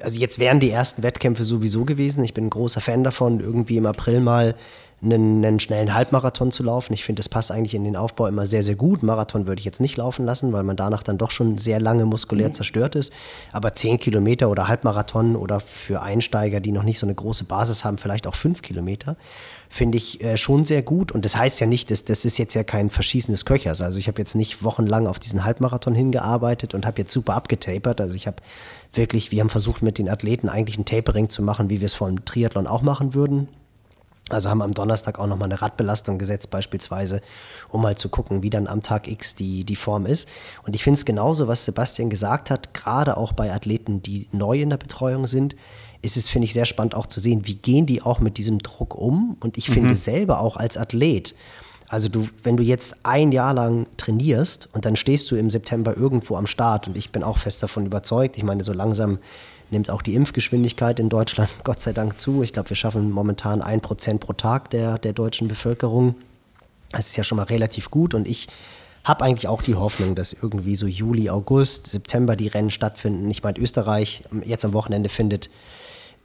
also 0.02 0.18
jetzt 0.18 0.38
wären 0.38 0.60
die 0.60 0.70
ersten 0.70 1.02
Wettkämpfe 1.02 1.44
sowieso 1.44 1.84
gewesen. 1.84 2.24
Ich 2.24 2.34
bin 2.34 2.46
ein 2.46 2.50
großer 2.50 2.80
Fan 2.80 3.04
davon, 3.04 3.40
irgendwie 3.40 3.76
im 3.76 3.86
April 3.86 4.20
mal 4.20 4.54
einen, 5.02 5.44
einen 5.44 5.60
schnellen 5.60 5.94
Halbmarathon 5.94 6.52
zu 6.52 6.62
laufen. 6.62 6.92
Ich 6.92 7.04
finde, 7.04 7.20
das 7.20 7.28
passt 7.28 7.50
eigentlich 7.50 7.74
in 7.74 7.84
den 7.84 7.96
Aufbau 7.96 8.26
immer 8.28 8.46
sehr, 8.46 8.62
sehr 8.62 8.76
gut. 8.76 9.02
Marathon 9.02 9.46
würde 9.46 9.58
ich 9.58 9.64
jetzt 9.64 9.80
nicht 9.80 9.96
laufen 9.96 10.24
lassen, 10.24 10.52
weil 10.52 10.62
man 10.62 10.76
danach 10.76 11.02
dann 11.02 11.18
doch 11.18 11.30
schon 11.30 11.58
sehr 11.58 11.80
lange 11.80 12.04
muskulär 12.06 12.48
mhm. 12.48 12.52
zerstört 12.52 12.94
ist. 12.94 13.12
Aber 13.50 13.72
10 13.72 13.98
Kilometer 13.98 14.48
oder 14.48 14.68
Halbmarathon 14.68 15.34
oder 15.34 15.60
für 15.60 16.02
Einsteiger, 16.02 16.60
die 16.60 16.72
noch 16.72 16.84
nicht 16.84 16.98
so 16.98 17.06
eine 17.06 17.14
große 17.14 17.44
Basis 17.44 17.84
haben, 17.84 17.98
vielleicht 17.98 18.26
auch 18.26 18.34
5 18.34 18.62
Kilometer, 18.62 19.16
finde 19.68 19.98
ich 19.98 20.22
äh, 20.22 20.36
schon 20.36 20.64
sehr 20.64 20.82
gut. 20.82 21.10
Und 21.10 21.24
das 21.24 21.36
heißt 21.36 21.58
ja 21.60 21.66
nicht, 21.66 21.90
dass 21.90 22.04
das 22.04 22.24
ist 22.24 22.38
jetzt 22.38 22.54
ja 22.54 22.62
kein 22.62 22.88
Verschießen 22.88 23.32
des 23.32 23.44
Köchers. 23.44 23.82
Also 23.82 23.98
ich 23.98 24.06
habe 24.06 24.20
jetzt 24.20 24.36
nicht 24.36 24.62
wochenlang 24.62 25.08
auf 25.08 25.18
diesen 25.18 25.44
Halbmarathon 25.44 25.94
hingearbeitet 25.94 26.74
und 26.74 26.86
habe 26.86 27.00
jetzt 27.00 27.12
super 27.12 27.34
abgetapert. 27.34 28.00
Also 28.00 28.14
ich 28.14 28.26
habe 28.26 28.36
wirklich, 28.92 29.32
wir 29.32 29.40
haben 29.40 29.50
versucht 29.50 29.82
mit 29.82 29.98
den 29.98 30.08
Athleten 30.08 30.48
eigentlich 30.48 30.78
ein 30.78 30.84
Tapering 30.84 31.28
zu 31.28 31.42
machen, 31.42 31.70
wie 31.70 31.80
wir 31.80 31.86
es 31.86 31.94
vor 31.94 32.08
dem 32.08 32.24
Triathlon 32.24 32.68
auch 32.68 32.82
machen 32.82 33.14
würden. 33.14 33.48
Also 34.28 34.48
haben 34.48 34.62
am 34.62 34.72
Donnerstag 34.72 35.18
auch 35.18 35.26
nochmal 35.26 35.50
eine 35.50 35.60
Radbelastung 35.60 36.18
gesetzt 36.18 36.50
beispielsweise, 36.50 37.20
um 37.68 37.82
mal 37.82 37.96
zu 37.96 38.08
gucken, 38.08 38.42
wie 38.42 38.50
dann 38.50 38.66
am 38.66 38.82
Tag 38.82 39.08
X 39.08 39.34
die, 39.34 39.64
die 39.64 39.76
Form 39.76 40.06
ist. 40.06 40.28
Und 40.64 40.74
ich 40.74 40.84
finde 40.84 40.98
es 40.98 41.04
genauso, 41.04 41.48
was 41.48 41.64
Sebastian 41.64 42.08
gesagt 42.08 42.50
hat, 42.50 42.72
gerade 42.72 43.16
auch 43.16 43.32
bei 43.32 43.52
Athleten, 43.52 44.02
die 44.02 44.28
neu 44.32 44.62
in 44.62 44.70
der 44.70 44.76
Betreuung 44.76 45.26
sind, 45.26 45.56
ist 46.02 46.16
es, 46.16 46.28
finde 46.28 46.46
ich, 46.46 46.52
sehr 46.52 46.66
spannend 46.66 46.94
auch 46.94 47.06
zu 47.06 47.20
sehen, 47.20 47.46
wie 47.46 47.54
gehen 47.54 47.86
die 47.86 48.02
auch 48.02 48.20
mit 48.20 48.38
diesem 48.38 48.60
Druck 48.60 48.94
um. 48.94 49.36
Und 49.40 49.58
ich 49.58 49.68
mhm. 49.68 49.74
finde 49.74 49.94
selber 49.96 50.40
auch 50.40 50.56
als 50.56 50.76
Athlet, 50.76 51.34
also 51.92 52.08
du, 52.08 52.26
wenn 52.42 52.56
du 52.56 52.62
jetzt 52.62 53.04
ein 53.04 53.32
Jahr 53.32 53.52
lang 53.52 53.86
trainierst 53.98 54.70
und 54.72 54.86
dann 54.86 54.96
stehst 54.96 55.30
du 55.30 55.36
im 55.36 55.50
September 55.50 55.94
irgendwo 55.94 56.36
am 56.36 56.46
Start 56.46 56.88
und 56.88 56.96
ich 56.96 57.10
bin 57.12 57.22
auch 57.22 57.36
fest 57.36 57.62
davon 57.62 57.84
überzeugt, 57.84 58.38
ich 58.38 58.44
meine, 58.44 58.62
so 58.62 58.72
langsam 58.72 59.18
nimmt 59.72 59.90
auch 59.90 60.02
die 60.02 60.14
Impfgeschwindigkeit 60.14 61.00
in 61.00 61.08
Deutschland 61.08 61.50
Gott 61.64 61.80
sei 61.80 61.92
Dank 61.92 62.18
zu. 62.18 62.42
Ich 62.42 62.52
glaube, 62.52 62.70
wir 62.70 62.76
schaffen 62.76 63.10
momentan 63.10 63.62
ein 63.62 63.80
Prozent 63.80 64.20
pro 64.20 64.32
Tag 64.32 64.70
der, 64.70 64.98
der 64.98 65.12
deutschen 65.12 65.48
Bevölkerung. 65.48 66.14
Das 66.90 67.08
ist 67.08 67.16
ja 67.16 67.24
schon 67.24 67.36
mal 67.36 67.44
relativ 67.44 67.90
gut 67.90 68.14
und 68.14 68.28
ich 68.28 68.48
habe 69.04 69.24
eigentlich 69.24 69.48
auch 69.48 69.62
die 69.62 69.74
Hoffnung, 69.74 70.14
dass 70.14 70.32
irgendwie 70.32 70.76
so 70.76 70.86
Juli, 70.86 71.28
August, 71.28 71.88
September 71.88 72.36
die 72.36 72.46
Rennen 72.48 72.70
stattfinden. 72.70 73.28
Ich 73.30 73.42
meine, 73.42 73.58
Österreich 73.58 74.22
jetzt 74.44 74.64
am 74.64 74.74
Wochenende 74.74 75.08
findet 75.08 75.50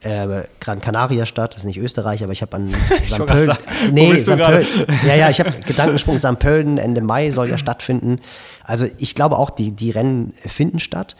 äh, 0.02 0.44
Gran 0.60 0.80
Canaria 0.80 1.26
statt, 1.26 1.54
das 1.54 1.62
ist 1.62 1.66
nicht 1.66 1.78
Österreich, 1.78 2.24
aber 2.24 2.34
ich 2.34 2.42
habe 2.42 2.56
an 2.56 2.70
St. 3.08 3.26
Pölten. 3.26 3.58
Nee, 3.94 4.18
St. 4.20 4.38
Pölten. 4.38 4.86
Ja, 5.08 5.16
ja, 5.16 5.30
ich 5.30 5.40
habe 5.40 5.52
Gedankensprung 5.66 6.20
St. 6.20 6.38
Pölten, 6.38 6.78
Ende 6.78 7.02
Mai 7.02 7.32
soll 7.32 7.50
ja 7.50 7.58
stattfinden. 7.58 8.20
Also 8.64 8.88
ich 9.00 9.16
glaube 9.16 9.38
auch, 9.38 9.50
die, 9.50 9.72
die 9.72 9.92
Rennen 9.92 10.34
finden 10.36 10.80
statt. 10.80 11.16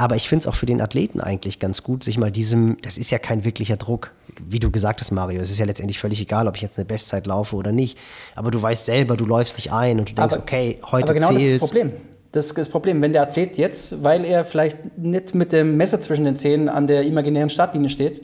Aber 0.00 0.14
ich 0.14 0.28
finde 0.28 0.44
es 0.44 0.46
auch 0.46 0.54
für 0.54 0.66
den 0.66 0.80
Athleten 0.80 1.20
eigentlich 1.20 1.58
ganz 1.58 1.82
gut, 1.82 2.04
sich 2.04 2.18
mal 2.18 2.30
diesem, 2.30 2.76
das 2.82 2.98
ist 2.98 3.10
ja 3.10 3.18
kein 3.18 3.44
wirklicher 3.44 3.76
Druck, 3.76 4.12
wie 4.48 4.60
du 4.60 4.70
gesagt 4.70 5.00
hast, 5.00 5.10
Mario. 5.10 5.40
Es 5.40 5.50
ist 5.50 5.58
ja 5.58 5.66
letztendlich 5.66 5.98
völlig 5.98 6.20
egal, 6.20 6.46
ob 6.46 6.54
ich 6.54 6.62
jetzt 6.62 6.78
eine 6.78 6.84
Bestzeit 6.84 7.26
laufe 7.26 7.56
oder 7.56 7.72
nicht. 7.72 7.98
Aber 8.36 8.52
du 8.52 8.62
weißt 8.62 8.86
selber, 8.86 9.16
du 9.16 9.26
läufst 9.26 9.58
dich 9.58 9.72
ein 9.72 9.98
und 9.98 10.08
du 10.08 10.14
denkst, 10.14 10.34
aber, 10.34 10.42
okay, 10.42 10.78
heute 10.92 11.04
aber 11.04 11.14
genau 11.14 11.28
zählst. 11.30 11.44
das 11.44 11.52
ist 11.52 11.62
das 11.62 11.68
Problem. 11.68 11.92
Das 12.30 12.46
ist 12.46 12.58
das 12.58 12.68
Problem. 12.68 13.02
Wenn 13.02 13.12
der 13.12 13.22
Athlet 13.22 13.58
jetzt, 13.58 14.04
weil 14.04 14.24
er 14.24 14.44
vielleicht 14.44 14.96
nicht 14.96 15.34
mit 15.34 15.52
dem 15.52 15.76
Messer 15.76 16.00
zwischen 16.00 16.24
den 16.24 16.36
Zähnen 16.36 16.68
an 16.68 16.86
der 16.86 17.02
imaginären 17.02 17.50
Startlinie 17.50 17.88
steht, 17.88 18.22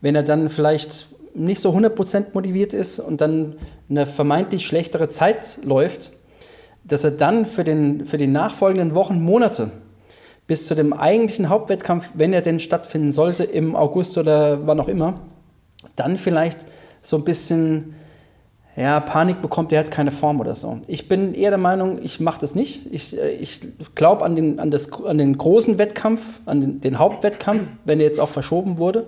wenn 0.00 0.16
er 0.16 0.24
dann 0.24 0.48
vielleicht 0.48 1.06
nicht 1.32 1.60
so 1.60 1.70
100% 1.70 2.26
motiviert 2.32 2.72
ist 2.72 2.98
und 2.98 3.20
dann 3.20 3.54
eine 3.88 4.04
vermeintlich 4.04 4.66
schlechtere 4.66 5.08
Zeit 5.08 5.60
läuft, 5.62 6.10
dass 6.82 7.04
er 7.04 7.12
dann 7.12 7.46
für, 7.46 7.62
den, 7.62 8.04
für 8.04 8.18
die 8.18 8.26
nachfolgenden 8.26 8.96
Wochen, 8.96 9.20
Monate 9.20 9.70
bis 10.48 10.66
zu 10.66 10.74
dem 10.74 10.92
eigentlichen 10.92 11.50
Hauptwettkampf, 11.50 12.10
wenn 12.14 12.32
er 12.32 12.40
denn 12.40 12.58
stattfinden 12.58 13.12
sollte, 13.12 13.44
im 13.44 13.76
August 13.76 14.18
oder 14.18 14.66
wann 14.66 14.80
auch 14.80 14.88
immer, 14.88 15.20
dann 15.94 16.18
vielleicht 16.18 16.66
so 17.02 17.16
ein 17.16 17.24
bisschen 17.24 17.94
ja, 18.74 18.98
Panik 19.00 19.42
bekommt, 19.42 19.72
der 19.72 19.80
hat 19.80 19.90
keine 19.90 20.10
Form 20.10 20.40
oder 20.40 20.54
so. 20.54 20.78
Ich 20.86 21.06
bin 21.06 21.34
eher 21.34 21.50
der 21.50 21.58
Meinung, 21.58 22.00
ich 22.00 22.20
mache 22.20 22.40
das 22.40 22.54
nicht. 22.54 22.86
Ich, 22.92 23.16
äh, 23.18 23.30
ich 23.30 23.60
glaube 23.94 24.24
an 24.24 24.36
den, 24.36 24.58
an, 24.58 24.72
an 25.04 25.18
den 25.18 25.36
großen 25.36 25.78
Wettkampf, 25.78 26.40
an 26.46 26.60
den, 26.60 26.80
den 26.80 26.98
Hauptwettkampf, 26.98 27.62
wenn 27.84 28.00
er 28.00 28.06
jetzt 28.06 28.20
auch 28.20 28.28
verschoben 28.28 28.78
wurde 28.78 29.06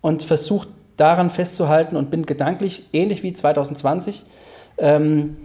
und 0.00 0.22
versuche 0.22 0.68
daran 0.96 1.28
festzuhalten 1.28 1.96
und 1.96 2.10
bin 2.10 2.24
gedanklich, 2.24 2.84
ähnlich 2.92 3.22
wie 3.22 3.32
2020, 3.32 4.24
ähm, 4.78 5.38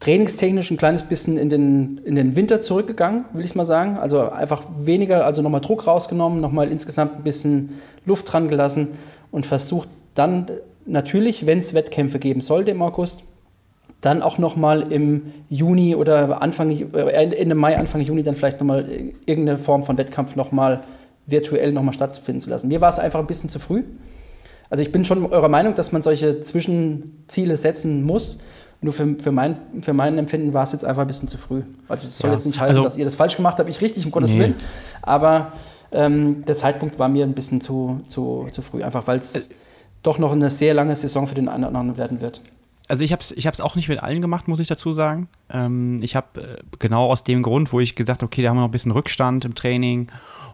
trainingstechnisch 0.00 0.70
ein 0.70 0.78
kleines 0.78 1.04
bisschen 1.04 1.36
in 1.36 1.50
den, 1.50 1.98
in 2.04 2.14
den 2.14 2.34
Winter 2.34 2.60
zurückgegangen, 2.60 3.26
will 3.34 3.44
ich 3.44 3.54
mal 3.54 3.66
sagen. 3.66 3.98
Also 3.98 4.30
einfach 4.30 4.62
weniger, 4.80 5.26
also 5.26 5.42
nochmal 5.42 5.60
Druck 5.60 5.86
rausgenommen, 5.86 6.40
nochmal 6.40 6.72
insgesamt 6.72 7.16
ein 7.16 7.22
bisschen 7.22 7.80
Luft 8.06 8.32
dran 8.32 8.48
gelassen 8.48 8.88
und 9.30 9.44
versucht 9.44 9.88
dann 10.14 10.46
natürlich, 10.86 11.46
wenn 11.46 11.58
es 11.58 11.74
Wettkämpfe 11.74 12.18
geben 12.18 12.40
sollte 12.40 12.70
im 12.70 12.80
August, 12.82 13.24
dann 14.00 14.22
auch 14.22 14.38
nochmal 14.38 14.90
im 14.90 15.32
Juni 15.50 15.94
oder 15.94 16.40
Anfang, 16.40 16.70
äh, 16.70 17.10
Ende 17.10 17.54
Mai, 17.54 17.76
Anfang 17.76 18.00
Juni 18.00 18.22
dann 18.22 18.34
vielleicht 18.34 18.58
nochmal 18.58 18.88
irgendeine 19.26 19.58
Form 19.58 19.82
von 19.82 19.98
Wettkampf 19.98 20.36
nochmal 20.36 20.82
virtuell 21.26 21.72
nochmal 21.72 21.92
stattfinden 21.92 22.40
zu 22.40 22.48
lassen. 22.48 22.68
Mir 22.68 22.80
war 22.80 22.88
es 22.88 22.98
einfach 22.98 23.20
ein 23.20 23.26
bisschen 23.26 23.50
zu 23.50 23.58
früh. 23.58 23.84
Also 24.70 24.82
ich 24.82 24.92
bin 24.92 25.04
schon 25.04 25.26
eurer 25.26 25.48
Meinung, 25.48 25.74
dass 25.74 25.92
man 25.92 26.00
solche 26.00 26.40
Zwischenziele 26.40 27.56
setzen 27.56 28.04
muss, 28.04 28.38
Nur 28.82 28.92
für, 28.94 29.14
für, 29.18 29.30
mein, 29.32 29.56
für 29.82 29.92
mein 29.92 30.16
Empfinden 30.16 30.54
war 30.54 30.62
es 30.62 30.72
jetzt 30.72 30.84
einfach 30.86 31.02
ein 31.02 31.06
bisschen 31.06 31.28
zu 31.28 31.36
früh. 31.36 31.62
Also 31.88 32.06
das 32.06 32.16
soll 32.18 32.30
Ja. 32.30 32.36
jetzt 32.36 32.46
nicht 32.46 32.58
heißen, 32.58 32.76
Also- 32.76 32.88
dass 32.88 32.96
ihr 32.96 33.04
das 33.04 33.14
falsch 33.14 33.36
gemacht 33.36 33.58
habt, 33.58 33.68
ich 33.68 33.80
richtig, 33.80 34.04
um 34.06 34.10
Gottes 34.10 34.32
Nee. 34.32 34.38
Willen. 34.40 34.54
Aber 35.02 35.52
ähm, 35.92 36.44
der 36.46 36.56
Zeitpunkt 36.56 36.98
war 36.98 37.08
mir 37.08 37.24
ein 37.24 37.34
bisschen 37.34 37.60
zu, 37.60 38.00
zu, 38.08 38.48
zu 38.52 38.62
früh, 38.62 38.82
einfach 38.82 39.06
weil 39.06 39.18
Äh, 39.18 39.20
es 39.20 39.50
doch 40.02 40.18
noch 40.18 40.32
eine 40.32 40.48
sehr 40.48 40.72
lange 40.72 40.96
Saison 40.96 41.26
für 41.26 41.34
den 41.34 41.48
einen 41.48 41.64
oder 41.64 41.78
anderen 41.78 41.98
werden 41.98 42.20
wird. 42.22 42.40
Also 42.88 43.04
ich 43.04 43.12
habe 43.12 43.20
es 43.20 43.30
ich 43.32 43.46
hab's 43.46 43.60
auch 43.60 43.76
nicht 43.76 43.88
mit 43.88 44.02
allen 44.02 44.20
gemacht, 44.22 44.48
muss 44.48 44.58
ich 44.60 44.66
dazu 44.68 44.92
sagen. 44.92 45.28
Ähm, 45.50 45.98
ich 46.00 46.16
habe 46.16 46.40
äh, 46.40 46.56
genau 46.78 47.06
aus 47.10 47.22
dem 47.22 47.42
Grund, 47.42 47.72
wo 47.72 47.80
ich 47.80 47.94
gesagt 47.96 48.22
okay, 48.22 48.42
da 48.42 48.48
haben 48.48 48.56
wir 48.56 48.62
noch 48.62 48.68
ein 48.68 48.72
bisschen 48.72 48.92
Rückstand 48.92 49.44
im 49.44 49.54
Training. 49.54 50.08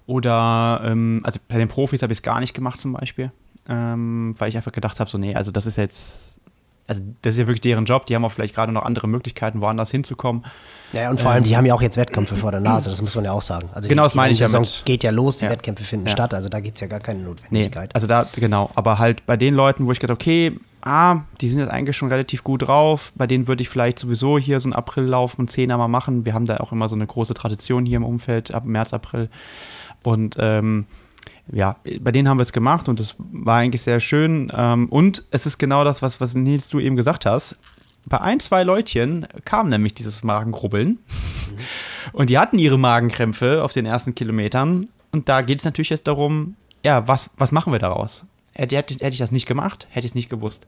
Oder, 0.07 0.83
ähm, 0.85 1.21
also 1.25 1.41
bei 1.49 1.59
den 1.59 1.69
Profis 1.69 2.03
habe 2.03 2.12
ich 2.12 2.19
es 2.19 2.23
gar 2.23 2.41
nicht 2.41 2.55
gemacht 2.55 2.79
zum 2.81 2.93
Beispiel. 2.93 3.31
Ähm, 3.69 4.35
weil 4.39 4.49
ich 4.49 4.57
einfach 4.57 4.73
gedacht 4.73 5.01
habe, 5.01 5.11
so 5.11 5.19
nee, 5.19 5.35
also 5.35 5.51
das 5.51 5.67
ist 5.67 5.77
jetzt, 5.77 6.39
also 6.87 7.03
das 7.22 7.35
ist 7.35 7.38
ja 7.40 7.46
wirklich 7.46 7.61
deren 7.62 7.85
Job. 7.85 8.07
Die 8.07 8.14
haben 8.14 8.25
auch 8.25 8.33
vielleicht 8.33 8.55
gerade 8.55 8.72
noch 8.72 8.83
andere 8.85 9.09
Möglichkeiten, 9.09 9.61
woanders 9.61 9.90
hinzukommen. 9.90 10.44
Ja, 10.92 11.11
und 11.11 11.20
vor 11.20 11.33
allem, 11.33 11.42
die 11.44 11.57
haben 11.57 11.66
ja 11.66 11.75
auch 11.75 11.83
jetzt 11.83 11.96
Wettkämpfe 11.96 12.37
vor 12.37 12.53
der 12.53 12.61
Nase, 12.61 12.88
das 12.90 13.03
muss 13.03 13.14
man 13.16 13.25
ja 13.25 13.33
auch 13.33 13.42
sagen. 13.42 13.68
Also 13.75 13.88
Genau, 13.88 14.03
die, 14.03 14.07
das 14.07 14.14
meine 14.14 14.33
ich 14.33 14.38
die 14.38 14.44
Saison 14.44 14.62
damit. 14.62 14.83
geht 14.85 15.03
ja 15.03 15.11
los, 15.11 15.38
die 15.38 15.44
Ja. 15.46 15.51
Wettkämpfe 15.51 15.83
finden 15.85 16.07
Ja. 16.07 16.12
statt, 16.12 16.33
also 16.33 16.49
da 16.49 16.61
gibt 16.61 16.77
es 16.77 16.81
ja 16.81 16.87
gar 16.87 17.01
keine 17.01 17.18
Nee, 17.20 17.25
Notwendigkeit. 17.27 17.94
also 17.94 18.07
da, 18.07 18.27
genau. 18.37 18.70
Aber 18.77 18.99
halt 18.99 19.27
bei 19.27 19.37
den 19.37 19.55
Leuten, 19.55 19.87
wo 19.87 19.92
ich 19.92 19.99
gedacht 19.99 20.16
okay, 20.16 20.59
ah, 20.83 21.22
die 21.40 21.49
sind 21.49 21.59
jetzt 21.59 21.70
eigentlich 21.72 21.96
schon 21.96 22.09
relativ 22.09 22.44
gut 22.44 22.68
drauf, 22.68 23.12
bei 23.16 23.27
denen 23.27 23.49
würde 23.49 23.62
ich 23.62 23.68
vielleicht 23.68 23.99
sowieso 23.99 24.38
hier 24.38 24.61
so 24.61 24.66
einen 24.68 24.75
Aprillauf, 24.75 25.37
einen 25.38 25.49
Zehner 25.49 25.77
mal 25.77 25.88
machen. 25.88 26.25
Wir 26.25 26.35
haben 26.35 26.46
da 26.46 26.59
auch 26.59 26.70
immer 26.70 26.88
so 26.88 26.94
eine 26.94 27.07
große 27.07 27.35
Tradition 27.35 27.85
hier 27.85 27.96
im 27.96 28.05
Umfeld, 28.05 28.55
ab 28.55 28.64
März, 28.64 28.92
April. 28.94 29.29
Und 30.05 30.37
ähm, 30.38 30.87
ja, 31.53 31.77
bei 32.01 32.13
denen 32.13 32.29
haben 32.29 32.39
wir 32.39 32.43
es 32.43 32.53
gemacht 32.53 32.89
und 32.89 32.99
das 32.99 33.15
war 33.19 33.59
eigentlich 33.59 33.83
sehr 33.83 34.01
schön. 34.01 34.51
Ähm, 34.55 34.89
und 34.89 35.25
es 35.31 35.47
ist 35.47 35.59
genau 35.59 35.85
das, 35.85 36.03
was, 36.03 36.21
was 36.21 36.35
Nils 36.35 36.69
du 36.69 36.81
eben 36.81 36.97
gesagt 36.97 37.27
hast. 37.27 37.57
Bei 38.05 38.21
ein, 38.21 38.39
zwei 38.41 38.63
Leutchen 38.63 39.27
kam 39.45 39.69
nämlich 39.69 39.95
dieses 39.95 40.23
Magengrubbeln. 40.23 40.99
Und 42.13 42.31
die 42.31 42.39
hatten 42.39 42.59
ihre 42.59 42.79
Magenkrämpfe 42.79 43.65
auf 43.65 43.73
den 43.73 43.87
ersten 43.87 44.15
Kilometern. 44.15 44.89
Und 45.13 45.29
da 45.29 45.41
geht 45.41 45.61
es 45.61 45.65
natürlich 45.65 45.91
jetzt 45.91 46.07
darum, 46.07 46.55
ja, 46.85 47.09
was, 47.09 47.31
was 47.37 47.51
machen 47.51 47.73
wir 47.73 47.81
daraus? 47.81 48.25
Hätte, 48.53 48.77
hätte, 48.77 48.95
hätte 48.95 49.13
ich 49.13 49.19
das 49.19 49.33
nicht 49.33 49.47
gemacht, 49.47 49.87
hätte 49.91 50.07
ich 50.07 50.13
es 50.13 50.15
nicht 50.15 50.31
gewusst. 50.31 50.67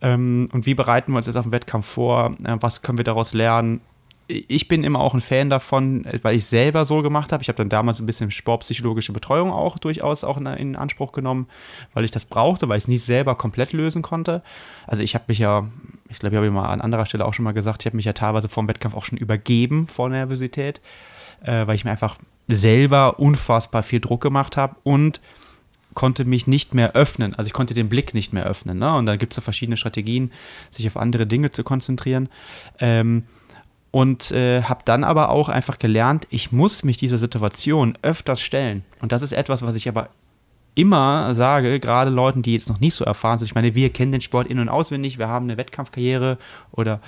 Ähm, 0.00 0.48
und 0.52 0.66
wie 0.66 0.74
bereiten 0.74 1.12
wir 1.12 1.18
uns 1.18 1.26
jetzt 1.26 1.36
auf 1.36 1.46
den 1.46 1.52
Wettkampf 1.52 1.86
vor? 1.86 2.34
Äh, 2.42 2.56
was 2.60 2.82
können 2.82 2.98
wir 2.98 3.04
daraus 3.04 3.32
lernen? 3.32 3.80
Ich 4.28 4.66
bin 4.68 4.82
immer 4.82 5.00
auch 5.00 5.14
ein 5.14 5.20
Fan 5.20 5.50
davon, 5.50 6.04
äh, 6.04 6.18
weil 6.22 6.36
ich 6.36 6.46
selber 6.46 6.84
so 6.84 7.02
gemacht 7.02 7.32
habe. 7.32 7.42
Ich 7.42 7.48
habe 7.48 7.56
dann 7.56 7.68
damals 7.68 8.00
ein 8.00 8.06
bisschen 8.06 8.30
sportpsychologische 8.30 9.12
Betreuung 9.12 9.52
auch 9.52 9.78
durchaus 9.78 10.24
auch 10.24 10.36
in, 10.36 10.76
Anspruch 10.76 11.12
genommen, 11.12 11.48
weil 11.94 12.04
ich 12.04 12.10
das 12.10 12.24
brauchte, 12.24 12.68
weil 12.68 12.78
ich 12.78 12.84
es 12.84 12.88
nicht 12.88 13.02
selber 13.02 13.34
komplett 13.34 13.72
lösen 13.72 14.02
konnte. 14.02 14.42
Also 14.86 15.02
ich 15.02 15.14
habe 15.14 15.24
mich 15.28 15.38
ja, 15.38 15.68
ich 16.08 16.18
glaube, 16.18 16.34
ich 16.34 16.38
habe 16.38 16.50
mal 16.50 16.68
an 16.68 16.80
anderer 16.80 17.06
Stelle 17.06 17.24
auch 17.24 17.34
schon 17.34 17.44
mal 17.44 17.52
gesagt, 17.52 17.82
ich 17.82 17.86
habe 17.86 17.96
mich 17.96 18.04
ja 18.04 18.12
teilweise 18.12 18.48
vor 18.48 18.62
dem 18.62 18.68
Wettkampf 18.68 18.94
auch 18.94 19.04
schon 19.04 19.18
übergeben 19.18 19.86
vor 19.86 20.08
Nervosität, 20.08 20.80
äh, 21.42 21.66
weil 21.66 21.76
ich 21.76 21.84
mir 21.84 21.92
einfach 21.92 22.16
selber 22.48 23.18
unfassbar 23.18 23.82
viel 23.82 24.00
Druck 24.00 24.20
gemacht 24.20 24.56
habe 24.56 24.76
und 24.82 25.20
konnte 25.96 26.24
mich 26.24 26.46
nicht 26.46 26.74
mehr 26.74 26.92
öffnen. 26.92 27.34
Also 27.34 27.48
ich 27.48 27.52
konnte 27.52 27.74
den 27.74 27.88
Blick 27.88 28.14
nicht 28.14 28.32
mehr 28.32 28.44
öffnen. 28.44 28.78
Ne? 28.78 28.94
Und 28.94 29.06
dann 29.06 29.18
gibt 29.18 29.32
es 29.32 29.38
ja 29.38 29.42
verschiedene 29.42 29.76
Strategien, 29.76 30.30
sich 30.70 30.86
auf 30.86 30.96
andere 30.96 31.26
Dinge 31.26 31.50
zu 31.50 31.64
konzentrieren. 31.64 32.28
Ähm, 32.78 33.24
und 33.90 34.30
äh, 34.30 34.62
habe 34.62 34.82
dann 34.84 35.04
aber 35.04 35.30
auch 35.30 35.48
einfach 35.48 35.78
gelernt, 35.78 36.26
ich 36.30 36.52
muss 36.52 36.84
mich 36.84 36.98
dieser 36.98 37.18
Situation 37.18 37.96
öfters 38.02 38.40
stellen. 38.40 38.84
Und 39.00 39.12
das 39.12 39.22
ist 39.22 39.32
etwas, 39.32 39.62
was 39.62 39.74
ich 39.74 39.88
aber 39.88 40.08
immer 40.76 41.34
sage, 41.34 41.80
gerade 41.80 42.10
Leuten, 42.10 42.42
die 42.42 42.52
jetzt 42.52 42.68
noch 42.68 42.80
nicht 42.80 42.94
so 42.94 43.04
erfahren 43.04 43.38
sind. 43.38 43.46
Ich 43.46 43.54
meine, 43.54 43.74
wir 43.74 43.90
kennen 43.90 44.12
den 44.12 44.20
Sport 44.20 44.46
in- 44.46 44.58
und 44.58 44.68
auswendig, 44.68 45.18
wir 45.18 45.26
haben 45.26 45.46
eine 45.46 45.56
Wettkampfkarriere 45.56 46.36
oder, 46.70 47.00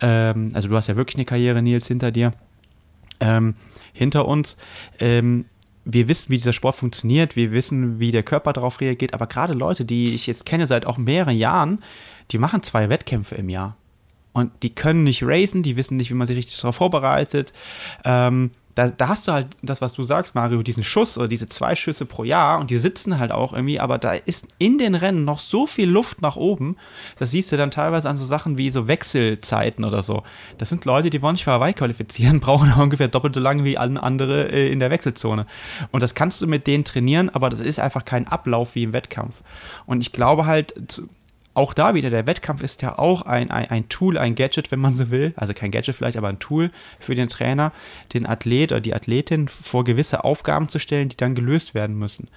ähm, 0.00 0.50
also 0.52 0.68
du 0.68 0.76
hast 0.76 0.86
ja 0.86 0.96
wirklich 0.96 1.16
eine 1.16 1.24
Karriere, 1.24 1.62
Nils, 1.62 1.88
hinter 1.88 2.10
dir, 2.10 2.32
ähm, 3.20 3.54
hinter 3.94 4.28
uns. 4.28 4.58
Ähm, 5.00 5.46
wir 5.86 6.08
wissen, 6.08 6.30
wie 6.30 6.36
dieser 6.36 6.52
Sport 6.52 6.76
funktioniert, 6.76 7.36
wir 7.36 7.52
wissen, 7.52 7.98
wie 7.98 8.10
der 8.10 8.22
Körper 8.22 8.52
darauf 8.52 8.80
reagiert, 8.80 9.14
aber 9.14 9.26
gerade 9.26 9.54
Leute, 9.54 9.86
die 9.86 10.14
ich 10.14 10.26
jetzt 10.26 10.44
kenne 10.44 10.66
seit 10.66 10.84
auch 10.84 10.98
mehreren 10.98 11.36
Jahren, 11.36 11.82
die 12.32 12.38
machen 12.38 12.62
zwei 12.62 12.90
Wettkämpfe 12.90 13.36
im 13.36 13.48
Jahr. 13.48 13.76
Und 14.36 14.52
die 14.62 14.74
können 14.74 15.02
nicht 15.02 15.22
racen, 15.22 15.62
die 15.62 15.78
wissen 15.78 15.96
nicht, 15.96 16.10
wie 16.10 16.14
man 16.14 16.26
sich 16.26 16.36
richtig 16.36 16.60
darauf 16.60 16.76
vorbereitet. 16.76 17.54
Ähm, 18.04 18.50
da, 18.74 18.90
da 18.90 19.08
hast 19.08 19.26
du 19.26 19.32
halt 19.32 19.46
das, 19.62 19.80
was 19.80 19.94
du 19.94 20.02
sagst, 20.02 20.34
Mario, 20.34 20.62
diesen 20.62 20.84
Schuss 20.84 21.16
oder 21.16 21.26
diese 21.26 21.46
zwei 21.46 21.74
Schüsse 21.74 22.04
pro 22.04 22.22
Jahr 22.22 22.60
und 22.60 22.68
die 22.68 22.76
sitzen 22.76 23.18
halt 23.18 23.32
auch 23.32 23.54
irgendwie, 23.54 23.80
aber 23.80 23.96
da 23.96 24.12
ist 24.12 24.48
in 24.58 24.76
den 24.76 24.94
Rennen 24.94 25.24
noch 25.24 25.38
so 25.38 25.66
viel 25.66 25.88
Luft 25.88 26.20
nach 26.20 26.36
oben. 26.36 26.76
Das 27.18 27.30
siehst 27.30 27.50
du 27.50 27.56
dann 27.56 27.70
teilweise 27.70 28.10
an 28.10 28.18
so 28.18 28.26
Sachen 28.26 28.58
wie 28.58 28.70
so 28.70 28.88
Wechselzeiten 28.88 29.86
oder 29.86 30.02
so. 30.02 30.22
Das 30.58 30.68
sind 30.68 30.84
Leute, 30.84 31.08
die 31.08 31.22
wollen 31.22 31.36
sich 31.36 31.44
für 31.44 31.52
Hawaii 31.52 31.72
qualifizieren, 31.72 32.40
brauchen 32.40 32.70
ungefähr 32.74 33.08
doppelt 33.08 33.34
so 33.34 33.40
lange 33.40 33.64
wie 33.64 33.78
alle 33.78 34.02
andere 34.02 34.52
äh, 34.52 34.70
in 34.70 34.80
der 34.80 34.90
Wechselzone. 34.90 35.46
Und 35.92 36.02
das 36.02 36.14
kannst 36.14 36.42
du 36.42 36.46
mit 36.46 36.66
denen 36.66 36.84
trainieren, 36.84 37.30
aber 37.30 37.48
das 37.48 37.60
ist 37.60 37.80
einfach 37.80 38.04
kein 38.04 38.28
Ablauf 38.28 38.74
wie 38.74 38.82
im 38.82 38.92
Wettkampf. 38.92 39.36
Und 39.86 40.02
ich 40.02 40.12
glaube 40.12 40.44
halt, 40.44 40.74
auch 41.56 41.72
da 41.74 41.94
wieder, 41.94 42.10
der 42.10 42.26
Wettkampf 42.26 42.62
ist 42.62 42.82
ja 42.82 42.98
auch 42.98 43.22
ein, 43.22 43.50
ein, 43.50 43.70
ein 43.70 43.88
Tool, 43.88 44.18
ein 44.18 44.34
Gadget, 44.34 44.70
wenn 44.70 44.80
man 44.80 44.94
so 44.94 45.10
will. 45.10 45.32
Also 45.36 45.54
kein 45.54 45.70
Gadget 45.70 45.94
vielleicht, 45.94 46.16
aber 46.16 46.28
ein 46.28 46.38
Tool 46.38 46.70
für 47.00 47.14
den 47.14 47.28
Trainer, 47.28 47.72
den 48.12 48.26
Athlet 48.26 48.72
oder 48.72 48.80
die 48.80 48.94
Athletin 48.94 49.48
vor 49.48 49.84
gewisse 49.84 50.24
Aufgaben 50.24 50.68
zu 50.68 50.78
stellen, 50.78 51.08
die 51.08 51.16
dann 51.16 51.34
gelöst 51.34 51.74
werden 51.74 51.98
müssen. 51.98 52.28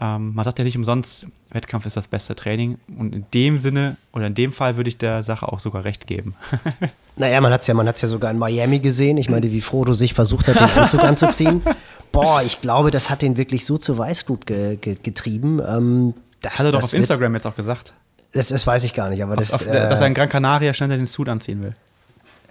Ähm, 0.00 0.34
man 0.34 0.44
sagt 0.44 0.58
ja 0.58 0.64
nicht 0.64 0.76
umsonst, 0.76 1.26
Wettkampf 1.50 1.86
ist 1.86 1.96
das 1.96 2.06
beste 2.06 2.34
Training. 2.36 2.78
Und 2.96 3.14
in 3.14 3.26
dem 3.34 3.58
Sinne 3.58 3.96
oder 4.12 4.26
in 4.26 4.34
dem 4.34 4.52
Fall 4.52 4.76
würde 4.76 4.88
ich 4.88 4.98
der 4.98 5.22
Sache 5.24 5.52
auch 5.52 5.60
sogar 5.60 5.84
recht 5.84 6.06
geben. 6.06 6.34
Naja, 7.16 7.38
man 7.42 7.52
hat 7.52 7.60
es 7.60 7.66
ja, 7.66 7.74
man 7.74 7.86
hat's 7.86 8.00
ja 8.00 8.08
sogar 8.08 8.30
in 8.30 8.38
Miami 8.38 8.78
gesehen. 8.78 9.18
Ich 9.18 9.28
meine, 9.28 9.52
wie 9.52 9.60
Frodo 9.60 9.92
sich 9.92 10.14
versucht 10.14 10.48
hat, 10.48 10.58
den 10.58 10.78
Anzug 10.78 11.04
anzuziehen. 11.04 11.60
Boah, 12.12 12.40
ich 12.42 12.62
glaube, 12.62 12.90
das 12.90 13.10
hat 13.10 13.20
den 13.20 13.36
wirklich 13.36 13.66
so 13.66 13.76
zur 13.76 13.98
Weißglut 13.98 14.46
ge 14.46 14.76
ge 14.76 14.96
getrieben. 15.02 15.60
Ähm, 15.60 16.14
das, 16.40 16.54
Hat 16.54 16.66
er 16.66 16.72
doch 16.72 16.82
auf 16.82 16.94
Instagram 16.94 17.34
jetzt 17.34 17.46
auch 17.46 17.56
gesagt. 17.56 17.92
Das, 18.32 18.48
das 18.48 18.66
weiß 18.66 18.84
ich 18.84 18.94
gar 18.94 19.08
nicht, 19.08 19.22
aber 19.22 19.36
das. 19.36 19.52
auf, 19.52 19.66
äh, 19.66 19.88
dass 19.88 20.00
er 20.00 20.06
in 20.06 20.14
Gran 20.14 20.28
Canaria 20.28 20.72
schneller 20.74 20.96
den 20.96 21.06
Suit 21.06 21.28
anziehen 21.28 21.62
will. 21.62 21.74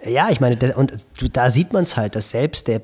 Ja, 0.06 0.30
ich 0.30 0.40
meine, 0.40 0.58
das, 0.58 0.76
und 0.76 1.06
da 1.34 1.50
sieht 1.50 1.74
man 1.74 1.84
es 1.84 1.98
halt, 1.98 2.16
dass 2.16 2.30
selbst 2.30 2.68
der, 2.68 2.82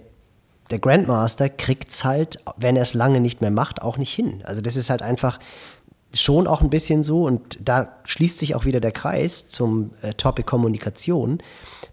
der 0.72 0.80
Grandmaster 0.80 1.50
kriegt 1.50 1.90
es 1.90 2.04
halt, 2.04 2.40
wenn 2.58 2.76
er 2.76 2.84
es 2.84 2.94
lange 2.94 3.22
nicht 3.22 3.42
mehr 3.42 3.52
macht, 3.52 3.82
auch 3.82 3.98
nicht 3.98 4.14
hin. 4.14 4.42
Also 4.46 4.62
das 4.62 4.76
ist 4.76 4.90
halt 4.90 5.02
einfach 5.02 5.40
schon 6.14 6.48
auch 6.48 6.62
ein 6.62 6.70
bisschen 6.70 7.04
so 7.04 7.24
und 7.24 7.58
da 7.62 7.94
schließt 8.06 8.40
sich 8.40 8.56
auch 8.56 8.66
wieder 8.66 8.80
der 8.80 8.92
Kreis 8.92 9.48
zum 9.48 9.92
äh, 10.02 10.14
Topic 10.14 10.46
Kommunikation, 10.46 11.40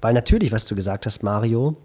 weil 0.01 0.15
natürlich, 0.15 0.53
was 0.53 0.65
du 0.65 0.75
gesagt 0.77 1.07
hast, 1.07 1.23
Mario, 1.23 1.77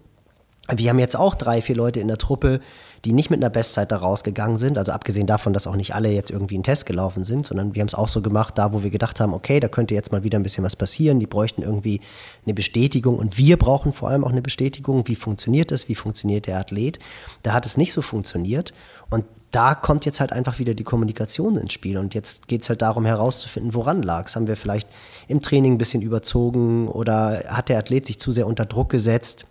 wir 0.70 0.90
haben 0.90 0.98
jetzt 0.98 1.16
auch 1.16 1.34
drei, 1.34 1.62
vier 1.62 1.76
Leute 1.76 2.00
in 2.00 2.08
der 2.08 2.18
Truppe, 2.18 2.60
die 3.08 3.14
nicht 3.14 3.30
mit 3.30 3.40
einer 3.40 3.48
Bestzeit 3.48 3.90
da 3.90 3.96
rausgegangen 3.96 4.58
sind. 4.58 4.76
Also 4.76 4.92
abgesehen 4.92 5.26
davon, 5.26 5.54
dass 5.54 5.66
auch 5.66 5.76
nicht 5.76 5.94
alle 5.94 6.10
jetzt 6.10 6.30
irgendwie 6.30 6.56
einen 6.56 6.62
Test 6.62 6.84
gelaufen 6.84 7.24
sind, 7.24 7.46
sondern 7.46 7.74
wir 7.74 7.80
haben 7.80 7.88
es 7.88 7.94
auch 7.94 8.08
so 8.08 8.20
gemacht, 8.20 8.58
da 8.58 8.74
wo 8.74 8.82
wir 8.82 8.90
gedacht 8.90 9.18
haben, 9.18 9.32
okay, 9.32 9.60
da 9.60 9.68
könnte 9.68 9.94
jetzt 9.94 10.12
mal 10.12 10.24
wieder 10.24 10.38
ein 10.38 10.42
bisschen 10.42 10.62
was 10.62 10.76
passieren. 10.76 11.18
Die 11.18 11.26
bräuchten 11.26 11.62
irgendwie 11.62 12.02
eine 12.44 12.52
Bestätigung 12.52 13.16
und 13.16 13.38
wir 13.38 13.56
brauchen 13.56 13.94
vor 13.94 14.10
allem 14.10 14.24
auch 14.24 14.30
eine 14.30 14.42
Bestätigung. 14.42 15.08
Wie 15.08 15.14
funktioniert 15.14 15.70
das? 15.70 15.88
Wie 15.88 15.94
funktioniert 15.94 16.46
der 16.46 16.58
Athlet? 16.58 16.98
Da 17.42 17.54
hat 17.54 17.64
es 17.64 17.78
nicht 17.78 17.94
so 17.94 18.02
funktioniert 18.02 18.74
und 19.08 19.24
da 19.52 19.74
kommt 19.74 20.04
jetzt 20.04 20.20
halt 20.20 20.34
einfach 20.34 20.58
wieder 20.58 20.74
die 20.74 20.84
Kommunikation 20.84 21.56
ins 21.56 21.72
Spiel. 21.72 21.96
Und 21.96 22.12
jetzt 22.12 22.46
geht 22.46 22.60
es 22.60 22.68
halt 22.68 22.82
darum 22.82 23.06
herauszufinden, 23.06 23.72
woran 23.72 24.02
lag 24.02 24.26
es. 24.26 24.36
Haben 24.36 24.48
wir 24.48 24.56
vielleicht 24.56 24.86
im 25.28 25.40
Training 25.40 25.72
ein 25.72 25.78
bisschen 25.78 26.02
überzogen 26.02 26.88
oder 26.88 27.44
hat 27.48 27.70
der 27.70 27.78
Athlet 27.78 28.04
sich 28.04 28.20
zu 28.20 28.32
sehr 28.32 28.46
unter 28.46 28.66
Druck 28.66 28.90
gesetzt? 28.90 29.46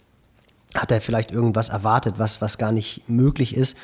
Hat 0.78 0.92
er 0.92 1.02
vielleicht 1.02 1.32
irgendwas 1.32 1.70
erwartet, 1.70 2.16
was, 2.18 2.42
was 2.42 2.58
gar 2.58 2.72
nicht 2.72 3.10
möglich 3.10 3.56
ist. 3.56 3.78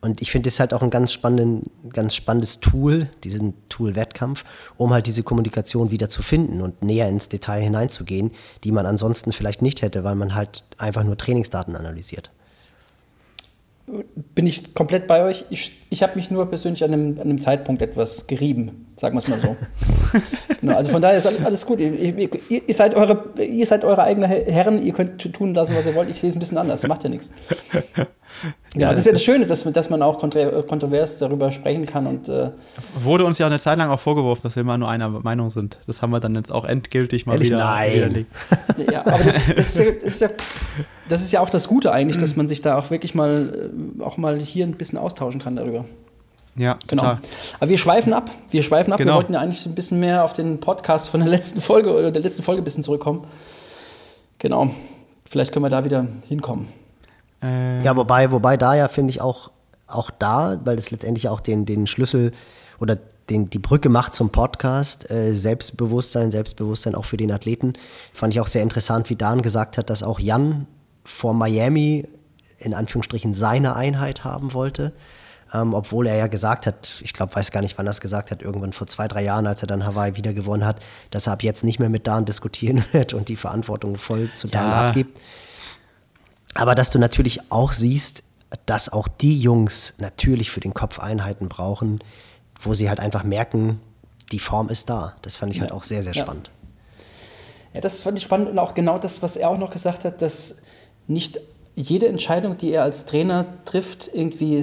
Und 0.00 0.20
ich 0.20 0.30
finde 0.30 0.48
es 0.48 0.60
halt 0.60 0.74
auch 0.74 0.82
ein 0.82 0.90
ganz, 0.90 1.12
spannenden, 1.12 1.70
ganz 1.92 2.14
spannendes 2.14 2.60
Tool, 2.60 3.08
diesen 3.24 3.54
Tool-Wettkampf, 3.68 4.44
um 4.76 4.92
halt 4.92 5.06
diese 5.06 5.22
Kommunikation 5.22 5.90
wieder 5.90 6.08
zu 6.08 6.22
finden 6.22 6.60
und 6.60 6.82
näher 6.82 7.08
ins 7.08 7.28
Detail 7.28 7.60
hineinzugehen, 7.62 8.30
die 8.62 8.72
man 8.72 8.86
ansonsten 8.86 9.32
vielleicht 9.32 9.62
nicht 9.62 9.82
hätte, 9.82 10.04
weil 10.04 10.14
man 10.14 10.34
halt 10.34 10.64
einfach 10.78 11.02
nur 11.02 11.16
Trainingsdaten 11.16 11.74
analysiert. 11.74 12.30
Bin 14.34 14.46
ich 14.46 14.74
komplett 14.74 15.06
bei 15.06 15.22
euch. 15.22 15.44
Ich, 15.50 15.80
ich 15.90 16.02
habe 16.02 16.16
mich 16.16 16.30
nur 16.30 16.46
persönlich 16.46 16.84
an 16.84 16.92
einem, 16.92 17.14
an 17.14 17.22
einem 17.22 17.38
Zeitpunkt 17.38 17.82
etwas 17.82 18.26
gerieben, 18.26 18.86
sagen 18.96 19.14
wir 19.14 19.18
es 19.18 19.28
mal 19.28 19.38
so. 19.38 19.56
genau, 20.60 20.76
also 20.76 20.90
von 20.90 21.02
daher 21.02 21.18
ist 21.18 21.26
alles, 21.26 21.66
gut. 21.66 21.80
Ihr, 21.80 21.92
ihr, 21.94 22.28
ihr, 22.48 22.74
seid 22.74 22.94
eure, 22.94 23.24
ihr 23.38 23.66
seid 23.66 23.84
eure 23.84 24.02
eigenen 24.02 24.30
Herren, 24.30 24.82
ihr 24.82 24.92
könnt 24.92 25.32
tun 25.32 25.54
lassen, 25.54 25.74
was 25.76 25.86
ihr 25.86 25.94
wollt. 25.94 26.10
Ich 26.10 26.20
sehe 26.20 26.30
es 26.30 26.36
ein 26.36 26.40
bisschen 26.40 26.58
anders, 26.58 26.86
macht 26.86 27.04
ja 27.04 27.10
nichts. 27.10 27.30
Ja, 28.74 28.90
das 28.90 29.00
ist 29.00 29.06
ja 29.06 29.12
das 29.12 29.24
Schöne, 29.24 29.46
dass, 29.46 29.64
dass 29.64 29.88
man 29.88 30.02
auch 30.02 30.18
kontro 30.18 30.62
kontrovers 30.62 31.16
darüber 31.18 31.50
sprechen 31.50 31.86
kann. 31.86 32.06
Und, 32.06 32.28
äh, 32.28 32.50
Wurde 33.02 33.24
uns 33.24 33.38
ja 33.38 33.46
eine 33.46 33.58
Zeit 33.58 33.78
lang 33.78 33.88
auch 33.88 34.00
vorgeworfen, 34.00 34.42
dass 34.42 34.56
wir 34.56 34.60
immer 34.60 34.76
nur 34.76 34.88
einer 34.88 35.08
Meinung 35.08 35.48
sind. 35.50 35.78
Das 35.86 36.02
haben 36.02 36.10
wir 36.10 36.20
dann 36.20 36.34
jetzt 36.34 36.52
auch 36.52 36.64
endgültig 36.64 37.24
mal 37.24 37.34
Ehrlich? 37.34 37.48
wieder 37.48 37.58
Nein. 37.58 37.94
widerlegt. 37.94 38.32
ja, 38.90 39.06
aber 39.06 39.24
das, 39.24 39.46
das, 39.56 39.68
ist 39.68 39.78
ja, 39.78 39.84
das, 39.92 40.04
ist 40.04 40.20
ja, 40.20 40.28
das 41.08 41.20
ist 41.22 41.32
ja 41.32 41.40
auch 41.40 41.48
das 41.48 41.68
Gute 41.68 41.92
eigentlich, 41.92 42.18
dass 42.18 42.36
man 42.36 42.48
sich 42.48 42.60
da 42.60 42.78
auch 42.78 42.90
wirklich 42.90 43.14
mal, 43.14 43.70
äh, 43.98 44.02
auch 44.02 44.18
mal 44.18 44.38
hier 44.38 44.66
ein 44.66 44.74
bisschen 44.74 44.98
austauschen 44.98 45.40
kann 45.40 45.56
darüber. 45.56 45.86
Ja, 46.56 46.78
Genau. 46.86 47.02
total. 47.02 47.18
Aber 47.60 47.68
wir 47.70 47.78
schweifen 47.78 48.12
ab. 48.12 48.30
Wir 48.50 48.62
schweifen 48.62 48.92
ab. 48.92 48.98
Genau. 48.98 49.12
Wir 49.12 49.16
wollten 49.16 49.34
ja 49.34 49.40
eigentlich 49.40 49.66
ein 49.66 49.74
bisschen 49.74 50.00
mehr 50.00 50.24
auf 50.24 50.32
den 50.32 50.58
Podcast 50.60 51.08
von 51.10 51.20
der 51.20 51.28
letzten 51.28 51.60
Folge 51.60 51.92
oder 51.92 52.10
der 52.10 52.22
letzten 52.22 52.42
Folge 52.42 52.62
ein 52.62 52.64
bisschen 52.64 52.82
zurückkommen. 52.82 53.24
Genau. 54.38 54.70
Vielleicht 55.28 55.52
können 55.52 55.64
wir 55.64 55.70
da 55.70 55.84
wieder 55.84 56.06
hinkommen. 56.28 56.68
Äh, 57.42 57.82
Ja, 57.84 57.96
wobei, 57.96 58.30
wobei 58.32 58.56
da 58.56 58.74
ja 58.74 58.88
finde 58.88 59.10
ich 59.10 59.20
auch, 59.20 59.50
auch 59.86 60.10
da, 60.10 60.60
weil 60.64 60.76
das 60.76 60.90
letztendlich 60.90 61.28
auch 61.28 61.40
den, 61.40 61.66
den 61.66 61.86
Schlüssel 61.86 62.32
oder 62.80 62.96
den, 63.28 63.50
die 63.50 63.58
Brücke 63.58 63.88
macht 63.88 64.14
zum 64.14 64.30
Podcast, 64.30 65.10
äh, 65.10 65.32
Selbstbewusstsein, 65.34 66.30
Selbstbewusstsein 66.30 66.94
auch 66.94 67.04
für 67.04 67.16
den 67.16 67.32
Athleten, 67.32 67.72
fand 68.12 68.32
ich 68.34 68.40
auch 68.40 68.46
sehr 68.46 68.62
interessant, 68.62 69.10
wie 69.10 69.16
Dan 69.16 69.42
gesagt 69.42 69.78
hat, 69.78 69.90
dass 69.90 70.02
auch 70.02 70.20
Jan 70.20 70.66
vor 71.04 71.34
Miami 71.34 72.06
in 72.58 72.72
Anführungsstrichen 72.72 73.34
seine 73.34 73.74
Einheit 73.76 74.24
haben 74.24 74.54
wollte. 74.54 74.92
Ähm, 75.62 75.74
obwohl 75.74 76.06
er 76.06 76.16
ja 76.16 76.26
gesagt 76.26 76.66
hat, 76.66 76.96
ich 77.02 77.12
glaube, 77.12 77.34
weiß 77.34 77.50
gar 77.50 77.60
nicht, 77.62 77.78
wann 77.78 77.86
er 77.86 77.90
es 77.92 78.00
gesagt 78.00 78.30
hat, 78.30 78.42
irgendwann 78.42 78.72
vor 78.72 78.86
zwei, 78.86 79.08
drei 79.08 79.22
Jahren, 79.22 79.46
als 79.46 79.62
er 79.62 79.68
dann 79.68 79.86
Hawaii 79.86 80.16
wieder 80.16 80.34
gewonnen 80.34 80.64
hat, 80.66 80.80
dass 81.10 81.26
er 81.28 81.32
ab 81.34 81.42
jetzt 81.42 81.64
nicht 81.64 81.78
mehr 81.78 81.88
mit 81.88 82.06
Dan 82.06 82.24
diskutieren 82.24 82.84
wird 82.92 83.14
und 83.14 83.28
die 83.28 83.36
Verantwortung 83.36 83.94
voll 83.96 84.30
zu 84.32 84.48
Dan 84.48 84.70
Ja. 84.70 84.88
abgibt. 84.88 85.20
Aber 86.54 86.74
dass 86.74 86.90
du 86.90 86.98
natürlich 86.98 87.50
auch 87.52 87.72
siehst, 87.72 88.22
dass 88.66 88.88
auch 88.92 89.08
die 89.08 89.40
Jungs 89.40 89.94
natürlich 89.98 90.50
für 90.50 90.60
den 90.60 90.74
Kopf 90.74 90.98
Einheiten 90.98 91.48
brauchen, 91.48 92.00
wo 92.60 92.74
sie 92.74 92.88
halt 92.88 93.00
einfach 93.00 93.24
merken, 93.24 93.80
die 94.32 94.38
Form 94.38 94.68
ist 94.68 94.88
da. 94.90 95.16
Das 95.22 95.36
fand 95.36 95.52
ich 95.54 95.60
halt 95.60 95.72
auch 95.72 95.82
sehr, 95.84 96.02
sehr 96.02 96.12
Ja. 96.14 96.22
spannend. 96.22 96.50
Ja, 97.74 97.80
das 97.80 98.02
fand 98.02 98.16
ich 98.18 98.24
spannend 98.24 98.48
und 98.48 98.58
auch 98.58 98.74
genau 98.74 98.98
das, 98.98 99.22
was 99.22 99.36
er 99.36 99.50
auch 99.50 99.58
noch 99.58 99.70
gesagt 99.70 100.04
hat, 100.04 100.22
dass 100.22 100.62
nicht 101.06 101.40
jede 101.74 102.08
Entscheidung, 102.08 102.56
die 102.56 102.72
er 102.72 102.82
als 102.84 103.04
Trainer 103.04 103.44
trifft, 103.66 104.08
irgendwie 104.14 104.62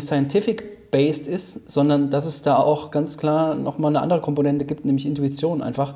scientific-based 0.93 1.27
ist, 1.27 1.71
sondern 1.71 2.09
dass 2.09 2.25
es 2.25 2.41
da 2.41 2.57
auch 2.57 2.91
ganz 2.91 3.17
klar 3.17 3.55
nochmal 3.55 3.91
eine 3.91 4.01
andere 4.01 4.21
Komponente 4.21 4.65
gibt, 4.65 4.85
nämlich 4.85 5.05
Intuition 5.05 5.61
einfach. 5.61 5.95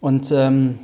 Und, 0.00 0.32
ähm, 0.32 0.78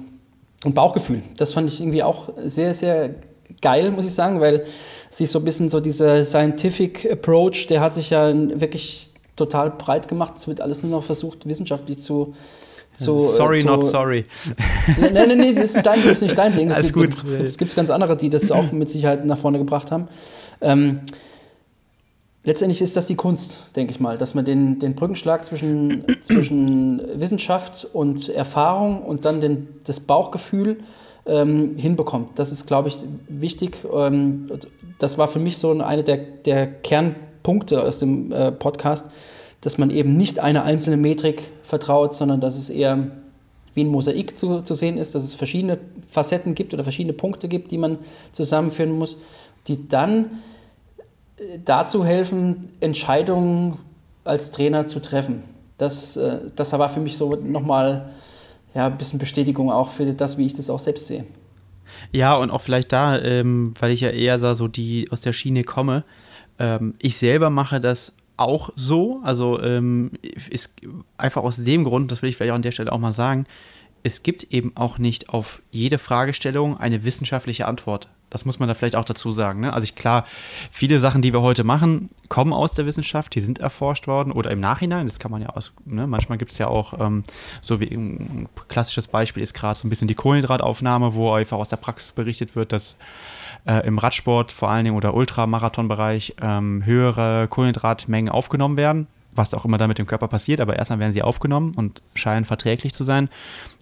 und 0.65 0.75
Bauchgefühl. 0.75 1.23
Das 1.37 1.53
fand 1.53 1.69
ich 1.69 1.81
irgendwie 1.81 2.03
auch 2.03 2.31
sehr, 2.45 2.75
sehr 2.75 3.15
geil, 3.61 3.91
muss 3.91 4.07
ich 4.07 4.15
sagen, 4.15 4.41
weil 4.41 4.65
sich 5.11 5.31
so 5.31 5.39
ein 5.39 5.45
bisschen 5.45 5.69
so 5.69 5.79
dieser 5.81 6.25
Scientific 6.25 7.09
Approach, 7.11 7.67
der 7.69 7.81
hat 7.81 7.95
sich 7.95 8.11
ja 8.11 8.33
wirklich 8.61 9.11
total 9.37 9.71
breit 9.71 10.09
gemacht. 10.09 10.35
Es 10.37 10.49
wird 10.49 10.61
alles 10.61 10.83
nur 10.83 10.91
noch 10.91 11.05
versucht, 11.05 11.47
wissenschaftlich 11.47 12.01
zu. 12.01 12.35
zu 12.99 13.19
äh, 13.19 13.21
sorry, 13.21 13.61
zu, 13.61 13.67
not 13.67 13.85
sorry. 13.85 14.25
Nein, 14.99 15.13
nein, 15.13 15.39
nein, 15.39 15.55
das 15.55 15.65
ist 15.67 15.75
nicht 15.75 15.87
dein, 15.87 16.03
das 16.03 16.13
ist 16.13 16.23
nicht 16.23 16.39
dein 16.39 16.57
Ding. 16.57 16.71
Es 16.71 16.77
Alles 16.77 16.93
gibt, 16.93 17.23
gut. 17.23 17.41
Es 17.41 17.59
gibt 17.59 17.77
ganz 17.77 17.91
andere, 17.91 18.17
die 18.17 18.31
das 18.31 18.51
auch 18.51 18.73
mit 18.73 18.91
Sicherheit 18.91 19.25
nach 19.25 19.39
vorne 19.39 19.59
gebracht 19.59 19.93
haben. 19.93 20.09
Ähm, 20.61 21.01
letztendlich 22.45 22.81
ist 22.81 22.97
das 22.97 23.07
die 23.07 23.17
Kunst, 23.17 23.59
denke 23.75 23.93
ich 23.93 24.01
mal, 24.01 24.19
dass 24.19 24.35
man 24.35 24.45
den, 24.45 24.79
den 24.79 24.95
Brückenschlag 24.95 25.45
zwischen, 25.45 26.05
zwischen 26.23 27.03
Wissenschaft 27.19 27.89
und 27.93 28.29
Erfahrung 28.29 29.03
und 29.03 29.25
dann 29.25 29.41
den, 29.41 29.69
das 29.85 30.01
Bauchgefühl 30.01 30.79
ähm, 31.27 31.77
hinbekommt. 31.77 32.39
Das 32.39 32.53
ist, 32.53 32.67
glaube 32.67 32.89
ich, 32.89 32.99
wichtig. 33.29 33.79
Ähm, 33.93 34.51
das 34.99 35.19
war 35.19 35.29
für 35.29 35.39
mich 35.39 35.59
so 35.59 35.73
eine 35.73 36.05
der, 36.05 36.19
der 36.19 36.67
Kernpunkte 36.67 37.83
aus 37.83 37.99
dem 37.99 38.31
äh, 38.31 38.53
Podcast, 38.53 39.11
dass 39.61 39.79
man 39.79 39.91
eben 39.91 40.17
nicht 40.17 40.39
eine 40.39 40.63
einzelne 40.63 40.99
Metrik 40.99 41.43
vertraut, 41.63 42.15
sondern 42.15 42.41
dass 42.41 42.57
es 42.57 42.69
eher 42.69 43.11
wie 43.73 43.83
ein 43.83 43.89
Mosaik 43.89 44.39
zu, 44.39 44.61
zu 44.61 44.75
sehen 44.75 44.99
ist, 44.99 45.15
dass 45.15 45.25
es 45.25 45.35
verschiedene 45.35 45.79
Facetten 46.11 46.55
gibt 46.55 46.75
oder 46.75 46.85
verschiedene 46.85 47.15
Punkte 47.15 47.49
gibt, 47.49 47.73
die 47.73 47.79
man 47.79 47.99
zusammenführen 48.33 48.93
muss, 48.93 49.19
die 49.67 49.89
dann 49.89 50.43
dazu 51.65 52.05
helfen, 52.05 52.71
Entscheidungen 52.81 53.79
als 54.25 54.51
Trainer 54.51 54.87
zu 54.87 55.01
treffen. 55.01 55.45
Das, 55.79 56.17
äh, 56.17 56.51
das 56.55 56.73
war 56.73 56.89
für 56.89 57.01
mich 57.01 57.17
so 57.17 57.35
nochmal 57.35 58.11
ja, 58.75 58.87
ein 58.87 58.99
bisschen 58.99 59.19
Bestätigung 59.19 59.71
auch 59.71 59.91
für 59.91 60.13
das, 60.13 60.39
wie 60.39 60.47
ich 60.47 60.55
das 60.55 60.71
auch 60.71 60.79
selbst 60.79 61.07
sehe. 61.07 61.25
Ja, 62.13 62.37
und 62.37 62.51
auch 62.51 62.61
vielleicht 62.61 62.93
da, 62.93 63.19
ähm, 63.19 63.75
weil 63.79 63.93
ich 63.93 64.01
ja 64.01 64.11
eher 64.11 64.39
da 64.39 64.55
so 64.55 64.69
die 64.69 65.09
aus 65.11 65.21
der 65.21 65.33
Schiene 65.33 65.63
komme. 65.63 66.05
Ähm, 66.59 66.95
ich 67.01 67.17
selber 67.17 67.51
mache 67.51 67.81
das 67.81 68.15
auch 68.37 68.71
so. 68.77 69.21
Also 69.23 69.61
ähm, 69.61 70.13
ist 70.51 70.75
einfach 71.17 71.43
aus 71.43 71.57
dem 71.57 71.85
Grund, 71.85 72.11
das 72.11 72.23
will 72.23 72.31
ich 72.31 72.37
vielleicht 72.37 72.53
auch 72.53 72.57
an 72.57 72.63
der 72.63 72.73
Stelle 72.73 72.93
auch 72.93 72.99
mal 72.99 73.13
sagen, 73.13 73.47
es 74.03 74.23
gibt 74.23 74.45
eben 74.53 74.73
auch 74.77 74.99
nicht 74.99 75.31
auf 75.31 75.63
jede 75.71 75.99
Fragestellung 75.99 76.79
eine 76.79 77.05
wissenschaftliche 77.05 77.67
Antwort. 77.67 78.09
Das 78.35 78.45
muss 78.45 78.59
man 78.59 78.67
da 78.67 78.75
vielleicht 78.75 78.97
auch 78.97 79.05
dazu 79.05 79.33
sagen. 79.33 79.61
Ne? 79.61 79.73
Also 79.73 79.85
ich, 79.85 79.95
klar, 79.95 80.25
viele 80.73 80.99
Sachen, 80.99 81.23
die 81.23 81.33
wir 81.33 81.41
heute 81.41 81.63
machen, 81.63 82.11
kommen 82.29 82.53
aus 82.53 82.75
der 82.75 82.85
Wissenschaft, 82.85 83.33
die 83.37 83.41
sind 83.41 83.61
erforscht 83.61 84.09
worden 84.09 84.33
oder 84.33 84.51
im 84.51 84.59
Nachhinein. 84.59 85.07
Das 85.07 85.21
kann 85.21 85.31
man 85.31 85.41
ja 85.41 85.51
aus, 85.51 85.73
ne? 85.85 86.09
manchmal 86.09 86.37
gibt 86.37 86.51
es 86.51 86.59
ja 86.59 86.67
auch, 86.67 86.99
ähm, 86.99 87.23
so 87.63 87.79
wie 87.79 87.87
ein 87.95 88.49
klassisches 88.67 89.07
Beispiel 89.07 89.41
ist 89.41 89.55
gerade 89.55 89.79
so 89.79 89.87
ein 89.87 89.89
bisschen 89.89 90.09
die 90.09 90.17
Kohlenhydrataufnahme, 90.17 91.15
wo 91.15 91.33
einfach 91.33 91.59
aus 91.59 91.69
der 91.69 91.77
Praxis 91.77 92.11
berichtet 92.11 92.57
wird, 92.57 92.73
dass 92.73 92.99
äh, 93.67 93.87
im 93.87 93.99
Radsport 93.99 94.51
vor 94.51 94.69
allen 94.69 94.85
Dingen 94.85 94.97
oder 94.97 95.15
Ultramarathonbereich 95.15 96.35
ähm, 96.43 96.85
höhere 96.85 97.47
Kohlenhydratmengen 97.47 98.33
aufgenommen 98.33 98.77
werden, 98.77 99.07
was 99.31 99.55
auch 99.55 99.65
immer 99.65 99.79
da 99.79 99.87
mit 99.87 99.99
dem 99.99 100.09
Körper 100.09 100.27
passiert, 100.27 100.61
aber 100.61 100.75
erstmal 100.75 100.99
werden 100.99 101.13
sie 101.13 101.23
aufgenommen 101.23 101.75
und 101.77 102.03
scheinen 102.17 102.47
verträglich 102.47 102.95
zu 102.95 103.05
sein. 103.05 103.29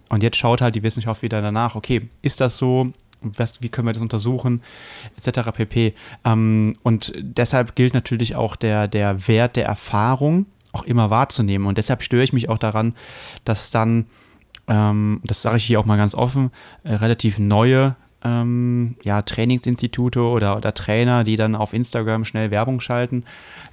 Und 0.09 0.21
jetzt 0.21 0.37
schaut 0.37 0.61
halt 0.61 0.75
die 0.75 0.83
Wissenschaft 0.83 1.23
wieder 1.23 1.41
danach, 1.41 1.73
okay, 1.73 2.07
ist 2.21 2.39
das 2.39 2.57
so? 2.59 2.93
Was, 3.23 3.61
wie 3.61 3.69
können 3.69 3.87
wir 3.87 3.93
das 3.93 4.01
untersuchen, 4.01 4.61
etc. 5.17 5.51
pp. 5.53 5.93
Ähm, 6.25 6.75
und 6.83 7.13
deshalb 7.17 7.75
gilt 7.75 7.93
natürlich 7.93 8.35
auch 8.35 8.55
der, 8.55 8.87
der 8.87 9.27
Wert 9.27 9.55
der 9.55 9.65
Erfahrung 9.65 10.45
auch 10.71 10.83
immer 10.83 11.09
wahrzunehmen. 11.09 11.67
Und 11.67 11.77
deshalb 11.77 12.03
störe 12.03 12.23
ich 12.23 12.33
mich 12.33 12.49
auch 12.49 12.57
daran, 12.57 12.95
dass 13.45 13.71
dann, 13.71 14.05
ähm, 14.67 15.21
das 15.23 15.41
sage 15.41 15.57
ich 15.57 15.65
hier 15.65 15.79
auch 15.79 15.85
mal 15.85 15.97
ganz 15.97 16.15
offen, 16.15 16.51
äh, 16.83 16.93
relativ 16.93 17.39
neue 17.39 17.95
ähm, 18.23 18.95
ja, 19.03 19.21
Trainingsinstitute 19.21 20.21
oder, 20.21 20.57
oder 20.57 20.73
Trainer, 20.73 21.23
die 21.23 21.35
dann 21.35 21.55
auf 21.55 21.73
Instagram 21.73 22.25
schnell 22.25 22.51
Werbung 22.51 22.79
schalten, 22.79 23.25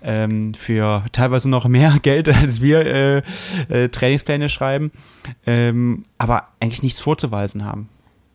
ähm, 0.02 0.54
für 0.54 1.04
teilweise 1.12 1.48
noch 1.48 1.66
mehr 1.66 1.98
Geld, 2.02 2.28
als 2.28 2.60
wir 2.60 2.84
äh, 2.84 3.22
äh, 3.68 3.88
Trainingspläne 3.88 4.48
schreiben, 4.48 4.90
ähm, 5.46 6.04
aber 6.18 6.48
eigentlich 6.60 6.82
nichts 6.82 7.00
vorzuweisen 7.00 7.64
haben. 7.64 7.88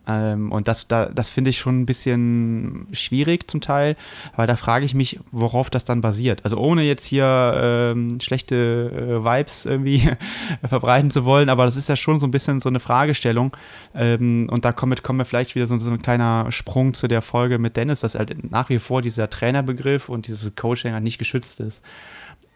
Ähm, 0.08 0.52
und 0.52 0.68
das, 0.68 0.88
da, 0.88 1.08
das 1.08 1.30
finde 1.30 1.50
ich 1.50 1.58
schon 1.58 1.82
ein 1.82 1.86
bisschen 1.86 2.88
schwierig 2.92 3.50
zum 3.50 3.62
Teil, 3.62 3.96
weil 4.36 4.48
da 4.48 4.56
frage 4.56 4.86
ich 4.86 4.94
mich, 4.94 5.20
worauf 5.32 5.70
das 5.70 5.84
dann 5.84 6.02
basiert. 6.02 6.44
Also 6.44 6.58
ohne 6.58 6.84
jetzt 6.84 7.06
hier 7.06 7.54
ähm, 7.56 8.20
schlechte 8.20 8.92
äh, 8.92 9.26
Vibes 9.26 9.66
irgendwie 9.66 10.10
verbreiten 10.66 11.12
zu 11.12 11.26
wollen, 11.26 11.50
aber 11.50 11.66
das 11.66 11.76
ist 11.76 11.90
ja 11.90 11.96
schon 11.96 12.20
so 12.20 12.28
ein 12.28 12.32
bisschen 12.32 12.60
so 12.60 12.70
eine 12.70 12.80
Fragestellung. 12.80 13.56
Ähm, 13.94 14.48
und 14.52 14.66
da 14.66 14.72
kommt, 14.72 15.04
kommen 15.04 15.20
wir 15.20 15.26
vielleicht 15.26 15.56
wieder 15.56 15.68
so, 15.68 15.78
so 15.80 15.92
ein 15.92 16.02
kleiner 16.02 16.52
Sprung 16.52 16.94
zu 16.94 17.08
der 17.08 17.22
Folge 17.22 17.58
mit 17.58 17.78
Dennis, 17.78 18.02
dass 18.02 18.16
halt 18.16 18.52
nach 18.52 18.70
wie 18.70 18.80
vor 18.80 19.02
dieser 19.02 19.30
Trainerbegriff 19.30 20.10
und 20.10 20.28
dieses 20.28 20.56
Coaching 20.56 20.94
halt 20.94 21.04
nicht 21.04 21.18
geschützt 21.18 21.60
ist. 21.60 21.84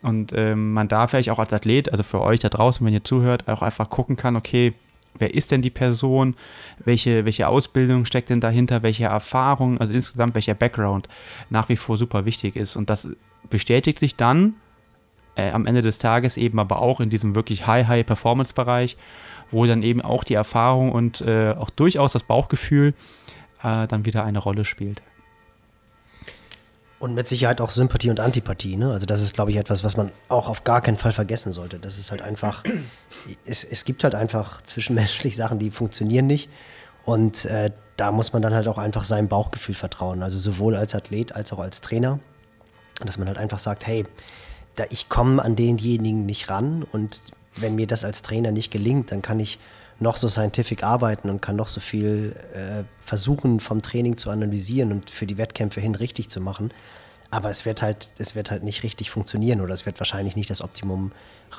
Und 0.01 0.31
ähm, 0.33 0.71
man 0.73 0.87
da 0.87 1.07
vielleicht 1.07 1.29
auch 1.29 1.39
als 1.39 1.51
Athlet, 1.51 1.91
also 1.91 2.03
für 2.03 2.21
euch 2.21 2.39
da 2.39 2.49
draußen, 2.49 2.85
wenn 2.85 2.93
ihr 2.93 3.03
zuhört, 3.03 3.47
auch 3.49 3.61
einfach 3.61 3.89
gucken 3.89 4.15
kann, 4.15 4.37
okay, 4.37 4.73
wer 5.17 5.33
ist 5.33 5.51
denn 5.51 5.61
die 5.61 5.69
Person, 5.69 6.35
welche, 6.83 7.25
welche 7.25 7.47
Ausbildung 7.47 8.05
steckt 8.05 8.29
denn 8.29 8.41
dahinter, 8.41 8.83
welche 8.83 9.05
Erfahrung, 9.05 9.79
also 9.79 9.93
insgesamt 9.93 10.35
welcher 10.35 10.53
Background 10.53 11.07
nach 11.49 11.69
wie 11.69 11.75
vor 11.75 11.97
super 11.97 12.25
wichtig 12.25 12.55
ist. 12.55 12.75
Und 12.75 12.89
das 12.89 13.09
bestätigt 13.49 13.99
sich 13.99 14.15
dann 14.15 14.55
äh, 15.35 15.51
am 15.51 15.65
Ende 15.65 15.81
des 15.81 15.97
Tages 15.97 16.37
eben 16.37 16.59
aber 16.59 16.81
auch 16.81 16.99
in 16.99 17.09
diesem 17.09 17.35
wirklich 17.35 17.65
High-High-Performance-Bereich, 17.67 18.97
wo 19.51 19.65
dann 19.65 19.83
eben 19.83 20.01
auch 20.01 20.23
die 20.23 20.35
Erfahrung 20.35 20.91
und 20.91 21.21
äh, 21.21 21.55
auch 21.57 21.69
durchaus 21.69 22.13
das 22.13 22.23
Bauchgefühl 22.23 22.93
äh, 23.63 23.87
dann 23.87 24.05
wieder 24.05 24.23
eine 24.23 24.39
Rolle 24.39 24.65
spielt. 24.65 25.01
Und 26.99 27.13
mit 27.13 27.27
Sicherheit 27.27 27.61
auch 27.61 27.69
Sympathie 27.69 28.09
und 28.09 28.19
Antipathie. 28.19 28.75
Ne? 28.75 28.91
Also 28.91 29.05
das 29.05 29.21
ist, 29.21 29.33
glaube 29.33 29.51
ich, 29.51 29.57
etwas, 29.57 29.85
was 29.85 29.95
man 29.95 30.11
auch 30.27 30.49
auf 30.49 30.65
gar 30.65 30.81
keinen 30.81 30.97
Fall 30.97 31.13
vergessen 31.13 31.53
sollte. 31.53 31.79
Das 31.79 31.97
ist 31.97 32.11
halt 32.11 32.21
einfach, 32.21 32.63
es, 33.45 33.63
es 33.63 33.85
gibt 33.85 34.03
halt 34.03 34.15
einfach 34.15 34.61
zwischenmenschlich 34.63 35.37
Sachen, 35.37 35.59
die 35.59 35.71
funktionieren 35.71 36.27
nicht. 36.27 36.49
Und 37.05 37.45
äh, 37.45 37.71
da 37.95 38.11
muss 38.11 38.33
man 38.33 38.41
dann 38.41 38.53
halt 38.53 38.67
auch 38.67 38.77
einfach 38.77 39.05
seinem 39.05 39.29
Bauchgefühl 39.29 39.75
vertrauen. 39.75 40.21
Also 40.23 40.37
sowohl 40.37 40.75
als 40.75 40.93
Athlet 40.93 41.33
als 41.33 41.53
auch 41.53 41.59
als 41.59 41.79
Trainer. 41.79 42.19
Dass 43.05 43.17
man 43.17 43.27
halt 43.29 43.37
einfach 43.37 43.59
sagt, 43.59 43.87
hey, 43.87 44.05
da 44.75 44.83
ich 44.89 45.07
komme 45.07 45.43
an 45.43 45.55
denjenigen 45.55 46.25
nicht 46.25 46.49
ran 46.49 46.83
und 46.83 47.21
wenn 47.55 47.75
mir 47.75 47.87
das 47.87 48.03
als 48.03 48.21
Trainer 48.21 48.51
nicht 48.51 48.71
gelingt, 48.71 49.11
dann 49.11 49.21
kann 49.21 49.39
ich 49.39 49.57
noch 49.99 50.15
so 50.15 50.29
scientific 50.29 50.83
arbeiten 50.83 51.29
und 51.29 51.41
kann 51.41 51.55
noch 51.55 51.67
so 51.67 51.79
viel 51.79 52.35
äh, 52.53 52.83
versuchen, 52.99 53.59
vom 53.59 53.81
Training 53.81 54.17
zu 54.17 54.29
analysieren 54.29 54.91
und 54.91 55.09
für 55.09 55.25
die 55.25 55.37
Wettkämpfe 55.37 55.81
hin 55.81 55.95
richtig 55.95 56.29
zu 56.29 56.41
machen. 56.41 56.71
Aber 57.31 57.49
es 57.49 57.65
wird 57.65 57.81
halt, 57.81 58.11
es 58.17 58.33
wird 58.33 58.49
halt 58.49 58.63
nicht 58.63 58.81
richtig 58.81 59.11
funktionieren 59.11 59.61
oder 59.61 59.73
es 59.73 59.85
wird 59.85 59.99
wahrscheinlich 59.99 60.35
nicht 60.35 60.49
das 60.49 60.61
Optimum 60.61 61.11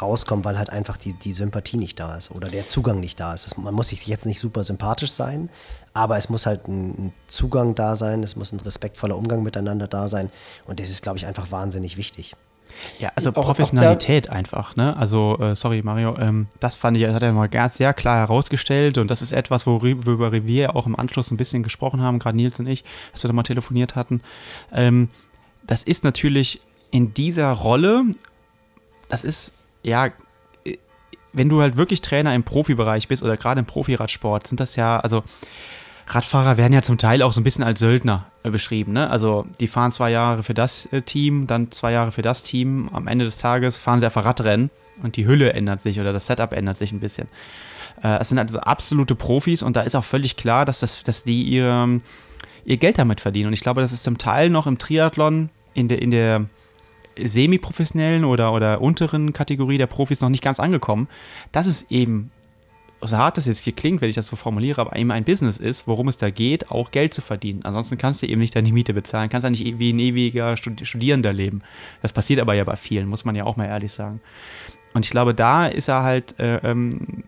rauskommen, 0.03 0.45
weil 0.45 0.59
halt 0.59 0.71
einfach 0.71 0.97
die, 0.97 1.15
die 1.15 1.33
Sympathie 1.33 1.77
nicht 1.77 2.01
da 2.01 2.17
ist 2.17 2.33
oder 2.33 2.49
der 2.49 2.67
Zugang 2.67 2.99
nicht 2.99 3.21
da 3.21 3.35
ist. 3.35 3.47
Das, 3.47 3.57
man 3.57 3.75
muss 3.75 3.89
sich 3.89 4.07
jetzt 4.07 4.27
nicht 4.27 4.41
super 4.41 4.65
sympathisch 4.65 5.13
sein, 5.13 5.49
aber 5.95 6.17
es 6.17 6.29
muss 6.29 6.47
halt 6.47 6.67
ein, 6.67 6.91
ein 6.91 7.13
Zugang 7.29 7.77
da 7.77 7.95
sein, 7.95 8.23
es 8.25 8.35
muss 8.35 8.53
ein 8.53 8.61
respektvoller 8.61 9.17
Umgang 9.17 9.45
miteinander 9.45 9.87
da 9.87 10.09
sein 10.09 10.31
und 10.67 10.81
das 10.81 10.91
ist, 10.91 11.03
glaube 11.03 11.19
ich, 11.19 11.27
einfach 11.27 11.53
wahnsinnig 11.53 11.97
wichtig. 11.97 12.35
Ja, 12.99 13.13
also 13.15 13.31
auch, 13.31 13.45
Professionalität 13.45 14.29
auch 14.31 14.35
einfach, 14.35 14.77
ne? 14.77 14.97
Also, 14.97 15.39
äh, 15.41 15.57
sorry, 15.57 15.83
Mario, 15.83 16.17
ähm, 16.19 16.47
das 16.61 16.77
fand 16.77 16.97
ich, 16.97 17.07
hat 17.07 17.23
er 17.23 17.33
mal 17.33 17.49
ganz 17.49 17.77
sehr 17.77 17.95
klar 17.95 18.19
herausgestellt 18.19 18.99
und 18.99 19.11
das 19.11 19.23
ist 19.23 19.33
etwas, 19.33 19.67
worüber 19.67 20.33
wir 20.33 20.77
auch 20.77 20.87
im 20.87 20.97
Anschluss 20.97 21.31
ein 21.31 21.37
bisschen 21.37 21.63
gesprochen 21.63 22.03
haben, 22.03 22.19
gerade 22.19 22.37
Nils 22.37 22.59
und 22.61 22.67
ich, 22.67 22.85
als 23.13 23.23
wir 23.23 23.29
da 23.29 23.35
mal 23.35 23.43
telefoniert 23.43 23.97
hatten. 23.97 24.21
Ähm, 24.73 25.09
das 25.67 25.83
ist 25.83 26.05
natürlich 26.05 26.61
in 26.91 27.15
dieser 27.15 27.53
Rolle, 27.53 28.05
das 29.09 29.25
ist, 29.25 29.55
ja, 29.83 30.07
äh, 30.65 30.77
wenn 31.33 31.49
du 31.49 31.61
halt 31.61 31.77
wirklich 31.77 32.01
Trainer 32.01 32.35
im 32.35 32.45
Profibereich 32.45 33.09
bist 33.09 33.23
oder 33.23 33.37
gerade 33.37 33.61
im 33.61 33.67
Profiradsport, 33.67 34.47
sind 34.47 34.61
das 34.61 34.77
ja, 34.77 34.99
also 34.99 35.23
Radfahrer 36.15 36.57
werden 36.57 36.73
ja 36.73 36.83
zum 36.83 36.99
Teil 36.99 37.23
auch 37.23 37.33
so 37.33 37.41
ein 37.41 37.45
bisschen 37.45 37.65
als 37.65 37.79
Söldner 37.79 38.27
äh, 38.43 38.51
beschrieben. 38.51 38.93
Ne? 38.93 39.09
Also 39.09 39.47
die 39.61 39.69
fahren 39.69 39.93
zwei 39.93 40.11
Jahre 40.11 40.43
für 40.43 40.55
das 40.55 40.87
äh, 40.87 41.03
Team, 41.03 41.47
dann 41.47 41.71
zwei 41.71 41.93
Jahre 41.93 42.13
für 42.13 42.23
das 42.23 42.43
Team. 42.43 42.91
Am 42.93 43.07
Ende 43.07 43.25
des 43.25 43.39
Tages 43.39 43.79
fahren 43.79 44.01
sie 44.01 44.07
einfach 44.07 44.25
Radrennen 44.25 44.71
und 45.03 45.17
die 45.17 45.27
Hülle 45.27 45.53
ändert 45.53 45.81
sich 45.81 46.01
oder 46.01 46.13
das 46.13 46.27
Setup 46.27 46.53
ändert 46.53 46.77
sich 46.77 46.93
ein 46.93 47.01
bisschen. 47.01 47.29
Äh, 48.03 48.19
es 48.21 48.29
sind 48.29 48.39
also 48.39 48.59
absolute 48.61 49.15
Profis 49.15 49.63
und 49.63 49.77
da 49.77 49.83
ist 49.83 49.95
auch 49.95 50.05
völlig 50.05 50.37
klar, 50.37 50.65
dass, 50.65 50.81
das, 50.81 51.03
dass 51.05 51.25
die 51.25 51.45
ihre, 51.45 52.01
ihr 52.65 52.77
Geld 52.77 52.99
damit 52.99 53.21
verdienen. 53.21 53.47
Und 53.47 53.53
ich 53.53 53.61
glaube, 53.61 53.81
das 53.81 53.93
ist 53.93 54.03
zum 54.03 54.19
Teil 54.19 54.51
noch 54.51 54.67
im 54.67 54.79
Triathlon 54.79 55.51
in 55.75 55.89
der, 55.89 56.03
in 56.03 56.11
der 56.11 56.47
semi-professionellen 57.19 58.25
oder, 58.25 58.53
oder 58.53 58.81
unteren 58.81 59.33
Kategorie 59.33 59.79
der 59.79 59.87
Profis 59.87 60.21
noch 60.21 60.29
nicht 60.29 60.43
ganz 60.43 60.59
angekommen, 60.59 61.09
dass 61.53 61.67
es 61.67 61.91
eben 61.91 62.31
so 63.03 63.17
hart 63.17 63.37
das 63.37 63.47
jetzt 63.47 63.61
hier 63.61 63.73
klingt, 63.73 64.01
wenn 64.01 64.11
ich 64.11 64.17
das 64.17 64.27
so 64.27 64.37
formuliere, 64.37 64.81
aber 64.81 64.97
eben 64.97 65.11
ein 65.11 65.25
Business 65.25 65.59
ist, 65.59 65.87
worum 65.87 66.09
es 66.09 66.17
da 66.17 66.31
geht, 66.31 66.71
auch 66.71 66.91
Geld 66.91 67.15
zu 67.15 67.23
verdienen. 67.23 67.65
Ansonsten 67.65 67.99
kannst 67.99 68.23
du 68.23 68.27
eben 68.27 68.41
nicht 68.41 68.55
deine 68.55 68.73
Miete 68.73 68.93
bezahlen, 68.93 69.31
kannst 69.31 69.45
ja 69.45 69.51
nicht 69.51 69.79
wie 69.79 69.93
ein 69.93 69.99
ewiger 69.99 70.57
Studierender 70.57 71.33
leben. 71.33 71.63
Das 72.03 72.13
passiert 72.13 72.41
aber 72.41 72.55
ja 72.55 72.65
bei 72.65 72.77
vielen, 72.77 73.09
muss 73.09 73.25
man 73.25 73.35
ja 73.35 73.45
auch 73.45 73.57
mal 73.57 73.67
ehrlich 73.67 73.93
sagen. 73.93 74.21
Und 74.93 75.05
ich 75.05 75.11
glaube, 75.11 75.35
da 75.35 75.67
ist 75.67 75.89
er 75.89 76.03
halt 76.03 76.39
äh, 76.41 76.57
ähm, 76.69 77.23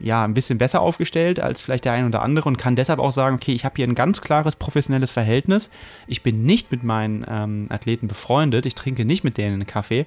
ja 0.00 0.24
ein 0.24 0.34
bisschen 0.34 0.58
besser 0.58 0.80
aufgestellt 0.82 1.40
als 1.40 1.60
vielleicht 1.60 1.86
der 1.86 1.92
ein 1.92 2.06
oder 2.06 2.22
andere 2.22 2.48
und 2.48 2.58
kann 2.58 2.76
deshalb 2.76 2.98
auch 2.98 3.12
sagen, 3.12 3.36
okay, 3.36 3.52
ich 3.52 3.64
habe 3.64 3.74
hier 3.76 3.86
ein 3.86 3.94
ganz 3.94 4.20
klares 4.20 4.54
professionelles 4.54 5.10
Verhältnis. 5.10 5.70
Ich 6.06 6.22
bin 6.22 6.44
nicht 6.44 6.70
mit 6.70 6.82
meinen 6.82 7.24
ähm, 7.28 7.66
Athleten 7.70 8.06
befreundet, 8.06 8.66
ich 8.66 8.74
trinke 8.74 9.06
nicht 9.06 9.24
mit 9.24 9.38
denen 9.38 9.54
einen 9.54 9.66
Kaffee, 9.66 10.06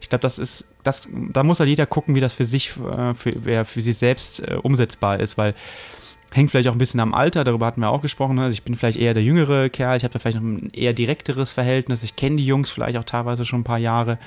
ich 0.00 0.08
glaube, 0.08 0.22
das 0.22 0.38
ist, 0.38 0.68
das, 0.82 1.08
da 1.10 1.42
muss 1.42 1.60
halt 1.60 1.68
jeder 1.68 1.86
gucken, 1.86 2.14
wie 2.14 2.20
das 2.20 2.32
für 2.32 2.44
sich, 2.44 2.72
äh, 2.76 3.14
für, 3.14 3.64
für 3.64 3.82
sich 3.82 3.96
selbst 3.96 4.40
äh, 4.40 4.58
umsetzbar 4.62 5.20
ist, 5.20 5.36
weil 5.38 5.54
hängt 6.32 6.50
vielleicht 6.50 6.68
auch 6.68 6.72
ein 6.72 6.78
bisschen 6.78 7.00
am 7.00 7.14
Alter, 7.14 7.44
darüber 7.44 7.66
hatten 7.66 7.80
wir 7.80 7.90
auch 7.90 8.02
gesprochen. 8.02 8.38
Also 8.38 8.52
ich 8.52 8.62
bin 8.62 8.74
vielleicht 8.74 8.98
eher 8.98 9.14
der 9.14 9.22
jüngere 9.22 9.68
Kerl, 9.68 9.96
ich 9.96 10.04
habe 10.04 10.12
da 10.12 10.18
vielleicht 10.18 10.38
noch 10.38 10.44
ein 10.44 10.70
eher 10.72 10.92
direkteres 10.92 11.50
Verhältnis. 11.50 12.02
Ich 12.02 12.16
kenne 12.16 12.36
die 12.36 12.46
Jungs 12.46 12.70
vielleicht 12.70 12.98
auch 12.98 13.04
teilweise 13.04 13.44
schon 13.44 13.60
ein 13.60 13.64
paar 13.64 13.78
Jahre. 13.78 14.18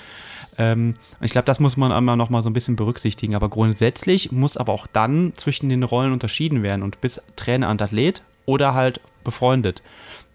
Ähm, 0.57 0.95
ich 1.21 1.31
glaube, 1.31 1.45
das 1.45 1.59
muss 1.59 1.77
man 1.77 1.91
immer 1.91 2.15
noch 2.15 2.29
mal 2.29 2.41
so 2.41 2.49
ein 2.49 2.53
bisschen 2.53 2.75
berücksichtigen. 2.75 3.35
Aber 3.35 3.49
grundsätzlich 3.49 4.31
muss 4.31 4.57
aber 4.57 4.73
auch 4.73 4.87
dann 4.87 5.33
zwischen 5.35 5.69
den 5.69 5.83
Rollen 5.83 6.13
unterschieden 6.13 6.63
werden 6.63 6.83
und 6.83 7.01
bis 7.01 7.21
Trainer 7.35 7.69
und 7.69 7.81
Athlet 7.81 8.23
oder 8.45 8.73
halt 8.73 9.01
befreundet. 9.29 9.81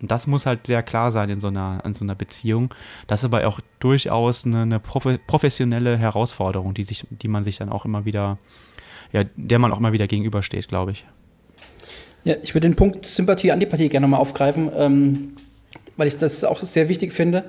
Und 0.00 0.10
das 0.10 0.26
muss 0.26 0.46
halt 0.46 0.66
sehr 0.66 0.82
klar 0.82 1.10
sein 1.10 1.30
in 1.30 1.40
so 1.40 1.48
einer, 1.48 1.82
in 1.84 1.94
so 1.94 2.04
einer 2.04 2.14
Beziehung. 2.14 2.72
Das 3.06 3.20
ist 3.20 3.24
aber 3.24 3.46
auch 3.46 3.60
durchaus 3.78 4.44
eine, 4.44 4.62
eine 4.62 4.80
professionelle 4.80 5.96
Herausforderung, 5.96 6.74
die, 6.74 6.84
sich, 6.84 7.06
die 7.10 7.28
man 7.28 7.44
sich 7.44 7.58
dann 7.58 7.70
auch 7.70 7.84
immer 7.84 8.04
wieder, 8.04 8.38
ja, 9.12 9.24
der 9.36 9.58
man 9.58 9.72
auch 9.72 9.78
immer 9.78 9.92
wieder 9.92 10.06
gegenübersteht, 10.06 10.68
glaube 10.68 10.92
ich. 10.92 11.04
Ja, 12.24 12.36
ich 12.42 12.54
würde 12.54 12.68
den 12.68 12.76
Punkt 12.76 13.04
Sympathie, 13.04 13.52
Antipathie 13.52 13.88
gerne 13.88 14.06
nochmal 14.06 14.20
aufgreifen, 14.20 14.70
ähm, 14.76 15.36
weil 15.96 16.08
ich 16.08 16.16
das 16.16 16.44
auch 16.44 16.60
sehr 16.60 16.88
wichtig 16.88 17.12
finde 17.12 17.44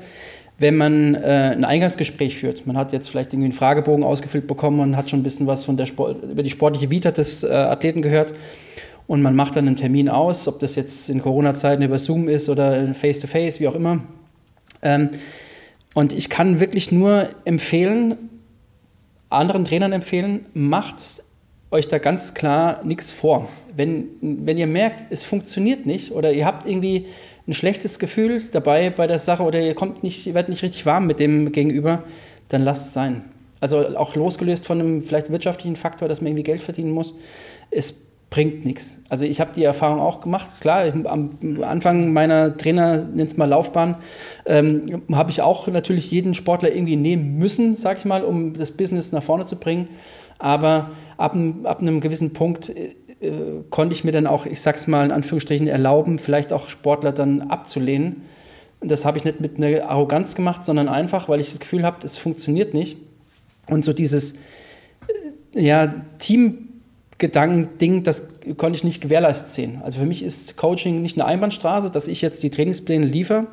wenn 0.58 0.78
man 0.78 1.16
äh, 1.16 1.52
ein 1.54 1.66
Eingangsgespräch 1.66 2.38
führt. 2.38 2.66
Man 2.66 2.78
hat 2.78 2.93
jetzt 2.93 3.10
vielleicht 3.10 3.34
irgendwie 3.34 3.48
einen 3.48 3.54
Fragebogen 3.54 4.04
ausgefüllt 4.04 4.48
bekommen 4.48 4.80
und 4.80 4.96
hat 4.96 5.10
schon 5.10 5.20
ein 5.20 5.24
bisschen 5.24 5.48
was 5.48 5.66
von 5.66 5.76
der 5.76 5.86
Sport, 5.86 6.24
über 6.24 6.43
die 6.43 6.50
sportliche 6.50 6.89
Vita 6.89 7.12
des 7.12 7.43
äh, 7.43 7.48
Athleten 7.48 8.02
gehört 8.02 8.34
und 9.08 9.22
man 9.22 9.36
macht 9.36 9.56
dann 9.56 9.68
einen 9.68 9.76
Termin 9.76 10.10
aus, 10.10 10.47
ob 10.47 10.60
das 10.60 10.76
jetzt 10.76 11.10
in 11.10 11.22
Corona-Zeiten 11.22 11.84
über 11.84 11.99
Zoom 11.99 12.28
ist 12.28 12.49
oder 12.49 12.93
face-to-face, 12.93 13.56
-face, 13.56 13.60
wie 13.60 13.68
auch 13.68 13.76
immer. 13.76 13.99
Ähm, 14.82 15.10
und 15.93 16.12
ich 16.12 16.30
kann 16.30 16.60
wirklich 16.60 16.91
nur 16.91 17.30
empfehlen, 17.45 18.18
anderen 19.30 19.66
Trainern 19.66 19.93
empfehlen, 19.93 20.45
macht 20.53 21.24
euch 21.72 21.88
da 21.88 21.97
ganz 21.97 22.34
klar 22.34 22.84
nichts 22.84 23.12
vor. 23.12 23.47
Wenn, 23.76 24.08
wenn 24.22 24.58
ihr 24.58 24.68
merkt, 24.68 25.08
es 25.10 25.24
funktioniert 25.24 25.86
nicht 25.86 26.12
oder 26.12 26.32
ihr 26.32 26.45
habt 26.45 26.66
irgendwie 26.66 27.08
ein 27.47 27.53
schlechtes 27.53 27.99
Gefühl 27.99 28.41
dabei 28.51 28.89
bei 28.89 29.08
der 29.08 29.20
Sache 29.20 29.43
oder 29.43 29.60
ihr 29.60 29.76
kommt 29.76 30.03
nicht, 30.03 30.26
ihr 30.26 30.34
werdet 30.34 30.49
nicht 30.49 30.64
richtig 30.64 30.86
warm 30.86 31.06
mit 31.06 31.20
dem 31.20 31.51
Gegenüber, 31.51 32.03
dann 32.49 32.62
lasst 32.62 32.88
es 32.88 32.93
sein. 32.93 33.26
Also 33.60 33.97
auch 33.97 34.16
losgelöst 34.16 34.66
von 34.66 34.80
einem 34.80 35.01
vielleicht 35.01 35.32
wirtschaftlichen 35.32 35.76
Faktor, 35.76 36.08
dass 36.08 36.22
man 36.22 36.28
irgendwie 36.28 36.43
Geld 36.43 36.62
verdienen 36.62 36.91
muss. 36.91 37.16
Es 37.72 38.05
bringt 38.36 38.66
nichts. 38.66 38.98
Also 39.08 39.24
ich 39.24 39.40
habe 39.40 39.52
die 39.56 39.64
Erfahrung 39.64 40.02
auch 40.02 40.20
gemacht. 40.20 40.60
Klar, 40.60 40.92
am 41.06 41.30
Anfang 41.62 42.12
meiner 42.12 42.58
Trainer, 42.58 42.98
nennt 42.98 43.38
mal 43.38 43.46
Laufbahn, 43.46 43.96
ähm, 44.46 45.04
habe 45.14 45.32
ich 45.32 45.42
auch 45.42 45.70
natürlich 45.70 46.12
jeden 46.12 46.34
Sportler 46.34 46.76
irgendwie 46.76 46.98
nehmen 46.98 47.38
müssen, 47.38 47.76
sag 47.76 47.98
ich 47.98 48.04
mal, 48.04 48.26
um 48.26 48.54
das 48.54 48.72
Business 48.72 49.14
nach 49.14 49.24
vorne 49.24 49.46
zu 49.46 49.56
bringen. 49.56 49.88
Aber 50.38 50.92
ab, 51.16 51.34
ab 51.64 51.80
einem 51.80 52.02
gewissen 52.02 52.34
Punkt 52.34 52.76
äh, 52.76 52.90
konnte 53.70 53.96
ich 53.96 54.04
mir 54.04 54.12
dann 54.12 54.28
auch, 54.28 54.46
ich 54.46 54.60
sag's 54.60 54.86
mal 54.86 55.06
in 55.06 55.14
Anführungsstrichen, 55.14 55.68
erlauben, 55.68 56.20
vielleicht 56.20 56.52
auch 56.52 56.68
Sportler 56.68 57.14
dann 57.14 57.44
abzulehnen. 57.44 58.24
Und 58.82 58.92
das 58.92 59.06
habe 59.06 59.18
ich 59.18 59.24
nicht 59.24 59.40
mit 59.40 59.56
einer 59.56 59.90
Arroganz 59.90 60.36
gemacht, 60.36 60.66
sondern 60.66 60.90
einfach, 60.90 61.30
weil 61.30 61.40
ich 61.40 61.52
das 61.52 61.62
Gefühl 61.62 61.84
habe, 61.84 62.06
es 62.06 62.18
funktioniert 62.18 62.74
nicht. 62.74 62.98
Und 63.68 63.86
so 63.86 63.94
dieses 63.94 64.34
äh, 65.54 65.62
ja, 65.62 65.94
Team 66.20 66.74
Gedanken-Ding, 67.18 68.03
das 68.03 68.28
konnte 68.57 68.76
ich 68.78 68.84
nicht 68.84 69.01
gewährleistet 69.01 69.49
sehen. 69.49 69.82
Also 69.84 69.99
für 69.99 70.05
mich 70.05 70.22
ist 70.22 70.57
Coaching 70.57 71.01
nicht 71.01 71.18
eine 71.18 71.26
Einbahnstraße, 71.26 71.89
dass 71.89 72.07
ich 72.07 72.22
jetzt 72.22 72.43
die 72.43 72.49
Trainingspläne 72.49 73.05
liefere 73.05 73.47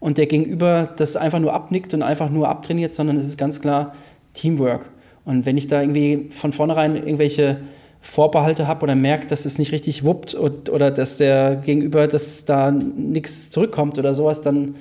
und 0.00 0.18
der 0.18 0.26
Gegenüber 0.26 0.88
das 0.96 1.16
einfach 1.16 1.38
nur 1.38 1.54
abnickt 1.54 1.94
und 1.94 2.02
einfach 2.02 2.30
nur 2.30 2.48
abtrainiert, 2.48 2.94
sondern 2.94 3.16
es 3.16 3.26
ist 3.26 3.38
ganz 3.38 3.60
klar 3.60 3.94
Teamwork. 4.34 4.90
Und 5.24 5.46
wenn 5.46 5.56
ich 5.56 5.66
da 5.66 5.80
irgendwie 5.80 6.28
von 6.30 6.52
vornherein 6.52 6.96
irgendwelche 6.96 7.56
Vorbehalte 8.02 8.66
habe 8.66 8.82
oder 8.84 8.94
merke, 8.94 9.26
dass 9.26 9.44
es 9.44 9.58
nicht 9.58 9.72
richtig 9.72 10.04
wuppt 10.04 10.34
oder 10.34 10.90
dass 10.90 11.18
der 11.18 11.56
Gegenüber, 11.56 12.06
dass 12.06 12.44
da 12.46 12.70
nichts 12.70 13.50
zurückkommt 13.50 13.98
oder 13.98 14.14
sowas, 14.14 14.40
dann, 14.40 14.76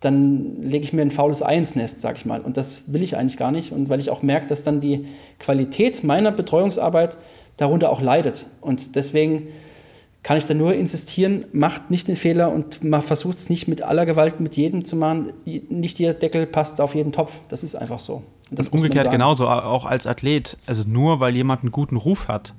dann 0.00 0.62
lege 0.62 0.84
ich 0.84 0.92
mir 0.92 1.02
ein 1.02 1.10
faules 1.10 1.42
Ei 1.42 1.56
ins 1.56 1.74
Nest, 1.74 2.02
sag 2.02 2.16
ich 2.18 2.26
mal. 2.26 2.40
Und 2.42 2.58
das 2.58 2.82
will 2.86 3.02
ich 3.02 3.16
eigentlich 3.16 3.38
gar 3.38 3.50
nicht. 3.50 3.72
Und 3.72 3.88
weil 3.88 4.00
ich 4.00 4.10
auch 4.10 4.22
merke, 4.22 4.46
dass 4.46 4.62
dann 4.62 4.80
die 4.80 5.06
Qualität 5.38 6.04
meiner 6.04 6.30
Betreuungsarbeit 6.30 7.16
darunter 7.58 7.90
auch 7.90 8.00
leidet. 8.00 8.46
Und 8.62 8.96
deswegen 8.96 9.48
kann 10.22 10.36
ich 10.36 10.44
da 10.44 10.54
nur 10.54 10.74
insistieren, 10.74 11.44
macht 11.52 11.90
nicht 11.90 12.08
den 12.08 12.16
Fehler 12.16 12.50
und 12.50 12.80
versucht 13.04 13.38
es 13.38 13.50
nicht 13.50 13.68
mit 13.68 13.82
aller 13.82 14.06
Gewalt 14.06 14.40
mit 14.40 14.56
jedem 14.56 14.84
zu 14.84 14.96
machen. 14.96 15.32
Nicht 15.44 15.98
jeder 15.98 16.14
Deckel 16.14 16.46
passt 16.46 16.80
auf 16.80 16.94
jeden 16.94 17.12
Topf. 17.12 17.40
Das 17.48 17.62
ist 17.62 17.74
einfach 17.74 18.00
so. 18.00 18.22
Und, 18.50 18.58
und 18.58 18.72
umgekehrt 18.72 19.10
genauso, 19.10 19.46
auch 19.48 19.84
als 19.84 20.06
Athlet. 20.06 20.56
Also 20.66 20.84
nur 20.86 21.20
weil 21.20 21.36
jemand 21.36 21.62
einen 21.62 21.72
guten 21.72 21.96
Ruf 21.96 22.28
hat 22.28 22.54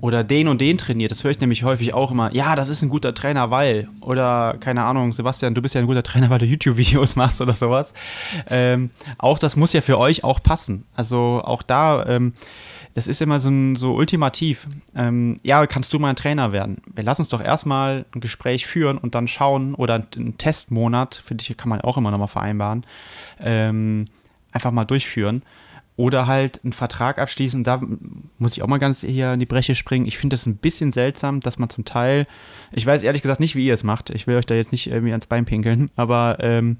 oder 0.00 0.22
den 0.22 0.46
und 0.46 0.60
den 0.60 0.78
trainiert, 0.78 1.10
das 1.10 1.24
höre 1.24 1.32
ich 1.32 1.40
nämlich 1.40 1.64
häufig 1.64 1.92
auch 1.92 2.12
immer, 2.12 2.32
ja, 2.32 2.54
das 2.54 2.68
ist 2.68 2.82
ein 2.82 2.88
guter 2.88 3.14
Trainer, 3.14 3.50
weil, 3.50 3.88
oder 4.00 4.56
keine 4.60 4.84
Ahnung, 4.84 5.12
Sebastian, 5.12 5.54
du 5.54 5.62
bist 5.62 5.74
ja 5.74 5.80
ein 5.80 5.88
guter 5.88 6.04
Trainer, 6.04 6.30
weil 6.30 6.38
du 6.38 6.46
YouTube-Videos 6.46 7.16
machst 7.16 7.40
oder 7.40 7.54
sowas. 7.54 7.94
Ähm, 8.48 8.90
auch 9.18 9.38
das 9.38 9.56
muss 9.56 9.72
ja 9.72 9.80
für 9.80 9.98
euch 9.98 10.22
auch 10.22 10.40
passen. 10.42 10.84
Also 10.94 11.42
auch 11.44 11.62
da 11.62 12.06
ähm, 12.06 12.32
das 12.94 13.08
ist 13.08 13.22
immer 13.22 13.40
so, 13.40 13.48
ein, 13.48 13.76
so 13.76 13.94
ultimativ. 13.94 14.66
Ähm, 14.94 15.36
ja, 15.42 15.66
kannst 15.66 15.92
du 15.92 15.98
mal 15.98 16.10
ein 16.10 16.16
Trainer 16.16 16.52
werden? 16.52 16.80
Wir 16.94 17.04
lassen 17.04 17.22
uns 17.22 17.28
doch 17.28 17.42
erstmal 17.42 18.06
ein 18.14 18.20
Gespräch 18.20 18.66
führen 18.66 18.98
und 18.98 19.14
dann 19.14 19.28
schauen 19.28 19.74
oder 19.74 20.06
einen 20.16 20.38
Testmonat, 20.38 21.22
finde 21.24 21.42
ich, 21.42 21.56
kann 21.56 21.68
man 21.68 21.80
auch 21.80 21.96
immer 21.96 22.10
nochmal 22.10 22.28
vereinbaren, 22.28 22.84
ähm, 23.40 24.04
einfach 24.52 24.70
mal 24.70 24.84
durchführen. 24.84 25.42
Oder 25.96 26.28
halt 26.28 26.60
einen 26.62 26.72
Vertrag 26.72 27.18
abschließen. 27.18 27.64
Da 27.64 27.80
muss 28.38 28.52
ich 28.52 28.62
auch 28.62 28.68
mal 28.68 28.78
ganz 28.78 29.00
hier 29.00 29.32
in 29.32 29.40
die 29.40 29.46
Breche 29.46 29.74
springen. 29.74 30.06
Ich 30.06 30.16
finde 30.16 30.34
das 30.34 30.46
ein 30.46 30.56
bisschen 30.56 30.92
seltsam, 30.92 31.40
dass 31.40 31.58
man 31.58 31.70
zum 31.70 31.84
Teil, 31.84 32.28
ich 32.70 32.86
weiß 32.86 33.02
ehrlich 33.02 33.20
gesagt 33.20 33.40
nicht, 33.40 33.56
wie 33.56 33.66
ihr 33.66 33.74
es 33.74 33.82
macht. 33.82 34.10
Ich 34.10 34.28
will 34.28 34.36
euch 34.36 34.46
da 34.46 34.54
jetzt 34.54 34.70
nicht 34.70 34.86
irgendwie 34.86 35.10
ans 35.10 35.26
Bein 35.26 35.44
pinkeln, 35.44 35.90
aber 35.96 36.36
ähm, 36.38 36.76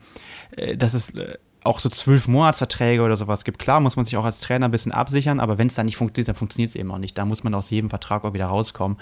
äh, 0.53 0.77
das 0.77 0.95
ist 0.95 1.19
äh, 1.19 1.37
auch 1.69 1.81
so 1.81 1.89
zwölf 1.89 2.27
Monatsverträge 2.27 3.03
oder 3.03 3.17
sowas 3.17 3.45
gibt. 3.45 3.59
Klar 3.59 3.81
muss 3.81 3.97
man 3.97 4.05
sich 4.05 4.17
auch 4.17 4.25
als 4.25 4.41
Trainer 4.41 4.67
ein 4.67 4.71
bisschen 4.71 4.93
absichern, 4.93 5.39
aber 5.41 5.59
wenn 5.59 5.69
es 5.69 5.75
dann 5.75 5.87
nicht 5.87 5.97
funktioniert, 5.97 6.29
dann 6.29 6.35
funktioniert 6.35 6.71
es 6.71 6.77
eben 6.77 6.91
auch 6.91 6.99
nicht. 6.99 7.17
Da 7.17 7.25
muss 7.25 7.45
man 7.45 7.55
aus 7.55 7.71
jedem 7.71 7.91
Vertrag 7.91 8.25
auch 8.25 8.33
wieder 8.33 8.47
rauskommen. 8.47 8.99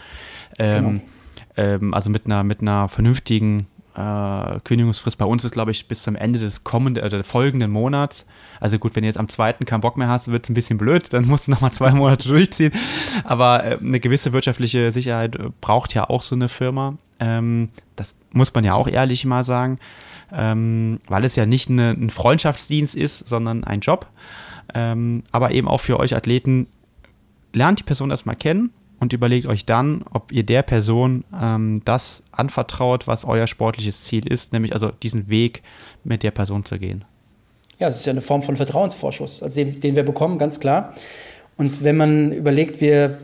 Ähm, 0.59 0.85
genau. 0.85 1.03
ähm, 1.57 1.95
also 1.95 2.11
mit 2.11 2.27
einer, 2.27 2.45
mit 2.45 2.61
einer 2.61 2.89
vernünftigen 2.89 3.67
äh, 3.97 4.61
Kündigungsfrist 4.65 5.17
bei 5.17 5.25
uns 5.25 5.45
ist, 5.45 5.53
glaube 5.53 5.71
ich, 5.71 5.89
bis 5.89 6.03
zum 6.03 6.17
Ende 6.17 6.39
des 6.39 6.65
kommenden, 6.65 7.03
äh, 7.03 7.23
folgenden 7.23 7.71
Monats. 7.71 8.27
Also 8.61 8.79
gut, 8.79 8.95
wenn 8.95 9.03
du 9.03 9.07
jetzt 9.07 9.19
am 9.19 9.29
zweiten 9.29 9.65
keinen 9.65 9.81
Bock 9.81 9.97
mehr 9.97 10.09
hast, 10.09 10.29
wird 10.29 10.45
es 10.45 10.51
ein 10.51 10.55
bisschen 10.55 10.79
blöd, 10.79 11.13
dann 11.13 11.27
musst 11.27 11.47
du 11.47 11.53
nochmal 11.53 11.73
zwei 11.73 11.91
Monate 11.93 12.29
durchziehen. 12.29 12.73
Aber 13.25 13.65
äh, 13.65 13.79
eine 13.79 14.01
gewisse 14.01 14.33
wirtschaftliche 14.33 14.93
Sicherheit 14.93 15.37
äh, 15.37 15.51
braucht 15.61 15.95
ja 15.95 16.11
auch 16.11 16.23
so 16.23 16.35
eine 16.35 16.49
Firma. 16.49 16.99
Ähm, 17.21 17.71
das 17.97 18.15
muss 18.33 18.53
man 18.53 18.65
ja 18.65 18.75
auch 18.75 18.89
ehrlich 18.89 19.25
mal 19.25 19.45
sagen, 19.45 19.79
ähm, 20.33 20.99
weil 21.09 21.25
es 21.25 21.37
ja 21.37 21.47
nicht 21.47 21.71
eine, 21.71 21.91
ein 21.91 22.11
Freundschaftsdienst 22.11 22.95
ist, 22.95 23.29
sondern 23.29 23.65
ein 23.65 23.81
Job. 23.81 24.07
Ähm, 24.75 25.23
aber 25.31 25.53
eben 25.53 25.69
auch 25.69 25.81
für 25.81 25.99
euch 26.01 26.15
Athleten, 26.15 26.67
lernt 27.53 27.79
die 27.79 27.85
Person 27.85 28.11
erstmal 28.11 28.37
kennen 28.37 28.71
und 29.01 29.13
überlegt 29.13 29.47
euch 29.47 29.65
dann, 29.65 30.05
ob 30.11 30.33
ihr 30.33 30.43
der 30.43 30.63
Person 30.63 31.25
ähm, 31.39 31.83
das 31.85 32.23
anvertraut, 32.33 33.07
was 33.07 33.25
euer 33.25 33.47
sportliches 33.47 34.05
Ziel 34.05 34.27
ist, 34.27 34.53
nämlich 34.53 34.73
also 34.73 34.91
diesen 34.91 35.29
Weg 35.29 35.63
mit 36.05 36.23
der 36.23 36.31
Person 36.31 36.65
zu 36.65 36.79
gehen. 36.79 37.05
Ja, 37.79 37.89
es 37.89 37.97
ist 37.97 38.07
ja 38.07 38.13
eine 38.13 38.23
Form 38.23 38.43
von 38.43 38.57
Vertrauensvorschuss, 38.57 39.43
also 39.43 39.55
den, 39.55 39.81
den 39.81 39.97
wir 39.97 40.03
bekommen, 40.03 40.39
ganz 40.39 40.61
klar. 40.61 40.95
Und 41.57 41.85
wenn 41.85 41.97
man 41.97 42.33
überlegt, 42.33 42.81
wir 42.81 43.19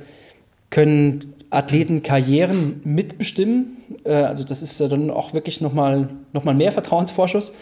können 0.71 1.32
Athleten 1.53 2.03
Karrieren 2.03 2.81
mitbestimmen, 2.85 3.77
äh, 4.05 4.13
also 4.13 4.43
das 4.43 4.63
ist 4.63 4.81
ja 4.81 4.89
dann 4.89 5.11
auch 5.11 5.35
wirklich 5.35 5.61
nochmal 5.61 6.09
noch 6.33 6.45
mal 6.45 6.55
mehr 6.55 6.73
Vertrauensvorschuss, 6.73 7.53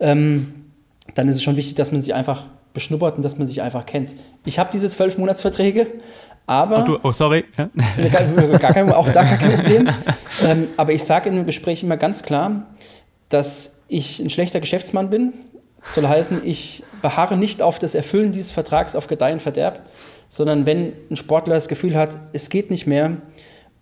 ähm, 0.00 0.66
dann 1.14 1.28
ist 1.28 1.36
es 1.36 1.42
schon 1.42 1.56
wichtig, 1.56 1.76
dass 1.76 1.92
man 1.92 2.02
sich 2.02 2.12
einfach 2.12 2.44
beschnuppert 2.74 3.16
und 3.16 3.24
dass 3.24 3.38
man 3.38 3.46
sich 3.46 3.62
einfach 3.62 3.86
kennt. 3.86 4.14
Ich 4.44 4.58
habe 4.58 4.70
diese 4.72 4.88
zwölf 4.90 5.16
Monatsverträge, 5.16 5.86
aber. 6.46 6.80
Oh, 6.80 6.82
du, 6.82 6.98
oh 7.02 7.12
sorry. 7.12 7.44
Ja. 7.56 7.70
Gar, 8.08 8.58
gar 8.58 8.74
kein, 8.74 8.92
auch 8.92 9.08
da 9.08 9.22
gar 9.22 9.38
kein 9.38 9.56
Problem. 9.56 9.88
ähm, 10.44 10.68
aber 10.76 10.92
ich 10.92 11.04
sage 11.04 11.28
in 11.28 11.36
einem 11.36 11.46
Gespräch 11.46 11.82
immer 11.82 11.96
ganz 11.96 12.22
klar, 12.22 12.66
dass 13.28 13.84
ich 13.88 14.18
ein 14.20 14.30
schlechter 14.30 14.60
Geschäftsmann 14.60 15.08
bin. 15.08 15.32
Soll 15.84 16.08
heißen, 16.08 16.40
ich 16.44 16.82
beharre 17.00 17.36
nicht 17.36 17.62
auf 17.62 17.78
das 17.78 17.94
Erfüllen 17.94 18.32
dieses 18.32 18.50
Vertrags 18.50 18.96
auf 18.96 19.06
Gedeih 19.06 19.32
und 19.32 19.40
Verderb, 19.40 19.82
sondern 20.28 20.66
wenn 20.66 20.92
ein 21.10 21.16
Sportler 21.16 21.54
das 21.54 21.68
Gefühl 21.68 21.96
hat, 21.96 22.18
es 22.32 22.48
geht 22.48 22.70
nicht 22.70 22.86
mehr 22.86 23.18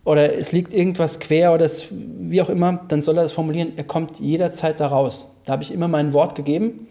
oder 0.05 0.37
es 0.37 0.53
liegt 0.53 0.75
irgendwas 0.75 1.21
quer 1.21 1.55
oder 1.55 1.65
es, 1.65 1.89
wie 1.91 2.43
auch 2.43 2.51
immer, 2.51 2.85
dann 2.89 3.03
soll 3.03 3.17
er 3.17 3.23
das 3.23 3.33
formulieren, 3.33 3.73
er 3.77 3.85
kommt 3.85 4.21
jederzeit 4.21 4.81
da 4.81 4.89
raus. 4.89 5.33
Da 5.45 5.53
habe 5.53 5.63
ich 5.63 5.73
immer 5.73 5.89
mein 5.89 6.13
Wort 6.13 6.35
gegeben 6.35 6.89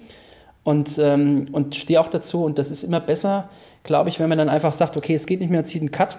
und, 0.63 0.97
ähm, 0.99 1.47
und 1.51 1.75
stehe 1.75 1.99
auch 1.99 2.07
dazu 2.07 2.43
und 2.43 2.57
das 2.57 2.71
ist 2.71 2.83
immer 2.83 2.99
besser, 2.99 3.49
glaube 3.83 4.09
ich, 4.09 4.19
wenn 4.19 4.29
man 4.29 4.37
dann 4.37 4.49
einfach 4.49 4.73
sagt, 4.73 4.97
okay, 4.97 5.13
es 5.13 5.27
geht 5.27 5.39
nicht 5.39 5.49
mehr, 5.49 5.65
zieht 5.65 5.81
einen 5.81 5.91
Cut, 5.91 6.17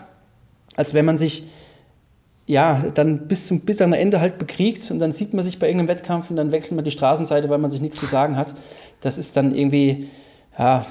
als 0.77 0.95
wenn 0.95 1.05
man 1.05 1.19
sich 1.19 1.45
ja, 2.47 2.85
dann 2.95 3.27
bis 3.27 3.47
zum 3.47 3.61
bitteren 3.61 3.95
Ende 3.95 4.21
halt 4.21 4.39
bekriegt 4.39 4.91
und 4.91 4.99
dann 4.99 5.13
sieht 5.13 5.33
man 5.33 5.43
sich 5.43 5.59
bei 5.59 5.67
irgendeinem 5.67 5.89
Wettkampf 5.89 6.29
und 6.29 6.37
dann 6.37 6.53
wechselt 6.53 6.77
man 6.77 6.85
die 6.85 6.91
Straßenseite, 6.91 7.49
weil 7.49 7.59
man 7.59 7.71
sich 7.71 7.81
nichts 7.81 7.99
zu 7.99 8.07
sagen 8.07 8.37
hat. 8.37 8.55
Das 9.01 9.17
ist 9.17 9.37
dann 9.37 9.55
irgendwie, 9.55 10.09
ja, 10.59 10.87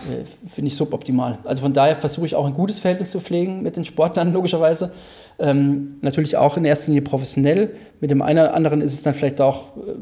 finde 0.52 0.68
ich 0.68 0.76
suboptimal. 0.76 1.40
Also 1.46 1.64
von 1.64 1.74
daher 1.74 1.96
versuche 1.96 2.26
ich 2.26 2.36
auch 2.36 2.46
ein 2.46 2.54
gutes 2.54 2.80
Verhältnis 2.80 3.12
zu 3.12 3.22
pflegen 3.22 3.64
mit 3.64 3.78
den 3.78 3.86
Sportlern, 3.86 4.34
logischerweise. 4.34 4.94
Ähm, 5.40 5.98
natürlich 6.02 6.38
auch 6.38 6.58
in 6.58 6.66
erster 6.66 6.88
Linie 6.88 7.02
professionell. 7.02 7.76
Mit 8.00 8.12
dem 8.12 8.22
einen 8.22 8.40
oder 8.40 8.54
anderen 8.54 8.82
ist 8.82 8.94
es 8.94 9.02
dann 9.02 9.14
vielleicht 9.14 9.42
auch 9.42 9.76
äh, 9.78 9.94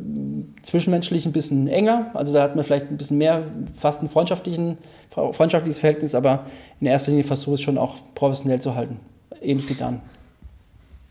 zwischenmenschlich 0.64 1.26
ein 1.26 1.32
bisschen 1.32 1.68
enger. 1.68 2.12
Also 2.14 2.34
da 2.34 2.44
hat 2.44 2.56
man 2.56 2.66
vielleicht 2.66 2.90
ein 2.90 2.98
bisschen 2.98 3.18
mehr, 3.18 3.44
fast 3.78 4.02
ein 4.02 4.10
freundschaftlichen, 4.10 4.78
freundschaftliches 5.10 5.80
Verhältnis, 5.80 6.16
aber 6.16 6.46
in 6.80 6.88
erster 6.88 7.12
Linie 7.12 7.24
versuche 7.24 7.56
ich 7.56 7.62
es 7.62 7.64
schon 7.64 7.78
auch 7.78 7.96
professionell 8.16 8.60
zu 8.60 8.76
halten. 8.76 9.00
Ähnlich 9.42 9.70
wie 9.70 9.76
dann. 9.76 10.02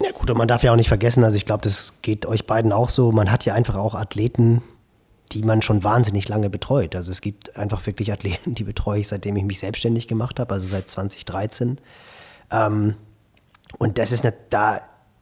Ja 0.03 0.13
gut, 0.13 0.31
und 0.31 0.39
man 0.39 0.49
darf 0.49 0.63
ja 0.63 0.73
auch 0.73 0.77
nicht 0.77 0.89
vergessen, 0.89 1.25
also 1.25 1.37
ich 1.37 1.45
glaube, 1.45 1.63
das 1.63 2.01
geht 2.03 2.25
euch 2.25 2.47
beiden 2.47 2.73
auch 2.73 2.89
so, 2.89 3.13
man 3.13 3.31
hat 3.31 3.45
ja 3.45 3.55
einfach 3.55 3.77
auch 3.77 3.95
Athleten, 3.95 4.63
die 5.33 5.43
man 5.43 5.63
schon 5.63 5.85
wahnsinnig 5.85 6.29
lange 6.29 6.51
betreut. 6.51 6.97
Also 6.97 7.13
es 7.13 7.21
gibt 7.21 7.57
einfach 7.57 7.87
wirklich 7.87 8.13
Athleten, 8.13 8.55
die 8.57 8.65
betreue 8.65 9.01
ich, 9.01 9.09
seitdem 9.09 9.37
ich 9.37 9.45
mich 9.45 9.59
selbstständig 9.59 10.09
gemacht 10.09 10.41
habe, 10.41 10.55
also 10.55 10.67
seit 10.67 10.89
2013. 10.89 11.79
Ähm, 12.51 12.97
und 13.79 13.99
das 13.99 14.13
ist 14.13 14.27
da, 14.51 14.81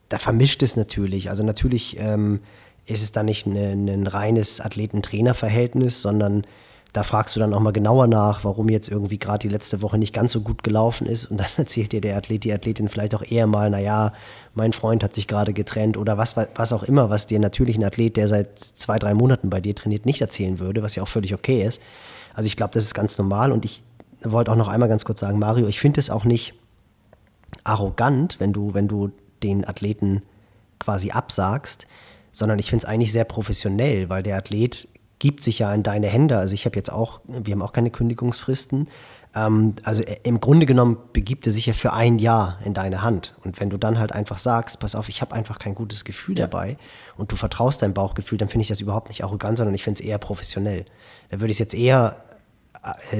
da 0.09 0.17
vermischt 0.17 0.63
es 0.63 0.75
natürlich. 0.75 1.29
Also 1.29 1.43
natürlich 1.43 1.97
ähm, 1.99 2.41
ist 2.85 3.03
es 3.03 3.11
da 3.11 3.23
nicht 3.23 3.45
ein, 3.45 3.87
ein 3.87 4.07
reines 4.07 4.59
Athleten-Trainer-Verhältnis, 4.59 6.01
sondern 6.01 6.45
da 6.91 7.03
fragst 7.03 7.35
du 7.35 7.39
dann 7.39 7.53
auch 7.53 7.59
mal 7.59 7.71
genauer 7.71 8.07
nach, 8.07 8.43
warum 8.43 8.67
jetzt 8.67 8.89
irgendwie 8.89 9.19
gerade 9.19 9.47
die 9.47 9.53
letzte 9.53 9.81
Woche 9.83 9.99
nicht 9.99 10.13
ganz 10.13 10.31
so 10.31 10.41
gut 10.41 10.63
gelaufen 10.63 11.05
ist. 11.05 11.25
Und 11.25 11.39
dann 11.39 11.47
erzählt 11.57 11.91
dir 11.91 12.01
der 12.01 12.17
Athlet, 12.17 12.43
die 12.43 12.53
Athletin 12.53 12.89
vielleicht 12.89 13.13
auch 13.13 13.21
eher 13.21 13.45
mal, 13.45 13.69
naja, 13.69 14.13
mein 14.55 14.73
Freund 14.73 15.03
hat 15.03 15.13
sich 15.13 15.27
gerade 15.27 15.53
getrennt 15.53 15.97
oder 15.97 16.17
was, 16.17 16.35
was 16.35 16.73
auch 16.73 16.83
immer, 16.83 17.09
was 17.09 17.27
dir 17.27 17.39
natürlich 17.39 17.77
ein 17.77 17.83
Athlet, 17.83 18.17
der 18.17 18.27
seit 18.27 18.57
zwei, 18.57 18.97
drei 18.97 19.13
Monaten 19.13 19.49
bei 19.49 19.61
dir 19.61 19.75
trainiert, 19.75 20.05
nicht 20.05 20.21
erzählen 20.21 20.57
würde, 20.59 20.81
was 20.81 20.95
ja 20.95 21.03
auch 21.03 21.07
völlig 21.07 21.33
okay 21.33 21.63
ist. 21.63 21.79
Also 22.33 22.47
ich 22.47 22.57
glaube, 22.57 22.73
das 22.73 22.85
ist 22.85 22.95
ganz 22.95 23.17
normal. 23.17 23.51
Und 23.51 23.65
ich 23.65 23.83
wollte 24.23 24.51
auch 24.51 24.55
noch 24.55 24.67
einmal 24.67 24.89
ganz 24.89 25.05
kurz 25.05 25.19
sagen, 25.19 25.37
Mario, 25.37 25.67
ich 25.67 25.79
finde 25.79 25.99
es 25.99 26.09
auch 26.09 26.25
nicht 26.25 26.55
arrogant, 27.63 28.39
wenn 28.39 28.51
du, 28.51 28.73
wenn 28.73 28.87
du 28.87 29.11
den 29.43 29.67
Athleten 29.67 30.23
quasi 30.79 31.11
absagst, 31.11 31.87
sondern 32.31 32.57
ich 32.59 32.69
finde 32.69 32.85
es 32.85 32.89
eigentlich 32.89 33.11
sehr 33.11 33.25
professionell, 33.25 34.09
weil 34.09 34.23
der 34.23 34.37
Athlet 34.37 34.87
gibt 35.19 35.43
sich 35.43 35.59
ja 35.59 35.73
in 35.73 35.83
deine 35.83 36.07
Hände. 36.07 36.37
Also 36.37 36.53
ich 36.53 36.65
habe 36.65 36.75
jetzt 36.75 36.91
auch, 36.91 37.21
wir 37.27 37.53
haben 37.53 37.61
auch 37.61 37.73
keine 37.73 37.91
Kündigungsfristen. 37.91 38.87
Ähm, 39.35 39.75
also 39.83 40.03
äh, 40.03 40.17
im 40.23 40.39
Grunde 40.39 40.65
genommen 40.65 40.97
begibt 41.13 41.45
er 41.45 41.53
sich 41.53 41.65
ja 41.65 41.73
für 41.73 41.93
ein 41.93 42.19
Jahr 42.19 42.59
in 42.63 42.73
deine 42.73 43.01
Hand. 43.01 43.35
Und 43.43 43.59
wenn 43.59 43.69
du 43.69 43.77
dann 43.77 43.99
halt 43.99 44.13
einfach 44.13 44.37
sagst, 44.37 44.79
pass 44.79 44.95
auf, 44.95 45.09
ich 45.09 45.21
habe 45.21 45.35
einfach 45.35 45.59
kein 45.59 45.75
gutes 45.75 46.05
Gefühl 46.05 46.37
ja. 46.37 46.47
dabei 46.47 46.77
und 47.17 47.31
du 47.31 47.35
vertraust 47.35 47.81
deinem 47.81 47.93
Bauchgefühl, 47.93 48.37
dann 48.37 48.49
finde 48.49 48.63
ich 48.63 48.69
das 48.69 48.81
überhaupt 48.81 49.09
nicht 49.09 49.23
arrogant, 49.23 49.57
sondern 49.57 49.75
ich 49.75 49.83
finde 49.83 49.99
es 49.99 50.05
eher 50.05 50.17
professionell. 50.17 50.85
Da 51.29 51.39
würde 51.39 51.51
ich 51.51 51.55
es 51.55 51.59
jetzt 51.59 51.73
eher 51.75 52.23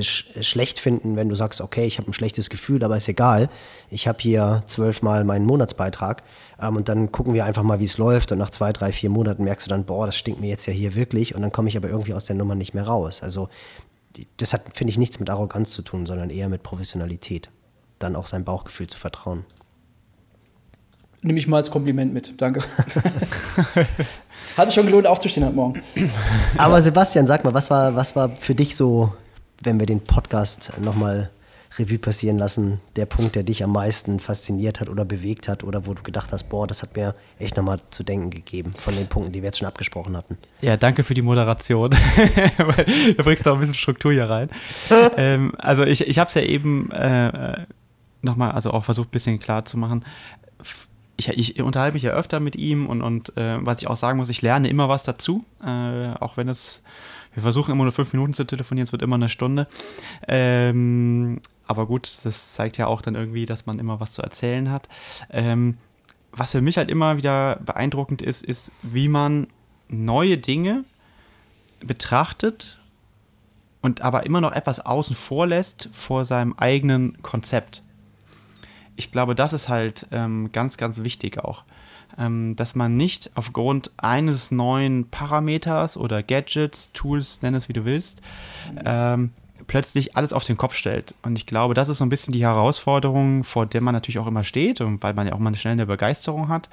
schlecht 0.01 0.79
finden, 0.79 1.15
wenn 1.15 1.27
du 1.27 1.35
sagst, 1.35 1.59
okay, 1.59 1.85
ich 1.85 1.97
habe 1.97 2.09
ein 2.09 2.13
schlechtes 2.13 2.49
Gefühl, 2.49 2.83
aber 2.83 2.95
ist 2.97 3.09
egal. 3.09 3.49
Ich 3.89 4.07
habe 4.07 4.17
hier 4.21 4.63
zwölfmal 4.67 5.23
meinen 5.25 5.45
Monatsbeitrag 5.45 6.23
ähm, 6.61 6.77
und 6.77 6.87
dann 6.87 7.11
gucken 7.11 7.33
wir 7.33 7.45
einfach 7.45 7.63
mal, 7.63 7.79
wie 7.79 7.85
es 7.85 7.97
läuft 7.97 8.31
und 8.31 8.37
nach 8.37 8.51
zwei, 8.51 8.71
drei, 8.71 8.91
vier 8.91 9.09
Monaten 9.09 9.43
merkst 9.43 9.67
du 9.67 9.69
dann, 9.69 9.85
boah, 9.85 10.05
das 10.05 10.15
stinkt 10.15 10.39
mir 10.39 10.47
jetzt 10.47 10.65
ja 10.65 10.73
hier 10.73 10.95
wirklich 10.95 11.35
und 11.35 11.41
dann 11.41 11.51
komme 11.51 11.67
ich 11.67 11.75
aber 11.75 11.89
irgendwie 11.89 12.13
aus 12.13 12.25
der 12.25 12.35
Nummer 12.35 12.55
nicht 12.55 12.73
mehr 12.73 12.87
raus. 12.87 13.21
Also 13.21 13.49
das 14.37 14.53
hat, 14.53 14.61
finde 14.73 14.91
ich, 14.91 14.97
nichts 14.97 15.19
mit 15.19 15.29
Arroganz 15.29 15.71
zu 15.71 15.81
tun, 15.81 16.05
sondern 16.05 16.29
eher 16.29 16.49
mit 16.49 16.63
Professionalität. 16.63 17.49
Dann 17.99 18.15
auch 18.15 18.27
sein 18.27 18.45
Bauchgefühl 18.45 18.87
zu 18.87 18.97
vertrauen. 18.97 19.45
Nimm 21.21 21.35
ich 21.35 21.47
mal 21.47 21.57
als 21.57 21.69
Kompliment 21.69 22.13
mit. 22.13 22.41
Danke. 22.41 22.63
Hat 24.57 24.67
sich 24.69 24.75
schon 24.75 24.85
gelohnt, 24.85 25.05
aufzustehen 25.05 25.45
heute 25.45 25.55
Morgen. 25.55 25.83
Aber 26.57 26.81
Sebastian, 26.81 27.27
sag 27.27 27.43
mal, 27.43 27.53
was 27.53 27.69
war, 27.69 27.95
was 27.95 28.15
war 28.15 28.29
für 28.29 28.55
dich 28.55 28.75
so 28.75 29.11
wenn 29.61 29.79
wir 29.79 29.85
den 29.85 30.01
Podcast 30.01 30.73
nochmal 30.81 31.29
Revue 31.77 31.99
passieren 31.99 32.37
lassen, 32.37 32.81
der 32.95 33.05
Punkt, 33.05 33.35
der 33.35 33.43
dich 33.43 33.63
am 33.63 33.71
meisten 33.71 34.19
fasziniert 34.19 34.79
hat 34.79 34.89
oder 34.89 35.05
bewegt 35.05 35.47
hat 35.47 35.63
oder 35.63 35.85
wo 35.85 35.93
du 35.93 36.01
gedacht 36.01 36.33
hast, 36.33 36.49
boah, 36.49 36.65
das 36.65 36.81
hat 36.81 36.95
mir 36.95 37.13
echt 37.37 37.57
nochmal 37.57 37.79
zu 37.91 38.03
denken 38.03 38.31
gegeben 38.31 38.73
von 38.73 38.95
den 38.95 39.07
Punkten, 39.07 39.33
die 39.33 39.41
wir 39.41 39.47
jetzt 39.47 39.59
schon 39.59 39.67
abgesprochen 39.67 40.17
hatten. 40.17 40.37
Ja, 40.61 40.77
danke 40.77 41.03
für 41.03 41.13
die 41.13 41.21
Moderation. 41.21 41.91
da 43.17 43.23
bringst 43.23 43.45
du 43.45 43.51
auch 43.51 43.55
ein 43.55 43.59
bisschen 43.59 43.75
Struktur 43.75 44.11
hier 44.11 44.29
rein. 44.29 44.49
ähm, 45.17 45.53
also 45.57 45.83
ich, 45.83 46.01
ich 46.01 46.17
habe 46.17 46.27
es 46.27 46.33
ja 46.33 46.41
eben 46.41 46.91
äh, 46.91 47.65
nochmal, 48.21 48.51
also 48.51 48.71
auch 48.71 48.83
versucht, 48.83 49.09
ein 49.09 49.11
bisschen 49.11 49.39
klar 49.39 49.63
zu 49.65 49.77
machen. 49.77 50.03
Ich, 51.17 51.29
ich, 51.29 51.61
unterhalte 51.61 51.93
mich 51.93 52.03
ja 52.03 52.11
öfter 52.11 52.39
mit 52.39 52.55
ihm 52.55 52.87
und, 52.87 53.01
und 53.01 53.35
äh, 53.37 53.57
was 53.59 53.79
ich 53.79 53.87
auch 53.87 53.97
sagen 53.97 54.17
muss, 54.17 54.29
ich 54.29 54.41
lerne 54.41 54.69
immer 54.69 54.89
was 54.89 55.03
dazu, 55.03 55.43
äh, 55.63 56.13
auch 56.19 56.37
wenn 56.37 56.47
es 56.47 56.81
wir 57.39 57.43
versuchen 57.43 57.71
immer 57.71 57.83
nur 57.83 57.93
fünf 57.93 58.11
Minuten 58.11 58.33
zu 58.33 58.43
telefonieren, 58.43 58.85
es 58.85 58.91
wird 58.91 59.01
immer 59.01 59.15
eine 59.15 59.29
Stunde. 59.29 59.67
Ähm, 60.27 61.39
aber 61.65 61.85
gut, 61.85 62.17
das 62.23 62.53
zeigt 62.53 62.77
ja 62.77 62.87
auch 62.87 63.01
dann 63.01 63.15
irgendwie, 63.15 63.45
dass 63.45 63.65
man 63.65 63.79
immer 63.79 64.01
was 64.01 64.13
zu 64.13 64.21
erzählen 64.21 64.69
hat. 64.69 64.89
Ähm, 65.29 65.77
was 66.33 66.51
für 66.51 66.61
mich 66.61 66.77
halt 66.77 66.89
immer 66.89 67.15
wieder 67.15 67.57
beeindruckend 67.65 68.21
ist, 68.21 68.43
ist, 68.43 68.71
wie 68.81 69.07
man 69.07 69.47
neue 69.87 70.37
Dinge 70.37 70.83
betrachtet 71.79 72.77
und 73.81 74.01
aber 74.01 74.25
immer 74.25 74.41
noch 74.41 74.51
etwas 74.51 74.85
außen 74.85 75.15
vor 75.15 75.47
lässt 75.47 75.89
vor 75.93 76.25
seinem 76.25 76.53
eigenen 76.57 77.21
Konzept. 77.21 77.83
Ich 78.97 79.11
glaube, 79.11 79.33
das 79.33 79.53
ist 79.53 79.69
halt 79.69 80.07
ähm, 80.11 80.51
ganz, 80.51 80.75
ganz 80.75 81.03
wichtig 81.03 81.39
auch 81.39 81.63
dass 82.55 82.75
man 82.75 82.97
nicht 82.97 83.31
aufgrund 83.35 83.91
eines 83.97 84.51
neuen 84.51 85.09
Parameters 85.09 85.95
oder 85.95 86.21
Gadgets, 86.21 86.91
Tools, 86.91 87.41
nenn 87.41 87.55
es 87.55 87.69
wie 87.69 87.73
du 87.73 87.85
willst, 87.85 88.21
ähm, 88.83 89.31
plötzlich 89.67 90.17
alles 90.17 90.33
auf 90.33 90.43
den 90.43 90.57
Kopf 90.57 90.73
stellt. 90.73 91.15
Und 91.21 91.37
ich 91.37 91.45
glaube, 91.45 91.73
das 91.73 91.87
ist 91.87 91.99
so 91.99 92.05
ein 92.05 92.09
bisschen 92.09 92.33
die 92.33 92.43
Herausforderung, 92.43 93.43
vor 93.43 93.65
der 93.65 93.81
man 93.81 93.93
natürlich 93.93 94.19
auch 94.19 94.27
immer 94.27 94.43
steht 94.43 94.81
und 94.81 95.01
weil 95.01 95.13
man 95.13 95.27
ja 95.27 95.33
auch 95.33 95.39
mal 95.39 95.55
schnell 95.55 95.73
eine 95.73 95.85
Begeisterung 95.85 96.49
hat. 96.49 96.69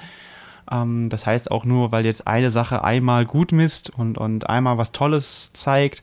Ähm, 0.70 1.08
das 1.08 1.26
heißt 1.26 1.50
auch 1.50 1.64
nur, 1.64 1.92
weil 1.92 2.04
jetzt 2.04 2.26
eine 2.26 2.50
Sache 2.50 2.82
einmal 2.82 3.24
gut 3.24 3.52
misst 3.52 3.90
und, 3.90 4.18
und 4.18 4.48
einmal 4.48 4.78
was 4.78 4.92
Tolles 4.92 5.52
zeigt, 5.52 6.02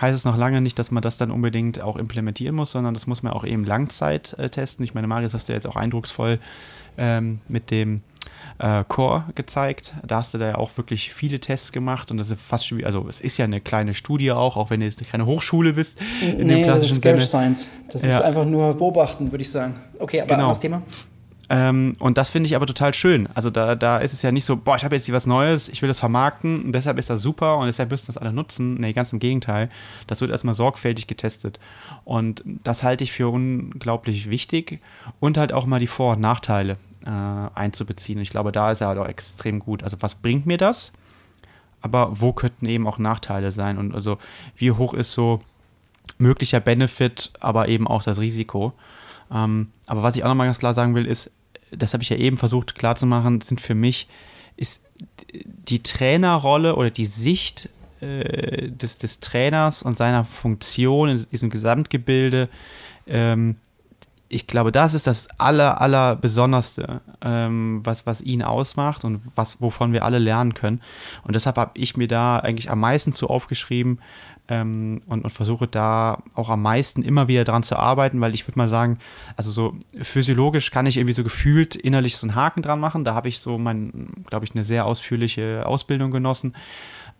heißt 0.00 0.14
es 0.14 0.24
noch 0.24 0.36
lange 0.36 0.60
nicht, 0.60 0.78
dass 0.78 0.90
man 0.90 1.02
das 1.02 1.18
dann 1.18 1.30
unbedingt 1.30 1.80
auch 1.80 1.96
implementieren 1.96 2.54
muss, 2.54 2.72
sondern 2.72 2.94
das 2.94 3.06
muss 3.06 3.22
man 3.22 3.32
auch 3.32 3.44
eben 3.44 3.64
Langzeit 3.64 4.34
äh, 4.38 4.50
testen. 4.50 4.84
Ich 4.84 4.94
meine, 4.94 5.06
Marius 5.06 5.34
hast 5.34 5.48
du 5.48 5.52
jetzt 5.52 5.66
auch 5.66 5.76
eindrucksvoll 5.76 6.38
ähm, 6.98 7.40
mit 7.48 7.70
dem 7.70 8.02
äh, 8.58 8.84
Core 8.88 9.24
gezeigt. 9.34 9.94
Da 10.06 10.16
hast 10.16 10.34
du 10.34 10.38
da 10.38 10.48
ja 10.48 10.54
auch 10.56 10.76
wirklich 10.76 11.12
viele 11.12 11.40
Tests 11.40 11.72
gemacht 11.72 12.10
und 12.10 12.16
das 12.16 12.30
ist 12.30 12.40
fast 12.40 12.66
schon, 12.66 12.84
also 12.84 13.06
es 13.08 13.20
ist 13.20 13.38
ja 13.38 13.44
eine 13.44 13.60
kleine 13.60 13.94
Studie 13.94 14.32
auch, 14.32 14.56
auch 14.56 14.70
wenn 14.70 14.80
du 14.80 14.86
jetzt 14.86 15.04
keine 15.08 15.26
Hochschule 15.26 15.74
bist. 15.74 16.00
In 16.20 16.46
nee, 16.46 16.54
dem 16.54 16.64
klassischen 16.64 17.00
das 17.00 17.12
ist 17.12 17.30
Sinne. 17.30 17.54
Science. 17.54 17.70
Das 17.90 18.02
ja. 18.02 18.10
ist 18.10 18.20
einfach 18.22 18.44
nur 18.44 18.74
beobachten, 18.74 19.30
würde 19.30 19.42
ich 19.42 19.50
sagen. 19.50 19.74
Okay, 19.98 20.20
aber 20.20 20.36
genau. 20.36 20.48
das 20.48 20.60
Thema? 20.60 20.82
Ähm, 21.48 21.94
und 22.00 22.18
das 22.18 22.30
finde 22.30 22.48
ich 22.48 22.56
aber 22.56 22.66
total 22.66 22.92
schön. 22.92 23.28
Also 23.34 23.50
da, 23.50 23.76
da 23.76 23.98
ist 23.98 24.12
es 24.12 24.22
ja 24.22 24.32
nicht 24.32 24.44
so, 24.44 24.56
boah, 24.56 24.76
ich 24.76 24.84
habe 24.84 24.96
jetzt 24.96 25.04
hier 25.04 25.14
was 25.14 25.26
Neues, 25.26 25.68
ich 25.68 25.80
will 25.80 25.88
das 25.88 26.00
vermarkten 26.00 26.64
und 26.64 26.72
deshalb 26.72 26.98
ist 26.98 27.08
das 27.08 27.22
super 27.22 27.58
und 27.58 27.66
deshalb 27.66 27.90
müssen 27.90 28.06
das 28.06 28.18
alle 28.18 28.32
nutzen. 28.32 28.74
Nee, 28.80 28.92
ganz 28.92 29.12
im 29.12 29.20
Gegenteil. 29.20 29.70
Das 30.06 30.20
wird 30.20 30.30
erstmal 30.30 30.54
sorgfältig 30.54 31.06
getestet. 31.06 31.60
Und 32.04 32.42
das 32.64 32.82
halte 32.82 33.04
ich 33.04 33.12
für 33.12 33.28
unglaublich 33.28 34.28
wichtig 34.28 34.80
und 35.20 35.38
halt 35.38 35.52
auch 35.52 35.66
mal 35.66 35.78
die 35.78 35.86
Vor- 35.86 36.14
und 36.14 36.20
Nachteile 36.20 36.78
äh, 37.06 37.10
einzubeziehen. 37.54 38.20
Ich 38.20 38.30
glaube, 38.30 38.52
da 38.52 38.72
ist 38.72 38.80
er 38.80 38.88
halt 38.88 38.98
auch 38.98 39.06
extrem 39.06 39.60
gut. 39.60 39.82
Also 39.82 39.96
was 40.00 40.16
bringt 40.16 40.44
mir 40.46 40.58
das? 40.58 40.92
Aber 41.80 42.20
wo 42.20 42.32
könnten 42.32 42.66
eben 42.66 42.86
auch 42.86 42.98
Nachteile 42.98 43.52
sein? 43.52 43.78
Und 43.78 43.94
also 43.94 44.18
wie 44.56 44.72
hoch 44.72 44.92
ist 44.92 45.12
so 45.12 45.40
möglicher 46.18 46.60
Benefit, 46.60 47.30
aber 47.40 47.68
eben 47.68 47.86
auch 47.86 48.02
das 48.02 48.18
Risiko? 48.18 48.72
Ähm, 49.32 49.68
aber 49.86 50.02
was 50.02 50.16
ich 50.16 50.24
auch 50.24 50.28
nochmal 50.28 50.46
ganz 50.46 50.58
klar 50.58 50.74
sagen 50.74 50.94
will, 50.94 51.06
ist, 51.06 51.30
das 51.70 51.92
habe 51.92 52.02
ich 52.02 52.08
ja 52.08 52.16
eben 52.16 52.36
versucht 52.36 52.74
klarzumachen, 52.74 53.40
sind 53.40 53.60
für 53.60 53.74
mich, 53.74 54.08
ist 54.56 54.82
die 55.32 55.82
Trainerrolle 55.82 56.76
oder 56.76 56.90
die 56.90 57.06
Sicht 57.06 57.68
äh, 58.00 58.68
des, 58.68 58.98
des 58.98 59.20
Trainers 59.20 59.82
und 59.82 59.96
seiner 59.96 60.24
Funktion 60.24 61.08
in 61.08 61.26
diesem 61.30 61.50
Gesamtgebilde, 61.50 62.48
ähm, 63.06 63.56
ich 64.28 64.46
glaube, 64.46 64.72
das 64.72 64.94
ist 64.94 65.06
das 65.06 65.28
aller, 65.38 65.80
aller 65.80 66.18
ähm, 67.22 67.80
was, 67.84 68.06
was 68.06 68.20
ihn 68.20 68.42
ausmacht 68.42 69.04
und 69.04 69.20
was, 69.34 69.60
wovon 69.60 69.92
wir 69.92 70.04
alle 70.04 70.18
lernen 70.18 70.54
können. 70.54 70.80
Und 71.22 71.34
deshalb 71.34 71.56
habe 71.56 71.72
ich 71.74 71.96
mir 71.96 72.08
da 72.08 72.38
eigentlich 72.38 72.70
am 72.70 72.80
meisten 72.80 73.12
zu 73.12 73.28
aufgeschrieben, 73.28 74.00
ähm, 74.48 75.02
und, 75.06 75.24
und, 75.24 75.30
versuche 75.30 75.66
da 75.66 76.22
auch 76.34 76.50
am 76.50 76.62
meisten 76.62 77.02
immer 77.02 77.26
wieder 77.26 77.44
dran 77.44 77.62
zu 77.62 77.76
arbeiten, 77.76 78.20
weil 78.20 78.34
ich 78.34 78.46
würde 78.46 78.58
mal 78.58 78.68
sagen, 78.68 78.98
also 79.36 79.50
so 79.50 79.76
physiologisch 80.00 80.70
kann 80.70 80.86
ich 80.86 80.98
irgendwie 80.98 81.14
so 81.14 81.24
gefühlt 81.24 81.74
innerlich 81.74 82.16
so 82.16 82.26
einen 82.26 82.36
Haken 82.36 82.62
dran 82.62 82.78
machen. 82.78 83.04
Da 83.04 83.14
habe 83.14 83.28
ich 83.28 83.40
so 83.40 83.58
mein, 83.58 84.24
glaube 84.26 84.44
ich, 84.44 84.54
eine 84.54 84.64
sehr 84.64 84.86
ausführliche 84.86 85.66
Ausbildung 85.66 86.12
genossen. 86.12 86.54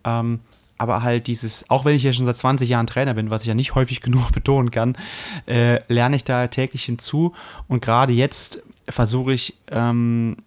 Ähm, 0.05 0.39
aber 0.77 1.03
halt 1.03 1.27
dieses, 1.27 1.69
auch 1.69 1.85
wenn 1.85 1.95
ich 1.95 2.03
ja 2.03 2.13
schon 2.13 2.25
seit 2.25 2.37
20 2.37 2.69
Jahren 2.69 2.87
Trainer 2.87 3.13
bin, 3.13 3.29
was 3.29 3.41
ich 3.41 3.47
ja 3.47 3.55
nicht 3.55 3.75
häufig 3.75 4.01
genug 4.01 4.31
betonen 4.33 4.71
kann, 4.71 4.97
äh, 5.47 5.81
lerne 5.87 6.15
ich 6.15 6.23
da 6.23 6.47
täglich 6.47 6.83
hinzu. 6.83 7.33
Und 7.67 7.81
gerade 7.81 8.13
jetzt 8.13 8.61
versuche 8.87 9.33
ich 9.33 9.55
ähm, 9.69 10.37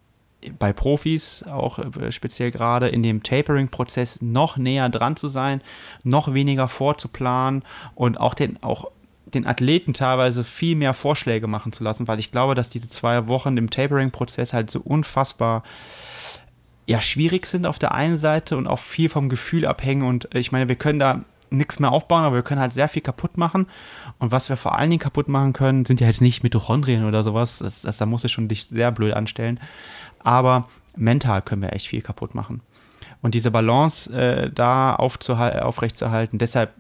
bei 0.58 0.72
Profis, 0.72 1.44
auch 1.44 1.78
äh, 1.78 2.12
speziell 2.12 2.50
gerade 2.50 2.88
in 2.88 3.02
dem 3.02 3.22
Tapering-Prozess, 3.22 4.22
noch 4.22 4.56
näher 4.56 4.88
dran 4.88 5.16
zu 5.16 5.28
sein, 5.28 5.60
noch 6.02 6.32
weniger 6.32 6.68
vorzuplanen 6.68 7.62
und 7.94 8.18
auch 8.18 8.34
den, 8.34 8.62
auch 8.62 8.86
den 9.26 9.46
Athleten 9.46 9.94
teilweise 9.94 10.44
viel 10.44 10.76
mehr 10.76 10.94
Vorschläge 10.94 11.46
machen 11.46 11.72
zu 11.72 11.84
lassen, 11.84 12.08
weil 12.08 12.18
ich 12.18 12.32
glaube, 12.32 12.54
dass 12.54 12.70
diese 12.70 12.88
zwei 12.88 13.28
Wochen 13.28 13.56
im 13.56 13.70
Tapering-Prozess 13.70 14.52
halt 14.52 14.70
so 14.70 14.80
unfassbar 14.80 15.62
ja, 16.90 17.00
schwierig 17.00 17.46
sind 17.46 17.66
auf 17.66 17.78
der 17.78 17.92
einen 17.92 18.16
Seite 18.16 18.56
und 18.56 18.66
auch 18.66 18.78
viel 18.78 19.08
vom 19.08 19.28
Gefühl 19.28 19.66
abhängen. 19.66 20.02
Und 20.02 20.28
ich 20.34 20.52
meine, 20.52 20.68
wir 20.68 20.76
können 20.76 20.98
da 20.98 21.20
nichts 21.50 21.78
mehr 21.78 21.92
aufbauen, 21.92 22.24
aber 22.24 22.36
wir 22.36 22.42
können 22.42 22.60
halt 22.60 22.72
sehr 22.72 22.88
viel 22.88 23.02
kaputt 23.02 23.36
machen. 23.36 23.66
Und 24.18 24.32
was 24.32 24.48
wir 24.48 24.56
vor 24.56 24.76
allen 24.76 24.90
Dingen 24.90 25.00
kaputt 25.00 25.28
machen 25.28 25.52
können, 25.52 25.84
sind 25.84 26.00
ja 26.00 26.06
jetzt 26.06 26.20
nicht 26.20 26.42
Mitochondrien 26.42 27.04
oder 27.04 27.22
sowas. 27.22 27.58
Das, 27.58 27.82
das, 27.82 27.98
da 27.98 28.06
muss 28.06 28.24
ich 28.24 28.32
schon 28.32 28.48
dich 28.48 28.64
sehr 28.66 28.92
blöd 28.92 29.14
anstellen 29.14 29.60
aber 30.22 30.68
mental 30.96 31.42
können 31.42 31.62
wir 31.62 31.72
echt 31.72 31.88
viel 31.88 32.02
kaputt 32.02 32.34
machen. 32.34 32.60
Und 33.22 33.34
diese 33.34 33.50
Balance 33.50 34.12
äh, 34.12 34.50
da 34.50 34.94
aufrechtzuerhalten, 34.94 36.38
deshalb 36.38 36.72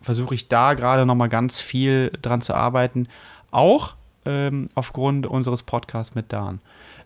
versuche 0.00 0.34
ich 0.34 0.48
da 0.48 0.74
gerade 0.74 1.06
nochmal 1.06 1.28
ganz 1.28 1.60
viel 1.60 2.12
dran 2.22 2.40
zu 2.40 2.54
arbeiten, 2.54 3.08
auch 3.50 3.94
ähm, 4.24 4.68
aufgrund 4.74 5.26
unseres 5.26 5.62
Podcasts 5.64 6.14
mit 6.14 6.32
Dan 6.32 6.60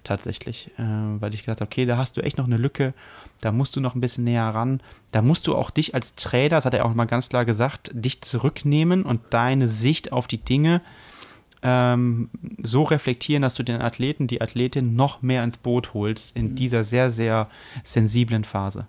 tatsächlich, 0.05 0.71
äh, 0.79 0.83
weil 0.83 1.35
ich 1.35 1.41
gedacht 1.41 1.61
habe, 1.61 1.69
okay, 1.69 1.87
da 1.87 1.97
hast 1.97 2.17
du 2.17 2.23
echt 2.23 2.39
noch 2.39 2.47
eine 2.47 2.57
Lücke, 2.57 2.95
da 3.41 3.53
musst 3.53 3.77
du 3.77 3.81
noch 3.81 3.95
ein 3.95 4.01
bisschen 4.01 4.25
näher 4.25 4.49
ran, 4.49 4.81
da 5.11 5.23
musst 5.23 5.47
du 5.47 5.57
auch 5.57 5.71
dich 5.71 5.95
als 5.95 6.15
Trainer, 6.15 6.57
das 6.57 6.65
hat 6.65 6.75
er 6.75 6.85
auch 6.85 6.95
mal 6.95 7.07
ganz 7.07 7.29
klar 7.29 7.45
gesagt, 7.45 7.91
dich 7.95 8.23
zurücknehmen 8.23 9.05
und 9.05 9.21
deine 9.31 9.69
Sicht 9.69 10.13
auf 10.13 10.27
die 10.27 10.39
Dinge 10.39 10.81
ähm, 11.63 12.31
so 12.63 12.83
reflektieren, 12.83 13.43
dass 13.43 13.55
du 13.55 13.63
den 13.63 13.81
Athleten, 13.81 14.27
die 14.27 14.41
Athletin 14.41 14.97
noch 14.97 15.23
mehr 15.23 15.45
ins 15.45 15.59
Boot 15.59 15.95
holst 15.95 16.37
in 16.37 16.51
mhm. 16.51 16.55
dieser 16.57 16.85
sehr, 16.85 17.11
sehr 17.11 17.49
sensiblen 17.85 18.45
Phase? 18.45 18.87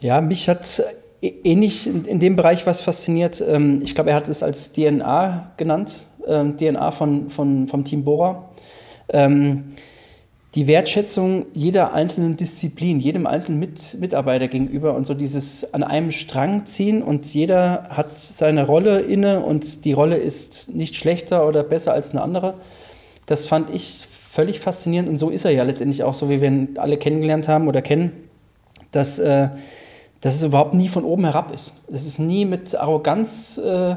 Ja, 0.00 0.20
mich 0.20 0.48
hat 0.48 0.82
ähnlich 1.20 1.86
in 1.86 2.20
dem 2.20 2.36
Bereich 2.36 2.66
was 2.66 2.82
fasziniert. 2.82 3.42
Ähm, 3.46 3.80
ich 3.82 3.94
glaube, 3.94 4.10
er 4.10 4.16
hat 4.16 4.28
es 4.28 4.42
als 4.42 4.72
DNA 4.72 5.52
genannt, 5.56 6.06
ähm, 6.26 6.56
DNA 6.56 6.90
von, 6.90 7.30
von, 7.30 7.68
vom 7.68 7.84
Team 7.84 8.04
Bora. 8.04 8.50
Ähm, 9.08 9.74
die 10.54 10.68
Wertschätzung 10.68 11.46
jeder 11.52 11.94
einzelnen 11.94 12.36
Disziplin, 12.36 13.00
jedem 13.00 13.26
einzelnen 13.26 13.58
Mit 13.58 13.98
Mitarbeiter 13.98 14.46
gegenüber 14.46 14.94
und 14.94 15.04
so 15.04 15.12
dieses 15.12 15.74
an 15.74 15.82
einem 15.82 16.12
Strang 16.12 16.64
ziehen 16.66 17.02
und 17.02 17.26
jeder 17.34 17.88
hat 17.90 18.12
seine 18.12 18.64
Rolle 18.64 19.00
inne 19.00 19.40
und 19.40 19.84
die 19.84 19.92
Rolle 19.92 20.16
ist 20.16 20.72
nicht 20.72 20.94
schlechter 20.94 21.48
oder 21.48 21.64
besser 21.64 21.92
als 21.92 22.12
eine 22.12 22.22
andere. 22.22 22.54
Das 23.26 23.46
fand 23.46 23.70
ich 23.70 24.06
völlig 24.06 24.60
faszinierend 24.60 25.08
und 25.08 25.18
so 25.18 25.28
ist 25.28 25.44
er 25.44 25.50
ja 25.50 25.64
letztendlich 25.64 26.04
auch 26.04 26.14
so, 26.14 26.30
wie 26.30 26.40
wir 26.40 26.48
ihn 26.48 26.76
alle 26.76 26.98
kennengelernt 26.98 27.48
haben 27.48 27.66
oder 27.66 27.82
kennen, 27.82 28.12
dass, 28.92 29.18
äh, 29.18 29.48
dass 30.20 30.36
es 30.36 30.44
überhaupt 30.44 30.74
nie 30.74 30.88
von 30.88 31.04
oben 31.04 31.24
herab 31.24 31.52
ist. 31.52 31.72
Es 31.92 32.06
ist 32.06 32.20
nie 32.20 32.44
mit 32.44 32.76
Arroganz 32.76 33.58
äh, 33.58 33.96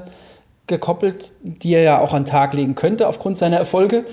gekoppelt, 0.67 1.31
die 1.41 1.73
er 1.73 1.81
ja 1.81 1.99
auch 1.99 2.13
an 2.13 2.23
den 2.23 2.29
Tag 2.29 2.53
legen 2.53 2.75
könnte 2.75 3.07
aufgrund 3.07 3.37
seiner 3.37 3.57
Erfolge, 3.57 4.05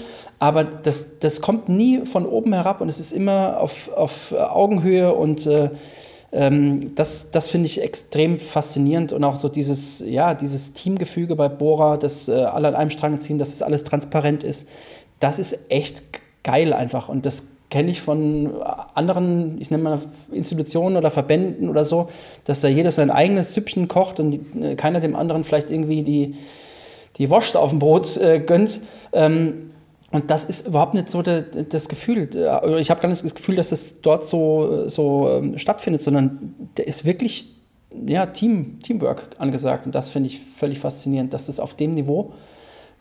aber 0.45 0.63
das, 0.63 1.19
das 1.21 1.41
kommt 1.41 1.71
nie 1.71 2.05
von 2.05 2.27
oben 2.27 2.53
herab 2.53 2.83
und 2.83 2.91
es 2.91 3.01
ist 3.01 3.13
immer 3.13 3.59
auf, 3.61 3.91
auf 3.95 4.33
Augenhöhe 4.33 5.15
und 5.15 5.47
äh, 5.47 5.71
ähm, 6.33 6.95
das, 6.97 7.31
das 7.31 7.49
finde 7.49 7.65
ich 7.65 7.81
extrem 7.81 8.39
faszinierend 8.39 9.15
und 9.15 9.25
auch 9.25 9.39
so 9.39 9.49
dieses, 9.49 10.01
ja, 10.01 10.35
dieses 10.35 10.75
Teamgefüge 10.75 11.35
bei 11.35 11.49
Bora, 11.49 11.97
dass 11.97 12.29
äh, 12.29 12.33
alle 12.33 12.69
an 12.69 12.75
einem 12.75 12.91
Strang 12.91 13.19
ziehen, 13.21 13.39
dass 13.39 13.55
es 13.55 13.63
alles 13.63 13.85
transparent 13.85 14.45
ist, 14.45 14.69
das 15.19 15.39
ist 15.39 15.71
echt 15.71 16.03
geil 16.43 16.75
einfach 16.75 17.09
und 17.09 17.25
das 17.25 17.45
kenne 17.71 17.91
ich 17.91 18.03
von 18.03 18.51
anderen, 18.95 19.59
ich 19.63 19.71
nenne 19.71 19.83
mal 19.83 19.99
Institutionen 20.31 20.99
oder 20.99 21.11
Verbänden 21.11 21.71
oder 21.71 21.87
so, 21.87 22.11
dass 22.45 22.61
da 22.61 22.69
jeder 22.69 22.93
sein 22.93 23.11
eigenes 23.11 23.55
Süppchen 23.55 23.89
kocht 23.89 24.21
und 24.21 24.63
äh, 24.63 24.75
keiner 24.77 25.01
dem 25.01 25.17
anderen 25.17 25.43
vielleicht 25.43 25.71
irgendwie 25.71 26.03
die, 26.03 26.35
die 27.17 27.31
Wurst 27.31 27.57
auf 27.57 27.71
dem 27.71 27.79
Brot 27.79 28.19
äh, 28.19 28.41
gönnt. 28.41 28.83
Ähm, 29.15 29.71
und 30.15 30.31
das 30.31 30.45
ist 30.45 30.69
überhaupt 30.69 30.95
nicht 30.95 31.11
so 31.11 31.23
de, 31.23 31.43
das 31.69 31.89
Gefühl. 31.89 32.29
Also 32.47 32.77
ich 32.77 32.89
habe 32.89 33.01
gar 33.01 33.09
nicht 33.09 33.25
das 33.25 33.35
Gefühl, 33.35 33.57
dass 33.57 33.71
das 33.71 34.01
dort 34.01 34.25
so, 34.25 34.89
so 34.89 35.29
ähm, 35.29 35.59
stattfindet, 35.59 36.03
sondern 36.03 36.55
da 36.77 36.85
ist 36.85 37.05
wirklich 37.05 37.57
ja, 38.07 38.25
Team, 38.27 38.81
Teamwork 38.81 39.31
angesagt. 39.39 39.87
Und 39.87 39.95
das 39.97 40.11
finde 40.11 40.29
ich 40.29 40.39
völlig 40.39 40.79
faszinierend, 40.79 41.35
dass 41.35 41.47
das 41.47 41.59
auf 41.59 41.75
dem 41.75 41.91
Niveau, 41.91 42.33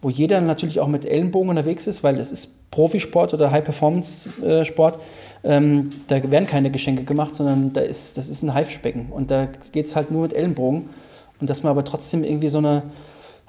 wo 0.01 0.09
jeder 0.09 0.41
natürlich 0.41 0.79
auch 0.79 0.87
mit 0.87 1.05
Ellenbogen 1.05 1.51
unterwegs 1.51 1.85
ist, 1.85 2.03
weil 2.03 2.19
es 2.19 2.31
ist 2.31 2.71
Profisport 2.71 3.31
oder 3.35 3.51
High-Performance-Sport, 3.51 4.99
ähm, 5.43 5.89
da 6.07 6.31
werden 6.31 6.47
keine 6.47 6.71
Geschenke 6.71 7.03
gemacht, 7.03 7.35
sondern 7.35 7.73
da 7.73 7.81
ist, 7.81 8.17
das 8.17 8.27
ist 8.27 8.41
ein 8.41 8.55
Haifischbecken. 8.55 9.11
Und 9.11 9.29
da 9.29 9.49
geht 9.71 9.85
es 9.85 9.95
halt 9.95 10.09
nur 10.09 10.23
mit 10.23 10.33
Ellenbogen. 10.33 10.89
Und 11.39 11.47
dass 11.47 11.61
man 11.61 11.69
aber 11.69 11.85
trotzdem 11.85 12.23
irgendwie 12.23 12.49
so 12.49 12.57
eine 12.57 12.81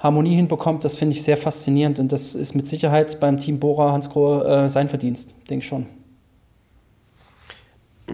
Harmonie 0.05 0.37
hinbekommt, 0.37 0.85
das 0.85 0.99
finde 0.99 1.17
ich 1.17 1.23
sehr 1.23 1.39
faszinierend 1.39 1.99
und 1.99 2.13
das 2.13 2.35
ist 2.35 2.55
mit 2.55 2.69
Sicherheit 2.69 3.19
beim 3.21 3.41
Team 3.41 3.59
Bora 3.59 3.91
Hans 3.91 4.11
Grohe 4.11 4.45
äh, 4.45 4.69
sein 4.69 4.91
Verdienst, 4.91 5.31
denke 5.49 5.65
ich 5.65 5.67
schon. 5.67 5.87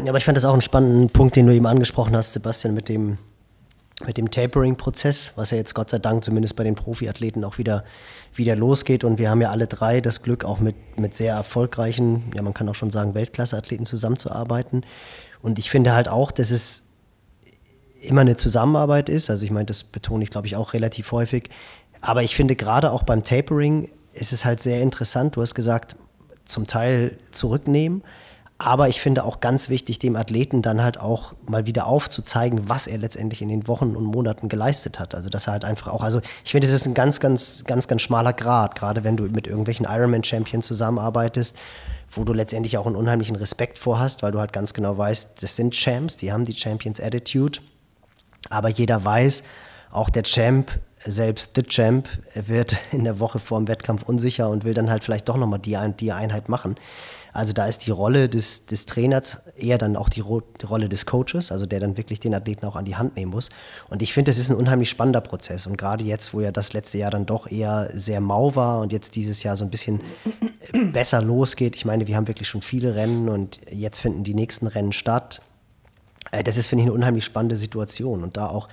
Aber 0.06 0.16
ich 0.16 0.24
fand 0.24 0.36
das 0.36 0.44
auch 0.44 0.52
einen 0.52 0.62
spannenden 0.62 1.10
Punkt, 1.10 1.34
den 1.34 1.46
du 1.46 1.52
eben 1.52 1.66
angesprochen 1.66 2.16
hast, 2.16 2.32
Sebastian, 2.32 2.74
mit 2.74 2.88
dem, 2.88 3.18
mit 4.06 4.18
dem 4.18 4.30
Tapering-Prozess, 4.30 5.32
was 5.34 5.50
ja 5.50 5.56
jetzt 5.56 5.74
Gott 5.74 5.90
sei 5.90 5.98
Dank 5.98 6.22
zumindest 6.22 6.54
bei 6.54 6.62
den 6.62 6.76
Profiathleten 6.76 7.42
auch 7.42 7.58
wieder, 7.58 7.82
wieder 8.36 8.54
losgeht. 8.54 9.02
Und 9.02 9.18
wir 9.18 9.28
haben 9.28 9.40
ja 9.40 9.50
alle 9.50 9.66
drei 9.66 10.00
das 10.00 10.22
Glück, 10.22 10.44
auch 10.44 10.60
mit, 10.60 10.76
mit 10.96 11.16
sehr 11.16 11.34
erfolgreichen, 11.34 12.30
ja, 12.36 12.42
man 12.42 12.54
kann 12.54 12.68
auch 12.68 12.76
schon 12.76 12.92
sagen, 12.92 13.14
Weltklasse-Athleten 13.14 13.84
zusammenzuarbeiten. 13.84 14.86
Und 15.42 15.58
ich 15.58 15.68
finde 15.68 15.92
halt 15.92 16.08
auch, 16.08 16.30
dass 16.30 16.52
es 16.52 16.84
immer 18.00 18.22
eine 18.22 18.36
Zusammenarbeit 18.36 19.08
ist. 19.08 19.30
Also 19.30 19.44
ich 19.44 19.50
meine, 19.50 19.66
das 19.66 19.84
betone 19.84 20.24
ich, 20.24 20.30
glaube 20.30 20.46
ich, 20.46 20.56
auch 20.56 20.72
relativ 20.72 21.12
häufig. 21.12 21.50
Aber 22.00 22.22
ich 22.22 22.34
finde 22.34 22.56
gerade 22.56 22.92
auch 22.92 23.02
beim 23.02 23.24
Tapering 23.24 23.90
ist 24.12 24.32
es 24.32 24.44
halt 24.44 24.60
sehr 24.60 24.82
interessant. 24.82 25.36
Du 25.36 25.42
hast 25.42 25.54
gesagt, 25.54 25.96
zum 26.44 26.66
Teil 26.66 27.16
zurücknehmen. 27.30 28.02
Aber 28.58 28.88
ich 28.88 29.00
finde 29.00 29.24
auch 29.24 29.40
ganz 29.40 29.70
wichtig, 29.70 29.98
dem 30.00 30.16
Athleten 30.16 30.60
dann 30.60 30.82
halt 30.82 31.00
auch 31.00 31.32
mal 31.48 31.64
wieder 31.64 31.86
aufzuzeigen, 31.86 32.68
was 32.68 32.86
er 32.86 32.98
letztendlich 32.98 33.40
in 33.40 33.48
den 33.48 33.66
Wochen 33.68 33.96
und 33.96 34.04
Monaten 34.04 34.50
geleistet 34.50 34.98
hat. 34.98 35.14
Also 35.14 35.30
dass 35.30 35.46
er 35.46 35.54
halt 35.54 35.64
einfach 35.64 35.88
auch, 35.88 36.02
also 36.02 36.20
ich 36.44 36.52
finde, 36.52 36.66
es 36.66 36.72
ist 36.74 36.86
ein 36.86 36.92
ganz, 36.92 37.20
ganz, 37.20 37.64
ganz, 37.64 37.88
ganz 37.88 38.02
schmaler 38.02 38.34
Grad, 38.34 38.74
gerade 38.74 39.02
wenn 39.02 39.16
du 39.16 39.24
mit 39.24 39.46
irgendwelchen 39.46 39.86
Ironman-Champions 39.86 40.66
zusammenarbeitest, 40.66 41.56
wo 42.10 42.24
du 42.24 42.34
letztendlich 42.34 42.76
auch 42.76 42.84
einen 42.84 42.96
unheimlichen 42.96 43.36
Respekt 43.36 43.78
vor 43.78 43.98
hast, 43.98 44.22
weil 44.22 44.32
du 44.32 44.40
halt 44.40 44.52
ganz 44.52 44.74
genau 44.74 44.98
weißt, 44.98 45.42
das 45.42 45.56
sind 45.56 45.72
Champs, 45.72 46.18
die 46.18 46.30
haben 46.30 46.44
die 46.44 46.54
Champions 46.54 47.00
Attitude. 47.00 47.60
Aber 48.50 48.68
jeder 48.68 49.02
weiß, 49.02 49.42
auch 49.90 50.10
der 50.10 50.24
Champ 50.24 50.70
selbst 51.04 51.52
The 51.56 51.62
Champ 51.62 52.08
wird 52.34 52.76
in 52.92 53.04
der 53.04 53.20
Woche 53.20 53.38
vor 53.38 53.58
dem 53.58 53.68
Wettkampf 53.68 54.02
unsicher 54.02 54.48
und 54.48 54.64
will 54.64 54.74
dann 54.74 54.90
halt 54.90 55.04
vielleicht 55.04 55.28
doch 55.28 55.36
nochmal 55.36 55.58
die, 55.58 55.78
die 55.98 56.12
Einheit 56.12 56.48
machen. 56.48 56.76
Also 57.32 57.52
da 57.52 57.66
ist 57.66 57.86
die 57.86 57.90
Rolle 57.90 58.28
des, 58.28 58.66
des 58.66 58.86
Trainers 58.86 59.38
eher 59.56 59.78
dann 59.78 59.96
auch 59.96 60.08
die, 60.08 60.22
die, 60.60 60.66
Rolle 60.66 60.88
des 60.88 61.06
Coaches, 61.06 61.52
also 61.52 61.64
der 61.64 61.78
dann 61.78 61.96
wirklich 61.96 62.18
den 62.18 62.34
Athleten 62.34 62.66
auch 62.66 62.74
an 62.74 62.84
die 62.84 62.96
Hand 62.96 63.16
nehmen 63.16 63.30
muss. 63.30 63.50
Und 63.88 64.02
ich 64.02 64.12
finde, 64.12 64.30
das 64.30 64.38
ist 64.38 64.50
ein 64.50 64.56
unheimlich 64.56 64.90
spannender 64.90 65.20
Prozess. 65.20 65.66
Und 65.66 65.78
gerade 65.78 66.02
jetzt, 66.04 66.34
wo 66.34 66.40
ja 66.40 66.50
das 66.50 66.72
letzte 66.72 66.98
Jahr 66.98 67.10
dann 67.10 67.26
doch 67.26 67.46
eher 67.48 67.88
sehr 67.92 68.20
mau 68.20 68.56
war 68.56 68.80
und 68.80 68.92
jetzt 68.92 69.14
dieses 69.14 69.42
Jahr 69.44 69.56
so 69.56 69.64
ein 69.64 69.70
bisschen 69.70 70.00
besser 70.92 71.22
losgeht. 71.22 71.76
Ich 71.76 71.84
meine, 71.84 72.06
wir 72.08 72.16
haben 72.16 72.26
wirklich 72.26 72.48
schon 72.48 72.62
viele 72.62 72.96
Rennen 72.96 73.28
und 73.28 73.60
jetzt 73.70 74.00
finden 74.00 74.24
die 74.24 74.34
nächsten 74.34 74.66
Rennen 74.66 74.92
statt. 74.92 75.40
Äh, 76.32 76.42
das 76.42 76.56
ist, 76.56 76.66
finde 76.66 76.82
ich, 76.82 76.88
eine 76.88 76.94
unheimlich 76.94 77.24
spannende 77.24 77.56
Situation. 77.56 78.24
Und 78.24 78.36
da 78.36 78.46
auch 78.46 78.68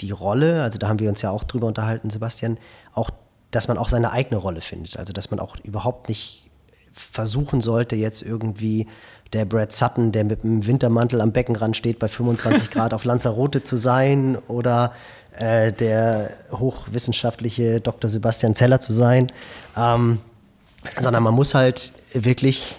die 0.00 0.10
Rolle, 0.10 0.62
also 0.62 0.78
da 0.78 0.88
haben 0.88 0.98
wir 0.98 1.08
uns 1.08 1.22
ja 1.22 1.30
auch 1.30 1.44
drüber 1.44 1.66
unterhalten, 1.66 2.10
Sebastian, 2.10 2.58
auch, 2.92 3.10
dass 3.50 3.68
man 3.68 3.78
auch 3.78 3.88
seine 3.88 4.12
eigene 4.12 4.36
Rolle 4.38 4.60
findet. 4.60 4.98
Also 4.98 5.12
dass 5.12 5.30
man 5.30 5.40
auch 5.40 5.56
überhaupt 5.62 6.08
nicht 6.08 6.50
versuchen 6.92 7.60
sollte, 7.60 7.96
jetzt 7.96 8.22
irgendwie 8.22 8.86
der 9.32 9.44
Brad 9.44 9.72
Sutton, 9.72 10.12
der 10.12 10.24
mit 10.24 10.44
dem 10.44 10.66
Wintermantel 10.66 11.20
am 11.20 11.32
Beckenrand 11.32 11.76
steht, 11.76 11.98
bei 11.98 12.08
25 12.08 12.70
Grad 12.72 12.94
auf 12.94 13.04
Lanzarote 13.04 13.62
zu 13.62 13.76
sein 13.76 14.36
oder 14.48 14.92
äh, 15.38 15.72
der 15.72 16.30
hochwissenschaftliche 16.52 17.80
Dr. 17.80 18.08
Sebastian 18.08 18.54
Zeller 18.54 18.80
zu 18.80 18.92
sein, 18.92 19.26
ähm, 19.76 20.20
sondern 21.00 21.22
man 21.22 21.34
muss 21.34 21.54
halt 21.54 21.92
wirklich 22.12 22.76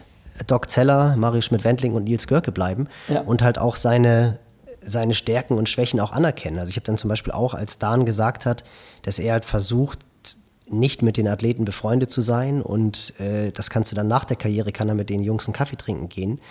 Doc 0.47 0.69
Zeller, 0.69 1.15
Mario 1.17 1.41
Schmidt-Wendling 1.41 1.93
und 1.93 2.05
Nils 2.05 2.27
Görke 2.27 2.51
bleiben 2.51 2.87
ja. 3.07 3.21
und 3.21 3.41
halt 3.41 3.57
auch 3.57 3.75
seine, 3.75 4.37
seine 4.85 5.15
Stärken 5.15 5.57
und 5.57 5.69
Schwächen 5.69 5.99
auch 5.99 6.11
anerkennen. 6.11 6.59
Also 6.59 6.69
ich 6.69 6.75
habe 6.75 6.85
dann 6.85 6.97
zum 6.97 7.09
Beispiel 7.09 7.33
auch, 7.33 7.53
als 7.53 7.79
Dan 7.79 8.05
gesagt 8.05 8.45
hat, 8.45 8.63
dass 9.01 9.19
er 9.19 9.33
halt 9.33 9.45
versucht, 9.45 9.99
nicht 10.67 11.01
mit 11.01 11.17
den 11.17 11.27
Athleten 11.27 11.65
befreundet 11.65 12.09
zu 12.09 12.21
sein 12.21 12.61
und 12.61 13.19
äh, 13.19 13.51
das 13.51 13.69
kannst 13.69 13.91
du 13.91 13.95
dann 13.95 14.07
nach 14.07 14.25
der 14.25 14.37
Karriere, 14.37 14.71
kann 14.71 14.89
er 14.89 14.95
mit 14.95 15.09
den 15.09 15.21
Jungs 15.21 15.45
einen 15.45 15.53
Kaffee 15.53 15.75
trinken 15.75 16.09
gehen. 16.09 16.41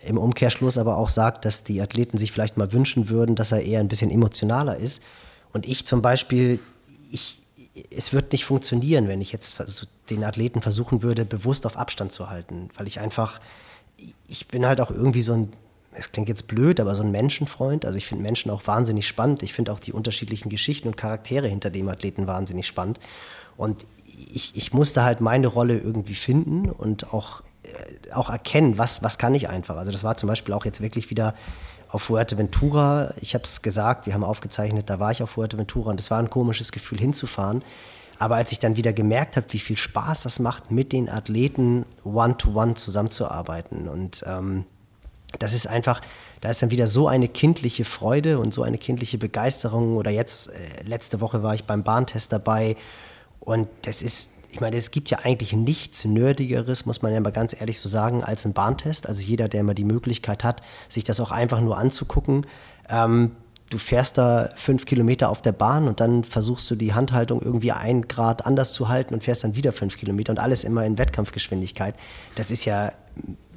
Im 0.00 0.18
Umkehrschluss 0.18 0.76
aber 0.76 0.96
auch 0.96 1.08
sagt, 1.08 1.44
dass 1.44 1.64
die 1.64 1.80
Athleten 1.80 2.18
sich 2.18 2.32
vielleicht 2.32 2.56
mal 2.56 2.72
wünschen 2.72 3.08
würden, 3.08 3.36
dass 3.36 3.52
er 3.52 3.62
eher 3.62 3.80
ein 3.80 3.88
bisschen 3.88 4.10
emotionaler 4.10 4.76
ist. 4.76 5.02
Und 5.52 5.66
ich 5.66 5.86
zum 5.86 6.02
Beispiel, 6.02 6.58
ich, 7.10 7.42
es 7.90 8.12
wird 8.12 8.32
nicht 8.32 8.44
funktionieren, 8.44 9.08
wenn 9.08 9.20
ich 9.20 9.32
jetzt 9.32 9.56
den 10.10 10.24
Athleten 10.24 10.60
versuchen 10.60 11.02
würde, 11.02 11.24
bewusst 11.24 11.64
auf 11.64 11.78
Abstand 11.78 12.12
zu 12.12 12.28
halten, 12.28 12.68
weil 12.76 12.86
ich 12.86 13.00
einfach, 13.00 13.40
ich 14.28 14.48
bin 14.48 14.66
halt 14.66 14.80
auch 14.80 14.90
irgendwie 14.90 15.22
so 15.22 15.34
ein, 15.34 15.52
es 15.96 16.12
klingt 16.12 16.28
jetzt 16.28 16.46
blöd, 16.46 16.80
aber 16.80 16.94
so 16.94 17.02
ein 17.02 17.10
Menschenfreund. 17.10 17.84
Also 17.84 17.96
ich 17.96 18.06
finde 18.06 18.22
Menschen 18.22 18.50
auch 18.50 18.66
wahnsinnig 18.66 19.06
spannend. 19.06 19.42
Ich 19.42 19.52
finde 19.52 19.72
auch 19.72 19.80
die 19.80 19.92
unterschiedlichen 19.92 20.48
Geschichten 20.48 20.88
und 20.88 20.96
Charaktere 20.96 21.48
hinter 21.48 21.70
dem 21.70 21.88
Athleten 21.88 22.26
wahnsinnig 22.26 22.66
spannend. 22.66 22.98
Und 23.56 23.86
ich, 24.06 24.56
ich 24.56 24.72
musste 24.72 25.04
halt 25.04 25.20
meine 25.20 25.46
Rolle 25.46 25.78
irgendwie 25.78 26.14
finden 26.14 26.70
und 26.70 27.12
auch, 27.12 27.42
äh, 27.62 28.12
auch 28.12 28.30
erkennen, 28.30 28.78
was, 28.78 29.02
was 29.02 29.18
kann 29.18 29.34
ich 29.34 29.48
einfach. 29.48 29.76
Also 29.76 29.92
das 29.92 30.04
war 30.04 30.16
zum 30.16 30.28
Beispiel 30.28 30.54
auch 30.54 30.64
jetzt 30.64 30.80
wirklich 30.80 31.10
wieder 31.10 31.34
auf 31.88 32.02
Fuerteventura. 32.02 33.14
Ich 33.20 33.34
habe 33.34 33.44
es 33.44 33.62
gesagt, 33.62 34.06
wir 34.06 34.14
haben 34.14 34.24
aufgezeichnet, 34.24 34.90
da 34.90 34.98
war 34.98 35.12
ich 35.12 35.22
auf 35.22 35.30
Fuerteventura 35.30 35.90
und 35.90 36.00
es 36.00 36.10
war 36.10 36.18
ein 36.18 36.30
komisches 36.30 36.72
Gefühl 36.72 36.98
hinzufahren. 36.98 37.62
Aber 38.18 38.36
als 38.36 38.52
ich 38.52 38.58
dann 38.58 38.76
wieder 38.76 38.92
gemerkt 38.92 39.36
habe, 39.36 39.46
wie 39.50 39.58
viel 39.58 39.76
Spaß 39.76 40.22
das 40.22 40.38
macht, 40.38 40.70
mit 40.70 40.92
den 40.92 41.08
Athleten 41.08 41.84
one-to-one 42.04 42.72
-one 42.72 42.74
zusammenzuarbeiten 42.74 43.88
und 43.88 44.24
ähm, 44.26 44.64
das 45.38 45.54
ist 45.54 45.66
einfach, 45.66 46.00
da 46.40 46.50
ist 46.50 46.62
dann 46.62 46.70
wieder 46.70 46.86
so 46.86 47.08
eine 47.08 47.28
kindliche 47.28 47.84
Freude 47.84 48.38
und 48.38 48.54
so 48.54 48.62
eine 48.62 48.78
kindliche 48.78 49.18
Begeisterung. 49.18 49.96
Oder 49.96 50.10
jetzt, 50.10 50.48
äh, 50.48 50.82
letzte 50.84 51.20
Woche 51.20 51.42
war 51.42 51.54
ich 51.54 51.64
beim 51.64 51.82
Bahntest 51.82 52.32
dabei 52.32 52.76
und 53.44 53.68
das 53.82 54.02
ist, 54.02 54.30
ich 54.50 54.60
meine, 54.60 54.76
es 54.76 54.90
gibt 54.90 55.10
ja 55.10 55.18
eigentlich 55.22 55.52
nichts 55.52 56.04
Nerdigeres, 56.04 56.86
muss 56.86 57.02
man 57.02 57.12
ja 57.12 57.20
mal 57.20 57.32
ganz 57.32 57.58
ehrlich 57.58 57.78
so 57.78 57.88
sagen, 57.88 58.24
als 58.24 58.46
ein 58.46 58.52
Bahntest. 58.52 59.06
Also 59.06 59.22
jeder, 59.22 59.48
der 59.48 59.62
mal 59.64 59.74
die 59.74 59.84
Möglichkeit 59.84 60.44
hat, 60.44 60.62
sich 60.88 61.04
das 61.04 61.20
auch 61.20 61.30
einfach 61.30 61.60
nur 61.60 61.76
anzugucken. 61.76 62.46
Ähm, 62.88 63.32
du 63.70 63.78
fährst 63.78 64.16
da 64.16 64.50
fünf 64.56 64.86
Kilometer 64.86 65.28
auf 65.28 65.42
der 65.42 65.52
Bahn 65.52 65.88
und 65.88 66.00
dann 66.00 66.24
versuchst 66.24 66.70
du 66.70 66.74
die 66.74 66.94
Handhaltung 66.94 67.42
irgendwie 67.42 67.72
ein 67.72 68.08
Grad 68.08 68.46
anders 68.46 68.72
zu 68.72 68.88
halten 68.88 69.12
und 69.14 69.24
fährst 69.24 69.44
dann 69.44 69.56
wieder 69.56 69.72
fünf 69.72 69.96
Kilometer 69.96 70.30
und 70.30 70.38
alles 70.38 70.64
immer 70.64 70.86
in 70.86 70.96
Wettkampfgeschwindigkeit. 70.96 71.94
Das 72.36 72.50
ist 72.50 72.64
ja, 72.64 72.92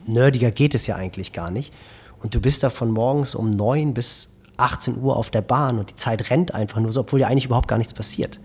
nerdiger 0.08 0.52
geht 0.52 0.76
es 0.76 0.88
ja 0.88 0.96
eigentlich 0.96 1.34
gar 1.34 1.52
nicht. 1.52 1.74
Und 2.22 2.34
du 2.34 2.42
bist 2.42 2.64
da 2.64 2.70
von 2.70 2.92
morgens 2.92 3.36
um 3.36 3.50
neun 3.50 3.94
bis 3.94 4.30
18 4.58 4.98
Uhr 4.98 5.16
auf 5.16 5.30
der 5.30 5.42
Bahn 5.42 5.78
und 5.78 5.92
die 5.92 5.96
Zeit 5.96 6.30
rennt 6.32 6.54
einfach 6.54 6.80
nur 6.80 6.92
so, 6.92 7.02
obwohl 7.02 7.20
ja 7.20 7.28
eigentlich 7.28 7.46
überhaupt 7.46 7.68
gar 7.68 7.78
nichts 7.78 7.94
passiert. 7.94 8.40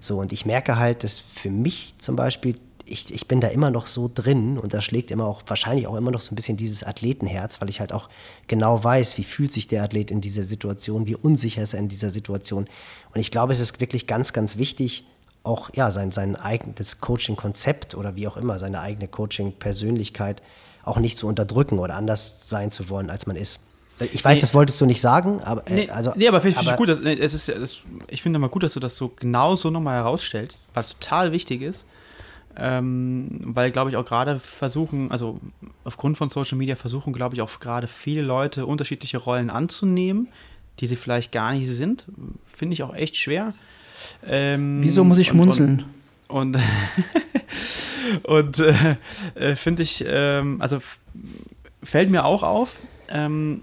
So, 0.00 0.20
und 0.20 0.32
ich 0.32 0.46
merke 0.46 0.78
halt, 0.78 1.02
dass 1.02 1.18
für 1.18 1.50
mich 1.50 1.94
zum 1.98 2.14
Beispiel, 2.14 2.56
ich, 2.84 3.12
ich 3.12 3.26
bin 3.26 3.40
da 3.40 3.48
immer 3.48 3.70
noch 3.70 3.86
so 3.86 4.08
drin 4.12 4.58
und 4.58 4.74
da 4.74 4.80
schlägt 4.80 5.10
immer 5.10 5.26
auch, 5.26 5.42
wahrscheinlich 5.46 5.88
auch 5.88 5.96
immer 5.96 6.12
noch 6.12 6.20
so 6.20 6.32
ein 6.32 6.36
bisschen 6.36 6.56
dieses 6.56 6.84
Athletenherz, 6.84 7.60
weil 7.60 7.68
ich 7.68 7.80
halt 7.80 7.92
auch 7.92 8.08
genau 8.46 8.82
weiß, 8.84 9.18
wie 9.18 9.24
fühlt 9.24 9.50
sich 9.50 9.66
der 9.66 9.82
Athlet 9.82 10.12
in 10.12 10.20
dieser 10.20 10.44
Situation, 10.44 11.06
wie 11.06 11.16
unsicher 11.16 11.62
ist 11.62 11.74
er 11.74 11.80
in 11.80 11.88
dieser 11.88 12.10
Situation. 12.10 12.68
Und 13.12 13.20
ich 13.20 13.32
glaube, 13.32 13.52
es 13.52 13.58
ist 13.58 13.80
wirklich 13.80 14.06
ganz, 14.06 14.32
ganz 14.32 14.56
wichtig, 14.56 15.04
auch 15.42 15.70
ja, 15.74 15.90
sein, 15.90 16.12
sein 16.12 16.36
eigenes 16.36 17.00
Coaching-Konzept 17.00 17.94
oder 17.94 18.16
wie 18.16 18.28
auch 18.28 18.36
immer, 18.36 18.58
seine 18.58 18.80
eigene 18.80 19.08
Coaching-Persönlichkeit 19.08 20.42
auch 20.86 20.98
nicht 20.98 21.18
zu 21.18 21.26
unterdrücken 21.26 21.78
oder 21.78 21.96
anders 21.96 22.48
sein 22.48 22.70
zu 22.70 22.88
wollen, 22.88 23.10
als 23.10 23.26
man 23.26 23.36
ist. 23.36 23.60
Ich 24.12 24.24
weiß, 24.24 24.36
nee. 24.36 24.40
das 24.42 24.54
wolltest 24.54 24.80
du 24.80 24.86
nicht 24.86 25.00
sagen, 25.00 25.40
aber. 25.42 25.66
Äh, 25.66 25.74
nee, 25.74 25.90
also, 25.90 26.12
nee, 26.16 26.28
aber 26.28 26.40
finde 26.40 26.60
ich 26.60 26.76
gut. 26.76 26.88
Dass, 26.88 27.00
es 27.00 27.34
ist, 27.34 27.48
es, 27.48 27.82
ich 28.08 28.22
finde 28.22 28.38
mal 28.38 28.48
gut, 28.48 28.62
dass 28.62 28.74
du 28.74 28.80
das 28.80 28.96
so 28.96 29.08
genau 29.08 29.56
so 29.56 29.70
nochmal 29.70 29.96
herausstellst, 29.96 30.68
weil 30.74 30.82
es 30.82 30.90
total 30.90 31.32
wichtig 31.32 31.62
ist. 31.62 31.86
Ähm, 32.58 33.40
weil, 33.42 33.70
glaube 33.70 33.90
ich, 33.90 33.96
auch 33.96 34.04
gerade 34.04 34.38
versuchen, 34.38 35.10
also 35.10 35.38
aufgrund 35.84 36.16
von 36.16 36.30
Social 36.30 36.56
Media 36.56 36.74
versuchen, 36.74 37.12
glaube 37.12 37.34
ich, 37.34 37.42
auch 37.42 37.60
gerade 37.60 37.86
viele 37.86 38.22
Leute 38.22 38.64
unterschiedliche 38.64 39.18
Rollen 39.18 39.50
anzunehmen, 39.50 40.28
die 40.80 40.86
sie 40.86 40.96
vielleicht 40.96 41.32
gar 41.32 41.52
nicht 41.52 41.68
sind. 41.68 42.06
Finde 42.46 42.74
ich 42.74 42.82
auch 42.82 42.94
echt 42.94 43.16
schwer. 43.16 43.52
Ähm, 44.26 44.78
Wieso 44.82 45.04
muss 45.04 45.18
ich 45.18 45.28
schmunzeln? 45.28 45.70
Und, 45.70 45.82
und, 45.82 45.95
und 48.24 48.58
äh, 48.58 48.96
äh, 49.34 49.56
finde 49.56 49.82
ich, 49.82 50.04
ähm, 50.06 50.60
also 50.60 50.78
fällt 51.82 52.10
mir 52.10 52.24
auch 52.24 52.42
auf, 52.42 52.76
ähm, 53.08 53.62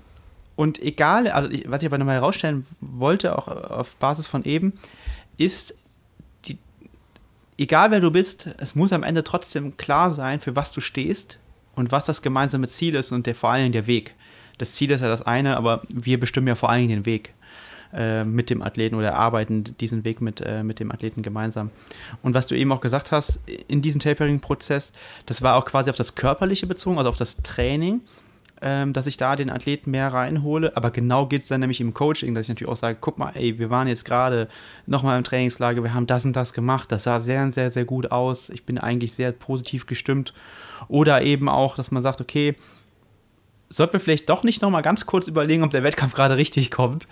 und 0.56 0.82
egal, 0.82 1.28
also 1.28 1.50
ich, 1.50 1.70
was 1.70 1.82
ich 1.82 1.88
aber 1.88 1.98
nochmal 1.98 2.16
herausstellen 2.16 2.66
wollte, 2.80 3.38
auch 3.38 3.48
auf 3.48 3.96
Basis 3.96 4.28
von 4.28 4.44
eben, 4.46 4.74
ist, 5.38 5.76
die, 6.46 6.58
egal 7.58 7.92
wer 7.92 8.00
du 8.00 8.12
bist, 8.12 8.50
es 8.58 8.76
muss 8.76 8.94
am 8.94 9.04
Ende 9.04 9.24
trotzdem 9.24 9.78
klar 9.78 10.12
sein, 10.12 10.40
für 10.40 10.56
was 10.56 10.72
du 10.72 10.80
stehst 10.80 11.40
und 11.76 11.92
was 11.92 12.06
das 12.06 12.22
gemeinsame 12.22 12.68
Ziel 12.68 12.96
ist 12.96 13.12
und 13.12 13.26
der, 13.26 13.36
vor 13.36 13.56
Dingen 13.56 13.72
der 13.72 13.88
Weg. 13.88 14.16
Das 14.60 14.74
Ziel 14.74 14.92
ist 14.92 15.02
ja 15.02 15.08
das 15.08 15.24
eine, 15.24 15.58
aber 15.58 15.82
wir 15.90 16.20
bestimmen 16.20 16.48
ja 16.48 16.56
vor 16.56 16.74
Dingen 16.76 16.90
den 16.90 17.06
Weg 17.08 17.34
äh, 17.94 18.24
mit 18.24 18.50
dem 18.50 18.62
Athleten 18.62 18.96
oder 18.96 19.16
arbeiten 19.16 19.64
diesen 19.80 20.04
Weg 20.06 20.22
mit, 20.22 20.42
äh, 20.42 20.64
mit 20.64 20.80
dem 20.80 20.92
Athleten 20.92 21.22
gemeinsam. 21.22 21.70
Und 22.22 22.34
was 22.34 22.48
du 22.48 22.56
eben 22.56 22.72
auch 22.72 22.82
gesagt 22.82 23.12
hast, 23.12 23.42
in 23.68 23.82
diesem 23.82 24.00
Tapering-Prozess, 24.00 24.92
das 25.26 25.42
war 25.42 25.56
auch 25.56 25.66
quasi 25.66 25.90
auf 25.90 25.96
das 25.96 26.16
Körperliche 26.16 26.68
bezogen, 26.68 26.98
also 26.98 27.10
auf 27.10 27.18
das 27.18 27.38
Training 27.38 28.02
ähm, 28.66 28.94
dass 28.94 29.08
ich 29.08 29.18
da 29.18 29.36
den 29.36 29.50
Athleten 29.50 29.92
mehr 29.92 30.14
reinhole. 30.14 30.76
Aber 30.78 30.90
genau 30.90 31.26
geht 31.26 31.42
es 31.42 31.50
dann 31.50 31.60
nämlich 31.60 31.82
im 31.82 31.94
Coaching, 31.94 32.34
dass 32.34 32.44
ich 32.44 32.50
natürlich 32.50 32.72
auch 32.72 32.78
sage, 32.78 32.98
guck 33.00 33.20
mal, 33.20 33.32
ey, 33.36 33.60
wir 33.60 33.70
waren 33.70 33.90
jetzt 33.90 34.06
gerade 34.06 34.48
nochmal 34.88 35.18
im 35.18 35.26
Trainingslager, 35.26 35.84
wir 35.84 35.94
haben 35.94 36.08
das 36.08 36.24
und 36.24 36.36
das 36.36 36.54
gemacht, 36.54 36.92
das 36.92 37.04
sah 37.04 37.20
sehr, 37.20 37.52
sehr, 37.52 37.72
sehr 37.72 37.84
gut 37.84 38.12
aus. 38.12 38.50
Ich 38.50 38.66
bin 38.66 38.78
eigentlich 38.78 39.14
sehr 39.14 39.34
positiv 39.34 39.86
gestimmt. 39.86 40.34
Oder 40.88 41.24
eben 41.24 41.50
auch, 41.50 41.76
dass 41.76 41.92
man 41.92 42.02
sagt, 42.02 42.22
okay, 42.22 42.56
sollten 43.74 43.94
wir 43.94 44.00
vielleicht 44.00 44.30
doch 44.30 44.44
nicht 44.44 44.62
nochmal 44.62 44.82
ganz 44.82 45.06
kurz 45.06 45.28
überlegen, 45.28 45.64
ob 45.64 45.72
der 45.72 45.84
Wettkampf 45.84 46.14
gerade 46.14 46.38
richtig 46.38 46.72
kommt. 46.72 47.08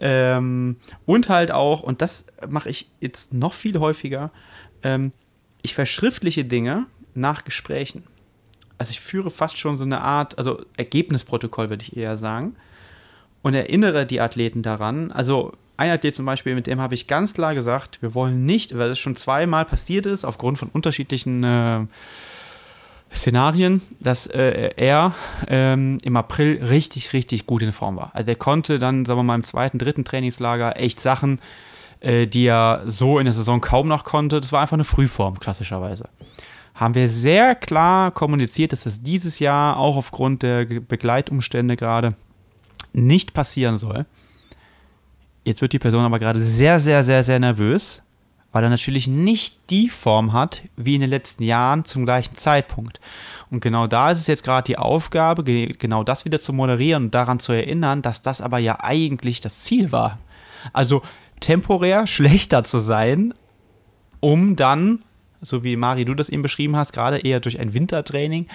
Ähm, 0.00 0.76
und 1.06 1.28
halt 1.28 1.50
auch, 1.50 1.82
und 1.82 2.02
das 2.02 2.26
mache 2.48 2.70
ich 2.70 2.88
jetzt 3.00 3.34
noch 3.34 3.52
viel 3.52 3.78
häufiger, 3.78 4.30
ähm, 4.82 5.12
ich 5.62 5.74
verschriftliche 5.74 6.44
Dinge 6.44 6.86
nach 7.14 7.44
Gesprächen 7.44 8.04
also 8.78 8.90
ich 8.90 9.00
führe 9.00 9.30
fast 9.30 9.58
schon 9.58 9.76
so 9.76 9.84
eine 9.84 10.02
Art, 10.02 10.38
also 10.38 10.62
Ergebnisprotokoll 10.76 11.70
würde 11.70 11.82
ich 11.82 11.96
eher 11.96 12.16
sagen, 12.16 12.56
und 13.42 13.54
erinnere 13.54 14.06
die 14.06 14.20
Athleten 14.20 14.62
daran. 14.62 15.12
Also 15.12 15.52
ein 15.76 15.90
Athlet 15.90 16.14
zum 16.14 16.24
Beispiel, 16.24 16.54
mit 16.54 16.66
dem 16.66 16.80
habe 16.80 16.94
ich 16.94 17.06
ganz 17.06 17.34
klar 17.34 17.54
gesagt, 17.54 18.00
wir 18.00 18.14
wollen 18.14 18.46
nicht, 18.46 18.76
weil 18.76 18.90
es 18.90 18.98
schon 18.98 19.16
zweimal 19.16 19.64
passiert 19.64 20.06
ist, 20.06 20.24
aufgrund 20.24 20.58
von 20.58 20.68
unterschiedlichen 20.68 21.44
äh, 21.44 21.86
Szenarien, 23.14 23.80
dass 24.00 24.26
äh, 24.26 24.70
er 24.76 25.14
ähm, 25.46 25.98
im 26.02 26.16
April 26.16 26.62
richtig, 26.62 27.12
richtig 27.12 27.46
gut 27.46 27.62
in 27.62 27.72
Form 27.72 27.96
war. 27.96 28.10
Also 28.14 28.30
er 28.30 28.36
konnte 28.36 28.78
dann, 28.78 29.04
sagen 29.04 29.18
wir 29.18 29.24
mal, 29.24 29.36
im 29.36 29.44
zweiten, 29.44 29.78
dritten 29.78 30.04
Trainingslager 30.04 30.80
echt 30.80 31.00
Sachen, 31.00 31.40
äh, 32.00 32.26
die 32.26 32.46
er 32.46 32.82
so 32.86 33.18
in 33.18 33.24
der 33.24 33.34
Saison 33.34 33.60
kaum 33.60 33.88
noch 33.88 34.04
konnte. 34.04 34.40
Das 34.40 34.52
war 34.52 34.60
einfach 34.60 34.74
eine 34.74 34.84
Frühform, 34.84 35.38
klassischerweise 35.38 36.08
haben 36.74 36.94
wir 36.94 37.08
sehr 37.08 37.54
klar 37.54 38.10
kommuniziert, 38.10 38.72
dass 38.72 38.84
das 38.84 39.02
dieses 39.02 39.38
Jahr 39.38 39.76
auch 39.76 39.96
aufgrund 39.96 40.42
der 40.42 40.64
Begleitumstände 40.64 41.76
gerade 41.76 42.16
nicht 42.92 43.32
passieren 43.32 43.76
soll. 43.76 44.06
jetzt 45.44 45.60
wird 45.60 45.72
die 45.72 45.78
Person 45.78 46.04
aber 46.04 46.18
gerade 46.18 46.40
sehr, 46.40 46.80
sehr, 46.80 47.04
sehr, 47.04 47.22
sehr 47.22 47.38
nervös, 47.38 48.02
weil 48.54 48.62
er 48.62 48.70
natürlich 48.70 49.08
nicht 49.08 49.68
die 49.68 49.88
Form 49.88 50.32
hat 50.32 50.62
wie 50.76 50.94
in 50.94 51.00
den 51.00 51.10
letzten 51.10 51.42
Jahren 51.42 51.84
zum 51.84 52.04
gleichen 52.04 52.36
Zeitpunkt. 52.36 53.00
Und 53.50 53.60
genau 53.60 53.88
da 53.88 54.12
ist 54.12 54.20
es 54.20 54.28
jetzt 54.28 54.44
gerade 54.44 54.64
die 54.64 54.78
Aufgabe, 54.78 55.42
genau 55.42 56.04
das 56.04 56.24
wieder 56.24 56.38
zu 56.38 56.52
moderieren 56.52 57.06
und 57.06 57.14
daran 57.16 57.40
zu 57.40 57.52
erinnern, 57.52 58.00
dass 58.00 58.22
das 58.22 58.40
aber 58.40 58.58
ja 58.58 58.78
eigentlich 58.78 59.40
das 59.40 59.64
Ziel 59.64 59.90
war. 59.90 60.20
Also 60.72 61.02
temporär 61.40 62.06
schlechter 62.06 62.62
zu 62.62 62.78
sein, 62.78 63.34
um 64.20 64.54
dann, 64.54 65.02
so 65.42 65.64
wie 65.64 65.74
Mari 65.74 66.04
du 66.04 66.14
das 66.14 66.28
eben 66.28 66.42
beschrieben 66.42 66.76
hast, 66.76 66.92
gerade 66.92 67.18
eher 67.18 67.40
durch 67.40 67.58
ein 67.58 67.74
Wintertraining, 67.74 68.46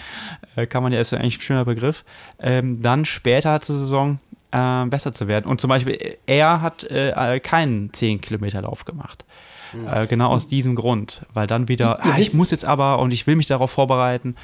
äh, 0.56 0.66
kann 0.66 0.82
man 0.82 0.94
ja, 0.94 1.02
ist 1.02 1.12
ja 1.12 1.18
eigentlich 1.18 1.40
ein 1.40 1.42
schöner 1.42 1.66
Begriff, 1.66 2.06
ähm, 2.40 2.82
dann 2.82 3.04
später 3.04 3.60
zur 3.60 3.78
Saison 3.78 4.20
äh, 4.52 4.86
besser 4.86 5.14
zu 5.14 5.28
werden. 5.28 5.46
Und 5.46 5.60
zum 5.60 5.68
Beispiel, 5.68 6.18
er 6.26 6.62
hat 6.62 6.86
äh, 6.86 7.42
keinen 7.42 7.92
10-Kilometer-Lauf 7.92 8.86
gemacht. 8.86 9.26
Äh, 9.74 10.08
genau 10.08 10.30
aus 10.30 10.48
diesem 10.48 10.76
Grund, 10.76 11.26
weil 11.34 11.48
dann 11.48 11.68
wieder, 11.68 12.04
ah, 12.04 12.18
ich 12.18 12.34
muss 12.34 12.52
jetzt 12.52 12.66
aber 12.66 13.00
und 13.00 13.12
ich 13.12 13.28
will 13.28 13.36
mich 13.36 13.48
darauf 13.48 13.72
vorbereiten. 13.72 14.36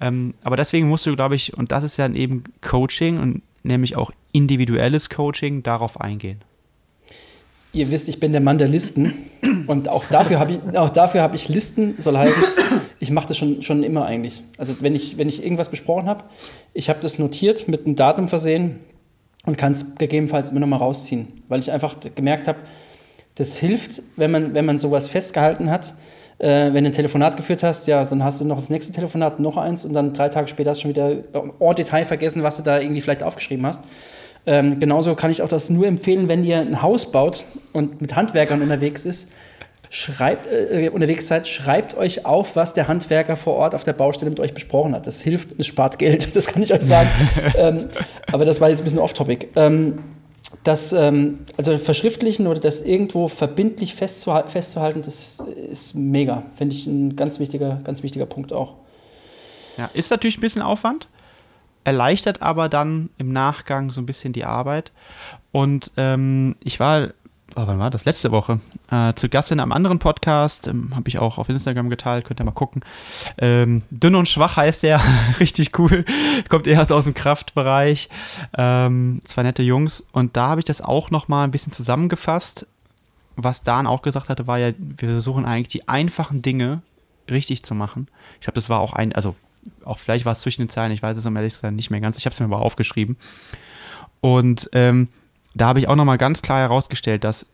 Ähm, 0.00 0.34
aber 0.42 0.56
deswegen 0.56 0.88
musst 0.88 1.06
du, 1.06 1.14
glaube 1.14 1.34
ich, 1.34 1.56
und 1.56 1.72
das 1.72 1.84
ist 1.84 1.96
ja 1.96 2.08
eben 2.08 2.44
Coaching 2.60 3.18
und 3.18 3.42
nämlich 3.62 3.96
auch 3.96 4.10
individuelles 4.32 5.08
Coaching, 5.08 5.62
darauf 5.62 6.00
eingehen. 6.00 6.40
Ihr 7.72 7.90
wisst, 7.90 8.08
ich 8.08 8.20
bin 8.20 8.32
der 8.32 8.40
Mann 8.40 8.58
der 8.58 8.68
Listen 8.68 9.12
und 9.66 9.88
auch 9.88 10.04
dafür 10.04 10.38
habe 10.38 10.52
ich, 10.52 10.78
auch 10.78 10.90
dafür 10.90 11.22
habe 11.22 11.34
ich 11.34 11.48
Listen, 11.48 11.96
soll 11.98 12.16
heißen, 12.16 12.44
ich 13.00 13.10
mache 13.10 13.28
das 13.28 13.38
schon, 13.38 13.62
schon 13.62 13.82
immer 13.82 14.04
eigentlich. 14.04 14.44
Also 14.58 14.76
wenn 14.80 14.94
ich, 14.94 15.18
wenn 15.18 15.28
ich 15.28 15.42
irgendwas 15.42 15.70
besprochen 15.70 16.08
habe, 16.08 16.24
ich 16.72 16.88
habe 16.88 17.00
das 17.00 17.18
notiert, 17.18 17.66
mit 17.66 17.84
einem 17.84 17.96
Datum 17.96 18.28
versehen 18.28 18.80
und 19.44 19.58
kann 19.58 19.72
es 19.72 19.96
gegebenenfalls 19.96 20.50
immer 20.50 20.60
noch 20.60 20.68
mal 20.68 20.76
rausziehen, 20.76 21.42
weil 21.48 21.60
ich 21.60 21.72
einfach 21.72 21.96
gemerkt 22.14 22.46
habe, 22.46 22.60
das 23.34 23.56
hilft, 23.56 24.02
wenn 24.16 24.30
man, 24.30 24.54
wenn 24.54 24.64
man 24.64 24.78
sowas 24.78 25.08
festgehalten 25.08 25.70
hat. 25.70 25.94
Äh, 26.38 26.72
wenn 26.72 26.84
du 26.84 26.90
ein 26.90 26.92
Telefonat 26.92 27.36
geführt 27.36 27.62
hast, 27.62 27.86
ja, 27.86 28.04
dann 28.04 28.24
hast 28.24 28.40
du 28.40 28.44
noch 28.44 28.58
das 28.58 28.70
nächste 28.70 28.92
Telefonat, 28.92 29.40
noch 29.40 29.56
eins 29.56 29.84
und 29.84 29.92
dann 29.92 30.12
drei 30.12 30.28
Tage 30.28 30.48
später 30.48 30.70
hast 30.70 30.78
du 30.78 30.82
schon 30.82 30.90
wieder 30.90 31.10
en 31.32 31.74
Detail 31.76 32.04
vergessen, 32.04 32.42
was 32.42 32.56
du 32.56 32.62
da 32.62 32.80
irgendwie 32.80 33.00
vielleicht 33.00 33.22
aufgeschrieben 33.22 33.64
hast. 33.66 33.80
Ähm, 34.46 34.78
genauso 34.78 35.14
kann 35.14 35.30
ich 35.30 35.42
auch 35.42 35.48
das 35.48 35.70
nur 35.70 35.86
empfehlen, 35.86 36.28
wenn 36.28 36.44
ihr 36.44 36.58
ein 36.58 36.82
Haus 36.82 37.10
baut 37.10 37.44
und 37.72 38.00
mit 38.00 38.14
Handwerkern 38.14 38.60
unterwegs 38.60 39.04
ist, 39.04 39.32
schreibt, 39.90 40.46
äh, 40.46 40.90
unterwegs 40.92 41.28
seid, 41.28 41.46
schreibt 41.46 41.96
euch 41.96 42.26
auf, 42.26 42.56
was 42.56 42.74
der 42.74 42.88
Handwerker 42.88 43.36
vor 43.36 43.54
Ort 43.54 43.74
auf 43.74 43.84
der 43.84 43.92
Baustelle 43.92 44.30
mit 44.30 44.40
euch 44.40 44.52
besprochen 44.52 44.94
hat. 44.94 45.06
Das 45.06 45.22
hilft, 45.22 45.58
es 45.58 45.66
spart 45.66 45.98
Geld, 45.98 46.34
das 46.36 46.46
kann 46.46 46.62
ich 46.62 46.74
euch 46.74 46.82
sagen. 46.82 47.08
ähm, 47.56 47.86
aber 48.30 48.44
das 48.44 48.60
war 48.60 48.68
jetzt 48.68 48.80
ein 48.80 48.84
bisschen 48.84 48.98
off-topic. 48.98 49.48
Ähm, 49.56 50.00
das 50.62 50.92
ähm, 50.92 51.40
also 51.56 51.76
verschriftlichen 51.78 52.46
oder 52.46 52.60
das 52.60 52.80
irgendwo 52.80 53.28
verbindlich 53.28 53.94
festzuhalten, 53.94 54.50
festzuhalten 54.50 55.02
das 55.02 55.40
ist 55.70 55.94
mega. 55.94 56.44
Finde 56.56 56.74
ich 56.74 56.86
ein 56.86 57.16
ganz 57.16 57.38
wichtiger, 57.38 57.80
ganz 57.84 58.02
wichtiger 58.02 58.26
Punkt 58.26 58.52
auch. 58.52 58.76
Ja, 59.76 59.90
ist 59.92 60.10
natürlich 60.10 60.38
ein 60.38 60.42
bisschen 60.42 60.62
Aufwand, 60.62 61.08
erleichtert 61.82 62.42
aber 62.42 62.68
dann 62.68 63.10
im 63.18 63.32
Nachgang 63.32 63.90
so 63.90 64.00
ein 64.00 64.06
bisschen 64.06 64.32
die 64.32 64.44
Arbeit. 64.44 64.92
Und 65.50 65.90
ähm, 65.96 66.56
ich 66.62 66.78
war 66.78 67.08
oh, 67.56 67.66
wann 67.66 67.78
war 67.78 67.90
das? 67.90 68.04
Letzte 68.04 68.30
Woche. 68.30 68.60
Äh, 68.90 69.14
zu 69.14 69.28
Gast 69.28 69.52
in 69.52 69.60
einem 69.60 69.72
anderen 69.72 69.98
Podcast, 69.98 70.66
ähm, 70.66 70.94
habe 70.94 71.08
ich 71.08 71.18
auch 71.18 71.38
auf 71.38 71.48
Instagram 71.48 71.90
geteilt, 71.90 72.24
könnt 72.24 72.40
ihr 72.40 72.44
mal 72.44 72.52
gucken. 72.52 72.82
Ähm, 73.38 73.82
Dünn 73.90 74.14
und 74.14 74.28
schwach 74.28 74.56
heißt 74.56 74.82
der, 74.82 75.00
richtig 75.40 75.78
cool. 75.78 76.04
Kommt 76.48 76.66
eher 76.66 76.80
aus 76.80 77.04
dem 77.04 77.14
Kraftbereich. 77.14 78.08
Ähm, 78.56 79.20
zwei 79.24 79.42
nette 79.42 79.62
Jungs. 79.62 80.06
Und 80.12 80.36
da 80.36 80.48
habe 80.48 80.60
ich 80.60 80.64
das 80.64 80.80
auch 80.80 81.10
nochmal 81.10 81.44
ein 81.44 81.50
bisschen 81.50 81.72
zusammengefasst. 81.72 82.66
Was 83.36 83.62
Dan 83.64 83.86
auch 83.86 84.02
gesagt 84.02 84.28
hatte, 84.28 84.46
war 84.46 84.58
ja, 84.58 84.72
wir 84.78 85.08
versuchen 85.08 85.44
eigentlich 85.44 85.68
die 85.68 85.88
einfachen 85.88 86.42
Dinge 86.42 86.82
richtig 87.28 87.64
zu 87.64 87.74
machen. 87.74 88.08
Ich 88.34 88.42
glaube, 88.42 88.56
das 88.56 88.68
war 88.68 88.80
auch 88.80 88.92
ein, 88.92 89.12
also 89.12 89.34
auch 89.84 89.98
vielleicht 89.98 90.24
war 90.24 90.32
es 90.32 90.40
zwischen 90.40 90.62
den 90.62 90.68
Zeilen, 90.68 90.92
ich 90.92 91.02
weiß 91.02 91.16
es 91.16 91.26
um 91.26 91.34
ehrlich 91.36 91.54
zu 91.54 91.60
sein 91.60 91.76
nicht 91.76 91.90
mehr 91.90 92.00
ganz. 92.00 92.16
Ich 92.16 92.26
habe 92.26 92.32
es 92.32 92.40
mir 92.40 92.46
aber 92.46 92.60
aufgeschrieben. 92.60 93.16
Und 94.20 94.70
ähm, 94.72 95.08
da 95.54 95.66
habe 95.66 95.78
ich 95.78 95.88
auch 95.88 95.96
nochmal 95.96 96.18
ganz 96.18 96.42
klar 96.42 96.60
herausgestellt, 96.60 97.24
dass 97.24 97.46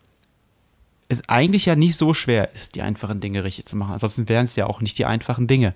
es 1.08 1.28
eigentlich 1.28 1.66
ja 1.66 1.76
nicht 1.76 1.96
so 1.96 2.14
schwer 2.14 2.54
ist, 2.54 2.76
die 2.76 2.82
einfachen 2.82 3.20
Dinge 3.20 3.44
richtig 3.44 3.66
zu 3.66 3.76
machen. 3.76 3.92
Ansonsten 3.92 4.28
wären 4.28 4.44
es 4.44 4.56
ja 4.56 4.66
auch 4.66 4.80
nicht 4.80 4.96
die 4.98 5.06
einfachen 5.06 5.46
Dinge. 5.46 5.74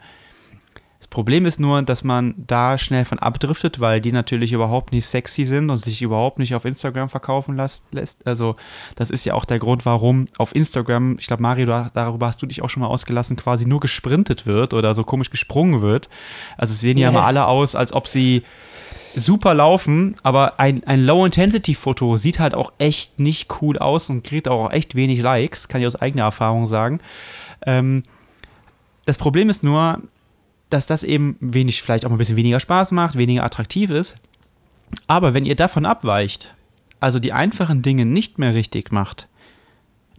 Das 1.05 1.09
Problem 1.09 1.45
ist 1.45 1.61
nur, 1.61 1.83
dass 1.83 2.03
man 2.03 2.35
da 2.47 2.79
schnell 2.79 3.05
von 3.05 3.18
abdriftet, 3.18 3.79
weil 3.79 4.01
die 4.01 4.11
natürlich 4.11 4.53
überhaupt 4.53 4.91
nicht 4.91 5.05
sexy 5.07 5.45
sind 5.45 5.68
und 5.68 5.85
sich 5.85 6.01
überhaupt 6.01 6.39
nicht 6.39 6.55
auf 6.55 6.64
Instagram 6.64 7.11
verkaufen 7.11 7.57
lässt. 7.57 8.27
Also 8.27 8.57
das 8.95 9.11
ist 9.11 9.27
ja 9.27 9.35
auch 9.35 9.45
der 9.45 9.59
Grund, 9.59 9.85
warum 9.85 10.27
auf 10.39 10.55
Instagram, 10.55 11.18
ich 11.18 11.27
glaube 11.27 11.43
Mario, 11.43 11.66
darüber 11.93 12.27
hast 12.27 12.41
du 12.41 12.47
dich 12.47 12.62
auch 12.62 12.70
schon 12.70 12.81
mal 12.81 12.87
ausgelassen, 12.87 13.37
quasi 13.37 13.66
nur 13.66 13.81
gesprintet 13.81 14.47
wird 14.47 14.72
oder 14.72 14.95
so 14.95 15.05
komisch 15.05 15.31
gesprungen 15.31 15.83
wird. 15.83 16.09
Also 16.57 16.72
es 16.72 16.81
sehen 16.81 16.97
ja, 16.97 17.05
ja 17.05 17.09
immer 17.11 17.27
alle 17.27 17.49
aus, 17.49 17.75
als 17.75 17.93
ob 17.93 18.09
sie 18.09 18.43
super 19.14 19.54
laufen, 19.54 20.16
aber 20.22 20.58
ein, 20.58 20.84
ein 20.84 21.04
Low-Intensity-Foto 21.04 22.16
sieht 22.16 22.38
halt 22.38 22.54
auch 22.54 22.72
echt 22.78 23.18
nicht 23.18 23.48
cool 23.60 23.78
aus 23.78 24.10
und 24.10 24.24
kriegt 24.24 24.48
auch 24.48 24.70
echt 24.70 24.94
wenig 24.94 25.20
Likes, 25.22 25.68
kann 25.68 25.80
ich 25.80 25.86
aus 25.86 25.96
eigener 25.96 26.24
Erfahrung 26.24 26.66
sagen. 26.66 27.00
Ähm, 27.66 28.02
das 29.04 29.16
Problem 29.16 29.50
ist 29.50 29.62
nur, 29.62 30.00
dass 30.70 30.86
das 30.86 31.02
eben 31.02 31.36
wenig, 31.40 31.82
vielleicht 31.82 32.06
auch 32.06 32.10
ein 32.10 32.18
bisschen 32.18 32.36
weniger 32.36 32.60
Spaß 32.60 32.92
macht, 32.92 33.16
weniger 33.16 33.44
attraktiv 33.44 33.90
ist. 33.90 34.16
Aber 35.06 35.34
wenn 35.34 35.44
ihr 35.44 35.56
davon 35.56 35.86
abweicht, 35.86 36.54
also 37.00 37.18
die 37.18 37.32
einfachen 37.32 37.82
Dinge 37.82 38.06
nicht 38.06 38.38
mehr 38.38 38.54
richtig 38.54 38.92
macht, 38.92 39.28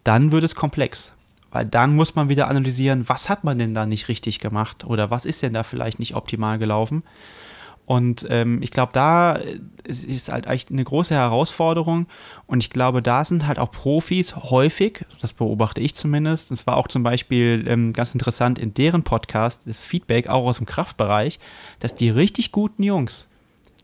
dann 0.04 0.32
wird 0.32 0.44
es 0.44 0.56
komplex. 0.56 1.14
Weil 1.52 1.66
dann 1.66 1.96
muss 1.96 2.16
man 2.16 2.30
wieder 2.30 2.48
analysieren, 2.48 3.08
was 3.08 3.30
hat 3.30 3.44
man 3.44 3.58
denn 3.58 3.74
da 3.74 3.86
nicht 3.86 4.08
richtig 4.08 4.40
gemacht 4.40 4.84
oder 4.84 5.10
was 5.10 5.26
ist 5.26 5.42
denn 5.42 5.54
da 5.54 5.64
vielleicht 5.64 6.00
nicht 6.00 6.16
optimal 6.16 6.58
gelaufen. 6.58 7.04
Und 7.86 8.26
ähm, 8.30 8.62
ich 8.62 8.72
glaube, 8.72 8.92
da 8.94 9.40
ist 9.84 10.32
halt 10.32 10.48
echt 10.48 10.72
eine 10.72 10.84
große 10.84 11.14
Herausforderung. 11.14 12.08
Und 12.48 12.64
ich 12.64 12.72
glaube, 12.72 13.02
da 13.02 13.24
sind 13.24 13.46
halt 13.46 13.60
auch 13.60 13.72
Profis 13.72 14.36
häufig, 14.36 15.06
das 15.22 15.34
beobachte 15.34 15.82
ich 15.82 15.94
zumindest. 15.94 16.52
Es 16.52 16.66
war 16.66 16.78
auch 16.78 16.88
zum 16.88 17.04
Beispiel 17.04 17.66
ähm, 17.68 17.94
ganz 17.94 18.14
interessant 18.14 18.58
in 18.58 18.74
deren 18.74 19.04
Podcast, 19.04 19.64
das 19.66 19.86
Feedback 19.86 20.28
auch 20.28 20.48
aus 20.48 20.58
dem 20.58 20.66
Kraftbereich, 20.66 21.40
dass 21.80 21.96
die 21.96 22.10
richtig 22.10 22.52
guten 22.52 22.82
Jungs 22.82 23.30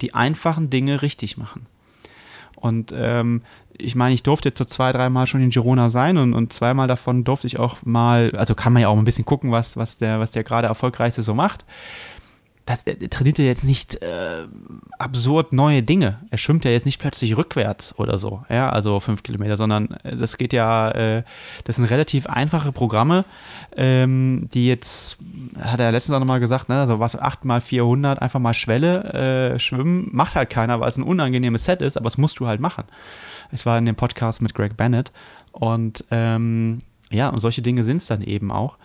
die 0.01 0.15
einfachen 0.15 0.71
Dinge 0.71 1.03
richtig 1.03 1.37
machen. 1.37 1.67
Und 2.55 2.93
ähm, 2.95 3.43
ich 3.77 3.95
meine, 3.95 4.13
ich 4.15 4.23
durfte 4.23 4.49
jetzt 4.49 4.57
so 4.59 4.65
zwei, 4.65 4.91
dreimal 4.91 5.27
schon 5.27 5.41
in 5.41 5.49
Girona 5.49 5.89
sein 5.89 6.17
und, 6.17 6.33
und 6.33 6.53
zweimal 6.53 6.87
davon 6.87 7.23
durfte 7.23 7.47
ich 7.47 7.59
auch 7.59 7.77
mal, 7.83 8.31
also 8.35 8.55
kann 8.55 8.73
man 8.73 8.81
ja 8.81 8.87
auch 8.87 8.97
ein 8.97 9.05
bisschen 9.05 9.25
gucken, 9.25 9.51
was, 9.51 9.77
was 9.77 9.97
der, 9.97 10.19
was 10.19 10.31
der 10.31 10.43
gerade 10.43 10.67
erfolgreichste 10.67 11.21
so 11.21 11.33
macht 11.33 11.65
das, 12.71 12.83
er 12.83 13.09
trainiert 13.09 13.37
ja 13.37 13.45
jetzt 13.45 13.63
nicht 13.63 14.01
äh, 14.01 14.47
absurd 14.97 15.53
neue 15.53 15.83
Dinge. 15.83 16.19
Er 16.29 16.37
schwimmt 16.37 16.65
ja 16.65 16.71
jetzt 16.71 16.85
nicht 16.85 16.99
plötzlich 16.99 17.37
rückwärts 17.37 17.97
oder 17.97 18.17
so, 18.17 18.43
ja, 18.49 18.69
also 18.69 18.99
fünf 18.99 19.23
Kilometer, 19.23 19.57
sondern 19.57 19.91
äh, 20.03 20.15
das 20.15 20.37
geht 20.37 20.53
ja, 20.53 20.91
äh, 20.91 21.23
das 21.65 21.75
sind 21.75 21.85
relativ 21.85 22.27
einfache 22.27 22.71
Programme, 22.71 23.25
ähm, 23.75 24.47
die 24.53 24.67
jetzt, 24.67 25.17
hat 25.59 25.79
er 25.79 25.91
letztens 25.91 26.15
auch 26.15 26.19
nochmal 26.19 26.39
gesagt, 26.39 26.69
ne, 26.69 26.79
also 26.79 26.99
was 26.99 27.17
8 27.17 27.45
mal 27.45 27.61
400, 27.61 28.21
einfach 28.21 28.39
mal 28.39 28.53
Schwelle 28.53 29.53
äh, 29.55 29.59
schwimmen, 29.59 30.09
macht 30.11 30.35
halt 30.35 30.49
keiner, 30.49 30.79
weil 30.79 30.89
es 30.89 30.97
ein 30.97 31.03
unangenehmes 31.03 31.65
Set 31.65 31.81
ist, 31.81 31.97
aber 31.97 32.05
das 32.05 32.17
musst 32.17 32.39
du 32.39 32.47
halt 32.47 32.59
machen. 32.59 32.85
Es 33.51 33.65
war 33.65 33.77
in 33.77 33.85
dem 33.85 33.95
Podcast 33.95 34.41
mit 34.41 34.55
Greg 34.55 34.77
Bennett 34.77 35.11
und 35.51 36.05
ähm, 36.11 36.79
ja, 37.11 37.29
und 37.29 37.39
solche 37.39 37.61
Dinge 37.61 37.83
sind 37.83 37.97
es 37.97 38.07
dann 38.07 38.21
eben 38.21 38.51
auch. 38.51 38.77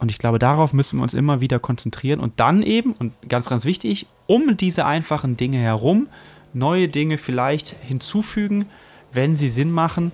Und 0.00 0.10
ich 0.10 0.18
glaube, 0.18 0.38
darauf 0.38 0.72
müssen 0.72 0.98
wir 0.98 1.02
uns 1.02 1.14
immer 1.14 1.40
wieder 1.40 1.58
konzentrieren 1.58 2.20
und 2.20 2.40
dann 2.40 2.62
eben, 2.62 2.94
und 2.94 3.12
ganz, 3.28 3.48
ganz 3.48 3.64
wichtig, 3.64 4.06
um 4.26 4.56
diese 4.56 4.86
einfachen 4.86 5.36
Dinge 5.36 5.58
herum 5.58 6.08
neue 6.52 6.88
Dinge 6.88 7.18
vielleicht 7.18 7.76
hinzufügen, 7.82 8.66
wenn 9.12 9.36
sie 9.36 9.48
Sinn 9.48 9.70
machen, 9.70 10.10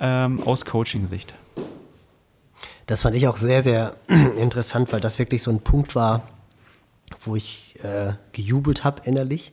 ähm, 0.00 0.42
aus 0.44 0.64
Coaching-Sicht. 0.64 1.34
Das 2.86 3.02
fand 3.02 3.16
ich 3.16 3.28
auch 3.28 3.36
sehr, 3.36 3.62
sehr 3.62 3.94
interessant, 4.38 4.92
weil 4.92 5.00
das 5.00 5.18
wirklich 5.18 5.42
so 5.42 5.50
ein 5.50 5.60
Punkt 5.60 5.94
war, 5.94 6.22
wo 7.24 7.36
ich 7.36 7.76
äh, 7.82 8.14
gejubelt 8.32 8.84
habe 8.84 9.02
innerlich, 9.04 9.52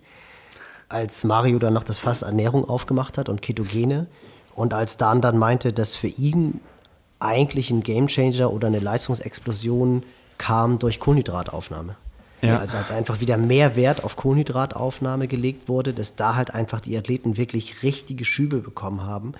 als 0.89 1.23
Mario 1.23 1.59
dann 1.59 1.73
noch 1.73 1.83
das 1.83 1.97
Fass 1.97 2.21
Ernährung 2.21 2.67
aufgemacht 2.67 3.17
hat 3.17 3.29
und 3.29 3.41
Ketogene 3.41 4.07
und 4.53 4.73
als 4.73 4.97
Dan 4.97 5.21
dann 5.21 5.37
meinte, 5.37 5.73
dass 5.73 5.95
für 5.95 6.07
ihn 6.07 6.59
eigentlich 7.19 7.69
ein 7.71 7.83
Gamechanger 7.83 8.51
oder 8.51 8.67
eine 8.67 8.79
Leistungsexplosion 8.79 10.03
kam 10.37 10.79
durch 10.79 10.99
Kohlenhydrataufnahme. 10.99 11.95
Ja. 12.41 12.59
Also 12.59 12.77
als 12.77 12.91
einfach 12.91 13.21
wieder 13.21 13.37
mehr 13.37 13.75
Wert 13.75 14.03
auf 14.03 14.15
Kohlenhydrataufnahme 14.15 15.27
gelegt 15.27 15.67
wurde, 15.67 15.93
dass 15.93 16.15
da 16.15 16.35
halt 16.35 16.53
einfach 16.53 16.79
die 16.79 16.97
Athleten 16.97 17.37
wirklich 17.37 17.81
richtige 17.83 18.25
Schübe 18.25 18.59
bekommen 18.59 19.03
haben. 19.03 19.33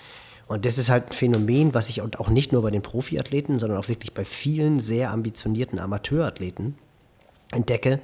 Und 0.47 0.65
das 0.65 0.77
ist 0.77 0.89
halt 0.89 1.07
ein 1.07 1.13
Phänomen, 1.13 1.73
was 1.73 1.89
ich 1.89 2.01
auch 2.01 2.29
nicht 2.29 2.51
nur 2.51 2.61
bei 2.61 2.71
den 2.71 2.81
Profiathleten, 2.81 3.59
sondern 3.59 3.79
auch 3.79 3.89
wirklich 3.89 4.13
bei 4.13 4.25
vielen 4.25 4.79
sehr 4.79 5.11
ambitionierten 5.11 5.79
Amateurathleten 5.79 6.75
entdecke, 7.51 7.99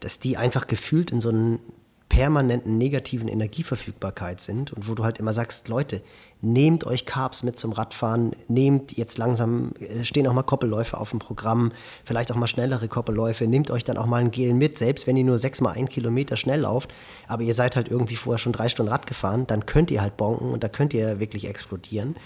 dass 0.00 0.18
die 0.18 0.36
einfach 0.36 0.66
gefühlt 0.66 1.10
in 1.10 1.20
so 1.20 1.28
einen 1.28 1.60
permanenten 2.08 2.76
negativen 2.76 3.28
Energieverfügbarkeit 3.28 4.40
sind 4.40 4.72
und 4.72 4.88
wo 4.88 4.94
du 4.94 5.04
halt 5.04 5.18
immer 5.18 5.32
sagst, 5.32 5.68
Leute, 5.68 6.02
nehmt 6.42 6.84
euch 6.84 7.06
Carbs 7.06 7.44
mit 7.44 7.56
zum 7.56 7.72
Radfahren, 7.72 8.32
nehmt 8.48 8.92
jetzt 8.92 9.16
langsam, 9.16 9.72
stehen 10.02 10.26
auch 10.26 10.32
mal 10.32 10.42
Koppelläufe 10.42 10.98
auf 10.98 11.10
dem 11.10 11.20
Programm, 11.20 11.72
vielleicht 12.04 12.32
auch 12.32 12.36
mal 12.36 12.48
schnellere 12.48 12.88
Koppelläufe, 12.88 13.46
nehmt 13.46 13.70
euch 13.70 13.84
dann 13.84 13.96
auch 13.96 14.06
mal 14.06 14.20
ein 14.20 14.32
Gel 14.32 14.52
mit, 14.52 14.76
selbst 14.76 15.06
wenn 15.06 15.16
ihr 15.16 15.24
nur 15.24 15.38
sechs 15.38 15.60
mal 15.60 15.70
ein 15.70 15.88
Kilometer 15.88 16.36
schnell 16.36 16.60
lauft, 16.60 16.92
aber 17.28 17.44
ihr 17.44 17.54
seid 17.54 17.76
halt 17.76 17.88
irgendwie 17.88 18.16
vorher 18.16 18.38
schon 18.38 18.52
drei 18.52 18.68
Stunden 18.68 18.90
Rad 18.90 19.06
gefahren, 19.06 19.46
dann 19.46 19.66
könnt 19.66 19.90
ihr 19.92 20.02
halt 20.02 20.16
bonken 20.16 20.50
und 20.50 20.64
da 20.64 20.68
könnt 20.68 20.92
ihr 20.92 21.20
wirklich 21.20 21.48
explodieren. 21.48 22.16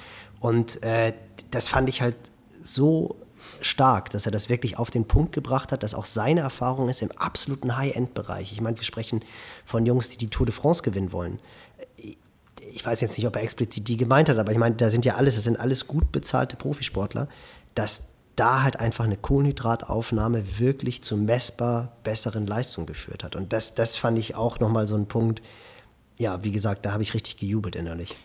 Und 0.41 0.83
äh, 0.83 1.13
das 1.51 1.69
fand 1.69 1.89
ich 1.89 2.01
halt 2.01 2.17
so 2.63 3.17
stark, 3.61 4.11
dass 4.11 4.27
er 4.27 4.33
das 4.33 4.49
wirklich 4.49 4.79
auf 4.79 4.91
den 4.91 5.07
Punkt 5.07 5.33
gebracht 5.33 5.73
hat, 5.73 5.83
dass 5.83 5.95
auch 5.95 6.05
seine 6.05 6.41
Erfahrung 6.41 6.89
ist 6.89 7.03
im 7.03 7.13
absoluten 7.13 7.77
High-End-Bereich. 7.77 8.53
Ich 8.53 8.61
meine, 8.61 8.77
wir 8.77 8.85
sprechen 8.85 9.21
von 9.65 9.87
Jungs, 9.87 10.09
die 10.09 10.17
die 10.17 10.29
Tour 10.29 10.47
de 10.47 10.55
France 10.55 10.83
gewinnen 10.83 11.13
wollen. 11.13 11.39
Ich 12.73 12.85
weiß 12.85 13.01
jetzt 13.01 13.17
nicht, 13.17 13.27
ob 13.27 13.37
er 13.37 13.43
explizit 13.43 13.89
die 13.89 13.97
gemeint 13.97 14.29
hat, 14.29 14.39
aber 14.39 14.53
ich 14.53 14.59
meine, 14.59 14.75
da 14.77 14.91
sind 14.91 15.05
ja 15.05 15.17
alles, 15.17 15.37
das 15.37 15.45
sind 15.45 15.59
alles 15.59 15.87
gut 15.87 16.13
bezahlte 16.13 16.57
Profisportler, 16.57 17.29
dass 17.75 18.17
da 18.37 18.63
halt 18.63 18.79
einfach 18.79 19.05
eine 19.05 19.17
Kohlenhydrataufnahme 19.17 20.59
wirklich 20.59 21.03
zu 21.03 21.17
messbar 21.17 21.97
besseren 22.05 22.47
Leistungen 22.47 22.87
geführt 22.87 23.25
hat. 23.25 23.35
Und 23.35 23.53
das, 23.53 23.75
das 23.75 23.97
fand 23.97 24.19
ich 24.19 24.35
auch 24.35 24.61
nochmal 24.61 24.87
so 24.87 24.95
ein 24.95 25.07
Punkt, 25.07 25.43
ja, 26.19 26.45
wie 26.45 26.53
gesagt, 26.53 26.85
da 26.85 26.93
habe 26.93 27.03
ich 27.03 27.15
richtig 27.15 27.39
gejubelt 27.39 27.77
innerlich. 27.77 28.17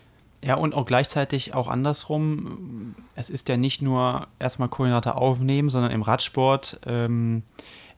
Ja, 0.43 0.55
und 0.55 0.73
auch 0.73 0.85
gleichzeitig 0.85 1.53
auch 1.53 1.67
andersrum. 1.67 2.95
Es 3.15 3.29
ist 3.29 3.47
ja 3.47 3.57
nicht 3.57 3.81
nur 3.81 4.27
erstmal 4.39 4.69
Kohlenhydrate 4.69 5.15
aufnehmen, 5.15 5.69
sondern 5.69 5.91
im 5.91 6.01
Radsport 6.01 6.79
ähm, 6.85 7.43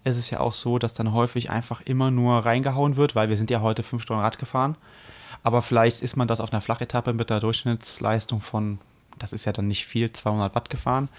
ist 0.03 0.17
es 0.17 0.29
ja 0.29 0.41
auch 0.41 0.53
so, 0.53 0.77
dass 0.77 0.93
dann 0.93 1.13
häufig 1.13 1.49
einfach 1.49 1.81
immer 1.81 2.11
nur 2.11 2.39
reingehauen 2.39 2.97
wird, 2.97 3.15
weil 3.15 3.29
wir 3.29 3.37
sind 3.37 3.49
ja 3.49 3.61
heute 3.61 3.81
fünf 3.81 4.03
Stunden 4.03 4.21
Rad 4.21 4.37
gefahren. 4.37 4.75
Aber 5.43 5.61
vielleicht 5.61 6.01
ist 6.01 6.15
man 6.15 6.27
das 6.27 6.39
auf 6.39 6.51
einer 6.51 6.61
Flachetappe 6.61 7.13
mit 7.13 7.31
einer 7.31 7.41
Durchschnittsleistung 7.41 8.41
von, 8.41 8.79
das 9.19 9.33
ist 9.33 9.45
ja 9.45 9.51
dann 9.51 9.67
nicht 9.67 9.85
viel, 9.85 10.11
200 10.11 10.55
Watt 10.55 10.69
gefahren. 10.69 11.09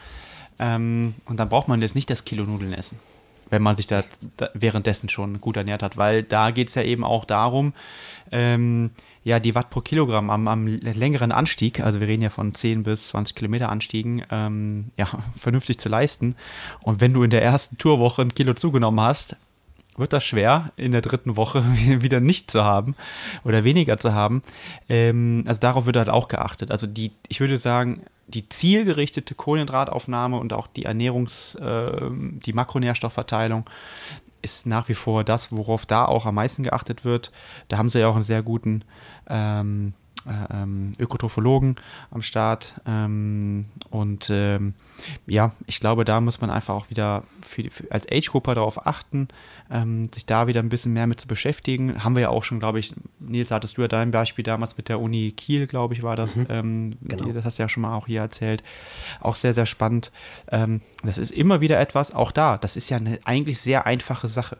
Ähm, 0.58 1.14
und 1.26 1.38
dann 1.38 1.48
braucht 1.48 1.68
man 1.68 1.82
jetzt 1.82 1.94
nicht 1.94 2.10
das 2.10 2.24
Kilo 2.24 2.44
Nudeln 2.44 2.72
essen 2.72 2.98
wenn 3.50 3.62
man 3.62 3.76
sich 3.76 3.86
da, 3.86 4.02
da 4.36 4.50
währenddessen 4.54 5.08
schon 5.08 5.40
gut 5.40 5.56
ernährt 5.56 5.82
hat, 5.82 5.96
weil 5.96 6.22
da 6.22 6.50
geht 6.50 6.68
es 6.68 6.74
ja 6.74 6.82
eben 6.82 7.04
auch 7.04 7.24
darum, 7.24 7.72
ähm, 8.32 8.90
ja, 9.22 9.40
die 9.40 9.54
Watt 9.54 9.70
pro 9.70 9.80
Kilogramm 9.80 10.28
am, 10.28 10.48
am, 10.48 10.66
längeren 10.66 11.32
Anstieg, 11.32 11.80
also 11.80 12.00
wir 12.00 12.08
reden 12.08 12.22
ja 12.22 12.30
von 12.30 12.54
10 12.54 12.82
bis 12.82 13.08
20 13.08 13.34
Kilometer 13.34 13.70
Anstiegen, 13.70 14.22
ähm, 14.30 14.90
ja, 14.98 15.08
vernünftig 15.38 15.78
zu 15.78 15.88
leisten. 15.88 16.36
Und 16.82 17.00
wenn 17.00 17.14
du 17.14 17.22
in 17.22 17.30
der 17.30 17.42
ersten 17.42 17.78
Tourwoche 17.78 18.22
ein 18.22 18.34
Kilo 18.34 18.54
zugenommen 18.54 19.00
hast, 19.00 19.36
wird 19.96 20.12
das 20.12 20.24
schwer, 20.24 20.72
in 20.76 20.92
der 20.92 21.00
dritten 21.00 21.36
Woche 21.36 21.64
wieder 22.02 22.20
nicht 22.20 22.50
zu 22.50 22.64
haben 22.64 22.96
oder 23.44 23.64
weniger 23.64 23.98
zu 23.98 24.12
haben. 24.12 24.42
Ähm, 24.88 25.44
also 25.46 25.60
darauf 25.60 25.86
wird 25.86 25.96
halt 25.96 26.08
auch 26.08 26.28
geachtet. 26.28 26.70
Also 26.70 26.86
die, 26.86 27.12
ich 27.28 27.40
würde 27.40 27.58
sagen, 27.58 28.02
die 28.26 28.48
zielgerichtete 28.48 29.34
Kohlenhydrataufnahme 29.34 30.38
und 30.38 30.52
auch 30.52 30.66
die 30.66 30.86
Ernährungs-, 30.86 31.58
äh, 31.58 32.10
die 32.44 32.52
Makronährstoffverteilung 32.52 33.68
ist 34.42 34.66
nach 34.66 34.88
wie 34.88 34.94
vor 34.94 35.24
das, 35.24 35.52
worauf 35.52 35.86
da 35.86 36.04
auch 36.04 36.26
am 36.26 36.34
meisten 36.34 36.62
geachtet 36.62 37.04
wird. 37.04 37.32
Da 37.68 37.78
haben 37.78 37.90
sie 37.90 38.00
ja 38.00 38.08
auch 38.08 38.14
einen 38.14 38.24
sehr 38.24 38.42
guten 38.42 38.84
ähm, 39.28 39.94
äh, 39.94 40.03
ähm, 40.50 40.92
Ökotrophologen 40.98 41.76
am 42.10 42.22
Start. 42.22 42.74
Ähm, 42.86 43.66
und 43.90 44.28
ähm, 44.30 44.74
ja, 45.26 45.52
ich 45.66 45.80
glaube, 45.80 46.04
da 46.04 46.20
muss 46.20 46.40
man 46.40 46.50
einfach 46.50 46.74
auch 46.74 46.90
wieder 46.90 47.24
für, 47.42 47.70
für 47.70 47.90
als 47.90 48.06
Age-Gruppe 48.10 48.54
darauf 48.54 48.86
achten, 48.86 49.28
ähm, 49.70 50.10
sich 50.12 50.26
da 50.26 50.46
wieder 50.46 50.60
ein 50.60 50.68
bisschen 50.68 50.92
mehr 50.92 51.06
mit 51.06 51.20
zu 51.20 51.28
beschäftigen. 51.28 52.02
Haben 52.02 52.14
wir 52.14 52.22
ja 52.22 52.28
auch 52.30 52.44
schon, 52.44 52.58
glaube 52.58 52.78
ich, 52.78 52.94
Nils, 53.20 53.50
hattest 53.50 53.76
du 53.76 53.82
ja 53.82 53.88
dein 53.88 54.10
Beispiel 54.10 54.44
damals 54.44 54.76
mit 54.76 54.88
der 54.88 55.00
Uni 55.00 55.32
Kiel, 55.32 55.66
glaube 55.66 55.94
ich, 55.94 56.02
war 56.02 56.16
das. 56.16 56.36
Mhm. 56.36 56.46
Ähm, 56.48 56.96
genau. 57.02 57.32
das 57.32 57.44
hast 57.44 57.58
du 57.58 57.62
ja 57.62 57.68
schon 57.68 57.82
mal 57.82 57.94
auch 57.94 58.06
hier 58.06 58.20
erzählt. 58.20 58.62
Auch 59.20 59.36
sehr, 59.36 59.54
sehr 59.54 59.66
spannend. 59.66 60.10
Ähm, 60.50 60.80
das 61.02 61.18
ist 61.18 61.32
immer 61.32 61.60
wieder 61.60 61.78
etwas, 61.80 62.14
auch 62.14 62.32
da, 62.32 62.58
das 62.58 62.76
ist 62.76 62.88
ja 62.88 62.96
eine 62.96 63.18
eigentlich 63.24 63.60
sehr 63.60 63.86
einfache 63.86 64.28
Sache. 64.28 64.56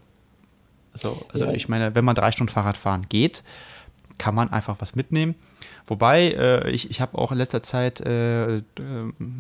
So, 0.95 1.27
also 1.33 1.47
ja. 1.47 1.53
ich 1.53 1.69
meine, 1.69 1.95
wenn 1.95 2.05
man 2.05 2.15
drei 2.15 2.31
Stunden 2.31 2.53
Fahrrad 2.53 2.77
fahren 2.77 3.07
geht, 3.09 3.43
kann 4.19 4.35
man 4.35 4.53
einfach 4.53 4.77
was 4.79 4.95
mitnehmen. 4.95 5.35
Wobei, 5.87 6.31
äh, 6.31 6.71
ich, 6.71 6.91
ich 6.91 7.01
habe 7.03 7.19
auch 7.19 7.31
in 7.31 7.39
letzter 7.39 7.63
Zeit 7.63 8.01
äh, 8.01 8.57
äh, 8.57 8.63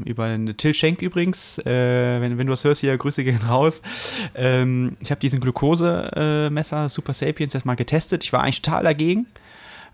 über 0.04 0.24
eine 0.24 0.54
Till 0.54 0.74
Schenk 0.74 1.00
übrigens, 1.00 1.58
äh, 1.58 2.20
wenn, 2.20 2.36
wenn 2.36 2.46
du 2.46 2.52
das 2.52 2.64
hörst 2.64 2.82
hier, 2.82 2.96
Grüße 2.98 3.24
gehen 3.24 3.40
raus. 3.48 3.80
Ähm, 4.34 4.96
ich 5.00 5.10
habe 5.10 5.20
diesen 5.20 5.40
Glukosemesser 5.40 6.88
Super 6.90 7.14
Sapiens 7.14 7.54
jetzt 7.54 7.64
mal 7.64 7.76
getestet. 7.76 8.24
Ich 8.24 8.32
war 8.34 8.42
eigentlich 8.42 8.60
total 8.60 8.84
dagegen, 8.84 9.26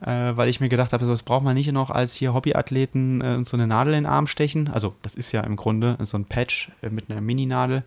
äh, 0.01 0.07
weil 0.07 0.49
ich 0.49 0.59
mir 0.59 0.69
gedacht 0.69 0.93
habe, 0.93 1.07
das 1.07 1.23
braucht 1.23 1.45
man 1.45 1.55
nicht 1.55 1.71
noch 1.71 1.91
als 1.91 2.15
hier 2.15 2.35
Hobbyathleten 2.35 3.21
äh, 3.21 3.45
so 3.45 3.57
eine 3.57 3.69
Nadel 3.69 3.95
in 3.95 4.03
den 4.03 4.11
Arm 4.11 4.27
stechen. 4.27 4.69
Also 4.69 4.95
das 5.03 5.15
ist 5.15 5.31
ja 5.31 5.43
im 5.43 5.55
Grunde 5.55 5.99
so 6.03 6.19
ein 6.19 6.25
Patch 6.25 6.73
mit 6.83 7.11
einer 7.11 7.21
Mini-Nadel. 7.21 7.85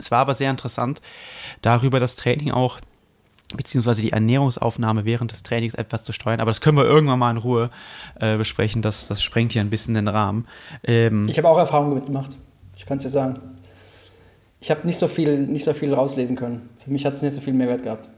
Es 0.00 0.10
war 0.10 0.18
aber 0.20 0.34
sehr 0.34 0.50
interessant, 0.50 1.00
darüber 1.62 2.00
das 2.00 2.16
Training 2.16 2.50
auch 2.50 2.80
beziehungsweise 3.56 4.02
die 4.02 4.12
Ernährungsaufnahme 4.12 5.04
während 5.04 5.32
des 5.32 5.42
Trainings 5.42 5.74
etwas 5.74 6.04
zu 6.04 6.12
steuern. 6.12 6.40
Aber 6.40 6.50
das 6.50 6.60
können 6.60 6.76
wir 6.76 6.84
irgendwann 6.84 7.18
mal 7.18 7.30
in 7.30 7.36
Ruhe 7.36 7.70
äh, 8.20 8.36
besprechen. 8.36 8.82
Das, 8.82 9.08
das 9.08 9.22
sprengt 9.22 9.52
hier 9.52 9.60
ein 9.60 9.70
bisschen 9.70 9.94
den 9.94 10.08
Rahmen. 10.08 10.46
Ähm 10.84 11.28
ich 11.28 11.38
habe 11.38 11.48
auch 11.48 11.58
Erfahrungen 11.58 11.94
mitgemacht. 11.94 12.36
Ich 12.76 12.86
kann 12.86 12.98
es 12.98 13.02
dir 13.02 13.10
sagen. 13.10 13.38
Ich 14.60 14.70
habe 14.70 14.86
nicht 14.86 14.98
so 14.98 15.08
viel, 15.08 15.38
nicht 15.46 15.64
so 15.64 15.72
viel 15.72 15.92
rauslesen 15.92 16.36
können. 16.36 16.68
Für 16.84 16.90
mich 16.90 17.04
hat 17.04 17.14
es 17.14 17.22
nicht 17.22 17.34
so 17.34 17.40
viel 17.40 17.54
Mehrwert 17.54 17.82
gehabt. 17.82 18.08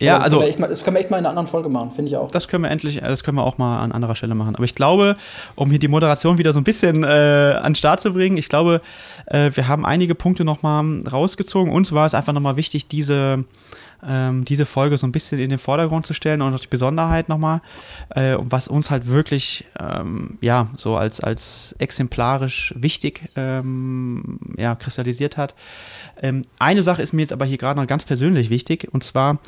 Ja, 0.00 0.16
das 0.16 0.24
also. 0.24 0.40
Können 0.40 0.60
mal, 0.60 0.68
das 0.68 0.82
können 0.82 0.96
wir 0.96 1.00
echt 1.00 1.10
mal 1.10 1.18
in 1.18 1.26
einer 1.26 1.28
anderen 1.28 1.46
Folge 1.46 1.68
machen, 1.68 1.90
finde 1.90 2.10
ich 2.10 2.16
auch. 2.16 2.30
Das 2.30 2.48
können 2.48 2.64
wir 2.64 2.70
endlich, 2.70 3.00
das 3.00 3.22
können 3.22 3.36
wir 3.36 3.44
auch 3.44 3.58
mal 3.58 3.80
an 3.80 3.92
anderer 3.92 4.16
Stelle 4.16 4.34
machen. 4.34 4.54
Aber 4.54 4.64
ich 4.64 4.74
glaube, 4.74 5.16
um 5.56 5.68
hier 5.68 5.78
die 5.78 5.88
Moderation 5.88 6.38
wieder 6.38 6.54
so 6.54 6.58
ein 6.58 6.64
bisschen 6.64 7.04
äh, 7.04 7.06
an 7.06 7.72
den 7.72 7.74
Start 7.74 8.00
zu 8.00 8.14
bringen, 8.14 8.38
ich 8.38 8.48
glaube, 8.48 8.80
äh, 9.26 9.50
wir 9.54 9.68
haben 9.68 9.84
einige 9.84 10.14
Punkte 10.14 10.44
nochmal 10.44 11.02
rausgezogen. 11.06 11.70
Uns 11.70 11.92
war 11.92 12.06
es 12.06 12.14
einfach 12.14 12.32
nochmal 12.32 12.56
wichtig, 12.56 12.88
diese 12.88 13.44
ähm, 14.06 14.44
diese 14.44 14.66
Folge 14.66 14.98
so 14.98 15.06
ein 15.06 15.12
bisschen 15.12 15.40
in 15.40 15.50
den 15.50 15.58
Vordergrund 15.58 16.06
zu 16.06 16.14
stellen 16.14 16.42
und 16.42 16.54
auch 16.54 16.60
die 16.60 16.68
Besonderheit 16.68 17.28
nochmal, 17.28 17.60
äh, 18.10 18.36
was 18.38 18.68
uns 18.68 18.90
halt 18.90 19.06
wirklich, 19.06 19.66
ähm, 19.78 20.38
ja, 20.40 20.68
so 20.76 20.96
als, 20.96 21.20
als 21.20 21.74
exemplarisch 21.78 22.74
wichtig 22.76 23.28
ähm, 23.36 24.38
ja, 24.56 24.74
kristallisiert 24.74 25.36
hat. 25.36 25.54
Ähm, 26.20 26.42
eine 26.58 26.82
Sache 26.82 27.02
ist 27.02 27.12
mir 27.12 27.22
jetzt 27.22 27.32
aber 27.32 27.44
hier 27.44 27.58
gerade 27.58 27.78
noch 27.78 27.86
ganz 27.86 28.04
persönlich 28.04 28.50
wichtig 28.50 28.88
und 28.92 29.04
zwar, 29.04 29.38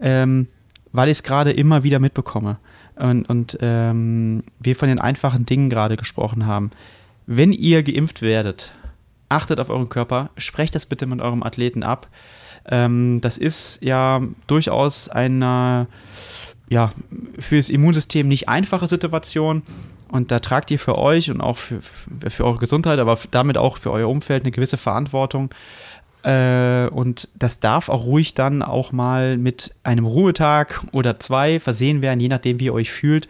ähm, 0.00 0.48
weil 0.92 1.08
ich 1.08 1.18
es 1.18 1.22
gerade 1.22 1.52
immer 1.52 1.82
wieder 1.82 1.98
mitbekomme 1.98 2.58
und, 2.96 3.28
und 3.28 3.58
ähm, 3.60 4.42
wir 4.60 4.76
von 4.76 4.88
den 4.88 5.00
einfachen 5.00 5.46
Dingen 5.46 5.70
gerade 5.70 5.96
gesprochen 5.96 6.46
haben. 6.46 6.70
Wenn 7.26 7.52
ihr 7.52 7.82
geimpft 7.82 8.22
werdet, 8.22 8.72
achtet 9.28 9.60
auf 9.60 9.70
euren 9.70 9.88
Körper, 9.88 10.30
sprecht 10.36 10.74
das 10.74 10.86
bitte 10.86 11.06
mit 11.06 11.20
eurem 11.20 11.42
Athleten 11.42 11.82
ab. 11.82 12.08
Ähm, 12.66 13.20
das 13.20 13.38
ist 13.38 13.82
ja 13.82 14.22
durchaus 14.46 15.08
eine 15.08 15.86
ja, 16.68 16.92
für 17.38 17.56
das 17.56 17.68
Immunsystem 17.68 18.28
nicht 18.28 18.48
einfache 18.48 18.86
Situation. 18.86 19.62
Und 20.08 20.30
da 20.30 20.38
tragt 20.38 20.70
ihr 20.70 20.78
für 20.78 20.96
euch 20.96 21.30
und 21.30 21.40
auch 21.40 21.56
für, 21.56 21.80
für 21.82 22.44
eure 22.44 22.58
Gesundheit, 22.58 22.98
aber 22.98 23.18
damit 23.30 23.58
auch 23.58 23.78
für 23.78 23.90
euer 23.90 24.08
Umfeld 24.08 24.44
eine 24.44 24.52
gewisse 24.52 24.76
Verantwortung. 24.76 25.50
Äh, 26.22 26.86
und 26.88 27.28
das 27.34 27.60
darf 27.60 27.88
auch 27.88 28.04
ruhig 28.04 28.34
dann 28.34 28.62
auch 28.62 28.92
mal 28.92 29.36
mit 29.36 29.74
einem 29.82 30.06
Ruhetag 30.06 30.82
oder 30.92 31.18
zwei 31.18 31.58
versehen 31.58 32.00
werden, 32.00 32.20
je 32.20 32.28
nachdem, 32.28 32.60
wie 32.60 32.66
ihr 32.66 32.74
euch 32.74 32.92
fühlt. 32.92 33.28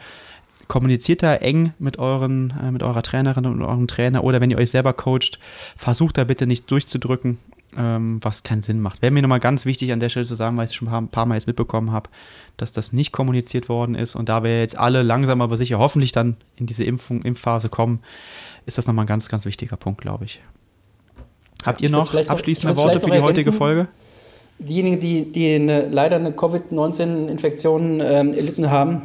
Kommuniziert 0.69 1.23
da 1.23 1.35
eng 1.35 1.75
mit, 1.79 1.99
euren, 1.99 2.53
äh, 2.63 2.71
mit 2.71 2.83
eurer 2.83 3.03
Trainerin 3.03 3.47
und 3.47 3.63
eurem 3.63 3.87
Trainer 3.87 4.23
oder 4.23 4.41
wenn 4.41 4.51
ihr 4.51 4.59
euch 4.59 4.71
selber 4.71 4.93
coacht, 4.93 5.39
versucht 5.77 6.19
da 6.19 6.25
bitte 6.25 6.47
nicht 6.47 6.71
durchzudrücken 6.71 7.39
ähm, 7.77 8.19
was 8.23 8.43
keinen 8.43 8.63
Sinn 8.63 8.81
macht. 8.81 9.03
Wäre 9.03 9.13
mir 9.13 9.23
nochmal 9.23 9.41
ganz 9.41 9.67
wichtig 9.67 9.93
an 9.93 10.01
der 10.01 10.09
Stelle 10.09 10.27
zu 10.27 10.35
sagen, 10.35 10.57
weil 10.57 10.65
ich 10.65 10.71
es 10.71 10.75
schon 10.75 10.89
ein 10.89 11.09
paar 11.09 11.27
Mal 11.27 11.35
jetzt 11.35 11.47
mitbekommen 11.47 11.93
habe, 11.93 12.11
dass 12.57 12.73
das 12.73 12.93
nicht 12.93 13.13
kommuniziert 13.13 13.69
worden 13.69 13.95
ist 13.95 14.15
und 14.15 14.29
da 14.29 14.43
wir 14.43 14.61
jetzt 14.61 14.79
alle 14.79 15.03
langsam 15.03 15.41
aber 15.41 15.57
sicher 15.57 15.79
hoffentlich 15.79 16.13
dann 16.13 16.37
in 16.57 16.67
diese 16.67 16.85
Impfung, 16.85 17.23
Impfphase 17.23 17.69
kommen, 17.69 18.01
ist 18.67 18.79
das 18.79 18.87
nochmal 18.87 19.05
ein 19.05 19.09
ganz, 19.09 19.29
ganz 19.29 19.45
wichtiger 19.45 19.77
Punkt, 19.77 20.01
glaube 20.01 20.25
ich. 20.25 20.41
Habt 21.67 21.81
ihr 21.81 21.91
noch 21.91 22.15
abschließende 22.15 22.77
Worte 22.77 23.01
für 23.01 23.11
die 23.11 23.21
heutige 23.21 23.53
Folge? 23.53 23.89
Diejenigen, 24.59 25.01
die, 25.01 25.33
die 25.33 25.55
eine, 25.55 25.89
leider 25.89 26.17
eine 26.17 26.33
Covid-19-Infektion 26.33 28.01
ähm, 28.01 28.35
erlitten 28.35 28.71
haben, 28.71 29.03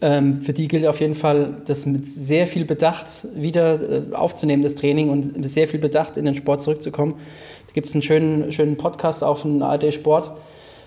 ähm, 0.00 0.40
für 0.40 0.52
die 0.52 0.68
gilt 0.68 0.86
auf 0.86 1.00
jeden 1.00 1.14
Fall, 1.14 1.58
das 1.66 1.86
mit 1.86 2.08
sehr 2.08 2.46
viel 2.46 2.64
Bedacht 2.64 3.26
wieder 3.34 4.10
äh, 4.10 4.14
aufzunehmen, 4.14 4.62
das 4.62 4.74
Training 4.74 5.10
und 5.10 5.36
mit 5.36 5.46
sehr 5.46 5.68
viel 5.68 5.80
Bedacht 5.80 6.16
in 6.16 6.24
den 6.24 6.34
Sport 6.34 6.62
zurückzukommen 6.62 7.14
gibt 7.76 7.88
es 7.88 7.94
einen 7.94 8.00
schönen, 8.00 8.52
schönen 8.52 8.78
Podcast 8.78 9.22
auf 9.22 9.42
dem 9.42 9.62
ARD 9.62 9.92
Sport. 9.92 10.30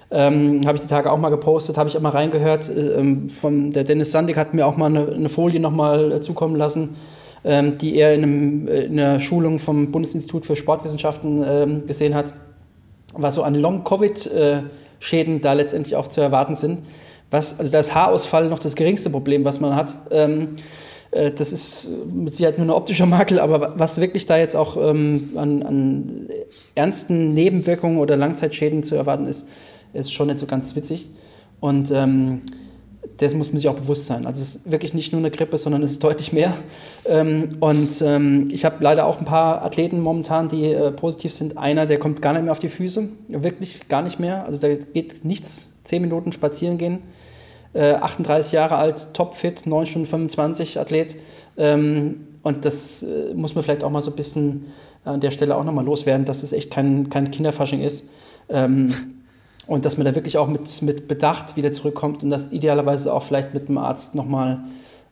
Ähm, 0.10 0.62
habe 0.66 0.76
ich 0.76 0.82
die 0.82 0.88
Tage 0.88 1.12
auch 1.12 1.20
mal 1.20 1.30
gepostet, 1.30 1.78
habe 1.78 1.88
ich 1.88 1.96
auch 1.96 2.02
mal 2.02 2.10
reingehört. 2.10 2.68
Äh, 2.68 3.00
ähm, 3.00 3.30
von 3.30 3.72
der 3.72 3.84
Dennis 3.84 4.12
Sandig 4.12 4.38
hat 4.38 4.56
mir 4.56 4.66
auch 4.66 4.76
mal 4.76 4.88
eine, 4.88 5.08
eine 5.08 5.30
Folie 5.30 5.60
nochmal 5.60 6.14
äh, 6.14 6.20
zukommen 6.22 6.56
lassen, 6.56 6.96
ähm, 7.44 7.78
die 7.78 7.96
er 7.96 8.16
in, 8.16 8.24
einem, 8.24 8.68
äh, 8.68 8.82
in, 8.86 9.00
einer 9.00 9.20
Schulung 9.20 9.60
vom 9.60 9.92
Bundesinstitut 9.92 10.48
für 10.48 10.56
Sportwissenschaften 10.56 11.46
ähm, 11.48 11.86
gesehen 11.86 12.16
hat, 12.16 12.34
was 13.14 13.36
so 13.36 13.44
an 13.44 13.54
Long-Covid 13.54 14.26
äh, 14.26 14.62
Schäden 14.98 15.42
da 15.42 15.54
letztendlich 15.54 15.96
auch 15.96 16.08
zu 16.08 16.22
erwarten 16.22 16.56
sind. 16.56 16.80
Was, 17.30 17.60
also 17.60 17.72
da 17.72 17.82
ist 17.82 17.94
Haarausfall 17.94 18.50
noch 18.50 18.58
das 18.58 18.74
geringste 18.74 19.12
Problem, 19.12 19.46
was 19.46 19.60
man 19.60 19.76
hat. 19.76 19.96
Äh, 21.12 21.32
das 21.32 21.52
ist 21.52 21.90
mit 22.12 22.36
Sicherheit 22.36 22.58
nur 22.58 22.68
ein 22.68 22.72
optischer 22.72 23.06
Makel, 23.06 23.40
aber 23.40 23.74
was 23.78 24.00
wirklich 24.00 24.26
da 24.26 24.38
jetzt 24.38 24.56
auch 24.56 24.78
ähm, 24.78 25.32
an, 25.36 25.64
an, 25.64 26.30
ernsten 26.76 27.34
Nebenwirkungen 27.34 27.98
oder 27.98 28.18
Langzeitschäden 28.18 28.84
zu 28.84 28.96
erwarten 28.96 29.26
ist, 29.26 29.48
ist 29.94 30.14
schon 30.14 30.28
nicht 30.28 30.40
so 30.40 30.46
ganz 30.46 30.76
witzig. 30.76 31.10
Und 31.60 31.92
ähm, 31.92 32.42
das 33.18 33.34
muss 33.34 33.52
man 33.52 33.58
sich 33.58 33.68
auch 33.68 33.76
bewusst 33.76 34.06
sein. 34.06 34.26
Also 34.26 34.42
es 34.42 34.56
ist 34.56 34.72
wirklich 34.72 34.94
nicht 34.94 35.12
nur 35.12 35.20
eine 35.20 35.30
Grippe, 35.30 35.58
sondern 35.58 35.84
es 35.84 35.92
ist 35.92 36.04
deutlich 36.04 36.32
mehr. 36.32 36.54
Ähm, 37.06 37.58
und 37.60 38.02
ähm, 38.02 38.50
ich 38.52 38.64
habe 38.64 38.78
leider 38.80 39.06
auch 39.06 39.20
ein 39.20 39.26
paar 39.26 39.64
Athleten 39.64 40.00
momentan, 40.00 40.48
die 40.48 40.72
äh, 40.72 40.92
positiv 40.92 41.34
sind. 41.34 41.58
Einer, 41.58 41.86
der 41.86 42.00
kommt 42.00 42.22
gar 42.22 42.34
nicht 42.34 42.44
mehr 42.44 42.52
auf 42.52 42.60
die 42.60 42.70
Füße, 42.70 43.10
wirklich 43.28 43.90
gar 43.90 44.02
nicht 44.04 44.20
mehr. 44.20 44.46
Also 44.46 44.60
da 44.60 44.74
geht 44.74 45.26
nichts, 45.26 45.72
zehn 45.84 46.02
Minuten 46.02 46.32
spazieren 46.32 46.78
gehen. 46.78 47.00
Äh, 47.74 47.94
38 47.94 48.52
Jahre 48.52 48.78
alt, 48.78 49.14
topfit, 49.14 49.66
9 49.66 49.86
Stunden 49.86 50.08
25 50.08 50.80
Athlet. 50.80 51.16
Ähm, 51.58 52.28
und 52.42 52.66
das 52.66 53.04
äh, 53.04 53.34
muss 53.34 53.56
man 53.56 53.64
vielleicht 53.64 53.84
auch 53.84 53.92
mal 53.92 54.02
so 54.02 54.12
ein 54.12 54.16
bisschen 54.16 54.66
an 55.04 55.20
der 55.20 55.32
Stelle 55.32 55.56
auch 55.56 55.64
nochmal 55.64 55.86
loswerden, 55.86 56.26
dass 56.26 56.44
es 56.44 56.54
echt 56.54 56.72
kein, 56.72 57.10
kein 57.10 57.32
Kinderfasching 57.32 57.82
ist. 57.82 58.10
Ähm, 58.50 58.94
und 59.68 59.86
dass 59.86 59.98
man 59.98 60.06
da 60.06 60.16
wirklich 60.16 60.38
auch 60.38 60.48
mit, 60.48 60.82
mit 60.82 61.08
Bedacht 61.08 61.56
wieder 61.56 61.72
zurückkommt 61.72 62.24
und 62.24 62.32
das 62.32 62.52
idealerweise 62.52 63.14
auch 63.14 63.22
vielleicht 63.22 63.54
mit 63.54 63.68
dem 63.68 63.78
Arzt 63.78 64.16
nochmal 64.16 64.64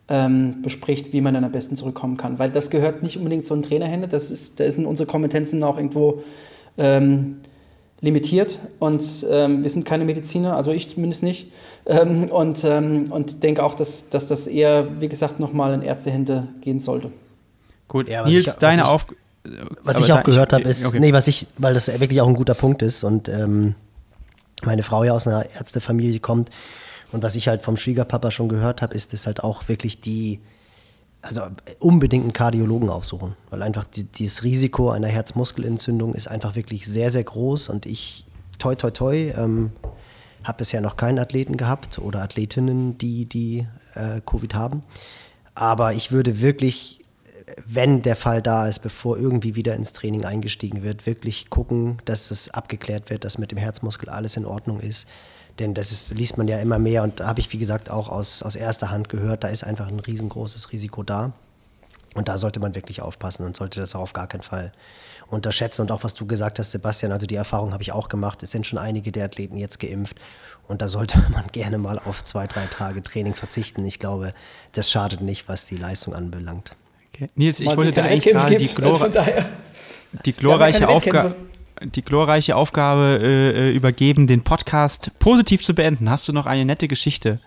ähm, 0.08 0.62
bespricht, 0.62 1.12
wie 1.12 1.20
man 1.20 1.34
dann 1.34 1.44
am 1.44 1.52
besten 1.52 1.76
zurückkommen 1.76 2.16
kann. 2.16 2.40
Weil 2.40 2.50
das 2.50 2.70
gehört 2.70 3.04
nicht 3.04 3.18
unbedingt 3.18 3.46
zu 3.46 3.54
den 3.54 3.62
Trainerhände, 3.62 4.08
das 4.08 4.30
ist, 4.30 4.58
da 4.58 4.68
sind 4.68 4.84
unsere 4.84 5.06
Kompetenzen 5.06 5.62
auch 5.62 5.76
irgendwo 5.76 6.22
ähm, 6.76 7.36
limitiert 8.00 8.58
und 8.78 9.26
ähm, 9.28 9.62
wir 9.62 9.70
sind 9.70 9.84
keine 9.84 10.04
Mediziner, 10.04 10.56
also 10.56 10.70
ich 10.70 10.88
zumindest 10.88 11.22
nicht. 11.22 11.50
Ähm, 11.86 12.30
und, 12.30 12.62
ähm, 12.64 13.10
und 13.10 13.42
denke 13.42 13.62
auch, 13.62 13.74
dass, 13.74 14.10
dass 14.10 14.26
das 14.26 14.46
eher, 14.46 15.00
wie 15.00 15.08
gesagt, 15.08 15.40
nochmal 15.40 15.74
in 15.74 15.82
Ärztehände 15.82 16.48
gehen 16.60 16.80
sollte. 16.80 17.10
Gut, 17.88 18.08
ja, 18.08 18.24
Nils, 18.24 18.46
ich, 18.46 18.52
deine 18.54 18.86
Aufgabe. 18.86 19.18
Was 19.82 19.98
ich 19.98 20.12
auch 20.12 20.22
gehört 20.22 20.52
habe, 20.52 20.64
ist, 20.64 20.84
okay. 20.84 21.00
nee, 21.00 21.12
was 21.12 21.26
ich, 21.26 21.46
weil 21.56 21.72
das 21.72 21.88
wirklich 21.88 22.20
auch 22.20 22.28
ein 22.28 22.34
guter 22.34 22.54
Punkt 22.54 22.82
ist 22.82 23.02
und 23.02 23.28
ähm, 23.28 23.74
meine 24.64 24.82
Frau 24.82 25.04
ja 25.04 25.12
aus 25.12 25.26
einer 25.26 25.46
Ärztefamilie 25.54 26.20
kommt. 26.20 26.50
Und 27.10 27.22
was 27.22 27.34
ich 27.34 27.48
halt 27.48 27.62
vom 27.62 27.76
Schwiegerpapa 27.76 28.30
schon 28.30 28.48
gehört 28.48 28.82
habe, 28.82 28.94
ist, 28.94 29.12
dass 29.12 29.26
halt 29.26 29.42
auch 29.42 29.68
wirklich 29.68 30.00
die, 30.02 30.40
also 31.22 31.42
unbedingt 31.80 32.24
einen 32.24 32.32
Kardiologen 32.32 32.90
aufsuchen, 32.90 33.34
weil 33.50 33.62
einfach 33.62 33.84
die, 33.84 34.04
dieses 34.04 34.44
Risiko 34.44 34.90
einer 34.90 35.08
Herzmuskelentzündung 35.08 36.14
ist 36.14 36.28
einfach 36.28 36.54
wirklich 36.54 36.86
sehr, 36.86 37.10
sehr 37.10 37.24
groß 37.24 37.68
und 37.68 37.86
ich, 37.86 38.24
toi, 38.58 38.74
toi, 38.74 38.90
toi, 38.90 39.32
ähm, 39.36 39.72
habe 40.44 40.58
bisher 40.58 40.80
noch 40.80 40.96
keinen 40.96 41.18
Athleten 41.18 41.56
gehabt 41.56 41.98
oder 41.98 42.22
Athletinnen, 42.22 42.96
die, 42.98 43.26
die 43.26 43.66
äh, 43.94 44.20
Covid 44.24 44.54
haben. 44.54 44.82
Aber 45.54 45.92
ich 45.92 46.12
würde 46.12 46.40
wirklich 46.40 46.98
wenn 47.66 48.02
der 48.02 48.16
Fall 48.16 48.42
da 48.42 48.66
ist, 48.66 48.80
bevor 48.80 49.16
irgendwie 49.16 49.54
wieder 49.54 49.74
ins 49.74 49.92
Training 49.92 50.24
eingestiegen 50.24 50.82
wird, 50.82 51.06
wirklich 51.06 51.50
gucken, 51.50 51.98
dass 52.04 52.30
es 52.30 52.50
abgeklärt 52.50 53.10
wird, 53.10 53.24
dass 53.24 53.38
mit 53.38 53.50
dem 53.50 53.58
Herzmuskel 53.58 54.08
alles 54.08 54.36
in 54.36 54.44
Ordnung 54.44 54.80
ist. 54.80 55.06
Denn 55.58 55.74
das 55.74 55.90
ist, 55.90 56.14
liest 56.14 56.38
man 56.38 56.46
ja 56.46 56.58
immer 56.58 56.78
mehr 56.78 57.02
und 57.02 57.20
habe 57.20 57.40
ich, 57.40 57.52
wie 57.52 57.58
gesagt, 57.58 57.90
auch 57.90 58.08
aus, 58.08 58.42
aus 58.42 58.54
erster 58.54 58.90
Hand 58.90 59.08
gehört, 59.08 59.44
da 59.44 59.48
ist 59.48 59.64
einfach 59.64 59.88
ein 59.88 59.98
riesengroßes 59.98 60.72
Risiko 60.72 61.02
da. 61.02 61.32
Und 62.14 62.28
da 62.28 62.38
sollte 62.38 62.58
man 62.58 62.74
wirklich 62.74 63.02
aufpassen 63.02 63.44
und 63.44 63.56
sollte 63.56 63.80
das 63.80 63.94
auch 63.94 64.00
auf 64.00 64.12
gar 64.12 64.26
keinen 64.26 64.42
Fall 64.42 64.72
unterschätzen. 65.26 65.82
Und 65.82 65.92
auch 65.92 66.04
was 66.04 66.14
du 66.14 66.26
gesagt 66.26 66.58
hast, 66.58 66.70
Sebastian, 66.70 67.12
also 67.12 67.26
die 67.26 67.34
Erfahrung 67.34 67.72
habe 67.72 67.82
ich 67.82 67.92
auch 67.92 68.08
gemacht. 68.08 68.42
Es 68.42 68.50
sind 68.50 68.66
schon 68.66 68.78
einige 68.78 69.12
der 69.12 69.26
Athleten 69.26 69.56
jetzt 69.56 69.78
geimpft. 69.78 70.16
Und 70.66 70.80
da 70.82 70.88
sollte 70.88 71.18
man 71.32 71.46
gerne 71.48 71.78
mal 71.78 71.98
auf 71.98 72.24
zwei, 72.24 72.46
drei 72.46 72.66
Tage 72.66 73.02
Training 73.02 73.34
verzichten. 73.34 73.84
Ich 73.84 73.98
glaube, 73.98 74.32
das 74.72 74.90
schadet 74.90 75.20
nicht, 75.20 75.48
was 75.48 75.66
die 75.66 75.76
Leistung 75.76 76.14
anbelangt. 76.14 76.76
Okay. 77.14 77.28
Nils, 77.34 77.60
ich 77.60 77.66
wollte 77.66 77.92
dir 77.92 78.04
eigentlich 78.04 78.32
gerade 78.32 78.56
die, 78.56 78.66
Glor 78.66 79.02
also 79.02 79.20
die, 80.24 80.32
glorreiche 80.32 80.88
Aufgabe 80.88 81.34
die 81.82 82.02
glorreiche 82.02 82.56
Aufgabe 82.56 83.20
äh, 83.22 83.72
übergeben, 83.74 84.26
den 84.26 84.42
Podcast 84.42 85.10
positiv 85.18 85.62
zu 85.62 85.74
beenden. 85.74 86.10
Hast 86.10 86.28
du 86.28 86.32
noch 86.32 86.46
eine 86.46 86.64
nette 86.64 86.88
Geschichte? 86.88 87.40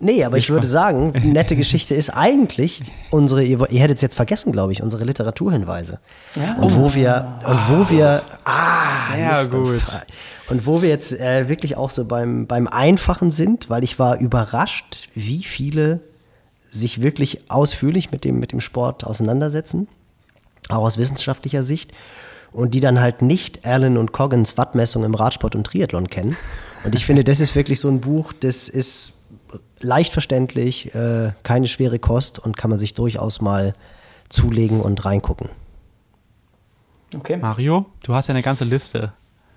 Nee, 0.00 0.24
aber 0.24 0.36
ich, 0.36 0.44
ich 0.44 0.50
würde 0.50 0.66
sagen, 0.66 1.12
nette 1.32 1.56
Geschichte 1.56 1.94
ist 1.94 2.10
eigentlich 2.10 2.82
unsere, 3.10 3.42
ihr, 3.42 3.70
ihr 3.70 3.80
hättet 3.80 3.96
es 3.96 4.02
jetzt 4.02 4.16
vergessen, 4.16 4.52
glaube 4.52 4.72
ich, 4.72 4.82
unsere 4.82 5.04
Literaturhinweise. 5.04 6.00
Ja. 6.36 6.56
Und 6.56 6.76
wo 6.76 6.94
wir, 6.94 7.38
und 7.46 7.60
wo 7.68 7.90
wir, 7.90 8.22
ah, 8.44 9.14
sehr 9.14 9.46
gut. 9.48 9.82
Und 10.50 10.66
wo 10.66 10.82
wir 10.82 10.90
jetzt 10.90 11.12
äh, 11.12 11.48
wirklich 11.48 11.76
auch 11.76 11.90
so 11.90 12.06
beim, 12.06 12.46
beim 12.46 12.66
Einfachen 12.66 13.30
sind, 13.30 13.70
weil 13.70 13.82
ich 13.82 13.98
war 13.98 14.18
überrascht, 14.18 15.08
wie 15.14 15.42
viele 15.42 16.00
sich 16.70 17.00
wirklich 17.00 17.50
ausführlich 17.50 18.10
mit 18.10 18.24
dem, 18.24 18.40
mit 18.40 18.52
dem 18.52 18.60
Sport 18.60 19.04
auseinandersetzen, 19.04 19.88
auch 20.68 20.82
aus 20.82 20.98
wissenschaftlicher 20.98 21.62
Sicht, 21.62 21.92
und 22.54 22.72
die 22.72 22.80
dann 22.80 23.00
halt 23.00 23.20
nicht 23.20 23.66
Allen 23.66 23.98
und 23.98 24.12
Coggins 24.12 24.56
Wattmessung 24.56 25.04
im 25.04 25.14
Radsport 25.14 25.54
und 25.54 25.66
Triathlon 25.66 26.06
kennen. 26.06 26.36
Und 26.84 26.94
ich 26.94 27.04
finde, 27.04 27.24
das 27.24 27.40
ist 27.40 27.54
wirklich 27.56 27.80
so 27.80 27.88
ein 27.88 28.00
Buch, 28.00 28.32
das 28.32 28.68
ist 28.68 29.12
leicht 29.80 30.12
verständlich, 30.12 30.94
äh, 30.94 31.32
keine 31.42 31.66
schwere 31.66 31.98
Kost 31.98 32.38
und 32.38 32.56
kann 32.56 32.70
man 32.70 32.78
sich 32.78 32.94
durchaus 32.94 33.40
mal 33.40 33.74
zulegen 34.28 34.80
und 34.80 35.04
reingucken. 35.04 35.50
Okay. 37.14 37.36
Mario, 37.36 37.86
du 38.04 38.14
hast 38.14 38.28
ja 38.28 38.34
eine 38.34 38.42
ganze 38.42 38.64
Liste. 38.64 39.12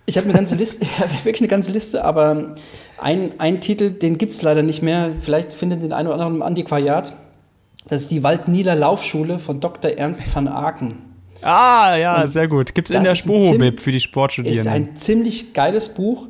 Ich 0.07 0.18
habe 0.18 0.26
eine 0.26 0.34
ganze 0.34 0.56
Liste, 0.56 0.86
ja, 0.99 1.10
wirklich 1.24 1.41
eine 1.41 1.49
ganze 1.49 1.72
Liste, 1.72 2.03
aber 2.03 2.56
ein, 2.98 3.40
ein 3.40 3.61
Titel, 3.61 3.91
den 3.91 4.18
gibt 4.18 4.32
es 4.32 4.41
leider 4.41 4.64
nicht 4.64 4.82
mehr. 4.82 5.11
Vielleicht 5.19 5.53
findet 5.53 5.84
den 5.84 5.94
einen 5.94 6.07
oder 6.07 6.15
anderen 6.15 6.36
im 6.36 6.41
Antiquariat. 6.41 7.14
Das 7.88 8.02
ist 8.02 8.11
die 8.11 8.24
Waldnieler 8.24 8.76
Laufschule 8.76 9.38
von 9.38 9.60
Dr. 9.60 9.91
Ernst 9.91 10.34
van 10.34 10.48
Aken. 10.48 11.16
Ah, 11.42 11.96
ja, 11.98 12.24
Und 12.24 12.32
sehr 12.32 12.48
gut. 12.48 12.74
Gibt 12.74 12.90
es 12.90 12.96
in 12.96 13.04
der 13.04 13.16
Sporo-Bib 13.16 13.80
für 13.80 13.92
die 13.92 14.00
Sportstudierenden. 14.00 14.66
Ist 14.66 14.72
ein 14.72 14.96
ziemlich 14.98 15.54
geiles 15.54 15.90
Buch. 15.90 16.28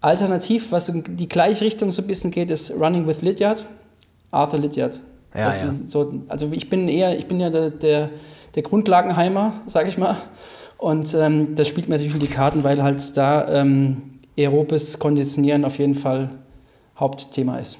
Alternativ, 0.00 0.70
was 0.70 0.88
in 0.88 1.04
die 1.16 1.28
gleiche 1.28 1.64
Richtung 1.64 1.90
so 1.90 2.02
ein 2.02 2.08
bisschen 2.08 2.30
geht, 2.30 2.50
ist 2.50 2.70
Running 2.72 3.06
with 3.06 3.22
Lydiard. 3.22 3.64
Arthur 4.30 4.60
Lydiard. 4.60 5.00
Ja, 5.34 5.50
ja. 5.50 5.74
So, 5.86 6.22
also 6.28 6.50
ich 6.52 6.68
bin 6.68 6.88
eher, 6.88 7.18
ich 7.18 7.26
bin 7.26 7.40
ja 7.40 7.50
der, 7.50 7.70
der, 7.70 8.10
der 8.54 8.62
Grundlagenheimer, 8.62 9.54
sag 9.66 9.88
ich 9.88 9.98
mal. 9.98 10.16
Und 10.78 11.12
ähm, 11.14 11.56
das 11.56 11.68
spielt 11.68 11.88
mir 11.88 11.96
natürlich 11.96 12.14
in 12.14 12.20
die 12.20 12.28
Karten, 12.28 12.62
weil 12.62 12.82
halt 12.82 13.16
da 13.16 13.48
ähm, 13.48 14.20
aerobes 14.38 14.98
Konditionieren 14.98 15.64
auf 15.64 15.78
jeden 15.78 15.96
Fall 15.96 16.30
Hauptthema 16.98 17.58
ist. 17.58 17.78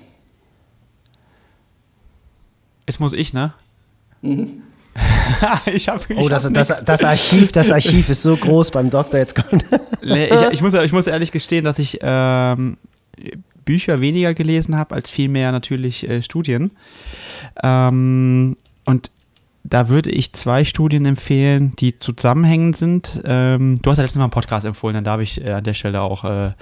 Jetzt 2.86 3.00
muss 3.00 3.12
ich, 3.12 3.32
ne? 3.32 3.52
Mhm. 4.22 4.62
ich 5.66 5.88
hab, 5.88 6.08
ich 6.10 6.16
oh, 6.16 6.28
das, 6.28 6.50
das, 6.52 6.84
das, 6.84 7.04
Archiv, 7.04 7.52
das 7.52 7.70
Archiv 7.70 8.08
ist 8.08 8.22
so 8.22 8.36
groß 8.36 8.70
beim 8.70 8.90
Doktor 8.90 9.18
jetzt 9.18 9.34
ich, 10.02 10.30
ich, 10.52 10.62
muss, 10.62 10.74
ich 10.74 10.92
muss 10.92 11.06
ehrlich 11.06 11.32
gestehen, 11.32 11.64
dass 11.64 11.78
ich 11.78 11.98
ähm, 12.02 12.76
Bücher 13.64 14.00
weniger 14.00 14.34
gelesen 14.34 14.76
habe, 14.76 14.94
als 14.94 15.10
vielmehr 15.10 15.52
natürlich 15.52 16.08
äh, 16.08 16.22
Studien. 16.22 16.70
Ähm, 17.62 18.56
und 18.86 19.10
da 19.64 19.88
würde 19.88 20.10
ich 20.10 20.32
zwei 20.32 20.64
Studien 20.64 21.04
empfehlen, 21.04 21.74
die 21.78 21.98
zusammenhängend 21.98 22.76
sind. 22.76 23.20
Ähm, 23.24 23.80
du 23.82 23.90
hast 23.90 23.98
ja 23.98 24.04
letztes 24.04 24.18
Mal 24.18 24.24
einen 24.24 24.30
Podcast 24.30 24.64
empfohlen, 24.64 24.94
dann 24.94 25.04
darf 25.04 25.20
ich 25.20 25.44
äh, 25.44 25.50
an 25.50 25.64
der 25.64 25.74
Stelle 25.74 26.00
auch 26.00 26.24
äh, 26.24 26.52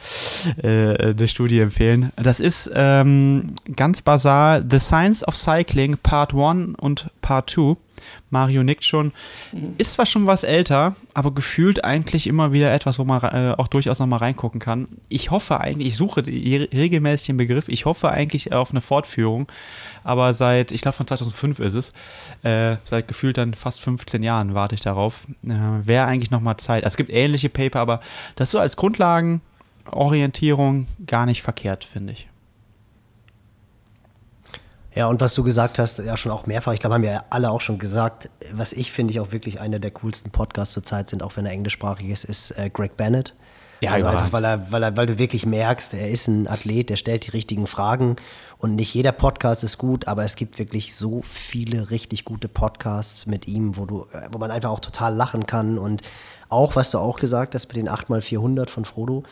äh, 0.62 1.12
eine 1.12 1.28
Studie 1.28 1.60
empfehlen. 1.60 2.12
Das 2.16 2.40
ist 2.40 2.70
ähm, 2.74 3.54
ganz 3.76 4.02
basal 4.02 4.64
The 4.68 4.80
Science 4.80 5.26
of 5.26 5.36
Cycling 5.36 5.98
Part 5.98 6.34
1 6.34 6.76
und 6.78 7.06
Part 7.20 7.50
2 7.50 7.76
Mario 8.30 8.62
nickt 8.62 8.84
schon. 8.84 9.12
Mhm. 9.52 9.74
Ist 9.78 9.92
zwar 9.92 10.06
schon 10.06 10.26
was 10.26 10.44
älter, 10.44 10.96
aber 11.14 11.32
gefühlt 11.32 11.84
eigentlich 11.84 12.26
immer 12.26 12.52
wieder 12.52 12.72
etwas, 12.72 12.98
wo 12.98 13.04
man 13.04 13.22
äh, 13.22 13.54
auch 13.56 13.68
durchaus 13.68 13.98
nochmal 13.98 14.20
reingucken 14.20 14.60
kann. 14.60 14.88
Ich 15.08 15.30
hoffe 15.30 15.60
eigentlich, 15.60 15.88
ich 15.88 15.96
suche 15.96 16.26
regelmäßig 16.26 17.28
den 17.28 17.36
Begriff, 17.36 17.68
ich 17.68 17.84
hoffe 17.84 18.10
eigentlich 18.10 18.52
auf 18.52 18.70
eine 18.70 18.80
Fortführung, 18.80 19.46
aber 20.04 20.34
seit, 20.34 20.72
ich 20.72 20.82
glaube 20.82 20.96
von 20.96 21.06
2005 21.06 21.60
ist 21.60 21.74
es, 21.74 21.92
äh, 22.42 22.76
seit 22.84 23.08
gefühlt 23.08 23.38
dann 23.38 23.54
fast 23.54 23.80
15 23.80 24.22
Jahren 24.22 24.54
warte 24.54 24.74
ich 24.74 24.80
darauf. 24.80 25.26
Äh, 25.44 25.50
Wäre 25.84 26.06
eigentlich 26.06 26.30
nochmal 26.30 26.56
Zeit. 26.56 26.84
Es 26.84 26.96
gibt 26.96 27.10
ähnliche 27.10 27.48
Paper, 27.48 27.80
aber 27.80 28.00
das 28.34 28.50
so 28.50 28.58
als 28.58 28.76
Grundlagenorientierung 28.76 30.86
gar 31.06 31.26
nicht 31.26 31.42
verkehrt, 31.42 31.84
finde 31.84 32.12
ich. 32.12 32.28
Ja, 34.96 35.08
und 35.08 35.20
was 35.20 35.34
du 35.34 35.44
gesagt 35.44 35.78
hast, 35.78 35.98
ja 35.98 36.16
schon 36.16 36.32
auch 36.32 36.46
mehrfach, 36.46 36.72
ich 36.72 36.80
glaube, 36.80 36.94
haben 36.94 37.02
wir 37.02 37.24
alle 37.28 37.50
auch 37.50 37.60
schon 37.60 37.78
gesagt, 37.78 38.30
was 38.52 38.72
ich 38.72 38.90
finde 38.92 39.12
ich 39.12 39.20
auch 39.20 39.30
wirklich 39.30 39.60
einer 39.60 39.78
der 39.78 39.90
coolsten 39.90 40.30
Podcasts 40.30 40.72
zurzeit 40.72 41.10
sind, 41.10 41.22
auch 41.22 41.36
wenn 41.36 41.44
er 41.44 41.52
englischsprachig 41.52 42.08
ist, 42.08 42.24
ist 42.24 42.52
äh, 42.52 42.70
Greg 42.70 42.96
Bennett. 42.96 43.34
Ja, 43.82 43.92
also 43.92 44.06
einfach, 44.06 44.32
weil, 44.32 44.44
er, 44.44 44.72
weil, 44.72 44.82
er, 44.82 44.96
weil 44.96 45.04
du 45.04 45.18
wirklich 45.18 45.44
merkst, 45.44 45.92
er 45.92 46.08
ist 46.08 46.28
ein 46.28 46.48
Athlet, 46.48 46.88
der 46.88 46.96
stellt 46.96 47.26
die 47.26 47.30
richtigen 47.32 47.66
Fragen. 47.66 48.16
Und 48.56 48.76
nicht 48.76 48.94
jeder 48.94 49.12
Podcast 49.12 49.64
ist 49.64 49.76
gut, 49.76 50.08
aber 50.08 50.24
es 50.24 50.34
gibt 50.34 50.58
wirklich 50.58 50.94
so 50.94 51.20
viele 51.22 51.90
richtig 51.90 52.24
gute 52.24 52.48
Podcasts 52.48 53.26
mit 53.26 53.46
ihm, 53.46 53.76
wo, 53.76 53.84
du, 53.84 54.06
äh, 54.12 54.28
wo 54.32 54.38
man 54.38 54.50
einfach 54.50 54.70
auch 54.70 54.80
total 54.80 55.14
lachen 55.14 55.44
kann. 55.44 55.76
Und 55.76 56.00
auch, 56.48 56.74
was 56.74 56.90
du 56.90 56.98
auch 56.98 57.18
gesagt 57.18 57.54
hast 57.54 57.68
mit 57.68 57.76
den 57.76 57.90
8x400 57.90 58.70
von 58.70 58.86
Frodo, 58.86 59.24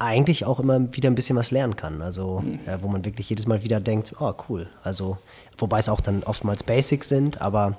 eigentlich 0.00 0.44
auch 0.44 0.58
immer 0.58 0.92
wieder 0.94 1.10
ein 1.10 1.14
bisschen 1.14 1.36
was 1.36 1.50
lernen 1.50 1.76
kann. 1.76 2.02
Also, 2.02 2.40
mhm. 2.40 2.58
ja, 2.66 2.82
wo 2.82 2.88
man 2.88 3.04
wirklich 3.04 3.28
jedes 3.28 3.46
Mal 3.46 3.62
wieder 3.62 3.80
denkt, 3.80 4.14
oh 4.18 4.32
cool. 4.48 4.68
Also, 4.82 5.18
wobei 5.58 5.78
es 5.78 5.88
auch 5.88 6.00
dann 6.00 6.22
oftmals 6.24 6.62
Basics 6.62 7.08
sind, 7.08 7.40
aber 7.40 7.76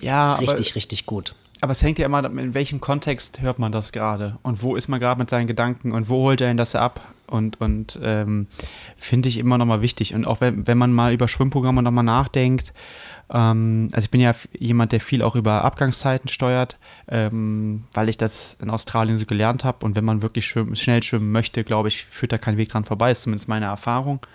ja, 0.00 0.34
richtig, 0.34 0.70
aber, 0.70 0.76
richtig 0.76 1.06
gut. 1.06 1.34
Aber 1.60 1.72
es 1.72 1.82
hängt 1.82 1.98
ja 1.98 2.06
immer, 2.06 2.24
in 2.24 2.54
welchem 2.54 2.80
Kontext 2.80 3.42
hört 3.42 3.58
man 3.58 3.70
das 3.70 3.92
gerade 3.92 4.38
und 4.42 4.62
wo 4.62 4.76
ist 4.76 4.88
man 4.88 4.98
gerade 4.98 5.20
mit 5.20 5.28
seinen 5.28 5.46
Gedanken 5.46 5.92
und 5.92 6.08
wo 6.08 6.22
holt 6.22 6.40
er 6.40 6.48
denn 6.48 6.56
das 6.56 6.74
ab? 6.74 7.00
Und, 7.26 7.60
und 7.60 7.98
ähm, 8.02 8.46
finde 8.96 9.28
ich 9.28 9.36
immer 9.36 9.58
nochmal 9.58 9.82
wichtig. 9.82 10.14
Und 10.14 10.26
auch 10.26 10.40
wenn, 10.40 10.66
wenn 10.66 10.78
man 10.78 10.92
mal 10.92 11.12
über 11.12 11.28
Schwimmprogramme 11.28 11.82
nochmal 11.82 12.02
nachdenkt, 12.02 12.72
also 13.32 14.04
ich 14.04 14.10
bin 14.10 14.20
ja 14.20 14.34
jemand, 14.58 14.90
der 14.90 15.00
viel 15.00 15.22
auch 15.22 15.36
über 15.36 15.64
Abgangszeiten 15.64 16.28
steuert, 16.28 16.78
ähm, 17.06 17.84
weil 17.92 18.08
ich 18.08 18.16
das 18.16 18.56
in 18.60 18.70
Australien 18.70 19.18
so 19.18 19.26
gelernt 19.26 19.64
habe. 19.64 19.86
Und 19.86 19.94
wenn 19.94 20.04
man 20.04 20.22
wirklich 20.22 20.46
schwimmen, 20.46 20.74
schnell 20.74 21.02
schwimmen 21.02 21.30
möchte, 21.30 21.62
glaube 21.62 21.88
ich, 21.88 22.06
führt 22.06 22.32
da 22.32 22.38
kein 22.38 22.56
Weg 22.56 22.70
dran 22.70 22.84
vorbei. 22.84 23.12
Ist 23.12 23.22
zumindest 23.22 23.48
meine 23.48 23.66
Erfahrung. 23.66 24.26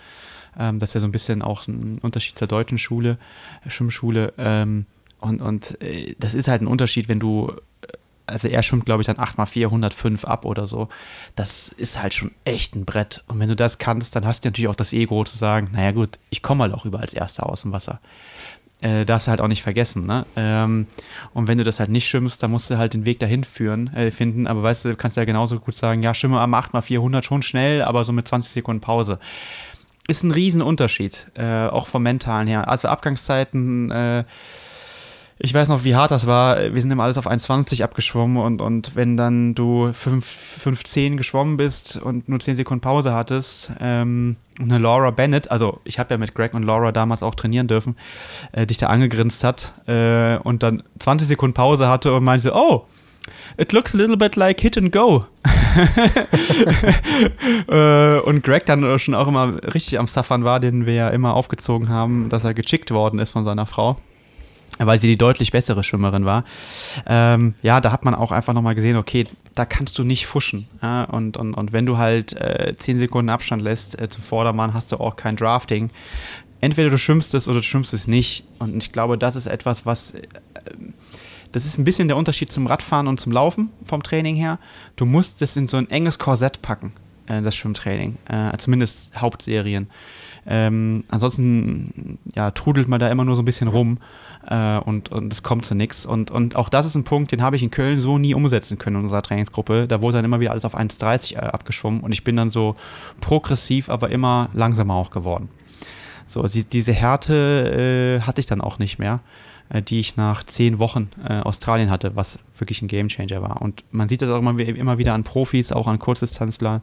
Ähm, 0.57 0.79
das 0.79 0.91
ist 0.91 0.93
ja 0.93 1.01
so 1.01 1.07
ein 1.07 1.11
bisschen 1.11 1.41
auch 1.41 1.67
ein 1.67 1.99
Unterschied 2.01 2.37
zur 2.37 2.47
deutschen 2.47 2.77
Schule, 2.77 3.17
Schwimmschule. 3.67 4.33
Ähm, 4.37 4.85
und, 5.19 5.41
und 5.41 5.81
äh, 5.81 6.15
das 6.17 6.33
ist 6.33 6.47
halt 6.47 6.61
ein 6.61 6.67
Unterschied, 6.67 7.09
wenn 7.09 7.19
du 7.19 7.51
also 8.27 8.47
er 8.47 8.63
schwimmt, 8.63 8.85
glaube 8.85 9.01
ich, 9.01 9.07
dann 9.07 9.17
8x4, 9.17 9.65
105 9.65 10.25
ab 10.25 10.45
oder 10.45 10.67
so. 10.67 10.89
Das 11.35 11.69
ist 11.69 12.01
halt 12.01 12.13
schon 12.13 12.31
echt 12.43 12.75
ein 12.75 12.85
Brett. 12.85 13.23
Und 13.27 13.39
wenn 13.39 13.49
du 13.49 13.55
das 13.55 13.77
kannst, 13.77 14.15
dann 14.15 14.25
hast 14.25 14.43
du 14.43 14.47
natürlich 14.47 14.67
auch 14.67 14.75
das 14.75 14.93
Ego 14.93 15.23
zu 15.25 15.37
sagen, 15.37 15.69
naja 15.73 15.91
gut, 15.91 16.17
ich 16.29 16.41
komme 16.41 16.63
halt 16.63 16.73
auch 16.73 16.85
über 16.85 16.99
als 17.01 17.13
Erster 17.13 17.47
aus 17.47 17.61
dem 17.61 17.71
Wasser 17.71 17.99
äh, 18.81 19.05
darfst 19.05 19.27
du 19.27 19.31
halt 19.31 19.41
auch 19.41 19.47
nicht 19.47 19.63
vergessen. 19.63 20.05
Ne? 20.05 20.25
Ähm, 20.35 20.87
und 21.33 21.47
wenn 21.47 21.57
du 21.57 21.63
das 21.63 21.79
halt 21.79 21.89
nicht 21.89 22.07
schwimmst, 22.07 22.41
dann 22.43 22.51
musst 22.51 22.69
du 22.69 22.77
halt 22.77 22.93
den 22.93 23.05
Weg 23.05 23.19
dahin 23.19 23.43
führen, 23.43 23.93
äh, 23.93 24.11
finden. 24.11 24.47
Aber 24.47 24.63
weißt 24.63 24.85
du, 24.85 24.95
kannst 24.95 25.17
ja 25.17 25.25
genauso 25.25 25.59
gut 25.59 25.75
sagen, 25.75 26.03
ja, 26.03 26.13
schwimme 26.13 26.39
am 26.39 26.53
8x400 26.53 27.23
schon 27.23 27.41
schnell, 27.41 27.81
aber 27.81 28.05
so 28.05 28.11
mit 28.11 28.27
20 28.27 28.51
Sekunden 28.51 28.81
Pause. 28.81 29.19
Ist 30.07 30.23
ein 30.23 30.31
Riesenunterschied, 30.31 31.31
äh, 31.35 31.67
auch 31.67 31.87
vom 31.87 32.03
Mentalen 32.03 32.47
her. 32.47 32.67
Also 32.67 32.89
Abgangszeiten, 32.89 33.89
äh, 33.89 34.23
ich 35.37 35.53
weiß 35.53 35.67
noch, 35.67 35.83
wie 35.83 35.95
hart 35.95 36.11
das 36.11 36.27
war. 36.27 36.73
Wir 36.73 36.81
sind 36.81 36.91
immer 36.91 37.03
alles 37.03 37.17
auf 37.17 37.27
1,20 37.27 37.83
abgeschwommen 37.83 38.37
und, 38.37 38.61
und 38.61 38.95
wenn 38.95 39.17
dann 39.17 39.53
du 39.53 39.87
5,10 39.87 41.17
geschwommen 41.17 41.57
bist 41.57 41.97
und 41.97 42.29
nur 42.29 42.39
10 42.39 42.55
Sekunden 42.55 42.79
Pause 42.79 43.13
hattest, 43.13 43.71
ähm, 43.81 44.37
eine 44.59 44.77
Laura 44.77 45.11
Bennett, 45.11 45.51
also 45.51 45.81
ich 45.83 45.99
habe 45.99 46.13
ja 46.13 46.17
mit 46.17 46.35
Greg 46.35 46.53
und 46.53 46.63
Laura 46.63 46.93
damals 46.93 47.21
auch 47.21 47.35
trainieren 47.35 47.67
dürfen, 47.67 47.97
äh, 48.53 48.65
dich 48.65 48.77
da 48.77 48.87
angegrinst 48.87 49.43
hat 49.43 49.73
äh, 49.87 50.37
und 50.37 50.63
dann 50.63 50.83
20 50.99 51.27
Sekunden 51.27 51.53
Pause 51.53 51.89
hatte 51.89 52.13
und 52.13 52.23
meinte, 52.23 52.53
oh, 52.55 52.85
it 53.57 53.73
looks 53.73 53.93
a 53.93 53.97
little 53.97 54.15
bit 54.15 54.37
like 54.37 54.61
hit 54.61 54.77
and 54.77 54.93
go. 54.93 55.25
äh, 57.67 58.19
und 58.19 58.41
Greg 58.41 58.65
dann 58.67 58.97
schon 58.99 59.15
auch 59.15 59.27
immer 59.27 59.61
richtig 59.73 59.99
am 59.99 60.07
Suffern 60.07 60.45
war, 60.45 60.61
den 60.61 60.85
wir 60.85 60.93
ja 60.93 61.09
immer 61.09 61.33
aufgezogen 61.33 61.89
haben, 61.89 62.29
dass 62.29 62.45
er 62.45 62.53
gechickt 62.53 62.91
worden 62.91 63.19
ist 63.19 63.31
von 63.31 63.43
seiner 63.43 63.65
Frau 63.65 63.97
weil 64.77 64.99
sie 64.99 65.07
die 65.07 65.17
deutlich 65.17 65.51
bessere 65.51 65.83
Schwimmerin 65.83 66.25
war. 66.25 66.43
Ähm, 67.05 67.55
ja, 67.61 67.81
da 67.81 67.91
hat 67.91 68.05
man 68.05 68.15
auch 68.15 68.31
einfach 68.31 68.53
nochmal 68.53 68.75
gesehen, 68.75 68.97
okay, 68.97 69.23
da 69.53 69.65
kannst 69.65 69.97
du 69.97 70.03
nicht 70.03 70.25
fuschen. 70.27 70.67
Ja? 70.81 71.03
Und, 71.05 71.37
und, 71.37 71.53
und 71.53 71.73
wenn 71.73 71.85
du 71.85 71.97
halt 71.97 72.33
äh, 72.33 72.75
10 72.77 72.99
Sekunden 72.99 73.29
Abstand 73.29 73.61
lässt 73.61 73.99
äh, 73.99 74.09
zum 74.09 74.23
Vordermann, 74.23 74.73
hast 74.73 74.91
du 74.91 74.97
auch 74.97 75.15
kein 75.15 75.35
Drafting. 75.35 75.89
Entweder 76.61 76.89
du 76.89 76.97
schwimmst 76.97 77.33
es 77.33 77.47
oder 77.47 77.59
du 77.59 77.63
schwimmst 77.63 77.93
es 77.93 78.07
nicht. 78.07 78.43
Und 78.59 78.75
ich 78.77 78.91
glaube, 78.91 79.17
das 79.17 79.35
ist 79.35 79.47
etwas, 79.47 79.85
was. 79.85 80.11
Äh, 80.11 80.21
das 81.51 81.65
ist 81.65 81.77
ein 81.77 81.85
bisschen 81.85 82.09
der 82.09 82.17
Unterschied 82.17 82.51
zum 82.51 82.67
Radfahren 82.67 83.07
und 83.07 83.17
zum 83.17 83.31
Laufen 83.31 83.69
vom 83.85 84.03
Training 84.03 84.35
her. 84.35 84.59
Du 84.97 85.05
musst 85.05 85.41
es 85.41 85.55
in 85.55 85.67
so 85.67 85.77
ein 85.77 85.89
enges 85.89 86.19
Korsett 86.19 86.61
packen, 86.61 86.91
äh, 87.27 87.41
das 87.41 87.55
Schwimmtraining. 87.55 88.17
Äh, 88.27 88.57
zumindest 88.57 89.15
Hauptserien. 89.15 89.87
Ähm, 90.45 91.05
ansonsten 91.07 92.19
ja, 92.35 92.51
trudelt 92.51 92.89
man 92.89 92.99
da 92.99 93.09
immer 93.09 93.23
nur 93.23 93.35
so 93.35 93.41
ein 93.41 93.45
bisschen 93.45 93.69
rum 93.69 93.99
äh, 94.47 94.77
und, 94.77 95.11
und 95.11 95.31
es 95.31 95.43
kommt 95.43 95.65
zu 95.65 95.75
nichts. 95.75 96.05
Und, 96.05 96.31
und 96.31 96.55
auch 96.55 96.69
das 96.69 96.85
ist 96.85 96.95
ein 96.95 97.03
Punkt, 97.03 97.31
den 97.31 97.41
habe 97.41 97.55
ich 97.55 97.63
in 97.63 97.71
Köln 97.71 98.01
so 98.01 98.17
nie 98.17 98.33
umsetzen 98.33 98.77
können 98.77 98.97
in 98.97 99.03
unserer 99.03 99.21
Trainingsgruppe. 99.21 99.87
Da 99.87 100.01
wurde 100.01 100.17
dann 100.17 100.25
immer 100.25 100.39
wieder 100.39 100.51
alles 100.51 100.65
auf 100.65 100.77
1,30 100.77 101.33
äh, 101.33 101.37
abgeschwommen 101.37 102.01
und 102.01 102.11
ich 102.11 102.23
bin 102.23 102.35
dann 102.35 102.51
so 102.51 102.75
progressiv, 103.21 103.89
aber 103.89 104.09
immer 104.09 104.49
langsamer 104.53 104.95
auch 104.95 105.11
geworden. 105.11 105.49
So, 106.27 106.43
diese 106.43 106.93
Härte 106.93 108.19
äh, 108.19 108.25
hatte 108.25 108.39
ich 108.39 108.47
dann 108.47 108.61
auch 108.61 108.79
nicht 108.79 108.97
mehr, 108.97 109.19
äh, 109.69 109.81
die 109.81 109.99
ich 109.99 110.17
nach 110.17 110.43
zehn 110.43 110.79
Wochen 110.79 111.09
äh, 111.27 111.39
Australien 111.39 111.91
hatte, 111.91 112.15
was 112.15 112.39
wirklich 112.57 112.81
ein 112.81 112.87
Gamechanger 112.87 113.41
war. 113.41 113.61
Und 113.61 113.83
man 113.91 114.09
sieht 114.09 114.21
das 114.21 114.29
auch 114.29 114.39
immer, 114.39 114.57
immer 114.59 114.97
wieder 114.97 115.13
an 115.13 115.23
Profis, 115.23 115.71
auch 115.71 115.87
an 115.87 115.99
Kurzdistanzler, 115.99 116.81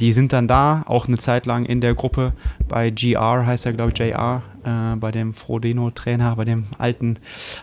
die 0.00 0.12
sind 0.12 0.32
dann 0.32 0.48
da, 0.48 0.82
auch 0.86 1.06
eine 1.06 1.18
Zeit 1.18 1.46
lang 1.46 1.64
in 1.64 1.80
der 1.80 1.94
Gruppe 1.94 2.32
bei 2.68 2.90
GR, 2.90 3.46
heißt 3.46 3.66
er, 3.66 3.72
glaube 3.72 3.92
ich, 3.92 3.98
JR, 3.98 4.42
äh, 4.64 4.96
bei 4.96 5.10
dem 5.10 5.34
Frodeno-Trainer, 5.34 6.36
bei 6.36 6.44
dem 6.44 6.66
alten 6.78 7.18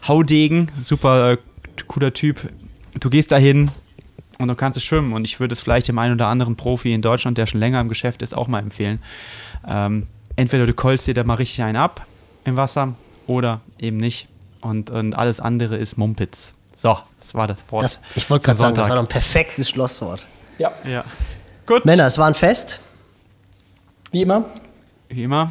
Haudegen. 0.07 0.71
Super 0.81 1.33
äh, 1.33 1.37
cooler 1.87 2.13
Typ. 2.13 2.49
Du 2.99 3.09
gehst 3.09 3.31
dahin 3.31 3.69
und 4.37 4.47
du 4.47 4.55
kannst 4.55 4.77
es 4.77 4.83
schwimmen. 4.83 5.13
Und 5.13 5.23
ich 5.23 5.39
würde 5.39 5.53
es 5.53 5.59
vielleicht 5.59 5.87
dem 5.87 5.99
einen 5.99 6.15
oder 6.15 6.27
anderen 6.27 6.55
Profi 6.55 6.93
in 6.93 7.01
Deutschland, 7.01 7.37
der 7.37 7.45
schon 7.45 7.59
länger 7.59 7.79
im 7.81 7.89
Geschäft 7.89 8.21
ist, 8.21 8.35
auch 8.35 8.47
mal 8.47 8.59
empfehlen. 8.59 8.99
Ähm, 9.67 10.07
entweder 10.35 10.65
du 10.65 10.73
kolst 10.73 11.07
dir 11.07 11.13
da 11.13 11.23
mal 11.23 11.35
richtig 11.35 11.61
einen 11.63 11.77
ab 11.77 12.05
im 12.45 12.55
Wasser 12.55 12.95
oder 13.27 13.61
eben 13.79 13.97
nicht. 13.97 14.27
Und, 14.61 14.89
und 14.89 15.13
alles 15.13 15.39
andere 15.39 15.77
ist 15.77 15.97
Mumpitz. 15.97 16.53
So, 16.75 16.97
das 17.19 17.35
war 17.35 17.47
das 17.47 17.59
Wort. 17.69 17.83
Das, 17.83 17.99
ich 18.15 18.29
wollte 18.29 18.45
gerade 18.45 18.59
sagen, 18.59 18.75
das 18.75 18.89
war 18.89 18.95
doch 18.95 19.03
ein 19.03 19.09
perfektes 19.09 19.69
Schlusswort. 19.69 20.25
Ja. 20.57 20.71
ja. 20.85 21.03
Gut. 21.71 21.85
Männer, 21.85 22.05
es 22.07 22.17
war 22.17 22.27
ein 22.27 22.33
Fest. 22.33 22.79
Wie 24.11 24.23
immer. 24.23 24.43
Wie 25.07 25.23
immer. 25.23 25.49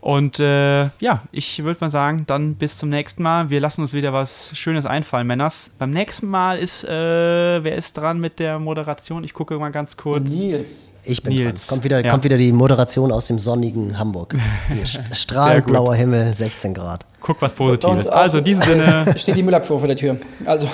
Und 0.00 0.40
äh, 0.40 0.86
ja, 0.98 1.22
ich 1.30 1.62
würde 1.62 1.78
mal 1.80 1.90
sagen, 1.90 2.24
dann 2.26 2.56
bis 2.56 2.76
zum 2.76 2.88
nächsten 2.88 3.22
Mal. 3.22 3.48
Wir 3.48 3.60
lassen 3.60 3.82
uns 3.82 3.92
wieder 3.92 4.12
was 4.12 4.50
Schönes 4.58 4.84
einfallen, 4.84 5.28
Männers. 5.28 5.70
Beim 5.78 5.92
nächsten 5.92 6.26
Mal 6.26 6.58
ist, 6.58 6.82
äh, 6.82 6.88
wer 6.90 7.76
ist 7.76 7.96
dran 7.96 8.18
mit 8.18 8.40
der 8.40 8.58
Moderation? 8.58 9.22
Ich 9.22 9.32
gucke 9.32 9.56
mal 9.60 9.70
ganz 9.70 9.96
kurz. 9.96 10.40
Nils. 10.40 10.96
Ich 11.04 11.22
bin 11.22 11.34
Nils. 11.34 11.68
dran. 11.68 11.76
Kommt 11.76 11.84
wieder, 11.84 12.04
ja. 12.04 12.10
kommt 12.10 12.24
wieder 12.24 12.36
die 12.36 12.50
Moderation 12.50 13.12
aus 13.12 13.28
dem 13.28 13.38
sonnigen 13.38 13.96
Hamburg. 13.96 14.34
Strahlend 15.12 15.66
blauer 15.66 15.94
Himmel, 15.94 16.34
16 16.34 16.74
Grad. 16.74 17.06
Guck 17.20 17.40
was 17.40 17.54
Positives. 17.54 18.08
Also 18.08 18.38
in 18.38 18.44
diesem 18.44 18.64
Sinne. 18.64 19.14
Steht 19.16 19.36
die 19.36 19.44
Müllabfuhr 19.44 19.78
vor 19.78 19.86
der 19.86 19.96
Tür. 19.96 20.16
Also. 20.44 20.66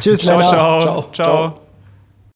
Tschüss, 0.00 0.18
ciao, 0.18 0.40
ciao, 0.40 0.80
ciao. 0.80 1.10
ciao. 1.12 1.61